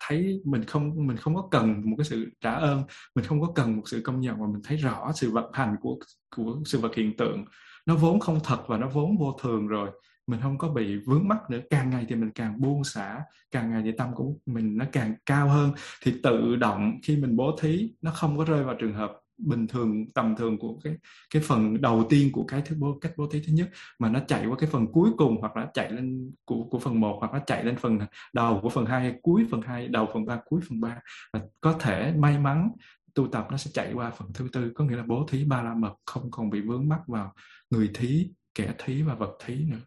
thấy 0.08 0.42
mình 0.46 0.64
không 0.64 1.08
mình 1.08 1.18
không 1.18 1.36
có 1.36 1.48
cần 1.52 1.82
một 1.86 1.96
cái 1.98 2.06
sự 2.06 2.30
trả 2.42 2.52
ơn, 2.52 2.84
mình 3.16 3.26
không 3.26 3.42
có 3.42 3.52
cần 3.56 3.76
một 3.76 3.84
sự 3.86 4.02
công 4.04 4.22
nhận 4.22 4.40
mà 4.40 4.46
mình 4.48 4.62
thấy 4.64 4.78
rõ 4.78 5.12
sự 5.16 5.32
vận 5.32 5.52
hành 5.54 5.76
của 5.82 5.98
của 6.36 6.60
sự 6.66 6.80
vật 6.80 6.96
hiện 6.96 7.18
tượng. 7.18 7.46
Nó 7.86 7.96
vốn 7.96 8.20
không 8.20 8.40
thật 8.44 8.64
và 8.68 8.78
nó 8.78 8.90
vốn 8.90 9.18
vô 9.18 9.38
thường 9.42 9.68
rồi. 9.68 9.90
Mình 10.28 10.40
không 10.42 10.58
có 10.58 10.70
bị 10.70 10.98
vướng 11.06 11.28
mắc 11.28 11.50
nữa. 11.50 11.60
Càng 11.70 11.90
ngày 11.90 12.06
thì 12.10 12.16
mình 12.16 12.32
càng 12.36 12.62
buông 12.62 12.84
xả. 12.84 13.22
Càng 13.52 13.72
ngày 13.72 13.82
thì 13.86 13.92
tâm 13.98 14.14
của 14.16 14.34
mình 14.46 14.78
nó 14.78 14.86
càng 14.92 15.16
cao 15.26 15.50
hơn. 15.50 15.72
Thì 16.04 16.14
tự 16.24 16.56
động 16.56 17.00
khi 17.04 17.18
mình 17.18 17.36
bố 17.36 17.58
thí, 17.62 17.94
nó 18.02 18.12
không 18.12 18.38
có 18.38 18.46
rơi 18.46 18.64
vào 18.64 18.76
trường 18.80 18.94
hợp 18.94 19.12
bình 19.38 19.68
thường 19.68 20.06
tầm 20.14 20.36
thường 20.36 20.58
của 20.60 20.80
cái 20.84 20.94
cái 21.34 21.42
phần 21.42 21.82
đầu 21.82 22.06
tiên 22.10 22.30
của 22.32 22.44
cái 22.44 22.62
thứ 22.66 22.76
bố 22.80 22.98
cách 23.02 23.14
bố 23.18 23.28
thí 23.28 23.42
thứ 23.48 23.54
nhất 23.54 23.70
mà 24.00 24.10
nó 24.10 24.20
chạy 24.28 24.46
qua 24.46 24.56
cái 24.60 24.70
phần 24.70 24.88
cuối 24.92 25.10
cùng 25.18 25.38
hoặc 25.42 25.58
là 25.58 25.68
chạy 25.74 25.92
lên 25.92 26.32
của 26.46 26.64
của 26.64 26.80
phần 26.80 27.00
1 27.00 27.18
hoặc 27.20 27.34
là 27.34 27.40
chạy 27.46 27.64
lên 27.64 27.76
phần 27.78 28.00
đầu 28.34 28.60
của 28.62 28.70
phần 28.70 28.86
2 28.86 29.16
cuối 29.22 29.48
phần 29.52 29.62
2 29.62 29.88
đầu 29.88 30.10
phần 30.14 30.26
3 30.26 30.40
cuối 30.46 30.62
phần 30.70 30.82
3 30.82 31.00
và 31.34 31.42
có 31.62 31.74
thể 31.74 32.14
may 32.18 32.40
mắn 32.40 32.70
tu 33.14 33.28
tập 33.28 33.48
nó 33.52 33.58
sẽ 33.58 33.72
chạy 33.74 33.94
qua 33.94 34.10
phần 34.10 34.28
thứ 34.34 34.48
tư 34.54 34.72
có 34.76 34.86
nghĩa 34.86 34.96
là 34.96 35.04
bố 35.08 35.26
thí 35.30 35.46
ba 35.46 35.64
la 35.64 35.74
mật 35.74 35.94
không 36.06 36.32
còn 36.32 36.50
bị 36.50 36.62
vướng 36.62 36.90
mắc 36.90 37.02
vào 37.08 37.34
người 37.70 37.92
thí 37.94 38.30
kẻ 38.56 38.74
thí 38.78 39.02
và 39.02 39.16
vật 39.16 39.38
thí 39.46 39.66
nữa. 39.66 39.82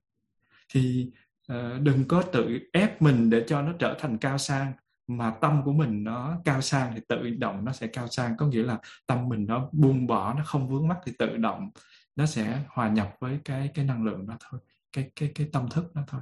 Thì 0.68 1.10
uh, 1.52 1.82
đừng 1.82 2.04
có 2.08 2.22
tự 2.22 2.58
ép 2.72 3.02
mình 3.02 3.30
để 3.30 3.44
cho 3.46 3.62
nó 3.62 3.72
trở 3.78 3.96
thành 3.98 4.18
cao 4.18 4.38
sang 4.38 4.72
mà 5.08 5.34
tâm 5.40 5.62
của 5.64 5.72
mình 5.72 6.04
nó 6.04 6.40
cao 6.44 6.60
sang 6.60 6.92
thì 6.94 7.00
tự 7.08 7.30
động 7.30 7.64
nó 7.64 7.72
sẽ 7.72 7.86
cao 7.86 8.08
sang. 8.08 8.36
Có 8.36 8.46
nghĩa 8.46 8.62
là 8.62 8.78
tâm 9.06 9.28
mình 9.28 9.46
nó 9.46 9.68
buông 9.72 10.06
bỏ, 10.06 10.34
nó 10.34 10.44
không 10.44 10.68
vướng 10.68 10.88
mắc 10.88 10.98
thì 11.06 11.12
tự 11.18 11.36
động 11.36 11.70
nó 12.16 12.26
sẽ 12.26 12.62
hòa 12.68 12.88
nhập 12.88 13.16
với 13.20 13.40
cái 13.44 13.70
cái 13.74 13.84
năng 13.84 14.04
lượng 14.04 14.26
đó 14.26 14.36
thôi, 14.40 14.60
cái 14.92 15.10
cái 15.16 15.32
cái 15.34 15.48
tâm 15.52 15.68
thức 15.70 15.94
đó 15.94 16.04
thôi. 16.06 16.20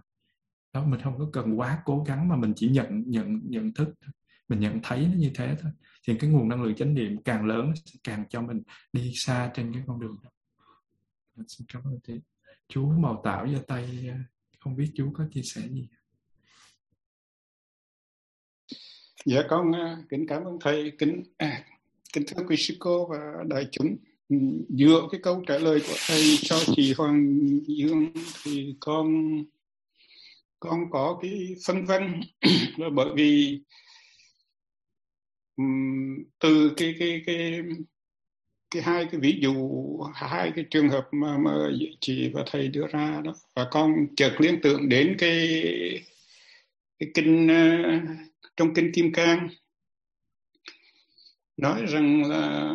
Đó, 0.73 0.85
mình 0.85 1.01
không 1.01 1.19
có 1.19 1.31
cần 1.33 1.61
quá 1.61 1.83
cố 1.85 2.05
gắng 2.09 2.29
mà 2.29 2.37
mình 2.37 2.53
chỉ 2.57 2.69
nhận 2.69 3.03
nhận 3.07 3.41
nhận 3.45 3.75
thức 3.75 3.95
mình 4.49 4.61
nhận 4.61 4.81
thấy 4.83 5.07
nó 5.07 5.15
như 5.17 5.31
thế 5.35 5.57
thôi. 5.61 5.73
Thì 6.07 6.19
cái 6.19 6.31
nguồn 6.31 6.49
năng 6.49 6.63
lượng 6.63 6.75
chánh 6.75 6.95
niệm 6.95 7.23
càng 7.25 7.47
lớn 7.47 7.73
sẽ 7.85 7.99
càng 8.05 8.25
cho 8.29 8.43
mình 8.43 8.63
đi 8.93 9.13
xa 9.15 9.51
trên 9.55 9.73
cái 9.73 9.83
con 9.87 10.01
đường 10.01 10.17
đó. 10.23 10.31
Dạ, 11.37 11.43
xin 11.49 11.67
cảm 11.73 11.83
ơn 11.85 12.01
chị 12.07 12.21
chú 12.69 12.91
màu 12.91 13.21
tạo 13.25 13.47
ra 13.47 13.59
tay, 13.69 14.11
không 14.61 14.77
biết 14.77 14.93
chú 14.95 15.13
có 15.15 15.25
chia 15.31 15.43
sẻ 15.43 15.69
gì. 15.69 15.89
Dạ 19.27 19.43
con 19.49 19.73
ờ, 19.73 19.97
kính 20.09 20.27
cảm 20.27 20.45
ơn 20.45 20.59
thầy, 20.61 20.93
kính 20.99 21.23
à, 21.37 21.65
kính 22.13 22.25
thưa 22.27 22.43
quý 22.49 22.57
sư 22.57 22.75
cô 22.79 23.07
và 23.07 23.19
đại 23.47 23.67
chúng. 23.73 23.97
Ừ, 24.29 24.37
dựa 24.69 25.09
cái 25.13 25.21
câu 25.23 25.43
trả 25.47 25.59
lời 25.59 25.81
của 25.89 25.95
thầy 26.07 26.37
cho 26.43 26.57
chị 26.77 26.95
Hoàng 26.99 27.41
Dương 27.67 28.13
thì 28.45 28.75
con 28.81 29.37
con 30.61 30.91
có 30.91 31.19
cái 31.23 31.57
phân 31.67 31.85
vân. 31.85 32.21
Là 32.77 32.89
bởi 32.95 33.09
vì 33.17 33.61
từ 36.39 36.73
cái 36.77 36.95
cái 36.99 37.23
cái 37.27 37.63
cái 38.71 38.83
hai 38.83 39.07
cái 39.11 39.21
ví 39.21 39.39
dụ 39.43 39.55
hai 40.15 40.53
cái 40.57 40.65
trường 40.71 40.89
hợp 40.89 41.09
mà 41.13 41.39
mà 41.39 41.53
chị 42.01 42.31
và 42.35 42.45
thầy 42.51 42.69
đưa 42.69 42.87
ra 42.87 43.21
đó. 43.25 43.35
Và 43.55 43.69
con 43.71 44.07
chợt 44.17 44.33
liên 44.39 44.61
tưởng 44.63 44.89
đến 44.89 45.17
cái 45.19 45.63
cái 46.99 47.11
kinh 47.15 47.49
ờ, 47.49 48.01
trong 48.57 48.75
kinh 48.75 48.91
Kim 48.95 49.13
Cang. 49.13 49.49
Nói 51.57 51.87
rằng 51.87 52.31
là 52.31 52.75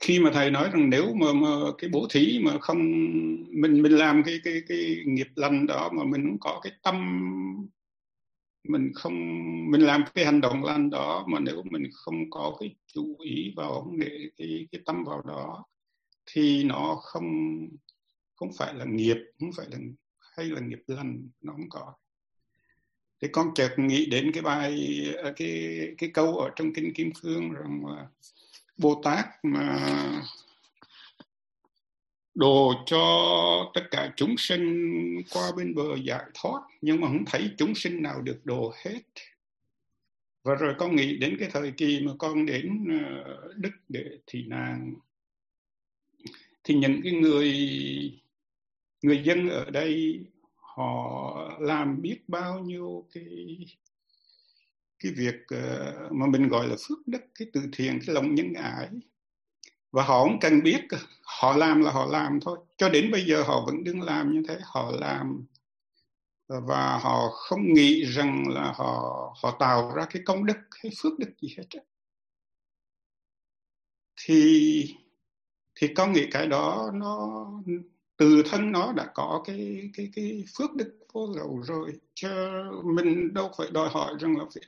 khi 0.00 0.18
mà 0.20 0.30
thầy 0.34 0.50
nói 0.50 0.70
rằng 0.72 0.90
nếu 0.90 1.14
mà, 1.14 1.32
mà 1.32 1.48
cái 1.78 1.90
bố 1.92 2.06
thí 2.10 2.38
mà 2.44 2.58
không 2.60 2.78
mình 3.50 3.82
mình 3.82 3.92
làm 3.92 4.22
cái 4.22 4.40
cái 4.44 4.62
cái 4.68 5.02
nghiệp 5.06 5.28
lành 5.34 5.66
đó 5.66 5.90
mà 5.92 6.04
mình 6.04 6.22
không 6.26 6.38
có 6.40 6.60
cái 6.62 6.72
tâm 6.82 6.96
mình 8.68 8.92
không 8.94 9.14
mình 9.70 9.80
làm 9.80 10.04
cái 10.14 10.24
hành 10.24 10.40
động 10.40 10.64
lành 10.64 10.90
đó 10.90 11.24
mà 11.28 11.40
nếu 11.40 11.62
mình 11.70 11.82
không 11.92 12.30
có 12.30 12.56
cái 12.60 12.74
chú 12.86 13.16
ý 13.24 13.52
vào 13.56 13.92
để 13.98 14.30
cái 14.36 14.66
cái 14.72 14.80
tâm 14.86 15.04
vào 15.04 15.22
đó 15.22 15.64
thì 16.26 16.64
nó 16.64 16.98
không 17.02 17.58
không 18.36 18.50
phải 18.58 18.74
là 18.74 18.84
nghiệp 18.84 19.16
không 19.40 19.50
phải 19.56 19.66
là 19.70 19.78
hay 20.36 20.46
là 20.46 20.60
nghiệp 20.60 20.82
lành 20.86 21.28
nó 21.40 21.52
không 21.52 21.68
có 21.70 21.94
thì 23.22 23.28
con 23.32 23.54
chợt 23.54 23.78
nghĩ 23.78 24.06
đến 24.06 24.32
cái 24.32 24.42
bài 24.42 25.02
à, 25.24 25.32
cái 25.36 25.78
cái 25.98 26.10
câu 26.14 26.38
ở 26.38 26.50
trong 26.56 26.72
kinh 26.74 26.94
kim 26.94 27.12
cương 27.22 27.52
rằng 27.52 27.86
là 27.86 28.06
bồ 28.76 29.00
tát 29.04 29.26
mà 29.42 29.88
đồ 32.34 32.74
cho 32.86 33.02
tất 33.74 33.82
cả 33.90 34.12
chúng 34.16 34.36
sinh 34.38 35.00
qua 35.32 35.52
bên 35.56 35.74
bờ 35.74 35.96
giải 36.04 36.24
thoát, 36.34 36.60
nhưng 36.80 37.00
mà 37.00 37.06
không 37.06 37.24
thấy 37.26 37.50
chúng 37.58 37.74
sinh 37.74 38.02
nào 38.02 38.20
được 38.22 38.40
đồ 38.44 38.74
hết. 38.84 39.02
Và 40.42 40.54
rồi 40.54 40.74
con 40.78 40.96
nghĩ 40.96 41.16
đến 41.16 41.36
cái 41.40 41.48
thời 41.52 41.70
kỳ 41.70 42.00
mà 42.00 42.12
con 42.18 42.46
đến 42.46 42.86
à, 42.90 43.24
đức 43.56 43.72
để 43.88 44.04
thị 44.26 44.44
nàng. 44.48 44.94
Thì 46.64 46.74
những 46.74 47.00
cái 47.04 47.12
người 47.12 47.52
người 49.02 49.22
dân 49.24 49.48
ở 49.48 49.70
đây 49.70 50.20
họ 50.76 51.34
làm 51.60 52.02
biết 52.02 52.28
bao 52.28 52.58
nhiêu 52.58 53.08
cái 53.14 53.58
cái 54.98 55.12
việc 55.16 55.34
uh, 55.54 56.12
mà 56.12 56.26
mình 56.26 56.48
gọi 56.48 56.68
là 56.68 56.76
phước 56.88 56.98
đức 57.06 57.22
cái 57.34 57.48
từ 57.52 57.60
thiện 57.72 58.00
cái 58.06 58.14
lòng 58.14 58.34
nhân 58.34 58.52
ái. 58.54 58.88
Và 59.92 60.02
họ 60.02 60.24
cũng 60.24 60.40
cần 60.40 60.62
biết 60.62 60.80
họ 61.22 61.56
làm 61.56 61.82
là 61.82 61.90
họ 61.92 62.06
làm 62.06 62.40
thôi. 62.40 62.58
Cho 62.76 62.88
đến 62.88 63.10
bây 63.10 63.24
giờ 63.26 63.42
họ 63.42 63.64
vẫn 63.66 63.84
đừng 63.84 64.02
làm 64.02 64.32
như 64.32 64.42
thế 64.48 64.58
họ 64.62 64.92
làm. 65.00 65.46
Và 66.48 66.98
họ 66.98 67.28
không 67.32 67.72
nghĩ 67.72 68.04
rằng 68.04 68.44
là 68.48 68.72
họ 68.76 69.34
họ 69.42 69.56
tạo 69.58 69.92
ra 69.94 70.06
cái 70.10 70.22
công 70.26 70.46
đức 70.46 70.58
hay 70.82 70.92
phước 71.02 71.18
đức 71.18 71.30
gì 71.40 71.54
hết 71.58 71.82
thì 74.26 74.94
thì 75.74 75.94
con 75.94 76.12
nghĩ 76.12 76.26
cái 76.30 76.46
đó 76.46 76.90
nó 76.94 77.46
từ 78.16 78.42
thân 78.50 78.72
nó 78.72 78.92
đã 78.92 79.10
có 79.14 79.42
cái 79.46 79.90
cái 79.94 80.10
cái 80.14 80.44
phước 80.58 80.74
đức 80.76 80.98
vô 81.12 81.34
lậu 81.36 81.62
rồi 81.62 81.92
chứ 82.14 82.28
mình 82.84 83.34
đâu 83.34 83.50
phải 83.58 83.68
đòi 83.72 83.88
hỏi 83.88 84.14
rằng 84.20 84.36
là 84.36 84.44
phải, 84.54 84.62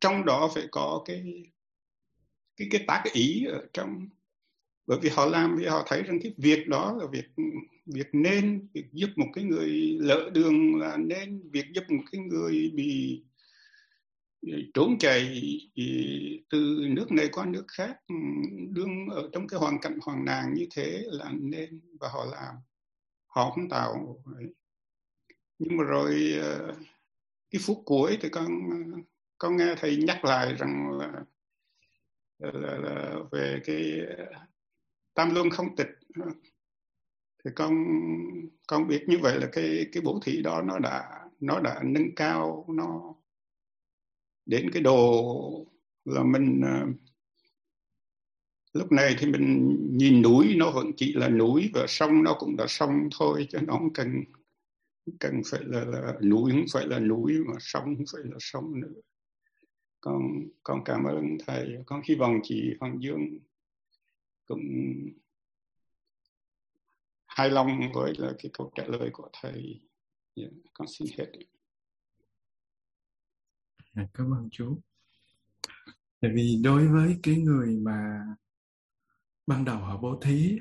trong 0.00 0.24
đó 0.24 0.50
phải 0.54 0.68
có 0.70 1.02
cái 1.04 1.44
cái 2.56 2.68
cái 2.70 2.84
tác 2.86 3.04
ý 3.12 3.44
ở 3.44 3.66
trong. 3.72 4.08
Bởi 4.86 4.98
vì 5.02 5.10
họ 5.10 5.26
làm 5.26 5.56
vì 5.56 5.66
họ 5.66 5.84
thấy 5.86 6.02
rằng 6.02 6.18
cái 6.22 6.34
việc 6.36 6.68
đó 6.68 6.96
là 7.00 7.06
việc 7.12 7.44
việc 7.86 8.08
nên, 8.12 8.68
việc 8.72 8.86
giúp 8.92 9.10
một 9.16 9.26
cái 9.32 9.44
người 9.44 9.68
lỡ 10.00 10.30
đường 10.34 10.76
là 10.76 10.96
nên, 10.96 11.50
việc 11.50 11.66
giúp 11.74 11.84
một 11.88 12.02
cái 12.12 12.20
người 12.20 12.70
bị 12.74 13.22
trốn 14.74 14.98
chạy 14.98 15.46
từ 16.50 16.86
nước 16.88 17.12
này 17.12 17.28
qua 17.32 17.44
nước 17.46 17.64
khác 17.68 17.96
ừ, 18.08 18.14
đương 18.70 19.08
ở 19.10 19.30
trong 19.32 19.48
cái 19.48 19.60
hoàn 19.60 19.80
cảnh 19.80 19.98
hoàng 20.02 20.24
nàng 20.24 20.54
như 20.54 20.66
thế 20.74 21.02
là 21.06 21.32
nên 21.40 21.80
và 22.00 22.08
họ 22.08 22.24
làm. 22.24 22.54
Họ 23.26 23.50
không 23.50 23.68
tạo 23.68 24.22
nhưng 25.58 25.76
mà 25.76 25.84
rồi 25.84 26.38
ờ, 26.42 26.76
cái 27.50 27.60
phút 27.66 27.82
cuối 27.84 28.18
thì 28.20 28.28
con 28.28 28.46
ờ, 28.70 29.00
con 29.38 29.56
nghe 29.56 29.74
thầy 29.80 29.96
nhắc 29.96 30.24
lại 30.24 30.54
rằng 30.54 30.90
là 30.98 31.12
là, 32.38 32.78
là 32.78 33.16
về 33.32 33.60
cái 33.64 34.00
ờ, 34.18 34.24
tam 35.14 35.34
luân 35.34 35.50
không 35.50 35.76
tịch. 35.76 35.90
Thì 37.44 37.50
con 37.56 37.74
con 38.66 38.88
biết 38.88 39.04
như 39.08 39.18
vậy 39.22 39.40
là 39.40 39.48
cái 39.52 39.86
cái 39.92 40.02
bố 40.02 40.20
thị 40.24 40.42
đó 40.42 40.62
nó 40.62 40.78
đã 40.78 41.02
nó 41.40 41.60
đã 41.60 41.80
nâng 41.84 42.14
cao 42.16 42.64
nó 42.68 43.14
đến 44.50 44.70
cái 44.72 44.82
đồ 44.82 45.66
là 46.04 46.22
mình 46.22 46.60
à, 46.64 46.86
lúc 48.72 48.92
này 48.92 49.16
thì 49.18 49.26
mình 49.26 49.76
nhìn 49.90 50.22
núi 50.22 50.54
nó 50.56 50.70
vẫn 50.70 50.92
chỉ 50.96 51.12
là 51.12 51.28
núi 51.28 51.70
và 51.74 51.86
sông 51.88 52.22
nó 52.22 52.36
cũng 52.38 52.56
là 52.58 52.66
sông 52.68 53.08
thôi 53.18 53.46
chứ 53.50 53.58
nó 53.66 53.72
không 53.72 53.92
cần 53.92 54.24
cần 55.20 55.42
phải 55.50 55.60
là, 55.64 55.84
là 55.84 56.14
núi 56.22 56.50
không 56.50 56.64
phải 56.72 56.86
là 56.86 56.98
núi 56.98 57.32
mà 57.46 57.54
sông 57.60 57.84
không 57.84 58.04
phải 58.12 58.22
là 58.24 58.36
sông 58.40 58.80
nữa. 58.80 59.00
Con 60.00 60.22
con 60.62 60.84
cảm 60.84 61.04
ơn 61.04 61.24
thầy. 61.46 61.76
Con 61.86 62.00
hy 62.08 62.14
vọng 62.14 62.40
chị 62.42 62.74
Hoàng 62.80 62.98
Dương 63.00 63.38
cũng 64.46 64.62
hài 67.26 67.50
lòng 67.50 67.92
với 67.94 68.12
là 68.18 68.32
cái 68.38 68.50
câu 68.52 68.72
trả 68.74 68.84
lời 68.86 69.10
của 69.12 69.28
thầy. 69.32 69.80
Yeah, 70.34 70.52
con 70.74 70.88
xin 70.88 71.08
hết. 71.18 71.32
À, 73.94 74.06
cảm 74.14 74.34
ơn 74.34 74.48
chú 74.52 74.80
tại 76.20 76.30
vì 76.34 76.60
đối 76.64 76.88
với 76.88 77.20
cái 77.22 77.36
người 77.36 77.76
mà 77.82 78.24
ban 79.46 79.64
đầu 79.64 79.76
họ 79.76 79.96
bố 79.96 80.20
thí, 80.22 80.58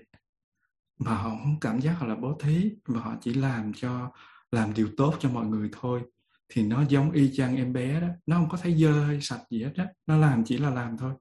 mà 0.99 1.13
họ 1.15 1.29
không 1.29 1.59
cảm 1.61 1.81
giác 1.81 1.91
họ 1.91 2.07
là 2.07 2.15
bố 2.15 2.37
thí, 2.39 2.71
và 2.85 2.99
họ 2.99 3.15
chỉ 3.21 3.33
làm 3.33 3.73
cho, 3.73 4.11
làm 4.51 4.73
điều 4.73 4.89
tốt 4.97 5.15
cho 5.19 5.29
mọi 5.29 5.45
người 5.45 5.69
thôi, 5.71 6.01
thì 6.49 6.63
nó 6.63 6.85
giống 6.89 7.11
y 7.11 7.31
chang 7.33 7.55
em 7.55 7.73
bé 7.73 8.01
đó. 8.01 8.07
Nó 8.25 8.35
không 8.35 8.49
có 8.49 8.57
thấy 8.57 8.75
dơ 8.77 9.05
hay 9.05 9.21
sạch 9.21 9.41
gì 9.49 9.63
hết 9.63 9.73
á. 9.75 9.87
Nó 10.07 10.17
làm 10.17 10.43
chỉ 10.45 10.57
là 10.57 10.69
làm 10.69 10.97
thôi. 10.97 11.13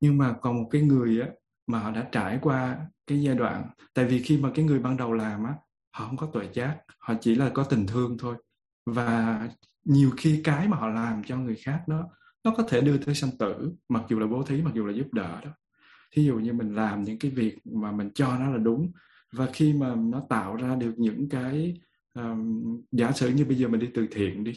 Nhưng 0.00 0.18
mà 0.18 0.36
còn 0.42 0.62
một 0.62 0.68
cái 0.72 0.82
người 0.82 1.20
á, 1.20 1.28
mà 1.66 1.78
họ 1.78 1.90
đã 1.90 2.08
trải 2.12 2.38
qua 2.42 2.86
cái 3.06 3.22
giai 3.22 3.34
đoạn, 3.34 3.70
tại 3.94 4.04
vì 4.04 4.22
khi 4.22 4.38
mà 4.38 4.50
cái 4.54 4.64
người 4.64 4.78
ban 4.78 4.96
đầu 4.96 5.12
làm 5.12 5.44
á, 5.44 5.54
họ 5.92 6.06
không 6.06 6.16
có 6.16 6.26
tuệ 6.26 6.48
giác, 6.52 6.78
họ 6.98 7.14
chỉ 7.20 7.34
là 7.34 7.50
có 7.54 7.64
tình 7.64 7.86
thương 7.86 8.18
thôi. 8.18 8.36
Và 8.86 9.48
nhiều 9.84 10.10
khi 10.16 10.40
cái 10.44 10.68
mà 10.68 10.76
họ 10.76 10.88
làm 10.88 11.22
cho 11.24 11.36
người 11.36 11.56
khác 11.56 11.82
nó 11.86 12.08
nó 12.44 12.54
có 12.56 12.62
thể 12.68 12.80
đưa 12.80 12.96
tới 12.96 13.14
sanh 13.14 13.30
tử 13.38 13.72
mặc 13.88 14.02
dù 14.08 14.18
là 14.18 14.26
bố 14.26 14.42
thí 14.42 14.62
mặc 14.62 14.74
dù 14.74 14.86
là 14.86 14.92
giúp 14.92 15.12
đỡ 15.12 15.40
đó. 15.44 15.50
Thí 16.12 16.24
dụ 16.24 16.38
như 16.38 16.52
mình 16.52 16.74
làm 16.74 17.04
những 17.04 17.18
cái 17.18 17.30
việc 17.30 17.58
mà 17.64 17.92
mình 17.92 18.10
cho 18.14 18.38
nó 18.38 18.50
là 18.50 18.58
đúng 18.58 18.92
và 19.32 19.46
khi 19.52 19.72
mà 19.72 19.94
nó 19.94 20.22
tạo 20.28 20.56
ra 20.56 20.74
được 20.74 20.94
những 20.96 21.28
cái 21.28 21.80
um, 22.14 22.62
giả 22.92 23.12
sử 23.12 23.28
như 23.28 23.44
bây 23.44 23.56
giờ 23.56 23.68
mình 23.68 23.80
đi 23.80 23.88
từ 23.94 24.06
thiện 24.10 24.44
đi 24.44 24.52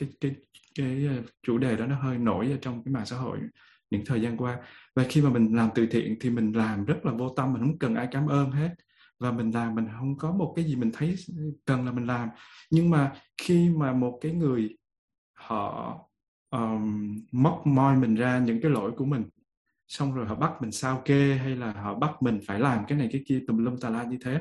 cái 0.00 0.08
cái 0.20 0.34
cái 0.78 1.06
ờ, 1.06 1.22
chủ 1.42 1.58
đề 1.58 1.76
đó 1.76 1.86
nó 1.86 1.96
hơi 1.96 2.18
nổi 2.18 2.50
ở 2.50 2.56
trong 2.60 2.84
cái 2.84 2.92
mạng 2.94 3.06
xã 3.06 3.16
hội 3.16 3.38
những 3.90 4.02
thời 4.06 4.22
gian 4.22 4.36
qua. 4.36 4.58
Và 4.94 5.04
khi 5.08 5.22
mà 5.22 5.30
mình 5.30 5.56
làm 5.56 5.70
từ 5.74 5.86
thiện 5.86 6.16
thì 6.20 6.30
mình 6.30 6.52
làm 6.52 6.84
rất 6.84 7.06
là 7.06 7.12
vô 7.12 7.28
tâm 7.28 7.52
mình 7.52 7.62
không 7.62 7.78
cần 7.78 7.94
ai 7.94 8.08
cảm 8.10 8.26
ơn 8.26 8.50
hết 8.50 8.74
và 9.18 9.32
mình 9.32 9.50
làm 9.50 9.74
mình 9.74 9.86
không 9.98 10.18
có 10.18 10.32
một 10.32 10.52
cái 10.56 10.64
gì 10.64 10.76
mình 10.76 10.90
thấy 10.92 11.14
cần 11.64 11.84
là 11.84 11.92
mình 11.92 12.06
làm. 12.06 12.28
Nhưng 12.70 12.90
mà 12.90 13.12
khi 13.42 13.70
mà 13.70 13.92
một 13.92 14.18
cái 14.22 14.32
người 14.32 14.76
họ 15.32 15.98
um, 16.50 17.16
móc 17.32 17.62
moi 17.66 17.96
mình 17.96 18.14
ra 18.14 18.38
những 18.38 18.60
cái 18.60 18.70
lỗi 18.70 18.92
của 18.96 19.04
mình 19.04 19.24
xong 19.88 20.14
rồi 20.14 20.26
họ 20.26 20.34
bắt 20.34 20.52
mình 20.60 20.72
sao 20.72 21.02
kê 21.04 21.34
hay 21.34 21.56
là 21.56 21.72
họ 21.72 21.94
bắt 21.94 22.22
mình 22.22 22.40
phải 22.46 22.60
làm 22.60 22.84
cái 22.88 22.98
này 22.98 23.08
cái 23.12 23.22
kia 23.26 23.44
tùm 23.46 23.58
lum 23.58 23.76
tà 23.76 23.90
la 23.90 24.04
như 24.04 24.18
thế 24.24 24.40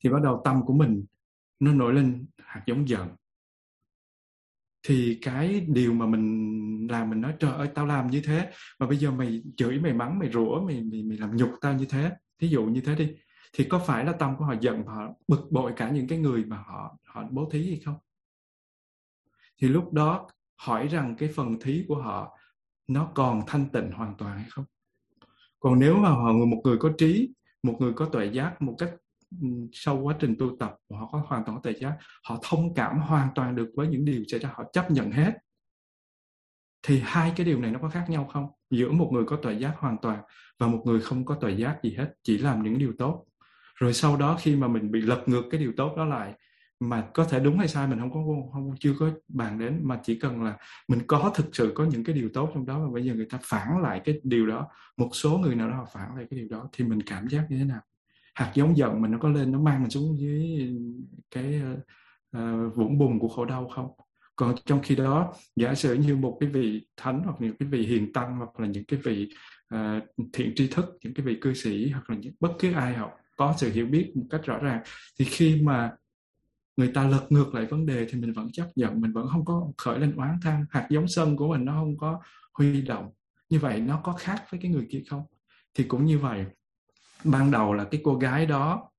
thì 0.00 0.10
bắt 0.10 0.22
đầu 0.22 0.42
tâm 0.44 0.62
của 0.66 0.74
mình 0.74 1.04
nó 1.60 1.72
nổi 1.72 1.94
lên 1.94 2.26
hạt 2.38 2.62
giống 2.66 2.88
giận. 2.88 3.08
Thì 4.82 5.18
cái 5.22 5.66
điều 5.68 5.94
mà 5.94 6.06
mình 6.06 6.86
làm 6.90 7.10
mình 7.10 7.20
nói 7.20 7.34
trời 7.38 7.52
ơi 7.52 7.68
tao 7.74 7.86
làm 7.86 8.06
như 8.06 8.22
thế 8.24 8.50
mà 8.78 8.86
bây 8.86 8.96
giờ 8.96 9.10
mày 9.10 9.42
chửi 9.56 9.78
mày 9.78 9.92
mắng 9.92 10.18
mày 10.18 10.30
rủa 10.32 10.60
mày 10.60 10.82
mày, 10.82 11.02
mày 11.02 11.18
làm 11.18 11.36
nhục 11.36 11.50
tao 11.60 11.74
như 11.74 11.86
thế. 11.88 12.10
Thí 12.38 12.48
dụ 12.48 12.64
như 12.64 12.80
thế 12.80 12.94
đi 12.94 13.14
thì 13.52 13.64
có 13.64 13.78
phải 13.78 14.04
là 14.04 14.12
tâm 14.12 14.36
của 14.36 14.44
họ 14.44 14.54
giận 14.60 14.86
họ 14.86 15.08
bực 15.28 15.46
bội 15.50 15.72
cả 15.76 15.90
những 15.90 16.08
cái 16.08 16.18
người 16.18 16.44
mà 16.44 16.56
họ 16.56 16.98
họ 17.04 17.24
bố 17.30 17.48
thí 17.52 17.68
hay 17.68 17.80
không? 17.84 17.96
Thì 19.60 19.68
lúc 19.68 19.92
đó 19.92 20.28
hỏi 20.56 20.88
rằng 20.88 21.16
cái 21.18 21.28
phần 21.36 21.60
thí 21.60 21.84
của 21.88 22.02
họ, 22.02 22.38
nó 22.88 23.12
còn 23.14 23.40
thanh 23.46 23.68
tịnh 23.72 23.90
hoàn 23.90 24.16
toàn 24.16 24.38
hay 24.38 24.46
không? 24.50 24.64
Còn 25.60 25.78
nếu 25.78 25.96
mà 25.96 26.08
họ 26.08 26.32
một 26.32 26.60
người 26.64 26.78
có 26.78 26.90
trí, 26.98 27.34
một 27.62 27.76
người 27.80 27.92
có 27.92 28.06
tuệ 28.06 28.26
giác, 28.26 28.62
một 28.62 28.74
cách 28.78 28.94
sau 29.72 30.00
quá 30.00 30.16
trình 30.20 30.36
tu 30.38 30.56
tập 30.56 30.76
họ 30.90 31.08
có 31.12 31.22
hoàn 31.26 31.44
toàn 31.44 31.56
có 31.58 31.62
tuệ 31.62 31.72
giác, 31.72 31.98
họ 32.24 32.38
thông 32.42 32.74
cảm 32.74 32.98
hoàn 32.98 33.28
toàn 33.34 33.56
được 33.56 33.70
với 33.76 33.88
những 33.88 34.04
điều 34.04 34.24
xảy 34.28 34.40
ra, 34.40 34.50
họ 34.54 34.64
chấp 34.72 34.90
nhận 34.90 35.10
hết, 35.10 35.32
thì 36.82 37.00
hai 37.04 37.32
cái 37.36 37.46
điều 37.46 37.60
này 37.60 37.70
nó 37.70 37.78
có 37.82 37.88
khác 37.88 38.06
nhau 38.08 38.24
không? 38.32 38.46
Giữa 38.70 38.92
một 38.92 39.10
người 39.12 39.24
có 39.24 39.36
tuệ 39.36 39.54
giác 39.54 39.74
hoàn 39.78 39.96
toàn 40.02 40.22
và 40.58 40.66
một 40.66 40.82
người 40.84 41.00
không 41.00 41.24
có 41.24 41.34
tuệ 41.34 41.52
giác 41.52 41.80
gì 41.82 41.94
hết, 41.94 42.14
chỉ 42.22 42.38
làm 42.38 42.62
những 42.62 42.78
điều 42.78 42.92
tốt 42.98 43.26
rồi 43.80 43.92
sau 43.92 44.16
đó 44.16 44.36
khi 44.40 44.56
mà 44.56 44.68
mình 44.68 44.90
bị 44.90 45.00
lật 45.00 45.22
ngược 45.26 45.42
cái 45.50 45.60
điều 45.60 45.72
tốt 45.76 45.94
đó 45.96 46.04
lại 46.04 46.34
mà 46.80 47.08
có 47.14 47.24
thể 47.24 47.40
đúng 47.40 47.58
hay 47.58 47.68
sai 47.68 47.86
mình 47.86 47.98
không 47.98 48.12
có 48.12 48.20
không 48.52 48.74
chưa 48.80 48.94
có 48.98 49.10
bàn 49.28 49.58
đến 49.58 49.80
mà 49.82 50.00
chỉ 50.02 50.14
cần 50.14 50.42
là 50.42 50.56
mình 50.88 51.00
có 51.06 51.32
thực 51.34 51.46
sự 51.52 51.72
có 51.74 51.84
những 51.84 52.04
cái 52.04 52.14
điều 52.14 52.28
tốt 52.34 52.50
trong 52.54 52.66
đó 52.66 52.78
và 52.78 52.88
bây 52.92 53.04
giờ 53.04 53.14
người 53.14 53.26
ta 53.30 53.38
phản 53.42 53.82
lại 53.82 54.00
cái 54.04 54.20
điều 54.22 54.46
đó 54.46 54.68
một 54.96 55.08
số 55.12 55.38
người 55.38 55.54
nào 55.54 55.70
đó 55.70 55.76
họ 55.76 55.86
phản 55.92 56.16
lại 56.16 56.26
cái 56.30 56.40
điều 56.40 56.48
đó 56.48 56.68
thì 56.72 56.84
mình 56.84 57.02
cảm 57.02 57.28
giác 57.28 57.46
như 57.50 57.58
thế 57.58 57.64
nào? 57.64 57.80
Hạt 58.34 58.52
giống 58.54 58.76
giận 58.76 59.02
mình 59.02 59.10
nó 59.10 59.18
có 59.18 59.28
lên 59.28 59.52
nó 59.52 59.60
mang 59.60 59.82
mình 59.82 59.90
xuống 59.90 60.18
dưới 60.18 60.68
cái 61.30 61.62
uh, 62.36 62.76
vũng 62.76 62.98
bùn 62.98 63.18
của 63.18 63.28
khổ 63.28 63.44
đau 63.44 63.68
không? 63.68 63.88
Còn 64.36 64.54
trong 64.66 64.80
khi 64.82 64.96
đó 64.96 65.32
giả 65.56 65.74
sử 65.74 65.94
như 65.94 66.16
một 66.16 66.36
cái 66.40 66.48
vị 66.48 66.86
thánh 66.96 67.22
hoặc 67.24 67.36
những 67.40 67.56
cái 67.56 67.68
vị 67.68 67.86
hiền 67.86 68.12
tăng 68.12 68.36
hoặc 68.36 68.60
là 68.60 68.66
những 68.66 68.84
cái 68.84 69.00
vị 69.04 69.32
uh, 69.74 70.02
thiện 70.32 70.52
tri 70.56 70.68
thức 70.68 70.98
những 71.04 71.14
cái 71.14 71.26
vị 71.26 71.38
cư 71.40 71.54
sĩ 71.54 71.90
hoặc 71.90 72.10
là 72.10 72.16
những, 72.16 72.34
bất 72.40 72.52
cứ 72.58 72.72
ai 72.72 72.94
học 72.94 73.19
có 73.40 73.54
sự 73.56 73.70
hiểu 73.72 73.86
biết 73.86 74.12
một 74.14 74.24
cách 74.30 74.40
rõ 74.44 74.58
ràng. 74.58 74.82
Thì 75.18 75.24
khi 75.24 75.60
mà 75.62 75.92
người 76.76 76.90
ta 76.94 77.08
lật 77.08 77.26
ngược 77.30 77.54
lại 77.54 77.66
vấn 77.66 77.86
đề 77.86 78.06
thì 78.10 78.20
mình 78.20 78.32
vẫn 78.32 78.52
chấp 78.52 78.66
nhận, 78.76 79.00
mình 79.00 79.12
vẫn 79.12 79.28
không 79.32 79.44
có 79.44 79.72
khởi 79.78 79.98
lên 79.98 80.16
oán 80.16 80.38
than. 80.42 80.64
Hạt 80.70 80.86
giống 80.90 81.08
sân 81.08 81.36
của 81.36 81.48
mình 81.48 81.64
nó 81.64 81.72
không 81.72 81.98
có 81.98 82.20
huy 82.52 82.82
động. 82.82 83.10
Như 83.48 83.58
vậy 83.58 83.80
nó 83.80 84.00
có 84.04 84.12
khác 84.12 84.44
với 84.50 84.60
cái 84.62 84.70
người 84.70 84.86
kia 84.90 85.02
không? 85.08 85.22
Thì 85.74 85.84
cũng 85.84 86.04
như 86.04 86.18
vậy, 86.18 86.44
ban 87.24 87.50
đầu 87.50 87.72
là 87.72 87.84
cái 87.84 88.00
cô 88.04 88.14
gái 88.14 88.46
đó 88.46 88.90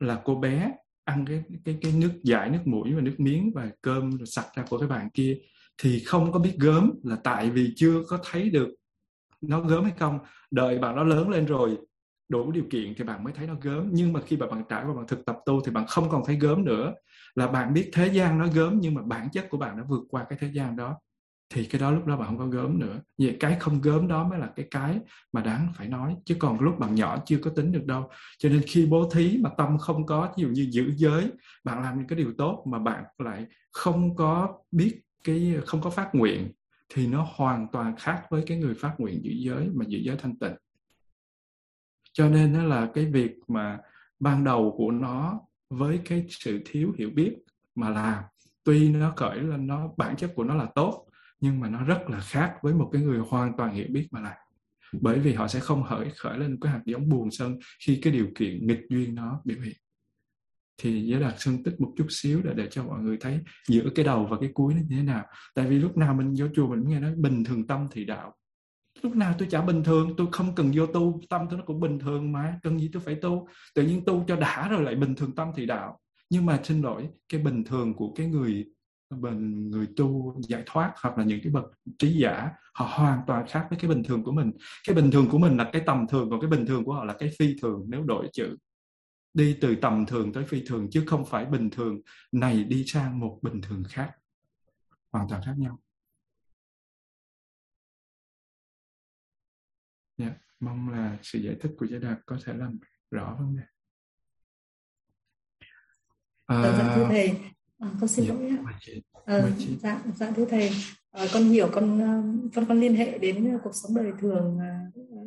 là 0.00 0.22
cô 0.24 0.34
bé 0.34 0.72
ăn 1.04 1.24
cái 1.26 1.42
cái 1.64 1.78
cái 1.80 1.92
nước 1.92 2.12
giải 2.22 2.50
nước 2.50 2.66
mũi 2.66 2.94
và 2.94 3.00
nước 3.00 3.14
miếng 3.18 3.52
và 3.54 3.70
cơm 3.82 4.10
rồi 4.10 4.26
sặc 4.26 4.46
ra 4.54 4.64
của 4.68 4.78
cái 4.78 4.88
bạn 4.88 5.10
kia 5.10 5.38
thì 5.78 6.02
không 6.06 6.32
có 6.32 6.38
biết 6.38 6.56
gớm 6.58 6.92
là 7.02 7.16
tại 7.24 7.50
vì 7.50 7.72
chưa 7.76 8.02
có 8.08 8.18
thấy 8.24 8.50
được 8.50 8.68
nó 9.40 9.60
gớm 9.60 9.84
hay 9.84 9.92
không. 9.98 10.18
Đợi 10.50 10.78
bạn 10.78 10.96
nó 10.96 11.04
lớn 11.04 11.28
lên 11.28 11.46
rồi 11.46 11.78
đủ 12.28 12.52
điều 12.52 12.64
kiện 12.70 12.94
thì 12.96 13.04
bạn 13.04 13.24
mới 13.24 13.32
thấy 13.32 13.46
nó 13.46 13.54
gớm. 13.62 13.88
Nhưng 13.92 14.12
mà 14.12 14.20
khi 14.26 14.36
mà 14.36 14.46
bạn 14.46 14.62
trải 14.68 14.84
qua 14.84 14.94
bạn 14.94 15.06
thực 15.06 15.24
tập 15.26 15.38
tu 15.46 15.60
thì 15.64 15.72
bạn 15.72 15.86
không 15.86 16.08
còn 16.08 16.22
thấy 16.26 16.36
gớm 16.36 16.64
nữa. 16.64 16.94
Là 17.34 17.46
bạn 17.46 17.74
biết 17.74 17.90
thế 17.92 18.06
gian 18.06 18.38
nó 18.38 18.46
gớm 18.46 18.80
nhưng 18.80 18.94
mà 18.94 19.02
bản 19.02 19.28
chất 19.32 19.46
của 19.50 19.58
bạn 19.58 19.76
đã 19.76 19.84
vượt 19.88 20.02
qua 20.08 20.24
cái 20.28 20.38
thế 20.40 20.50
gian 20.52 20.76
đó, 20.76 20.98
thì 21.54 21.64
cái 21.64 21.80
đó 21.80 21.90
lúc 21.90 22.06
đó 22.06 22.16
bạn 22.16 22.28
không 22.28 22.38
có 22.38 22.46
gớm 22.46 22.78
nữa. 22.78 23.00
Vậy 23.18 23.36
cái 23.40 23.56
không 23.60 23.80
gớm 23.80 24.08
đó 24.08 24.28
mới 24.28 24.38
là 24.38 24.50
cái 24.56 24.66
cái 24.70 24.98
mà 25.32 25.42
đáng 25.42 25.68
phải 25.76 25.88
nói. 25.88 26.16
Chứ 26.24 26.36
còn 26.38 26.60
lúc 26.60 26.78
bạn 26.78 26.94
nhỏ 26.94 27.22
chưa 27.26 27.38
có 27.38 27.50
tính 27.50 27.72
được 27.72 27.84
đâu. 27.86 28.08
Cho 28.38 28.48
nên 28.48 28.62
khi 28.66 28.86
bố 28.86 29.10
thí 29.10 29.38
mà 29.42 29.50
tâm 29.58 29.78
không 29.78 30.06
có 30.06 30.32
ví 30.36 30.42
dụ 30.42 30.48
như 30.48 30.68
giữ 30.70 30.92
giới, 30.96 31.30
bạn 31.64 31.82
làm 31.82 31.98
những 31.98 32.06
cái 32.06 32.18
điều 32.18 32.32
tốt 32.38 32.64
mà 32.66 32.78
bạn 32.78 33.04
lại 33.18 33.46
không 33.72 34.16
có 34.16 34.58
biết 34.70 35.00
cái, 35.24 35.56
không 35.66 35.80
có 35.80 35.90
phát 35.90 36.14
nguyện, 36.14 36.52
thì 36.94 37.06
nó 37.06 37.26
hoàn 37.34 37.66
toàn 37.72 37.96
khác 37.96 38.22
với 38.30 38.42
cái 38.46 38.58
người 38.58 38.74
phát 38.74 38.94
nguyện 38.98 39.20
giữ 39.22 39.32
giới 39.36 39.68
mà 39.74 39.84
giữ 39.88 39.98
giới 39.98 40.16
thanh 40.16 40.38
tịnh 40.38 40.52
cho 42.16 42.28
nên 42.28 42.52
nó 42.52 42.64
là 42.64 42.90
cái 42.94 43.04
việc 43.04 43.34
mà 43.48 43.78
ban 44.20 44.44
đầu 44.44 44.74
của 44.76 44.90
nó 44.90 45.40
với 45.70 46.00
cái 46.04 46.26
sự 46.28 46.62
thiếu 46.66 46.92
hiểu 46.98 47.10
biết 47.10 47.34
mà 47.74 47.88
làm. 47.90 48.24
Tuy 48.64 48.88
nó 48.88 49.12
khởi 49.16 49.38
lên, 49.38 49.66
nó, 49.66 49.88
bản 49.96 50.16
chất 50.16 50.32
của 50.34 50.44
nó 50.44 50.54
là 50.54 50.66
tốt, 50.74 51.06
nhưng 51.40 51.60
mà 51.60 51.68
nó 51.68 51.84
rất 51.84 51.98
là 52.08 52.20
khác 52.20 52.54
với 52.62 52.74
một 52.74 52.90
cái 52.92 53.02
người 53.02 53.18
hoàn 53.18 53.56
toàn 53.56 53.74
hiểu 53.74 53.86
biết 53.90 54.08
mà 54.10 54.20
làm. 54.20 54.36
Bởi 55.00 55.18
vì 55.18 55.32
họ 55.32 55.48
sẽ 55.48 55.60
không 55.60 55.84
khởi 55.84 56.10
khởi 56.16 56.38
lên 56.38 56.58
cái 56.60 56.72
hạt 56.72 56.80
giống 56.84 57.08
buồn 57.08 57.30
sân 57.30 57.58
khi 57.86 57.98
cái 58.02 58.12
điều 58.12 58.26
kiện 58.34 58.66
nghịch 58.66 58.86
duyên 58.88 59.14
nó 59.14 59.40
biểu 59.44 59.60
hiện. 59.60 59.76
Thì 60.78 61.06
giới 61.06 61.20
đạt 61.20 61.34
phân 61.44 61.62
tích 61.62 61.80
một 61.80 61.92
chút 61.96 62.06
xíu 62.08 62.40
để 62.44 62.54
để 62.54 62.68
cho 62.70 62.84
mọi 62.84 63.02
người 63.02 63.16
thấy 63.20 63.40
giữa 63.68 63.90
cái 63.94 64.04
đầu 64.04 64.26
và 64.30 64.36
cái 64.40 64.50
cuối 64.54 64.74
nó 64.74 64.80
như 64.88 64.96
thế 64.96 65.02
nào. 65.02 65.24
Tại 65.54 65.66
vì 65.66 65.78
lúc 65.78 65.96
nào 65.96 66.14
mình 66.14 66.34
vô 66.38 66.46
chùa 66.54 66.68
mình 66.68 66.88
nghe 66.88 67.00
nói 67.00 67.14
bình 67.16 67.44
thường 67.44 67.66
tâm 67.66 67.86
thì 67.92 68.04
đạo 68.04 68.34
lúc 69.06 69.16
nào 69.16 69.34
tôi 69.38 69.48
chả 69.50 69.62
bình 69.62 69.84
thường, 69.84 70.14
tôi 70.16 70.26
không 70.32 70.54
cần 70.54 70.72
vô 70.74 70.86
tu, 70.86 71.20
tâm 71.28 71.46
tôi 71.50 71.58
nó 71.58 71.64
cũng 71.66 71.80
bình 71.80 71.98
thường 71.98 72.32
mà, 72.32 72.58
cần 72.62 72.78
gì 72.78 72.90
tôi 72.92 73.02
phải 73.02 73.14
tu. 73.14 73.48
Tự 73.74 73.82
nhiên 73.82 74.04
tu 74.06 74.24
cho 74.28 74.36
đã 74.36 74.68
rồi 74.68 74.82
lại 74.82 74.94
bình 74.94 75.14
thường 75.14 75.34
tâm 75.34 75.48
thì 75.56 75.66
đạo. 75.66 75.98
Nhưng 76.30 76.46
mà 76.46 76.60
xin 76.64 76.82
lỗi, 76.82 77.08
cái 77.28 77.40
bình 77.40 77.64
thường 77.64 77.94
của 77.94 78.12
cái 78.16 78.26
người, 78.26 78.66
bình, 79.10 79.70
người 79.70 79.86
tu 79.96 80.40
giải 80.48 80.62
thoát 80.66 80.92
hoặc 81.02 81.18
là 81.18 81.24
những 81.24 81.40
cái 81.42 81.52
bậc 81.52 81.64
trí 81.98 82.08
giả, 82.08 82.50
họ 82.74 82.86
hoàn 82.90 83.20
toàn 83.26 83.46
khác 83.46 83.66
với 83.70 83.78
cái 83.78 83.88
bình 83.88 84.02
thường 84.02 84.24
của 84.24 84.32
mình. 84.32 84.52
Cái 84.86 84.96
bình 84.96 85.10
thường 85.10 85.28
của 85.30 85.38
mình 85.38 85.56
là 85.56 85.70
cái 85.72 85.82
tầm 85.86 86.06
thường, 86.08 86.30
còn 86.30 86.40
cái 86.40 86.50
bình 86.50 86.66
thường 86.66 86.84
của 86.84 86.92
họ 86.92 87.04
là 87.04 87.14
cái 87.18 87.30
phi 87.38 87.56
thường, 87.62 87.84
nếu 87.88 88.02
đổi 88.02 88.28
chữ. 88.32 88.56
Đi 89.34 89.56
từ 89.60 89.76
tầm 89.76 90.06
thường 90.06 90.32
tới 90.32 90.44
phi 90.44 90.62
thường, 90.66 90.88
chứ 90.90 91.04
không 91.06 91.24
phải 91.24 91.44
bình 91.44 91.70
thường. 91.70 92.00
Này 92.32 92.64
đi 92.64 92.84
sang 92.86 93.20
một 93.20 93.38
bình 93.42 93.60
thường 93.60 93.82
khác. 93.88 94.10
Hoàn 95.12 95.28
toàn 95.28 95.42
khác 95.44 95.54
nhau. 95.58 95.78
Yeah. 100.18 100.32
Dạ, 100.32 100.38
mong 100.60 100.88
là 100.88 101.18
sự 101.22 101.38
giải 101.38 101.56
thích 101.60 101.70
của 101.78 101.86
giải 101.86 102.00
đạt 102.00 102.18
có 102.26 102.38
thể 102.44 102.52
làm 102.54 102.78
rõ 103.10 103.36
vấn 103.38 103.56
đề 103.56 103.62
à, 106.46 106.76
dạ 106.78 106.92
thưa 106.96 107.06
thầy. 107.08 107.28
À, 107.78 107.90
con 108.00 108.08
xin 108.08 108.26
dạ, 108.28 108.34
lỗi 108.34 108.48
ạ. 108.48 108.58
à, 109.24 109.50
dạ 109.82 110.02
dạ 110.16 110.30
thưa 110.30 110.44
thầy. 110.44 110.70
À, 111.10 111.26
con 111.32 111.42
hiểu 111.42 111.68
con 111.72 112.00
con 112.54 112.64
con 112.68 112.80
liên 112.80 112.94
hệ 112.94 113.18
đến 113.18 113.58
cuộc 113.64 113.72
sống 113.74 113.96
đời 113.96 114.12
thường 114.20 114.58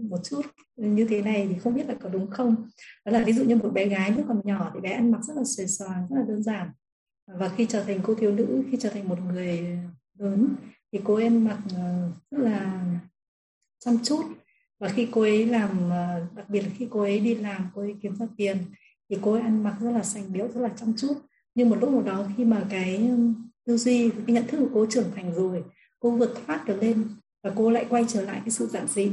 một 0.10 0.18
chút. 0.24 0.42
Như 0.76 1.08
thế 1.10 1.22
này 1.22 1.48
thì 1.50 1.60
không 1.60 1.76
biết 1.76 1.88
là 1.88 1.96
có 2.02 2.10
đúng 2.10 2.30
không? 2.30 2.68
Đó 3.06 3.12
là 3.12 3.24
ví 3.24 3.34
dụ 3.34 3.44
như 3.44 3.56
một 3.56 3.70
bé 3.74 3.86
gái 3.86 4.12
lúc 4.12 4.26
còn 4.28 4.42
nhỏ 4.44 4.72
thì 4.74 4.80
bé 4.80 4.90
ăn 4.92 5.12
mặc 5.12 5.20
rất 5.24 5.34
là 5.38 5.44
xuề 5.46 5.68
xoàng 5.68 6.08
rất 6.10 6.16
là 6.20 6.26
đơn 6.28 6.44
giản. 6.44 6.72
Và 7.28 7.50
khi 7.50 7.66
trở 7.66 7.84
thành 7.84 8.00
cô 8.04 8.16
thiếu 8.16 8.32
nữ 8.32 8.64
khi 8.72 8.78
trở 8.82 8.90
thành 8.90 9.08
một 9.08 9.20
người 9.20 9.80
lớn 10.18 10.56
thì 10.92 11.00
cô 11.04 11.16
em 11.16 11.46
mặc 11.46 11.60
rất 12.32 12.40
là 12.40 12.86
chăm 13.80 13.98
chút 14.04 14.24
và 14.80 14.90
khi 14.90 15.08
cô 15.12 15.22
ấy 15.22 15.46
làm 15.46 15.90
ờ, 15.90 16.26
đặc 16.36 16.50
biệt 16.50 16.62
là 16.62 16.70
khi 16.78 16.88
cô 16.90 17.02
ấy 17.02 17.20
đi 17.20 17.36
làm, 17.36 17.70
cô 17.76 17.82
ấy 17.82 17.96
kiếm 18.02 18.16
ra 18.16 18.26
tiền, 18.38 18.58
thì 19.10 19.18
cô 19.22 19.34
ấy 19.34 19.42
ăn 19.42 19.64
mặc 19.64 19.78
rất 19.82 19.92
là 19.92 20.04
sành 20.04 20.34
điệu, 20.34 20.48
rất 20.48 20.62
là 20.62 20.70
chăm 20.70 20.94
chút. 20.98 21.14
Nhưng 21.56 21.70
một 21.70 21.78
lúc 21.82 21.92
nào 21.92 22.02
đó 22.02 22.28
khi 22.38 22.46
mà 22.46 22.68
cái 22.70 23.10
tư 23.66 23.78
duy, 23.78 24.10
cái 24.10 24.36
nhận 24.36 24.48
thức 24.48 24.58
của 24.58 24.70
cô 24.74 24.86
trưởng 24.86 25.12
thành 25.16 25.34
rồi, 25.34 25.64
cô 26.00 26.12
vượt 26.12 26.34
thoát 26.46 26.66
được 26.68 26.78
lên 26.82 27.04
và 27.44 27.52
cô 27.56 27.70
lại 27.70 27.86
quay 27.90 28.06
trở 28.08 28.22
lại 28.22 28.40
cái 28.40 28.50
sự 28.50 28.68
giản 28.68 28.88
dị. 28.88 29.12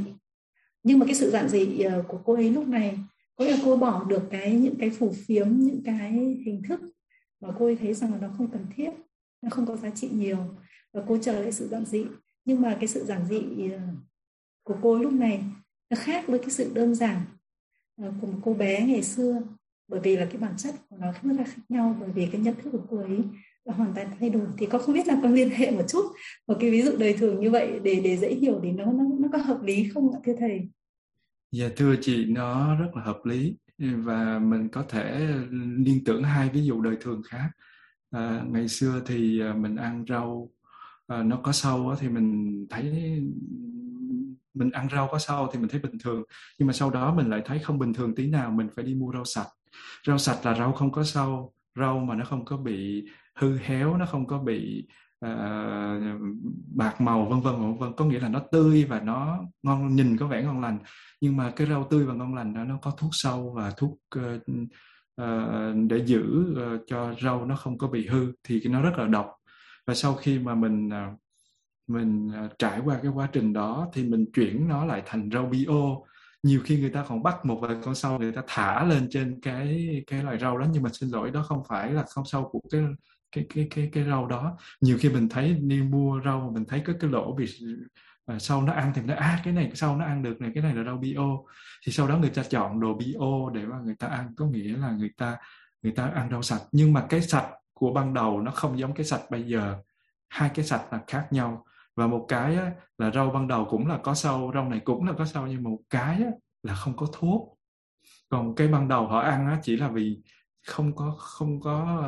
Nhưng 0.83 0.99
mà 0.99 1.05
cái 1.05 1.15
sự 1.15 1.29
giản 1.29 1.49
dị 1.49 1.79
ờ, 1.79 2.03
của 2.07 2.19
cô 2.25 2.33
ấy 2.33 2.51
lúc 2.51 2.67
này, 2.67 2.99
có 3.35 3.45
nghĩa 3.45 3.51
là 3.51 3.57
cô 3.65 3.77
bỏ 3.77 4.03
được 4.03 4.21
cái, 4.29 4.53
những 4.53 4.75
cái 4.79 4.89
phủ 4.89 5.13
phiếm, 5.25 5.47
những 5.49 5.81
cái 5.85 6.11
hình 6.45 6.61
thức 6.67 6.81
mà 7.41 7.49
cô 7.59 7.65
ấy 7.65 7.75
thấy 7.75 7.93
rằng 7.93 8.11
là 8.13 8.19
nó 8.21 8.27
không 8.37 8.47
cần 8.51 8.65
thiết, 8.75 8.91
nó 9.41 9.49
không 9.49 9.65
có 9.65 9.77
giá 9.77 9.89
trị 9.89 10.09
nhiều 10.11 10.37
và 10.93 11.03
cô 11.07 11.17
trở 11.21 11.41
lại 11.41 11.51
sự 11.51 11.67
giản 11.67 11.85
dị. 11.85 12.05
Nhưng 12.45 12.61
mà 12.61 12.77
cái 12.79 12.87
sự 12.87 13.05
giản 13.05 13.25
dị 13.29 13.71
ờ, 13.71 13.79
của 14.67 14.75
cô 14.81 14.97
lúc 14.97 15.13
này 15.13 15.43
nó 15.89 15.97
khác 15.99 16.27
với 16.27 16.39
cái 16.39 16.49
sự 16.49 16.71
đơn 16.73 16.95
giản 16.95 17.21
ờ, 18.01 18.13
của 18.21 18.27
một 18.27 18.39
cô 18.43 18.53
bé 18.53 18.85
ngày 18.87 19.03
xưa. 19.03 19.41
Bởi 19.87 19.99
vì 19.99 20.17
là 20.17 20.25
cái 20.25 20.37
bản 20.37 20.53
chất 20.57 20.75
của 20.89 20.97
nó 20.99 21.11
rất 21.11 21.33
là 21.37 21.43
khác 21.43 21.61
nhau 21.69 21.97
bởi 21.99 22.09
vì 22.15 22.27
cái 22.31 22.41
nhận 22.41 22.55
thức 22.55 22.69
của 22.71 22.85
cô 22.89 22.97
ấy 22.97 23.19
là 23.65 23.73
hoàn 23.73 23.93
toàn 23.95 24.07
thay 24.19 24.29
đổi. 24.29 24.47
Thì 24.57 24.65
con 24.65 24.81
không 24.81 24.95
biết 24.95 25.07
là 25.07 25.19
con 25.23 25.33
liên 25.33 25.49
hệ 25.49 25.71
một 25.71 25.83
chút 25.87 26.05
một 26.47 26.57
cái 26.59 26.71
ví 26.71 26.81
dụ 26.81 26.91
đời 26.97 27.13
thường 27.13 27.39
như 27.39 27.51
vậy 27.51 27.79
để 27.83 28.01
để 28.03 28.17
dễ 28.17 28.35
hiểu 28.35 28.59
thì 28.63 28.71
nó 28.71 28.85
nó 28.85 29.03
nó 29.19 29.27
có 29.31 29.37
hợp 29.37 29.63
lý 29.63 29.89
không 29.89 30.13
ạ 30.13 30.19
thưa 30.25 30.33
thầy? 30.39 30.69
Dạ 31.51 31.69
thưa 31.75 31.95
chị 32.01 32.25
nó 32.25 32.75
rất 32.75 32.89
là 32.95 33.01
hợp 33.01 33.19
lý. 33.25 33.55
Và 33.79 34.39
mình 34.39 34.69
có 34.69 34.83
thể 34.89 35.27
liên 35.77 36.03
tưởng 36.05 36.23
hai 36.23 36.49
ví 36.49 36.61
dụ 36.63 36.81
đời 36.81 36.97
thường 37.01 37.21
khác. 37.29 37.49
À, 38.11 38.43
ngày 38.47 38.67
xưa 38.67 39.01
thì 39.05 39.41
à, 39.41 39.53
mình 39.53 39.75
ăn 39.75 40.05
rau 40.09 40.51
à, 41.07 41.23
nó 41.23 41.39
có 41.43 41.51
sâu 41.51 41.95
thì 41.99 42.09
mình 42.09 42.65
thấy 42.69 42.93
mình 44.57 44.71
ăn 44.71 44.87
rau 44.91 45.07
có 45.11 45.19
sâu 45.19 45.49
thì 45.53 45.59
mình 45.59 45.69
thấy 45.69 45.79
bình 45.79 45.97
thường. 46.03 46.23
Nhưng 46.59 46.67
mà 46.67 46.73
sau 46.73 46.89
đó 46.89 47.13
mình 47.13 47.29
lại 47.29 47.41
thấy 47.45 47.59
không 47.59 47.79
bình 47.79 47.93
thường 47.93 48.15
tí 48.15 48.27
nào 48.27 48.51
mình 48.51 48.67
phải 48.75 48.85
đi 48.85 48.95
mua 48.95 49.11
rau 49.13 49.25
sạch. 49.25 49.47
Rau 50.07 50.17
sạch 50.17 50.45
là 50.45 50.55
rau 50.55 50.71
không 50.71 50.91
có 50.91 51.03
sâu 51.03 51.53
rau 51.75 51.99
mà 51.99 52.15
nó 52.15 52.25
không 52.25 52.45
có 52.45 52.57
bị 52.57 53.05
hư 53.35 53.57
héo 53.57 53.97
nó 53.97 54.05
không 54.05 54.27
có 54.27 54.39
bị 54.39 54.87
uh, 55.25 55.29
bạc 56.75 57.01
màu 57.01 57.25
vân 57.25 57.41
vân 57.41 57.55
vân 57.55 57.77
vân. 57.77 57.93
Có 57.97 58.05
nghĩa 58.05 58.19
là 58.19 58.29
nó 58.29 58.39
tươi 58.51 58.83
và 58.83 58.99
nó 58.99 59.39
ngon 59.63 59.95
nhìn 59.95 60.17
có 60.17 60.27
vẻ 60.27 60.43
ngon 60.43 60.61
lành. 60.61 60.79
Nhưng 61.21 61.37
mà 61.37 61.51
cái 61.55 61.67
rau 61.67 61.87
tươi 61.89 62.05
và 62.05 62.13
ngon 62.13 62.35
lành 62.35 62.53
đó 62.53 62.63
nó 62.63 62.77
có 62.81 62.91
thuốc 62.91 63.09
sâu 63.13 63.53
và 63.55 63.71
thuốc 63.77 63.99
uh, 64.17 64.23
uh, 65.21 65.89
để 65.89 65.97
giữ 66.05 66.55
uh, 66.75 66.81
cho 66.87 67.13
rau 67.21 67.45
nó 67.45 67.55
không 67.55 67.77
có 67.77 67.87
bị 67.87 68.07
hư 68.07 68.31
thì 68.43 68.61
nó 68.69 68.81
rất 68.81 68.97
là 68.97 69.05
độc. 69.05 69.33
Và 69.87 69.93
sau 69.93 70.13
khi 70.13 70.39
mà 70.39 70.55
mình 70.55 70.87
uh, 70.87 71.19
mình 71.87 72.29
ờ, 72.33 72.49
trải 72.59 72.79
qua 72.85 72.99
cái 73.03 73.11
quá 73.11 73.29
trình 73.33 73.53
đó 73.53 73.87
thì 73.93 74.03
mình 74.03 74.25
chuyển 74.33 74.67
nó 74.67 74.85
lại 74.85 75.03
thành 75.05 75.29
rau 75.33 75.45
bio 75.45 75.97
nhiều 76.43 76.61
khi 76.65 76.79
người 76.81 76.89
ta 76.89 77.05
còn 77.07 77.23
bắt 77.23 77.45
một 77.45 77.59
vài 77.61 77.75
con 77.83 77.95
sâu 77.95 78.19
người 78.19 78.31
ta 78.31 78.41
thả 78.47 78.83
lên 78.83 79.07
trên 79.11 79.39
cái 79.41 79.87
cái 80.07 80.23
loại 80.23 80.39
rau 80.39 80.57
đó, 80.57 80.65
nhưng 80.71 80.83
mà 80.83 80.89
xin 80.93 81.09
lỗi, 81.09 81.31
đó 81.31 81.43
không 81.43 81.63
phải 81.69 81.91
là 81.93 82.05
con 82.15 82.25
sâu 82.25 82.49
của 82.51 82.61
cái 82.71 82.81
cái 83.31 83.45
cái 83.49 83.67
cái 83.69 83.89
cái 83.93 84.03
rau 84.05 84.27
đó. 84.27 84.57
Nhiều 84.81 84.97
khi 85.01 85.09
mình 85.09 85.29
thấy 85.29 85.53
đi 85.53 85.81
mua 85.81 86.21
rau 86.25 86.39
mà 86.39 86.49
mình 86.53 86.65
thấy 86.65 86.79
có 86.85 86.93
cái 86.99 87.09
lỗ 87.11 87.35
bị 87.35 87.45
ờ, 87.61 87.67
và 88.25 88.39
sau 88.39 88.61
nó 88.61 88.73
ăn 88.73 88.91
thì 88.95 89.01
nó 89.01 89.15
à 89.15 89.41
cái 89.43 89.53
này 89.53 89.71
sau 89.75 89.97
nó 89.97 90.05
ăn 90.05 90.23
được 90.23 90.41
này, 90.41 90.51
cái 90.55 90.63
này 90.63 90.75
là 90.75 90.83
rau 90.83 90.97
bio 90.97 91.21
thì 91.85 91.91
sau 91.91 92.07
đó 92.07 92.17
người 92.17 92.29
ta 92.29 92.43
chọn 92.43 92.79
đồ 92.79 92.93
bio 92.93 93.49
để 93.53 93.65
mà 93.65 93.79
người 93.79 93.95
ta 93.99 94.07
ăn. 94.07 94.35
Có 94.37 94.45
nghĩa 94.45 94.77
là 94.77 94.91
người 94.91 95.11
ta 95.17 95.37
người 95.81 95.91
ta 95.91 96.05
ăn 96.07 96.29
rau 96.31 96.41
sạch. 96.41 96.61
Nhưng 96.71 96.93
mà 96.93 97.05
cái 97.09 97.21
sạch 97.21 97.47
của 97.73 97.93
ban 97.93 98.13
đầu 98.13 98.41
nó 98.41 98.51
không 98.51 98.79
giống 98.79 98.93
cái 98.93 99.05
sạch 99.05 99.21
bây 99.31 99.43
giờ. 99.43 99.75
Hai 100.29 100.49
cái 100.55 100.65
sạch 100.65 100.83
là 100.91 100.99
khác 101.07 101.27
nhau 101.31 101.65
và 101.97 102.07
một 102.07 102.25
cái 102.27 102.55
á, 102.55 102.71
là 102.97 103.11
rau 103.11 103.29
ban 103.29 103.47
đầu 103.47 103.65
cũng 103.69 103.87
là 103.87 103.97
có 103.97 104.13
sâu 104.13 104.51
rau 104.53 104.69
này 104.69 104.79
cũng 104.79 105.05
là 105.05 105.13
có 105.17 105.25
sâu 105.25 105.47
nhưng 105.47 105.63
một 105.63 105.79
cái 105.89 106.15
á, 106.15 106.31
là 106.63 106.75
không 106.75 106.95
có 106.95 107.07
thuốc. 107.13 107.57
Còn 108.29 108.55
cái 108.55 108.67
ban 108.67 108.87
đầu 108.87 109.07
họ 109.07 109.19
ăn 109.19 109.47
á, 109.47 109.59
chỉ 109.63 109.75
là 109.75 109.87
vì 109.87 110.17
không 110.67 110.95
có 110.95 111.15
không 111.17 111.61
có 111.61 112.03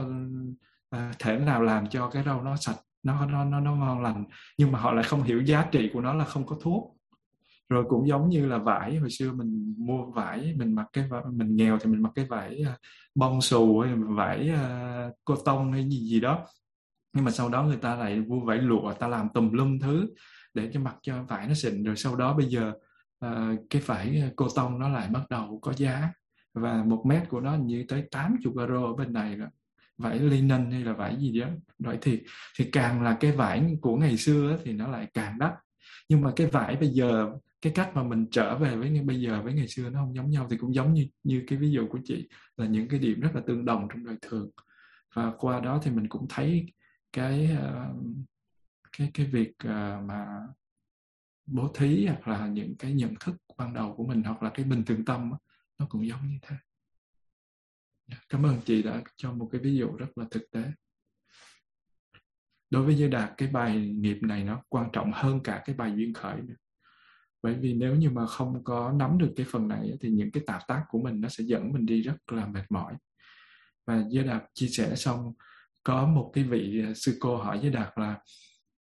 à, 0.90 1.12
thể 1.20 1.40
nào 1.40 1.62
làm 1.62 1.90
cho 1.90 2.10
cái 2.10 2.24
rau 2.24 2.42
nó 2.42 2.56
sạch 2.56 2.78
nó 3.04 3.26
nó 3.26 3.44
nó 3.46 3.60
nó 3.60 3.76
ngon 3.76 4.02
lành 4.02 4.26
nhưng 4.58 4.72
mà 4.72 4.80
họ 4.80 4.92
lại 4.92 5.04
không 5.04 5.24
hiểu 5.24 5.42
giá 5.42 5.68
trị 5.72 5.90
của 5.94 6.02
nó 6.02 6.14
là 6.14 6.26
không 6.26 6.46
có 6.46 6.58
thuốc. 6.62 6.96
Rồi 7.70 7.86
cũng 7.90 8.08
giống 8.08 8.30
như 8.30 8.46
là 8.48 8.58
vải 8.58 8.96
hồi 8.96 9.10
xưa 9.10 9.32
mình 9.32 9.76
mua 9.78 10.06
vải 10.06 10.54
mình 10.58 10.76
mặc 10.76 10.88
cái 10.94 11.06
mình 11.32 11.56
nghèo 11.56 11.78
thì 11.80 11.90
mình 11.90 12.02
mặc 12.02 12.12
cái 12.16 12.26
vải 12.26 12.62
ờ, 12.68 12.74
bông 13.16 13.42
xù 13.42 13.80
hay 13.80 13.96
vải 13.96 14.52
uh, 14.54 15.16
cô 15.26 15.36
tông 15.36 15.72
hay 15.72 15.90
gì 15.90 15.98
gì 15.98 16.20
đó 16.20 16.46
nhưng 17.14 17.26
mà 17.26 17.32
sau 17.32 17.50
đó 17.50 17.64
người 17.64 17.78
ta 17.78 17.96
lại 17.96 18.22
vui 18.22 18.40
vải 18.46 18.58
lụa 18.58 18.94
ta 18.94 19.08
làm 19.08 19.28
tùm 19.34 19.52
lum 19.52 19.80
thứ 19.80 20.08
để 20.54 20.70
cho 20.74 20.80
mặc 20.80 20.96
cho 21.02 21.24
vải 21.24 21.48
nó 21.48 21.54
xịn. 21.54 21.84
Rồi 21.84 21.96
sau 21.96 22.16
đó 22.16 22.34
bây 22.34 22.46
giờ 22.46 22.74
uh, 23.26 23.60
cái 23.70 23.82
vải 23.86 24.22
ờ, 24.22 24.30
cô 24.36 24.48
tông 24.56 24.80
nó 24.80 24.90
lại 24.90 25.08
bắt 25.08 25.30
đầu 25.30 25.60
có 25.62 25.74
giá. 25.74 26.10
Và 26.54 26.84
một 26.84 27.04
mét 27.06 27.30
của 27.30 27.40
nó 27.40 27.56
như 27.56 27.86
tới 27.88 28.04
80 28.12 28.54
euro 28.58 28.86
ở 28.86 28.94
bên 28.94 29.14
này 29.14 29.36
rồi. 29.36 29.50
Vải 29.98 30.20
linen 30.20 30.72
hay 30.72 30.84
là 30.84 30.94
vải 30.94 31.16
gì 31.16 31.40
đó. 31.40 31.48
Vậy 31.80 31.98
thì 32.02 32.22
thì 32.58 32.70
càng 32.72 33.04
là 33.04 33.18
cái 33.20 33.32
vải 33.32 33.78
của 33.82 33.96
ngày 33.96 34.18
xưa 34.18 34.60
thì 34.64 34.74
nó 34.74 34.88
lại 34.88 35.08
càng 35.14 35.40
đắt. 35.40 35.54
Nhưng 36.10 36.22
mà 36.22 36.32
cái 36.36 36.48
vải 36.48 36.76
bây 36.76 36.90
giờ 36.90 37.30
cái 37.62 37.74
cách 37.76 37.96
mà 37.96 38.04
mình 38.04 38.26
trở 38.32 38.58
về 38.58 38.76
với 38.76 39.02
bây 39.06 39.22
giờ 39.22 39.42
với 39.44 39.54
ngày 39.54 39.68
xưa 39.68 39.90
nó 39.90 40.00
không 40.00 40.16
giống 40.16 40.30
nhau. 40.30 40.48
Thì 40.50 40.58
cũng 40.58 40.76
giống 40.76 40.94
như 40.94 41.08
như 41.24 41.44
cái 41.48 41.60
ví 41.60 41.72
dụ 41.72 41.88
của 41.88 42.00
chị 42.04 42.28
là 42.58 42.66
những 42.66 42.88
cái 42.88 43.00
điểm 43.00 43.20
rất 43.20 43.30
là 43.36 43.42
tương 43.48 43.66
đồng 43.66 43.88
trong 43.90 44.06
đời 44.06 44.16
thường. 44.22 44.50
Và 45.16 45.32
qua 45.38 45.60
đó 45.60 45.80
thì 45.84 45.92
mình 45.92 46.08
cũng 46.08 46.26
thấy 46.30 46.66
cái 47.14 47.50
ờ, 47.62 47.94
cái 48.98 49.12
cái 49.14 49.26
việc 49.26 49.54
ờ, 49.58 50.02
mà 50.06 50.28
bố 51.46 51.72
thí 51.74 52.06
hoặc 52.06 52.28
là 52.28 52.48
những 52.48 52.76
cái 52.78 52.94
nhận 52.94 53.14
thức 53.20 53.36
ban 53.58 53.74
đầu 53.74 53.94
của 53.98 54.06
mình 54.06 54.24
hoặc 54.24 54.44
là 54.44 54.50
cái 54.54 54.66
bình 54.66 54.84
thường 54.86 55.06
tâm 55.06 55.32
nó 55.78 55.86
cũng 55.90 56.08
giống 56.08 56.28
như 56.28 56.38
thế. 56.42 56.56
Dạ, 58.08 58.18
cảm 58.30 58.46
ơn 58.46 58.62
chị 58.66 58.84
đã 58.84 59.02
cho 59.18 59.34
một 59.34 59.50
cái 59.52 59.62
ví 59.62 59.76
dụ 59.76 59.96
rất 59.96 60.18
là 60.18 60.26
thực 60.32 60.52
tế. 60.52 60.64
Đối 62.70 62.86
với 62.86 62.96
giới 62.96 63.10
đạt, 63.10 63.32
cái 63.38 63.50
bài 63.50 63.88
nghiệp 63.88 64.18
này 64.22 64.44
nó 64.44 64.64
quan 64.70 64.90
trọng 64.94 65.12
hơn 65.14 65.40
cả 65.44 65.62
cái 65.66 65.76
bài 65.76 65.94
duyên 65.96 66.14
khởi 66.14 66.42
nữa. 66.42 66.56
Bởi 67.42 67.54
vì 67.54 67.74
nếu 67.74 67.96
như 67.96 68.10
mà 68.10 68.28
không 68.28 68.64
có 68.64 68.92
nắm 68.92 69.18
được 69.18 69.34
cái 69.36 69.46
phần 69.50 69.68
này 69.68 69.98
thì 70.02 70.10
những 70.10 70.32
cái 70.32 70.44
tạp 70.48 70.62
tác 70.68 70.86
của 70.90 71.00
mình 71.00 71.22
nó 71.22 71.30
sẽ 71.30 71.44
dẫn 71.44 71.74
mình 71.74 71.86
đi 71.86 72.02
rất 72.02 72.32
là 72.32 72.46
mệt 72.46 72.64
mỏi. 72.70 72.94
Và 73.86 74.04
giới 74.10 74.24
đạt 74.24 74.44
chia 74.54 74.68
sẻ 74.68 74.96
xong 74.96 75.34
có 75.90 76.06
một 76.06 76.32
cái 76.34 76.44
vị 76.44 76.84
à, 76.86 76.94
sư 76.96 77.18
cô 77.20 77.38
hỏi 77.38 77.60
với 77.62 77.70
đạt 77.70 77.90
là 77.96 78.18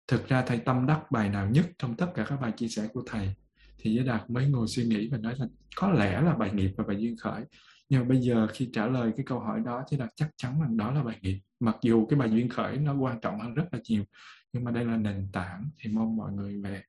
thực 0.07 0.27
ra 0.27 0.41
thầy 0.41 0.57
tâm 0.57 0.85
đắc 0.85 1.11
bài 1.11 1.29
nào 1.29 1.49
nhất 1.49 1.65
trong 1.77 1.97
tất 1.97 2.07
cả 2.15 2.25
các 2.29 2.41
bài 2.41 2.51
chia 2.57 2.67
sẻ 2.67 2.87
của 2.93 3.03
thầy? 3.05 3.33
Thì 3.77 3.93
giới 3.93 4.05
đạt 4.05 4.29
mới 4.29 4.47
ngồi 4.47 4.67
suy 4.67 4.83
nghĩ 4.83 5.09
và 5.11 5.17
nói 5.17 5.35
là 5.37 5.45
có 5.75 5.91
lẽ 5.91 6.21
là 6.21 6.33
bài 6.33 6.51
nghiệp 6.53 6.71
và 6.77 6.83
bài 6.87 6.97
duyên 6.99 7.17
khởi. 7.17 7.43
Nhưng 7.89 8.01
mà 8.01 8.07
bây 8.07 8.21
giờ 8.21 8.47
khi 8.53 8.69
trả 8.73 8.87
lời 8.87 9.11
cái 9.17 9.25
câu 9.25 9.39
hỏi 9.39 9.59
đó 9.65 9.83
giới 9.91 9.99
đạt 9.99 10.09
chắc 10.15 10.29
chắn 10.37 10.61
rằng 10.61 10.77
đó 10.77 10.91
là 10.91 11.03
bài 11.03 11.17
nghiệp. 11.21 11.39
Mặc 11.59 11.75
dù 11.81 12.05
cái 12.05 12.19
bài 12.19 12.29
duyên 12.31 12.49
khởi 12.49 12.77
nó 12.77 12.93
quan 12.93 13.19
trọng 13.21 13.39
hơn 13.39 13.53
rất 13.53 13.65
là 13.71 13.79
nhiều 13.89 14.03
nhưng 14.53 14.63
mà 14.63 14.71
đây 14.71 14.85
là 14.85 14.97
nền 14.97 15.29
tảng 15.33 15.69
thì 15.77 15.91
mong 15.91 16.17
mọi 16.17 16.31
người 16.31 16.61
về 16.63 16.83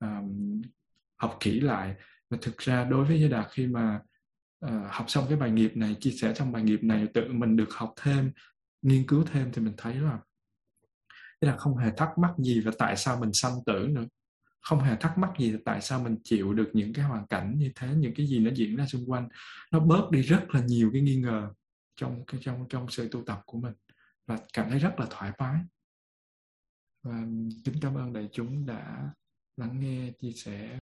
um, 0.00 0.62
học 1.16 1.36
kỹ 1.40 1.60
lại. 1.60 1.94
Và 2.30 2.38
thực 2.42 2.58
ra 2.58 2.84
đối 2.84 3.04
với 3.04 3.20
giới 3.20 3.28
đạt 3.28 3.46
khi 3.50 3.66
mà 3.66 4.00
uh, 4.66 4.72
học 4.90 5.10
xong 5.10 5.24
cái 5.28 5.38
bài 5.38 5.50
nghiệp 5.50 5.76
này 5.76 5.96
chia 6.00 6.10
sẻ 6.10 6.34
xong 6.34 6.52
bài 6.52 6.62
nghiệp 6.62 6.84
này 6.84 7.06
tự 7.14 7.32
mình 7.32 7.56
được 7.56 7.74
học 7.74 7.92
thêm 8.02 8.32
nghiên 8.82 9.06
cứu 9.06 9.24
thêm 9.32 9.50
thì 9.52 9.62
mình 9.62 9.74
thấy 9.76 9.94
là 9.94 10.18
Thế 11.40 11.48
là 11.48 11.56
không 11.56 11.76
hề 11.76 11.90
thắc 11.96 12.18
mắc 12.18 12.34
gì 12.38 12.60
và 12.60 12.72
tại 12.78 12.96
sao 12.96 13.20
mình 13.20 13.32
sanh 13.32 13.52
tử 13.66 13.88
nữa. 13.90 14.04
Không 14.60 14.80
hề 14.80 14.96
thắc 14.96 15.18
mắc 15.18 15.30
gì 15.38 15.50
là 15.52 15.58
tại 15.64 15.80
sao 15.80 16.00
mình 16.00 16.16
chịu 16.24 16.54
được 16.54 16.70
những 16.72 16.92
cái 16.92 17.04
hoàn 17.04 17.26
cảnh 17.26 17.58
như 17.58 17.72
thế, 17.74 17.94
những 17.94 18.14
cái 18.16 18.26
gì 18.26 18.38
nó 18.38 18.50
diễn 18.54 18.76
ra 18.76 18.86
xung 18.86 19.10
quanh. 19.10 19.28
Nó 19.72 19.80
bớt 19.80 20.10
đi 20.10 20.22
rất 20.22 20.46
là 20.48 20.60
nhiều 20.66 20.90
cái 20.92 21.02
nghi 21.02 21.16
ngờ 21.16 21.50
trong 21.96 22.24
cái, 22.26 22.40
trong 22.44 22.66
trong 22.68 22.90
sự 22.90 23.08
tu 23.08 23.22
tập 23.24 23.42
của 23.46 23.58
mình 23.58 23.72
và 24.26 24.38
cảm 24.52 24.70
thấy 24.70 24.78
rất 24.78 25.00
là 25.00 25.06
thoải 25.10 25.32
mái. 25.38 25.60
Và 27.02 27.22
kính 27.64 27.74
cảm 27.80 27.94
ơn 27.94 28.12
đại 28.12 28.28
chúng 28.32 28.66
đã 28.66 29.12
lắng 29.56 29.80
nghe, 29.80 30.12
chia 30.18 30.32
sẻ. 30.32 30.78